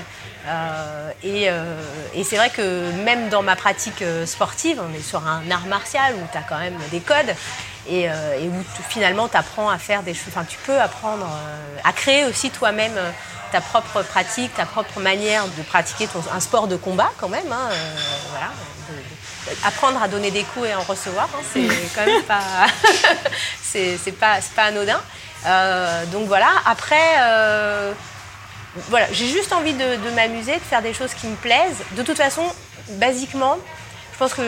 Euh, 0.48 1.10
et 1.24 1.50
euh, 1.50 1.80
et 2.14 2.22
c'est 2.22 2.36
vrai 2.36 2.50
que 2.50 2.92
même 3.04 3.28
dans 3.30 3.42
ma 3.42 3.56
pratique 3.56 4.00
euh, 4.02 4.26
sportive, 4.26 4.80
on 4.80 4.94
est 4.96 5.02
sur 5.02 5.26
un 5.26 5.42
art 5.50 5.66
martial 5.66 6.14
où 6.14 6.22
tu 6.30 6.38
as 6.38 6.42
quand 6.42 6.58
même 6.58 6.76
des 6.92 7.00
codes 7.00 7.34
et, 7.88 8.08
euh, 8.08 8.38
et 8.40 8.46
où 8.48 8.54
finalement 8.88 9.26
tu 9.28 9.36
apprends 9.36 9.68
à 9.68 9.78
faire 9.78 10.02
des 10.04 10.14
choses. 10.14 10.28
Enfin, 10.28 10.44
tu 10.48 10.58
peux 10.58 10.80
apprendre 10.80 11.26
à 11.82 11.92
créer 11.92 12.24
aussi 12.26 12.50
toi-même 12.50 12.92
ta 13.50 13.60
propre 13.60 14.02
pratique, 14.02 14.54
ta 14.54 14.66
propre 14.66 15.00
manière 15.00 15.46
de 15.48 15.62
pratiquer 15.62 16.06
ton- 16.06 16.22
un 16.32 16.40
sport 16.40 16.68
de 16.68 16.76
combat 16.76 17.10
quand 17.18 17.28
même. 17.28 17.50
hein, 17.50 17.68
voilà. 18.30 18.46
De- 18.88 18.94
de- 18.94 19.15
apprendre 19.64 20.02
à 20.02 20.08
donner 20.08 20.30
des 20.30 20.42
coups 20.44 20.68
et 20.68 20.74
en 20.74 20.82
recevoir, 20.82 21.28
hein, 21.34 21.42
c'est 21.52 21.68
quand 21.94 22.06
même 22.06 22.22
pas, 22.22 22.40
c'est 23.62 23.96
pas, 24.18 24.40
c'est 24.40 24.54
pas 24.54 24.64
anodin. 24.64 25.00
Euh, 25.46 26.04
donc 26.06 26.26
voilà. 26.26 26.48
Après. 26.64 27.14
euh, 27.20 27.92
voilà, 28.90 29.06
j'ai 29.10 29.26
juste 29.26 29.54
envie 29.54 29.72
de, 29.72 29.96
de 29.96 30.10
m'amuser, 30.14 30.54
de 30.54 30.60
faire 30.60 30.82
des 30.82 30.92
choses 30.92 31.14
qui 31.14 31.26
me 31.28 31.36
plaisent. 31.36 31.82
De 31.92 32.02
toute 32.02 32.18
façon, 32.18 32.42
basiquement, 32.90 33.56
je 34.12 34.18
pense 34.18 34.34
que 34.34 34.42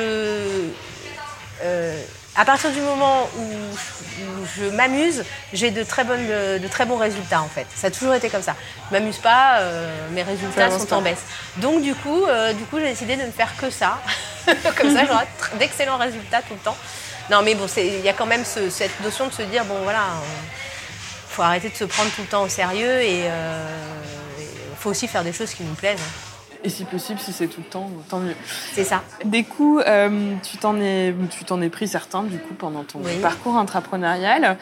euh, 1.62 2.03
à 2.39 2.45
partir 2.45 2.70
du 2.70 2.80
moment 2.80 3.28
où, 3.36 3.45
je 4.57 4.64
m'amuse, 4.70 5.24
j'ai 5.53 5.70
de 5.70 5.82
très, 5.82 6.05
bonnes, 6.05 6.26
de 6.26 6.68
très 6.68 6.86
bons 6.86 6.97
résultats 6.97 7.43
en 7.43 7.49
fait. 7.49 7.66
Ça 7.74 7.89
a 7.89 7.91
toujours 7.91 8.14
été 8.14 8.30
comme 8.30 8.43
ça. 8.43 8.55
Je 8.89 8.97
m'amuse 8.97 9.18
pas, 9.18 9.59
euh, 9.59 9.91
mes 10.12 10.22
résultats 10.22 10.70
sont 10.70 10.86
pas. 10.86 10.97
en 10.97 11.03
baisse. 11.03 11.22
Donc 11.59 11.82
du 11.82 11.95
coup, 11.95 12.24
euh, 12.24 12.53
du 12.53 12.64
coup, 12.64 12.78
j'ai 12.78 12.89
décidé 12.91 13.16
de 13.16 13.22
ne 13.22 13.30
faire 13.30 13.55
que 13.57 13.68
ça. 13.70 13.99
comme 14.76 14.95
ça, 14.95 15.05
j'aurai 15.07 15.26
d'excellents 15.59 15.99
résultats 15.99 16.41
tout 16.43 16.55
le 16.55 16.61
temps. 16.61 16.76
Non, 17.30 17.43
mais 17.43 17.55
bon, 17.55 17.66
il 17.76 18.01
y 18.01 18.09
a 18.09 18.12
quand 18.14 18.26
même 18.26 18.45
ce- 18.45 18.70
cette 18.70 18.99
notion 19.01 19.26
de 19.26 19.32
se 19.32 19.43
dire 19.43 19.64
bon 19.66 19.76
voilà. 19.82 20.05
il 20.22 21.34
faut 21.34 21.43
arrêter 21.43 21.68
de 21.68 21.76
se 21.76 21.84
prendre 21.84 22.11
tout 22.12 22.22
le 22.22 22.28
temps 22.28 22.43
au 22.45 22.49
sérieux 22.49 23.03
et 23.03 23.24
il 23.26 24.76
faut 24.78 24.91
aussi 24.91 25.07
faire 25.09 25.24
des 25.24 25.32
choses 25.32 25.53
qui 25.53 25.62
nous 25.64 25.74
plaisent. 25.74 25.99
Et 26.64 26.68
si 26.68 26.84
possible, 26.84 27.20
si 27.20 27.32
c'est 27.32 27.46
tout 27.46 27.61
le 27.61 27.70
temps, 27.70 27.88
tant 28.09 28.18
mieux. 28.18 28.34
C'est 28.72 28.84
ça. 28.84 29.02
Des 29.24 29.44
coups, 29.44 29.82
euh, 29.86 30.34
tu 30.42 30.56
t'en 30.59 30.76
es, 30.80 31.14
tu 31.30 31.44
t'en 31.44 31.61
es 31.61 31.68
pris 31.68 31.86
certains 31.86 32.24
du 32.24 32.38
coup 32.38 32.54
pendant 32.54 32.82
ton 32.82 32.98
Oui. 33.04 33.18
parcours 33.22 33.56
intrapreneurial. 33.56 34.56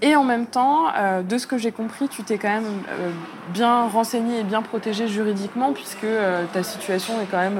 Et 0.00 0.14
en 0.14 0.22
même 0.22 0.46
temps, 0.46 0.86
euh, 0.96 1.22
de 1.22 1.38
ce 1.38 1.46
que 1.48 1.58
j'ai 1.58 1.72
compris, 1.72 2.08
tu 2.08 2.22
t'es 2.22 2.38
quand 2.38 2.48
même 2.50 2.82
euh, 2.90 3.10
bien 3.52 3.88
renseigné 3.88 4.40
et 4.40 4.44
bien 4.44 4.62
protégé 4.62 5.08
juridiquement, 5.08 5.72
puisque 5.72 6.04
euh, 6.04 6.44
ta 6.52 6.62
situation 6.62 7.14
est 7.20 7.26
quand 7.28 7.38
même 7.38 7.58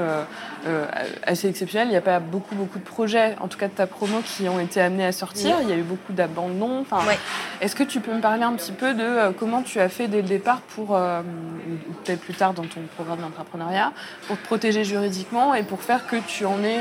euh, 0.68 0.86
assez 1.24 1.48
exceptionnelle. 1.48 1.88
Il 1.88 1.92
n'y 1.92 1.96
a 1.96 2.00
pas 2.02 2.20
beaucoup, 2.20 2.54
beaucoup 2.54 2.78
de 2.78 2.84
projets, 2.84 3.36
en 3.40 3.48
tout 3.48 3.58
cas 3.58 3.68
de 3.68 3.72
ta 3.72 3.86
promo, 3.86 4.20
qui 4.24 4.48
ont 4.48 4.60
été 4.60 4.80
amenés 4.80 5.06
à 5.06 5.12
sortir. 5.12 5.56
Il 5.62 5.68
y 5.68 5.72
a 5.72 5.76
eu 5.76 5.82
beaucoup 5.82 6.12
d'abandons. 6.12 6.80
Enfin, 6.80 6.98
Ouais. 7.06 7.18
Est-ce 7.60 7.74
que 7.74 7.82
tu 7.82 8.00
peux 8.00 8.12
me 8.12 8.20
parler 8.20 8.42
un 8.42 8.52
petit 8.52 8.72
peu 8.72 8.94
de 8.94 9.02
euh, 9.02 9.30
comment 9.38 9.62
tu 9.62 9.80
as 9.80 9.88
fait 9.88 10.08
dès 10.08 10.22
le 10.22 10.28
départ 10.28 10.60
pour, 10.60 10.94
euh, 10.96 11.20
ou 11.20 11.92
peut-être 12.04 12.20
plus 12.20 12.34
tard 12.34 12.52
dans 12.54 12.64
ton 12.64 12.80
programme 12.96 13.20
d'entrepreneuriat, 13.20 13.92
pour 14.26 14.36
te 14.38 14.44
protéger 14.44 14.84
juridiquement 14.84 15.54
et 15.54 15.62
pour 15.62 15.82
faire 15.82 16.06
que 16.06 16.16
tu 16.16 16.44
en 16.44 16.62
es 16.62 16.78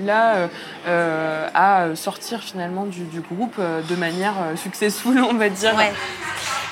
là 0.00 0.48
à 0.86 1.94
sortir 1.94 2.42
finalement 2.42 2.84
du, 2.86 3.04
du 3.04 3.20
groupe 3.20 3.60
de 3.60 3.94
manière 3.96 4.34
successful, 4.56 5.20
on 5.30 5.34
va 5.34 5.48
dire 5.48 5.74
Ouais. 5.76 5.92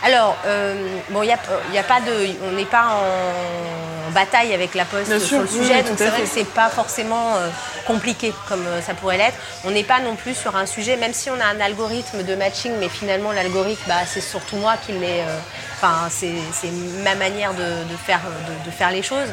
Alors, 0.05 0.37
euh, 0.47 0.75
bon, 1.11 1.23
il 1.23 1.29
y 1.29 1.33
a, 1.33 1.39
y 1.73 1.79
a 1.79 1.83
pas 1.83 2.01
de, 2.01 2.13
on 2.49 2.53
n'est 2.53 2.65
pas 2.65 2.87
en 3.01 4.11
bataille 4.13 4.55
avec 4.55 4.75
la 4.75 4.85
Poste 4.85 5.09
Bien 5.09 5.19
sur 5.19 5.29
sûr, 5.29 5.41
le 5.43 5.47
sujet, 5.49 5.75
oui, 5.79 5.83
donc 5.83 5.99
c'est 5.99 6.07
vrai 6.09 6.21
que 6.23 6.27
c'est 6.29 6.45
pas 6.45 6.69
forcément 6.69 7.37
euh, 7.37 7.49
compliqué 7.87 8.33
comme 8.49 8.65
euh, 8.67 8.81
ça 8.81 8.95
pourrait 8.95 9.19
l'être. 9.19 9.37
On 9.65 9.71
n'est 9.71 9.85
pas 9.85 10.01
non 10.01 10.15
plus 10.15 10.35
sur 10.35 10.55
un 10.57 10.67
sujet, 10.67 10.97
même 10.97 11.13
si 11.13 11.29
on 11.31 11.41
a 11.41 11.45
un 11.47 11.61
algorithme 11.61 12.23
de 12.23 12.35
matching, 12.35 12.73
mais 12.79 12.89
finalement 12.89 13.33
l'algorithme, 13.33 13.83
bah, 13.89 14.07
c'est 14.07 14.21
surtout 14.21 14.57
moi 14.57 14.75
qui 14.85 14.93
l'ai. 14.93 15.21
euh, 15.23 15.39
Enfin, 15.79 16.09
c'est 16.09 16.33
c'est 16.55 16.71
ma 17.05 17.15
manière 17.17 17.53
de, 17.53 17.59
de 17.63 17.97
faire, 18.07 18.21
de, 18.49 18.71
de 18.71 18.75
faire 18.75 18.91
les 18.91 19.03
choses. 19.03 19.29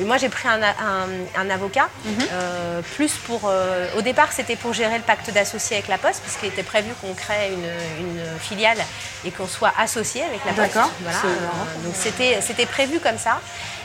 Et 0.00 0.04
Moi, 0.04 0.16
j'ai 0.16 0.28
pris 0.30 0.48
un, 0.48 0.62
un- 0.62 1.08
un 1.42 1.50
avocat, 1.50 1.88
euh, 2.32 2.80
plus 2.96 3.12
pour. 3.26 3.42
euh, 3.44 3.86
au 3.96 4.00
départ, 4.02 4.32
c'était 4.32 4.56
pour 4.56 4.72
gérer 4.72 4.96
le 4.96 5.02
pacte 5.04 5.30
d'associés 5.30 5.76
avec 5.76 5.88
la 5.88 5.98
Poste, 5.98 6.22
puisqu'il 6.22 6.46
était 6.46 6.62
prévu 6.62 6.90
qu'on 7.00 7.12
crée 7.14 7.50
une, 7.52 8.06
une 8.06 8.38
filiale 8.40 8.78
et 9.24 9.30
qu'on 9.30 9.46
soit 9.46 9.72
associé 9.78 10.22
avec 10.22 10.40
la 10.46 10.52
Poste. 10.52 10.74
D'accord, 10.74 10.90
Voilà, 11.02 11.18
euh, 11.18 11.84
donc 11.84 11.94
c'était 11.94 12.40
c'était 12.40 12.66
prévu 12.66 13.00
comme 13.00 13.18
ça. 13.18 13.40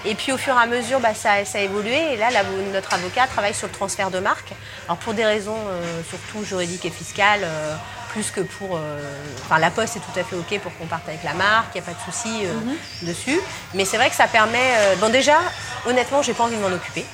Et 0.05 0.15
puis 0.15 0.31
au 0.31 0.37
fur 0.37 0.55
et 0.57 0.61
à 0.61 0.65
mesure, 0.65 0.99
bah, 1.01 1.13
ça, 1.13 1.43
ça 1.43 1.57
a 1.57 1.61
évolué. 1.61 2.13
Et 2.13 2.17
là, 2.17 2.29
la- 2.31 2.43
notre 2.71 2.93
avocat 2.93 3.27
travaille 3.27 3.53
sur 3.53 3.67
le 3.67 3.73
transfert 3.73 4.09
de 4.09 4.19
marque. 4.19 4.53
Alors 4.87 4.97
pour 4.97 5.13
des 5.13 5.25
raisons 5.25 5.57
euh, 5.69 6.01
surtout 6.09 6.45
juridiques 6.45 6.85
et 6.85 6.89
fiscales, 6.91 7.41
euh, 7.43 7.75
plus 8.17 8.31
que 8.31 8.41
pour. 8.41 8.75
euh, 8.77 8.99
Enfin, 9.45 9.59
la 9.59 9.69
Poste 9.69 9.95
est 9.97 9.99
tout 9.99 10.19
à 10.19 10.23
fait 10.23 10.35
ok 10.35 10.59
pour 10.61 10.75
qu'on 10.77 10.87
parte 10.87 11.07
avec 11.07 11.23
la 11.23 11.33
marque. 11.33 11.67
Il 11.75 11.81
n'y 11.81 11.87
a 11.87 11.91
pas 11.91 11.97
de 11.99 12.11
souci 12.11 12.45
euh, 12.45 12.53
Mhm. 12.53 12.75
dessus. 13.07 13.39
Mais 13.75 13.85
c'est 13.85 13.97
vrai 13.97 14.09
que 14.09 14.15
ça 14.15 14.27
permet. 14.27 14.71
euh, 14.77 14.95
bon, 14.95 15.09
déjà, 15.09 15.37
honnêtement, 15.85 16.21
j'ai 16.23 16.33
pas 16.33 16.43
envie 16.43 16.57
de 16.57 16.61
m'en 16.61 16.73
occuper. 16.75 17.05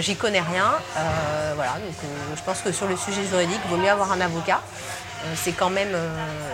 J'y 0.00 0.16
connais 0.16 0.40
rien. 0.40 0.72
Voilà. 1.54 1.72
Donc, 1.84 1.94
je 2.36 2.42
pense 2.42 2.60
que 2.60 2.72
sur 2.72 2.86
le 2.86 2.96
sujet 2.96 3.22
juridique, 3.30 3.60
il 3.66 3.70
vaut 3.70 3.76
mieux 3.76 3.90
avoir 3.90 4.10
un 4.12 4.20
avocat. 4.20 4.60
C'est 5.34 5.52
quand 5.52 5.70
même 5.70 5.92
euh, 5.94 6.08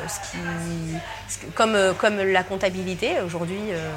ce 0.08 0.18
qui, 0.30 1.44
comme, 1.54 1.74
euh, 1.74 1.92
comme 1.94 2.16
la 2.20 2.42
comptabilité. 2.42 3.20
Aujourd'hui, 3.26 3.60
euh, 3.70 3.90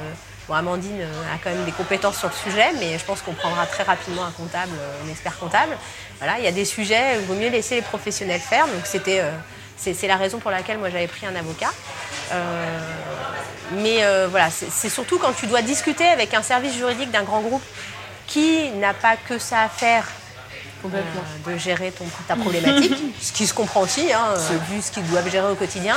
bon, 0.48 0.54
Amandine 0.54 1.02
a 1.34 1.38
quand 1.42 1.50
même 1.50 1.64
des 1.64 1.72
compétences 1.72 2.18
sur 2.18 2.28
le 2.28 2.34
sujet, 2.34 2.68
mais 2.78 2.98
je 2.98 3.04
pense 3.04 3.20
qu'on 3.22 3.32
prendra 3.32 3.64
très 3.66 3.84
rapidement 3.84 4.24
un 4.24 4.32
comptable, 4.32 4.72
un 5.04 5.10
expert 5.10 5.38
comptable. 5.38 5.76
Voilà, 6.18 6.38
il 6.38 6.44
y 6.44 6.48
a 6.48 6.52
des 6.52 6.64
sujets 6.66 7.16
il 7.20 7.26
vaut 7.26 7.34
mieux 7.34 7.48
laisser 7.48 7.76
les 7.76 7.82
professionnels 7.82 8.40
faire. 8.40 8.66
Donc 8.66 8.84
c'était, 8.84 9.22
c'est, 9.76 10.06
la 10.06 10.16
raison 10.16 10.38
pour 10.38 10.50
laquelle 10.50 10.78
moi 10.78 10.90
j'avais 10.90 11.06
pris 11.06 11.26
un 11.26 11.34
avocat. 11.34 11.70
Euh, 12.32 12.78
mais 13.72 14.04
euh, 14.04 14.28
voilà, 14.30 14.48
c'est, 14.50 14.88
surtout 14.88 15.18
quand 15.18 15.32
tu 15.32 15.46
dois 15.46 15.62
discuter 15.62 16.06
avec 16.06 16.34
un 16.34 16.42
service 16.42 16.74
juridique 16.74 17.10
d'un 17.10 17.22
grand 17.22 17.40
groupe 17.40 17.64
qui 18.26 18.70
n'a 18.70 18.94
pas 18.94 19.16
que 19.16 19.38
ça 19.38 19.62
à 19.62 19.68
faire 19.68 20.06
euh, 20.84 21.00
de 21.46 21.56
gérer 21.56 21.90
ton, 21.90 22.04
ta 22.28 22.36
problématique, 22.36 22.96
ce 23.20 23.32
qui 23.32 23.46
se 23.46 23.54
comprend 23.54 23.80
aussi, 23.80 24.12
hein, 24.12 24.34
vu 24.70 24.80
ce 24.80 24.90
qu'ils 24.90 25.06
doivent 25.08 25.30
gérer 25.30 25.50
au 25.50 25.54
quotidien. 25.54 25.96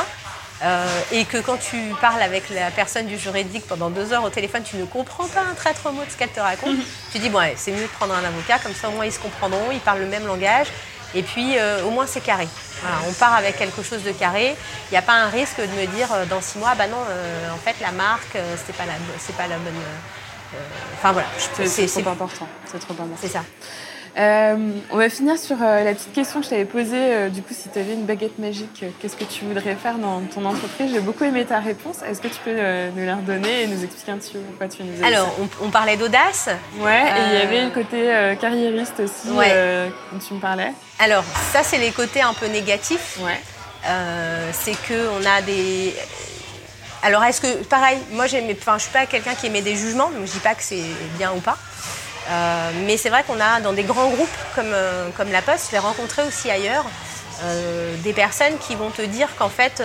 Et 1.14 1.24
que 1.24 1.38
quand 1.38 1.58
tu 1.58 1.78
parles 2.02 2.22
avec 2.22 2.50
la 2.50 2.70
personne 2.70 3.06
du 3.06 3.18
juridique 3.18 3.66
pendant 3.66 3.90
deux 3.90 4.12
heures 4.12 4.26
au 4.26 4.30
téléphone, 4.30 4.62
tu 4.62 4.76
ne 4.76 4.84
comprends 4.84 5.28
pas 5.28 5.40
un 5.42 5.54
traître 5.54 5.90
mot 5.90 6.04
de 6.04 6.12
ce 6.12 6.18
qu'elle 6.18 6.32
te 6.32 6.42
raconte, 6.42 6.76
tu 7.14 7.20
dis, 7.20 7.30
bon, 7.30 7.40
c'est 7.56 7.72
mieux 7.72 7.84
de 7.84 7.88
prendre 7.88 8.14
un 8.14 8.24
avocat, 8.26 8.60
comme 8.60 8.74
ça 8.74 8.90
au 8.90 8.92
moins 8.92 9.06
ils 9.06 9.14
se 9.14 9.20
comprendront, 9.20 9.72
ils 9.72 9.80
parlent 9.80 10.02
le 10.02 10.08
même 10.08 10.28
langage, 10.28 10.68
et 11.16 11.24
puis 11.24 11.58
euh, 11.58 11.84
au 11.84 11.90
moins 11.92 12.06
c'est 12.08 12.22
carré. 12.22 12.48
Voilà, 12.82 12.98
on 13.08 13.14
part 13.14 13.34
avec 13.36 13.58
quelque 13.58 13.84
chose 13.84 14.04
de 14.04 14.12
carré, 14.12 14.56
il 14.90 14.92
n'y 14.92 14.98
a 14.98 15.02
pas 15.02 15.14
un 15.14 15.30
risque 15.30 15.60
de 15.60 15.80
me 15.80 15.86
dire 15.88 16.08
euh, 16.14 16.26
dans 16.26 16.42
six 16.42 16.58
mois, 16.60 16.76
bah 16.76 16.88
non, 16.88 16.98
euh, 17.10 17.52
en 17.52 17.58
fait 17.58 17.76
la 17.82 17.92
marque, 17.92 18.36
euh, 18.36 18.56
c'est 18.66 18.76
pas, 18.76 18.86
la, 18.86 18.94
c'est 19.18 19.36
pas 19.36 19.48
la 19.48 19.58
bonne. 19.58 19.74
Enfin 20.98 21.12
voilà, 21.12 21.28
c'est 21.38 21.86
trop 21.88 22.10
important. 22.10 22.48
C'est 22.66 22.80
trop 22.80 22.94
important. 22.94 23.18
c'est 23.22 23.28
ça. 23.28 23.44
Euh, 24.20 24.58
on 24.92 24.98
va 24.98 25.10
finir 25.10 25.38
sur 25.38 25.56
euh, 25.62 25.84
la 25.84 25.94
petite 25.94 26.12
question 26.12 26.40
que 26.42 26.46
je 26.46 26.50
t'avais 26.50 26.66
posée. 26.66 26.92
euh, 26.96 27.30
du 27.30 27.42
coup, 27.42 27.54
si 27.54 27.70
tu 27.70 27.80
avais 27.80 27.94
une 27.94 28.06
baguette 28.06 28.38
magique, 28.38 28.82
euh, 28.84 28.90
qu'est-ce 29.00 29.16
que 29.16 29.24
tu 29.24 29.46
voudrais 29.46 29.76
faire 29.76 29.98
dans 29.98 30.20
ton 30.34 30.44
entreprise? 30.44 30.92
J'ai 30.92 31.00
beaucoup 31.00 31.24
aimé 31.24 31.46
ta 31.46 31.60
réponse. 31.60 31.98
Est-ce 32.06 32.20
que 32.20 32.28
tu 32.28 32.36
peux 32.44 32.52
euh, 32.54 32.90
nous 32.96 33.06
la 33.06 33.16
redonner 33.16 33.64
et 33.64 33.68
nous 33.68 33.82
expliquer 33.82 34.12
un 34.12 34.18
petit 34.18 34.34
peu 34.34 34.40
pourquoi 34.40 34.68
tu 34.68 34.84
nous 34.84 34.92
as 34.94 34.98
dit 34.98 35.04
Alors, 35.14 35.34
on, 35.40 35.68
on 35.68 35.70
parlait 35.70 35.96
d'audace. 35.96 36.50
Ouais, 36.80 37.02
et 37.02 37.22
il 37.30 37.34
y 37.34 37.38
euh, 37.38 37.44
avait 37.44 37.64
le 37.64 37.70
côté 37.72 38.36
carriériste 38.42 39.00
aussi 39.00 39.30
Ouais. 39.32 39.90
dont 40.12 40.20
tu 40.20 40.34
me 40.34 40.40
parlais. 40.40 40.74
Alors, 41.00 41.24
ça, 41.54 41.64
c'est 41.64 41.78
les 41.78 41.92
côtés 41.92 42.22
un 42.22 42.34
peu 42.34 42.48
négatifs. 42.48 43.20
Ouais. 43.22 43.40
C'est 44.52 44.76
que 44.88 45.08
on 45.18 45.26
a 45.26 45.42
des. 45.44 45.96
Alors, 47.04 47.24
est-ce 47.24 47.40
que, 47.40 47.64
pareil, 47.64 47.98
moi, 48.12 48.28
je 48.28 48.36
suis 48.36 48.92
pas 48.92 49.06
quelqu'un 49.06 49.34
qui 49.34 49.46
émet 49.48 49.62
des 49.62 49.78
jugements, 49.78 50.10
donc 50.10 50.26
je 50.26 50.32
dis 50.34 50.40
pas 50.40 50.56
que 50.56 50.64
c'est 50.64 50.84
bien 51.18 51.32
ou 51.32 51.40
pas. 51.40 51.58
Euh, 52.30 52.72
mais 52.86 52.98
c'est 52.98 53.10
vrai 53.10 53.24
qu'on 53.26 53.40
a 53.40 53.60
dans 53.60 53.74
des 53.74 53.84
grands 53.84 54.10
groupes 54.10 54.30
comme, 54.54 54.72
euh, 54.72 55.10
comme 55.18 55.32
la 55.32 55.42
Poste, 55.42 55.68
je 55.68 55.72
l'ai 55.72 55.80
rencontré 55.80 56.24
aussi 56.24 56.52
ailleurs, 56.52 56.86
euh, 57.44 57.96
des 58.04 58.14
personnes 58.14 58.58
qui 58.60 58.76
vont 58.76 58.92
te 58.92 59.02
dire 59.02 59.30
qu'en 59.38 59.50
fait, 59.50 59.82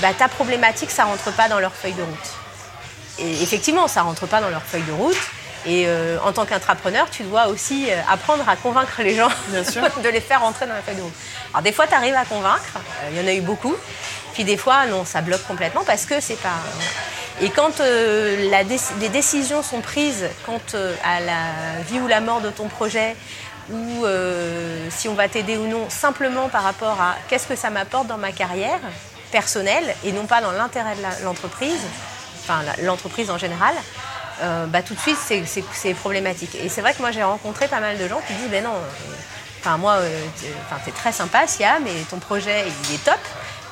bah, 0.00 0.14
ta 0.16 0.28
problématique, 0.28 0.90
ça 0.90 1.04
rentre 1.04 1.32
pas 1.32 1.48
dans 1.48 1.60
leur 1.60 1.72
feuille 1.72 1.94
de 1.94 2.02
route. 2.02 2.30
Et 3.18 3.42
effectivement, 3.42 3.86
ça 3.86 4.02
rentre 4.02 4.26
pas 4.26 4.40
dans 4.40 4.48
leur 4.48 4.62
feuille 4.62 4.84
de 4.84 4.92
route. 4.92 5.16
Et 5.66 5.86
en 6.24 6.32
tant 6.32 6.46
qu'intrapreneur, 6.46 7.10
tu 7.10 7.22
dois 7.24 7.48
aussi 7.48 7.88
apprendre 8.08 8.48
à 8.48 8.56
convaincre 8.56 9.02
les 9.02 9.14
gens 9.14 9.28
Bien 9.48 9.62
sûr. 9.62 9.82
de 10.02 10.08
les 10.08 10.22
faire 10.22 10.40
rentrer 10.40 10.66
dans 10.66 10.72
la 10.72 10.80
feuille 10.80 10.96
de 10.96 11.02
route. 11.02 11.12
Alors 11.52 11.62
des 11.62 11.72
fois, 11.72 11.86
tu 11.86 11.94
arrives 11.94 12.14
à 12.14 12.24
convaincre, 12.24 12.78
il 13.10 13.18
y 13.18 13.20
en 13.22 13.26
a 13.26 13.34
eu 13.34 13.42
beaucoup. 13.42 13.76
Puis 14.32 14.44
des 14.44 14.56
fois, 14.56 14.86
non, 14.86 15.04
ça 15.04 15.20
bloque 15.20 15.44
complètement 15.46 15.82
parce 15.84 16.06
que 16.06 16.20
c'est 16.20 16.40
pas. 16.40 16.58
Et 17.40 17.50
quand 17.50 17.80
euh, 17.80 18.50
les 19.00 19.08
décisions 19.08 19.62
sont 19.62 19.80
prises 19.80 20.26
quant 20.44 20.60
euh, 20.74 20.94
à 21.04 21.20
la 21.20 21.82
vie 21.88 21.98
ou 22.00 22.06
la 22.06 22.20
mort 22.20 22.40
de 22.40 22.50
ton 22.50 22.68
projet, 22.68 23.16
ou 23.70 24.04
euh, 24.04 24.88
si 24.90 25.08
on 25.08 25.14
va 25.14 25.28
t'aider 25.28 25.56
ou 25.56 25.66
non, 25.66 25.88
simplement 25.88 26.48
par 26.48 26.62
rapport 26.62 27.00
à 27.00 27.16
qu'est-ce 27.28 27.46
que 27.46 27.56
ça 27.56 27.70
m'apporte 27.70 28.06
dans 28.08 28.18
ma 28.18 28.32
carrière 28.32 28.80
personnelle 29.30 29.94
et 30.04 30.12
non 30.12 30.26
pas 30.26 30.40
dans 30.40 30.50
l'intérêt 30.52 30.96
de 30.96 31.24
l'entreprise, 31.24 31.80
enfin 32.42 32.62
l'entreprise 32.82 33.30
en 33.30 33.38
général, 33.38 33.74
euh, 34.42 34.66
bah, 34.66 34.82
tout 34.82 34.94
de 34.94 35.00
suite 35.00 35.16
c'est- 35.46 35.94
problématique. 35.94 36.56
Et 36.56 36.68
c'est 36.68 36.80
vrai 36.80 36.94
que 36.94 37.00
moi 37.00 37.10
j'ai 37.12 37.22
rencontré 37.22 37.68
pas 37.68 37.80
mal 37.80 37.96
de 37.96 38.08
gens 38.08 38.20
qui 38.26 38.34
disent 38.34 38.50
ben 38.50 38.64
non, 38.64 38.74
euh, 38.74 39.14
enfin 39.60 39.76
moi, 39.76 39.92
euh, 39.94 40.20
t'es- 40.84 40.90
très 40.92 41.12
sympa 41.12 41.46
Siam 41.46 41.86
et 41.86 42.02
ton 42.10 42.18
projet 42.18 42.64
il 42.88 42.94
est 42.96 43.04
top, 43.04 43.20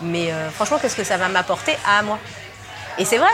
mais 0.01 0.33
euh, 0.33 0.51
franchement 0.51 0.79
qu'est-ce 0.79 0.97
que 0.97 1.05
ça 1.05 1.17
va 1.17 1.29
m'apporter 1.29 1.77
à 1.87 2.03
moi? 2.03 2.19
Et 2.99 3.05
c'est 3.05 3.19
vrai, 3.19 3.31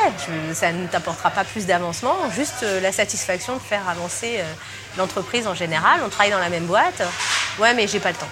je- 0.49 0.55
ça 0.55 0.73
ne 0.73 0.87
t'apportera 0.87 1.31
pas 1.31 1.45
plus 1.45 1.65
d'avancement, 1.67 2.17
juste 2.35 2.63
euh, 2.65 2.81
la 2.81 2.93
satisfaction 2.93 3.55
de 3.57 3.61
faire 3.63 3.89
avancer 3.89 4.37
euh, 4.39 4.43
l'entreprise 4.99 5.47
en 5.47 5.55
général. 5.55 6.01
On 6.05 6.09
travaille 6.11 6.33
dans 6.33 6.39
la 6.39 6.51
même 6.51 6.67
boîte. 6.67 7.03
Ouais, 7.59 7.73
mais 7.75 7.87
j'ai 7.89 7.99
pas 8.01 8.11
le 8.11 8.17
temps. 8.17 8.29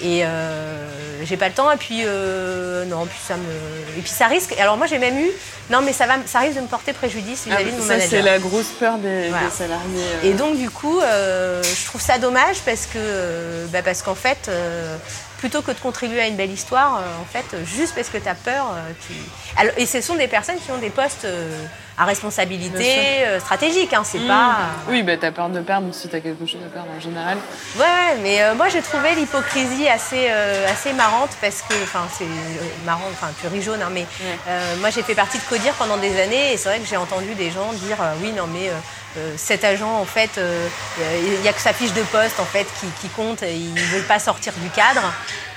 Et 0.00 0.22
j'ai 1.24 1.36
pas 1.36 1.48
le 1.48 1.54
temps, 1.54 1.72
et 1.72 1.76
puis 1.76 2.04
non, 2.86 3.04
puis 3.06 3.18
ça 3.26 3.34
me. 3.36 3.98
Et 3.98 4.00
puis 4.00 4.10
ça 4.10 4.28
risque. 4.28 4.54
Alors 4.60 4.76
moi 4.76 4.86
j'ai 4.86 4.98
même 4.98 5.18
eu. 5.18 5.28
Non, 5.70 5.80
mais 5.82 5.92
ça, 5.92 6.06
va, 6.06 6.14
ça 6.24 6.38
risque 6.38 6.54
de 6.54 6.60
me 6.60 6.66
porter 6.68 6.92
préjudice 6.92 7.46
Ah, 7.46 7.56
vis-à-vis 7.56 7.72
de 7.72 7.76
mon 7.78 7.82
ça, 7.82 7.88
manager. 7.94 8.08
c'est 8.10 8.22
la 8.22 8.38
grosse 8.38 8.68
peur 8.78 8.96
des, 8.98 9.28
Voilà. 9.28 9.46
des 9.48 9.52
salariés. 9.52 10.04
Et 10.22 10.34
donc 10.34 10.56
du 10.56 10.70
coup, 10.70 11.00
je 11.00 11.84
trouve 11.86 12.00
ça 12.00 12.18
dommage 12.18 12.58
parce 12.64 12.86
que, 12.86 13.66
bah, 13.72 13.82
parce 13.82 14.02
qu'en 14.02 14.14
fait, 14.14 14.48
plutôt 15.38 15.62
que 15.62 15.70
de 15.70 15.78
contribuer 15.78 16.20
à 16.20 16.26
une 16.26 16.36
belle 16.36 16.50
histoire, 16.50 16.98
euh, 16.98 17.22
en 17.22 17.24
fait, 17.24 17.56
juste 17.64 17.94
parce 17.94 18.08
que 18.08 18.18
tu 18.18 18.28
as 18.28 18.34
peur, 18.34 18.72
euh, 18.74 18.92
tu... 19.06 19.12
Alors, 19.56 19.72
et 19.76 19.86
ce 19.86 20.00
sont 20.00 20.16
des 20.16 20.28
personnes 20.28 20.58
qui 20.64 20.70
ont 20.72 20.78
des 20.78 20.90
postes 20.90 21.24
euh, 21.24 21.64
à 21.96 22.04
responsabilité 22.04 23.24
euh, 23.26 23.40
stratégique, 23.40 23.92
hein, 23.92 24.02
c'est 24.04 24.18
Mmh. 24.18 24.28
pas. 24.28 24.56
Oui, 24.88 25.02
bah 25.02 25.16
t'as 25.16 25.30
peur 25.32 25.48
de 25.48 25.60
perdre 25.60 25.92
si 25.94 26.08
t'as 26.08 26.20
quelque 26.20 26.44
chose 26.46 26.60
à 26.64 26.68
perdre 26.68 26.88
en 26.96 27.00
général. 27.00 27.38
Ouais, 27.76 28.16
mais 28.22 28.42
euh, 28.42 28.54
moi 28.54 28.68
j'ai 28.68 28.82
trouvé 28.82 29.14
l'hypocrisie 29.14 29.88
assez, 29.88 30.26
euh, 30.30 30.66
assez 30.70 30.92
marrante 30.92 31.30
parce 31.40 31.62
que, 31.62 31.74
enfin, 31.82 32.06
c'est 32.16 32.24
euh, 32.24 32.66
marrant, 32.84 33.06
enfin, 33.12 33.28
tu 33.40 33.46
ris 33.48 33.62
jaune, 33.62 33.80
hein, 33.82 33.90
mais 33.92 34.06
euh, 34.48 34.76
moi 34.80 34.90
j'ai 34.90 35.02
fait 35.02 35.14
partie 35.14 35.38
de 35.38 35.44
Codir 35.44 35.72
pendant 35.74 35.96
des 35.96 36.20
années 36.20 36.52
et 36.52 36.56
c'est 36.56 36.68
vrai 36.68 36.78
que 36.80 36.86
j'ai 36.86 36.96
entendu 36.96 37.34
des 37.34 37.50
gens 37.50 37.72
dire 37.72 37.96
euh, 38.00 38.12
oui, 38.22 38.32
non, 38.32 38.46
mais 38.48 38.70
euh, 39.16 39.20
euh, 39.20 39.34
cet 39.36 39.64
agent, 39.64 39.90
en 39.90 40.04
fait, 40.04 40.30
euh, 40.38 40.68
il 41.34 41.40
n'y 41.40 41.48
a 41.48 41.52
que 41.52 41.60
sa 41.60 41.72
fiche 41.72 41.92
de 41.92 42.02
poste 42.02 42.38
en 42.40 42.44
fait 42.44 42.66
qui, 42.80 42.86
qui 43.00 43.08
compte 43.08 43.42
et 43.42 43.54
il 43.54 43.72
ne 43.74 43.80
veut 43.80 44.02
pas 44.02 44.18
sortir 44.18 44.52
du 44.62 44.68
cadre. 44.70 45.02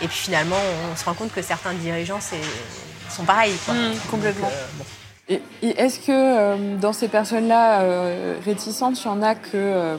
Et 0.01 0.07
puis 0.07 0.17
finalement, 0.17 0.57
on 0.91 0.95
se 0.95 1.03
rend 1.05 1.13
compte 1.13 1.33
que 1.33 1.41
certains 1.41 1.73
dirigeants 1.73 2.19
c'est- 2.21 2.37
sont 3.15 3.23
pareils. 3.23 3.55
Quoi. 3.65 3.73
Mmh, 3.73 3.93
complètement. 4.09 4.47
Donc, 4.47 4.55
euh, 4.55 4.65
bon. 4.77 4.85
Et, 5.29 5.41
et 5.67 5.79
est-ce 5.81 5.99
que 5.99 6.05
euh, 6.11 6.75
dans 6.77 6.93
ces 6.93 7.07
personnes-là 7.07 7.81
euh, 7.81 8.35
réticentes, 8.45 8.99
il 9.01 9.05
y 9.05 9.09
en 9.09 9.21
a 9.21 9.35
que, 9.35 9.49
euh, 9.53 9.97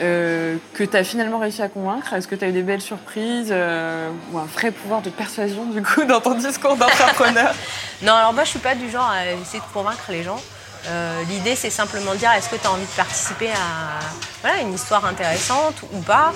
euh, 0.00 0.56
que 0.74 0.82
tu 0.84 0.96
as 0.96 1.04
finalement 1.04 1.38
réussi 1.38 1.62
à 1.62 1.68
convaincre? 1.68 2.12
Est-ce 2.14 2.26
que 2.28 2.34
tu 2.34 2.44
as 2.44 2.48
eu 2.48 2.52
des 2.52 2.62
belles 2.62 2.80
surprises 2.80 3.48
euh, 3.50 4.10
ou 4.32 4.38
un 4.38 4.44
vrai 4.46 4.70
pouvoir 4.70 5.02
de 5.02 5.10
persuasion 5.10 5.64
du 5.66 5.82
coup 5.82 6.04
dans 6.08 6.20
ton 6.20 6.34
discours 6.34 6.76
d'entrepreneur? 6.76 7.54
Non, 8.02 8.12
alors 8.12 8.32
moi 8.34 8.44
je 8.44 8.50
suis 8.50 8.58
pas 8.58 8.74
du 8.74 8.90
genre 8.90 9.08
à 9.08 9.24
essayer 9.30 9.60
de 9.60 9.72
convaincre 9.72 10.04
les 10.10 10.22
gens. 10.24 10.40
Euh, 10.86 11.22
L'idée 11.28 11.56
c'est 11.56 11.70
simplement 11.70 12.12
de 12.12 12.18
dire 12.18 12.30
est-ce 12.32 12.48
que 12.48 12.56
tu 12.56 12.66
as 12.66 12.70
envie 12.70 12.84
de 12.84 12.96
participer 12.96 13.50
à 13.50 13.98
voilà, 14.42 14.60
une 14.60 14.74
histoire 14.74 15.04
intéressante 15.04 15.76
ou 15.92 16.00
pas? 16.00 16.32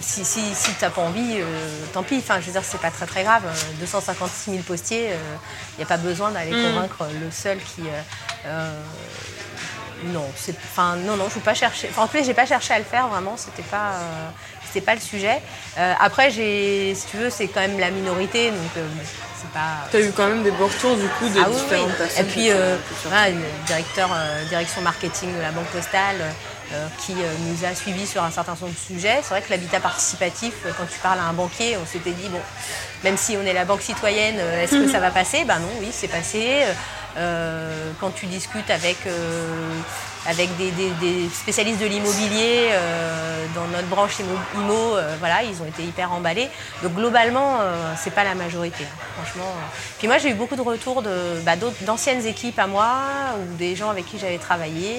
Si, 0.00 0.24
si, 0.24 0.40
si 0.54 0.72
tu 0.74 0.82
n'as 0.84 0.90
pas 0.90 1.02
envie, 1.02 1.38
euh, 1.40 1.68
tant 1.92 2.02
pis. 2.02 2.18
Enfin, 2.18 2.40
je 2.40 2.46
veux 2.46 2.52
dire, 2.52 2.62
c'est 2.64 2.80
pas 2.80 2.90
très 2.90 3.04
très 3.06 3.24
grave. 3.24 3.42
Euh, 3.46 3.80
256 3.80 4.50
000 4.52 4.62
postiers, 4.62 5.10
il 5.74 5.76
n'y 5.78 5.82
a 5.82 5.86
pas 5.86 5.96
besoin 5.96 6.30
d'aller 6.30 6.52
convaincre 6.52 7.04
le 7.20 7.30
seul 7.30 7.58
qui. 7.58 7.82
euh, 7.82 8.00
euh, 8.46 8.80
non, 10.04 10.24
c'est, 10.36 10.54
enfin, 10.56 10.94
non, 10.96 11.16
non, 11.16 11.28
je 11.28 11.36
ne 11.36 11.40
pas 11.40 11.54
chercher. 11.54 11.88
Enfin, 11.90 12.02
en 12.02 12.06
plus, 12.06 12.24
j'ai 12.24 12.34
pas 12.34 12.46
cherché 12.46 12.72
à 12.72 12.78
le 12.78 12.84
faire 12.84 13.08
vraiment. 13.08 13.36
C'était 13.36 13.62
pas, 13.62 13.94
euh, 13.94 14.80
pas 14.80 14.94
le 14.94 15.00
sujet. 15.00 15.42
Euh, 15.76 15.94
après, 16.00 16.30
j'ai, 16.30 16.94
si 16.94 17.06
tu 17.08 17.16
veux, 17.16 17.30
c'est 17.30 17.48
quand 17.48 17.60
même 17.60 17.80
la 17.80 17.90
minorité, 17.90 18.50
donc 18.50 18.84
pas. 19.46 19.86
T'as 19.90 20.00
eu 20.00 20.10
quand 20.12 20.26
même 20.28 20.42
des 20.42 20.50
beaux 20.50 20.66
retours 20.66 20.96
du 20.96 21.06
coup 21.08 21.28
de 21.28 21.40
Ah 21.40 21.48
différentes 21.48 21.90
oui. 21.90 21.96
personnes. 21.98 22.24
Et 22.26 22.28
puis, 22.28 22.40
qui 22.42 22.50
euh, 22.50 22.76
voilà, 23.04 23.30
le 23.30 23.36
directeur 23.66 24.10
euh, 24.12 24.44
direction 24.48 24.80
marketing 24.82 25.36
de 25.36 25.40
la 25.40 25.50
Banque 25.52 25.66
Postale 25.66 26.16
euh, 26.72 26.86
qui 26.98 27.12
euh, 27.12 27.32
nous 27.46 27.64
a 27.64 27.74
suivis 27.74 28.06
sur 28.06 28.22
un 28.22 28.30
certain 28.30 28.52
nombre 28.60 28.72
de 28.72 28.94
sujets. 28.94 29.20
C'est 29.22 29.30
vrai 29.30 29.42
que 29.42 29.50
l'habitat 29.50 29.80
participatif, 29.80 30.52
quand 30.76 30.86
tu 30.92 30.98
parles 31.00 31.18
à 31.20 31.24
un 31.24 31.32
banquier, 31.32 31.76
on 31.82 31.86
s'était 31.86 32.10
dit, 32.10 32.28
bon, 32.28 32.40
même 33.04 33.16
si 33.16 33.36
on 33.36 33.46
est 33.46 33.52
la 33.54 33.64
banque 33.64 33.82
citoyenne, 33.82 34.38
est-ce 34.38 34.72
que 34.72 34.88
ça 34.92 34.98
va 34.98 35.10
passer? 35.10 35.44
Ben 35.44 35.58
non, 35.60 35.70
oui, 35.80 35.88
c'est 35.92 36.08
passé. 36.08 36.64
Euh, 37.18 37.90
quand 38.00 38.10
tu 38.10 38.26
discutes 38.26 38.70
avec, 38.70 38.98
euh, 39.06 39.80
avec 40.26 40.50
des, 40.56 41.28
spécialistes 41.30 41.80
de 41.80 41.86
l'immobilier 41.86 42.68
euh, 42.70 43.44
dans 43.56 43.66
notre 43.66 43.88
branche 43.88 44.20
IMO, 44.54 44.96
voilà, 45.18 45.42
ils 45.42 45.60
ont 45.60 45.66
été 45.66 45.82
hyper 45.82 46.12
emballés. 46.12 46.48
Donc 46.82 46.94
globalement, 46.94 47.58
c'est 47.96 48.14
pas 48.14 48.24
la 48.24 48.34
majorité, 48.34 48.84
hein, 48.84 49.04
franchement. 49.16 49.52
Puis 49.98 50.06
moi, 50.06 50.18
j'ai 50.18 50.30
eu 50.30 50.34
beaucoup 50.34 50.56
de 50.56 50.60
retours 50.60 51.02
bah, 51.44 51.56
d'anciennes 51.80 52.24
équipes 52.24 52.58
à 52.58 52.66
moi 52.66 52.88
ou 53.40 53.56
des 53.56 53.74
gens 53.74 53.90
avec 53.90 54.06
qui 54.06 54.18
j'avais 54.18 54.38
travaillé, 54.38 54.96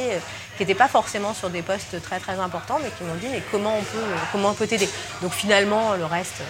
qui 0.58 0.64
n'étaient 0.64 0.76
pas 0.76 0.90
forcément 0.90 1.34
sur 1.34 1.50
des 1.50 1.62
postes 1.62 2.02
très 2.02 2.20
très 2.20 2.38
importants, 2.40 2.80
mais 2.84 2.90
qui 2.90 3.04
m'ont 3.04 3.16
dit 3.16 3.28
mais 3.32 3.42
comment 3.50 3.78
on 3.78 3.84
peut, 3.84 4.06
comment 4.34 4.50
on 4.50 4.54
peut 4.56 4.68
t'aider? 4.68 4.90
Donc 5.22 5.32
finalement, 5.32 5.94
le 5.94 6.06
reste. 6.06 6.42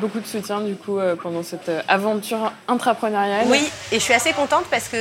Beaucoup 0.00 0.20
de 0.20 0.26
soutien 0.26 0.60
du 0.60 0.76
coup 0.76 0.98
euh, 0.98 1.14
pendant 1.14 1.42
cette 1.42 1.68
euh, 1.68 1.82
aventure 1.86 2.52
intrapreneuriale. 2.68 3.46
Oui, 3.48 3.70
et 3.92 3.96
je 3.96 4.02
suis 4.02 4.14
assez 4.14 4.32
contente 4.32 4.64
parce 4.70 4.88
que 4.88 4.96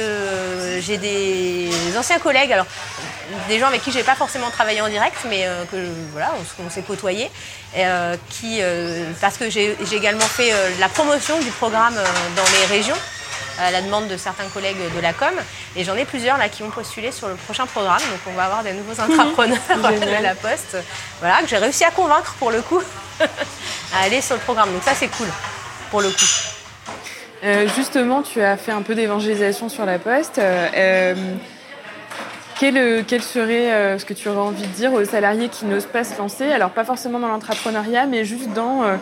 j'ai 0.81 0.97
des 0.97 1.69
anciens 1.97 2.19
collègues, 2.19 2.51
alors 2.51 2.65
des 3.47 3.59
gens 3.59 3.67
avec 3.67 3.81
qui 3.81 3.91
j'ai 3.91 4.03
pas 4.03 4.15
forcément 4.15 4.49
travaillé 4.49 4.81
en 4.81 4.89
direct, 4.89 5.15
mais 5.29 5.45
euh, 5.45 5.63
que 5.71 5.77
voilà, 6.11 6.31
on, 6.65 6.69
s'est 6.69 6.81
côtoyés, 6.81 7.29
qui 8.29 8.59
parce 9.21 9.37
que 9.37 9.49
j'ai 9.49 9.77
également 9.93 10.19
fait 10.19 10.51
la 10.79 10.89
promotion 10.89 11.39
du 11.39 11.49
programme 11.51 11.95
dans 12.35 12.43
les 12.59 12.65
régions 12.65 12.97
à 13.59 13.71
la 13.71 13.81
demande 13.81 14.07
de 14.07 14.17
certains 14.17 14.47
collègues 14.47 14.77
de 14.95 14.99
la 15.01 15.13
com, 15.13 15.33
et 15.75 15.83
j'en 15.83 15.95
ai 15.95 16.05
plusieurs 16.05 16.37
là 16.37 16.49
qui 16.49 16.63
ont 16.63 16.69
postulé 16.69 17.11
sur 17.11 17.27
le 17.27 17.35
prochain 17.35 17.65
programme, 17.65 18.01
donc 18.01 18.19
on 18.27 18.33
va 18.33 18.45
avoir 18.45 18.63
des 18.63 18.73
nouveaux 18.73 18.99
intrapreneurs 18.99 19.57
Génial. 19.69 19.99
de 19.99 20.23
la 20.23 20.35
Poste, 20.35 20.77
voilà 21.19 21.41
que 21.41 21.47
j'ai 21.47 21.57
réussi 21.57 21.83
à 21.83 21.91
convaincre 21.91 22.35
pour 22.39 22.51
le 22.51 22.61
coup 22.61 22.81
à 23.19 24.03
aller 24.03 24.21
sur 24.21 24.35
le 24.35 24.41
programme, 24.41 24.71
donc 24.71 24.83
ça 24.83 24.93
c'est 24.93 25.09
cool 25.09 25.27
pour 25.89 26.01
le 26.01 26.09
coup. 26.09 26.25
Euh, 27.43 27.67
justement, 27.75 28.21
tu 28.21 28.41
as 28.41 28.57
fait 28.57 28.71
un 28.71 28.81
peu 28.81 28.95
d'évangélisation 28.95 29.69
sur 29.69 29.85
la 29.85 29.97
poste. 29.97 30.39
Euh, 30.39 30.67
euh, 30.75 31.15
quel, 32.59 32.77
euh, 32.77 33.03
quel 33.07 33.23
serait 33.23 33.71
euh, 33.71 33.97
ce 33.97 34.03
que 34.03 34.13
tu 34.13 34.27
aurais 34.27 34.41
envie 34.41 34.67
de 34.67 34.73
dire 34.73 34.91
aux 34.91 35.05
salariés 35.05 35.47
qui 35.47 35.65
n'osent 35.65 35.85
pas 35.85 36.03
se 36.03 36.17
lancer? 36.17 36.51
Alors, 36.51 36.71
pas 36.71 36.83
forcément 36.83 37.17
dans 37.17 37.29
l'entrepreneuriat, 37.29 38.05
mais 38.05 38.25
juste 38.25 38.49
dans 38.49 38.83
euh, 38.83 38.97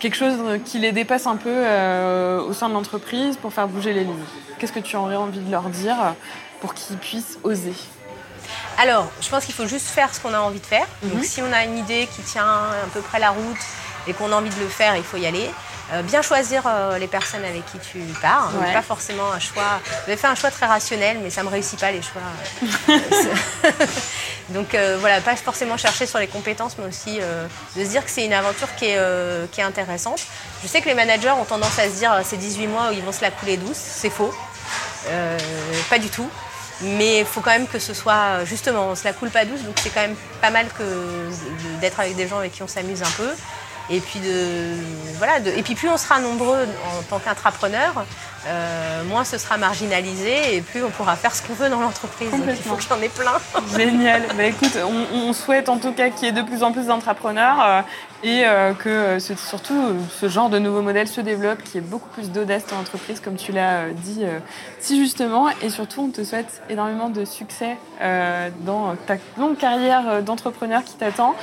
quelque 0.00 0.16
chose 0.16 0.36
qui 0.64 0.80
les 0.80 0.90
dépasse 0.90 1.28
un 1.28 1.36
peu 1.36 1.48
euh, 1.52 2.40
au 2.40 2.52
sein 2.52 2.68
de 2.68 2.74
l'entreprise 2.74 3.36
pour 3.36 3.52
faire 3.52 3.68
bouger 3.68 3.92
les 3.92 4.02
lignes. 4.02 4.24
Qu'est-ce 4.58 4.72
que 4.72 4.80
tu 4.80 4.96
aurais 4.96 5.14
envie 5.14 5.38
de 5.38 5.50
leur 5.50 5.68
dire 5.68 5.96
pour 6.60 6.74
qu'ils 6.74 6.96
puissent 6.96 7.38
oser? 7.44 7.74
Alors, 8.78 9.08
je 9.20 9.28
pense 9.28 9.44
qu'il 9.44 9.54
faut 9.54 9.66
juste 9.66 9.86
faire 9.86 10.12
ce 10.12 10.20
qu'on 10.20 10.34
a 10.34 10.40
envie 10.40 10.60
de 10.60 10.66
faire. 10.66 10.86
Donc, 11.04 11.24
si 11.24 11.40
on 11.42 11.52
a 11.52 11.64
une 11.64 11.78
idée 11.78 12.08
qui 12.14 12.22
tient 12.22 12.44
à 12.44 12.86
peu 12.92 13.00
près 13.00 13.20
la 13.20 13.30
route 13.30 13.56
et 14.08 14.14
qu'on 14.14 14.32
a 14.32 14.34
envie 14.34 14.50
de 14.50 14.60
le 14.60 14.68
faire, 14.68 14.96
il 14.96 15.04
faut 15.04 15.16
y 15.16 15.26
aller. 15.26 15.48
Euh, 15.92 16.02
bien 16.02 16.20
choisir 16.20 16.64
euh, 16.66 16.98
les 16.98 17.06
personnes 17.06 17.44
avec 17.44 17.64
qui 17.66 17.78
tu 17.78 17.98
pars. 18.20 18.50
Donc, 18.52 18.72
pas 18.72 18.82
forcément 18.82 19.30
un 19.32 19.38
choix. 19.38 19.80
J'avais 20.04 20.16
fait 20.16 20.26
un 20.26 20.34
choix 20.34 20.50
très 20.50 20.66
rationnel, 20.66 21.18
mais 21.22 21.30
ça 21.30 21.44
me 21.44 21.48
réussit 21.48 21.78
pas 21.78 21.92
les 21.92 22.02
choix. 22.02 22.22
Euh, 22.88 22.98
Donc 24.50 24.74
euh, 24.74 24.96
voilà, 25.00 25.20
pas 25.20 25.36
forcément 25.36 25.76
chercher 25.76 26.06
sur 26.06 26.18
les 26.18 26.26
compétences, 26.26 26.76
mais 26.78 26.86
aussi 26.86 27.18
de 27.18 27.84
se 27.84 27.88
dire 27.88 28.04
que 28.04 28.10
c'est 28.10 28.24
une 28.24 28.32
aventure 28.32 28.74
qui 28.76 28.86
est, 28.86 29.50
qui 29.52 29.60
est 29.60 29.64
intéressante. 29.64 30.20
Je 30.62 30.68
sais 30.68 30.80
que 30.80 30.88
les 30.88 30.94
managers 30.94 31.30
ont 31.30 31.44
tendance 31.44 31.78
à 31.78 31.84
se 31.84 31.96
dire 31.96 32.12
c'est 32.24 32.36
18 32.36 32.66
mois 32.66 32.90
où 32.90 32.92
ils 32.92 33.02
vont 33.02 33.12
se 33.12 33.22
la 33.22 33.30
couler 33.30 33.56
douce. 33.56 33.76
C'est 33.76 34.10
faux. 34.10 34.34
Pas 35.90 35.98
du 35.98 36.08
tout. 36.08 36.28
Mais 36.82 37.20
il 37.20 37.24
faut 37.24 37.40
quand 37.40 37.52
même 37.52 37.66
que 37.66 37.78
ce 37.78 37.94
soit, 37.94 38.44
justement, 38.44 38.88
on 38.88 38.94
se 38.94 39.04
la 39.04 39.14
coule 39.14 39.30
pas 39.30 39.46
douce, 39.46 39.62
donc 39.62 39.76
c'est 39.82 39.88
quand 39.88 40.02
même 40.02 40.16
pas 40.42 40.50
mal 40.50 40.66
d'être 41.80 41.98
avec 42.00 42.16
des 42.16 42.28
gens 42.28 42.38
avec 42.38 42.52
qui 42.52 42.62
on 42.62 42.68
s'amuse 42.68 43.02
un 43.02 43.10
peu. 43.16 43.30
Et 43.88 44.00
puis, 44.00 44.18
de, 44.20 44.74
voilà, 45.18 45.38
de- 45.40 45.50
et 45.50 45.62
puis 45.62 45.74
plus 45.76 45.88
on 45.88 45.96
sera 45.96 46.18
nombreux 46.18 46.66
en 46.98 47.02
tant 47.08 47.18
qu'intrapreneur, 47.20 48.04
euh, 48.48 49.04
moins 49.04 49.24
ce 49.24 49.38
sera 49.38 49.56
marginalisé 49.58 50.56
et 50.56 50.60
plus 50.60 50.82
on 50.84 50.90
pourra 50.90 51.14
faire 51.16 51.34
ce 51.34 51.42
qu'on 51.42 51.54
veut 51.54 51.68
dans 51.68 51.80
l'entreprise. 51.80 52.30
Donc 52.30 52.42
il 52.48 52.56
faut 52.56 52.74
que 52.76 52.82
j'en 52.82 53.00
ai 53.00 53.08
plein. 53.08 53.32
Génial. 53.76 54.22
Bah, 54.36 54.44
écoute, 54.44 54.76
on, 54.84 55.16
on 55.16 55.32
souhaite 55.32 55.68
en 55.68 55.78
tout 55.78 55.92
cas 55.92 56.10
qu'il 56.10 56.24
y 56.26 56.28
ait 56.28 56.32
de 56.32 56.42
plus 56.42 56.62
en 56.64 56.72
plus 56.72 56.86
d'entrepreneurs 56.86 57.60
euh, 57.64 57.80
et 58.26 58.44
euh, 58.44 58.72
que 58.74 58.88
euh, 58.88 59.18
ce- 59.20 59.36
surtout 59.36 59.74
euh, 59.74 59.92
ce 60.20 60.28
genre 60.28 60.50
de 60.50 60.58
nouveau 60.58 60.82
modèle 60.82 61.06
se 61.06 61.20
développe, 61.20 61.62
qu'il 61.62 61.76
y 61.76 61.78
ait 61.78 61.86
beaucoup 61.86 62.08
plus 62.08 62.30
d'audace 62.32 62.66
dans 62.66 62.76
l'entreprise, 62.76 63.20
comme 63.20 63.36
tu 63.36 63.52
l'as 63.52 63.78
euh, 63.84 63.92
dit 63.92 64.20
euh, 64.24 64.40
si 64.80 64.98
justement. 65.00 65.46
Et 65.62 65.70
surtout, 65.70 66.02
on 66.02 66.08
te 66.10 66.24
souhaite 66.24 66.60
énormément 66.68 67.08
de 67.08 67.24
succès 67.24 67.76
euh, 68.02 68.48
dans 68.60 68.94
ta 69.06 69.14
longue 69.38 69.56
carrière 69.56 70.22
d'entrepreneur 70.22 70.82
qui 70.84 70.94
t'attend 70.94 71.34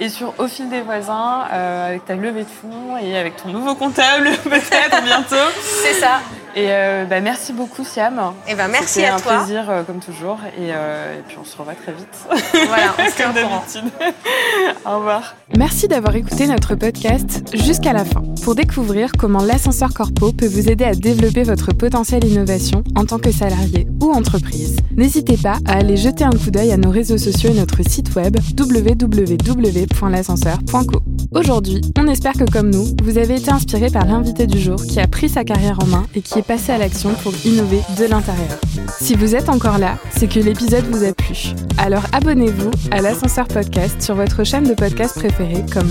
et 0.00 0.08
sur 0.08 0.34
Au 0.38 0.48
fil 0.48 0.68
des 0.68 0.80
voisins, 0.80 1.44
euh, 1.52 1.88
avec 1.90 2.04
ta 2.06 2.14
levée 2.16 2.42
de 2.42 2.48
fonds 2.48 2.96
et 3.00 3.16
avec 3.16 3.36
ton 3.36 3.50
nouveau 3.50 3.74
comptable 3.76 4.30
peut-être 4.44 5.02
bientôt. 5.04 5.36
C'est 5.62 5.94
ça. 5.94 6.20
Et 6.54 6.66
euh, 6.68 7.04
bah, 7.06 7.20
merci 7.20 7.54
beaucoup 7.54 7.82
Siam. 7.82 8.20
Et 8.46 8.54
ben 8.54 8.68
merci 8.68 8.94
C'était 8.94 9.06
à 9.06 9.14
un 9.14 9.18
toi. 9.20 9.38
plaisir 9.38 9.70
euh, 9.70 9.82
comme 9.84 10.00
toujours 10.00 10.38
et, 10.58 10.70
euh, 10.74 11.18
et 11.18 11.22
puis 11.22 11.38
on 11.40 11.44
se 11.46 11.56
revoit 11.56 11.72
très 11.74 11.92
vite. 11.92 12.08
Voilà, 12.68 12.92
on 12.98 13.08
se 13.10 13.16
comme 13.22 13.32
d'habitude. 13.32 13.90
Au 14.84 14.98
revoir. 14.98 15.34
Merci 15.56 15.88
d'avoir 15.88 16.14
écouté 16.14 16.31
notre 16.40 16.74
podcast 16.74 17.44
jusqu'à 17.54 17.92
la 17.92 18.04
fin 18.04 18.22
pour 18.42 18.56
découvrir 18.56 19.12
comment 19.16 19.44
l'ascenseur 19.44 19.94
corpo 19.94 20.32
peut 20.32 20.48
vous 20.48 20.68
aider 20.68 20.84
à 20.84 20.94
développer 20.94 21.44
votre 21.44 21.72
potentiel 21.72 22.24
innovation 22.24 22.82
en 22.96 23.04
tant 23.04 23.18
que 23.18 23.30
salarié 23.30 23.86
ou 24.02 24.10
entreprise. 24.10 24.76
N'hésitez 24.96 25.36
pas 25.36 25.58
à 25.66 25.76
aller 25.76 25.96
jeter 25.96 26.24
un 26.24 26.30
coup 26.30 26.50
d'œil 26.50 26.72
à 26.72 26.76
nos 26.76 26.90
réseaux 26.90 27.18
sociaux 27.18 27.50
et 27.50 27.54
notre 27.54 27.88
site 27.88 28.14
web 28.16 28.36
www.l'ascenseur.co. 28.58 31.02
Aujourd'hui, 31.34 31.80
on 31.98 32.06
espère 32.08 32.34
que 32.34 32.50
comme 32.50 32.70
nous, 32.70 32.86
vous 33.02 33.18
avez 33.18 33.36
été 33.36 33.50
inspiré 33.50 33.88
par 33.88 34.04
l'invité 34.04 34.46
du 34.46 34.58
jour 34.58 34.76
qui 34.76 35.00
a 35.00 35.06
pris 35.06 35.28
sa 35.28 35.44
carrière 35.44 35.78
en 35.82 35.86
main 35.86 36.06
et 36.14 36.20
qui 36.20 36.38
est 36.38 36.46
passé 36.46 36.72
à 36.72 36.78
l'action 36.78 37.10
pour 37.22 37.32
innover 37.44 37.80
de 37.98 38.04
l'intérieur. 38.04 38.58
Si 39.00 39.14
vous 39.14 39.34
êtes 39.34 39.48
encore 39.48 39.78
là, 39.78 39.96
c'est 40.10 40.28
que 40.28 40.40
l'épisode 40.40 40.84
vous 40.90 41.04
a 41.04 41.12
plu. 41.12 41.54
Alors 41.78 42.04
abonnez-vous 42.12 42.70
à 42.90 43.00
l'ascenseur 43.00 43.48
podcast 43.48 44.02
sur 44.02 44.14
votre 44.14 44.44
chaîne 44.44 44.64
de 44.64 44.74
podcast 44.74 45.18
préférée 45.18 45.64
comme 45.72 45.90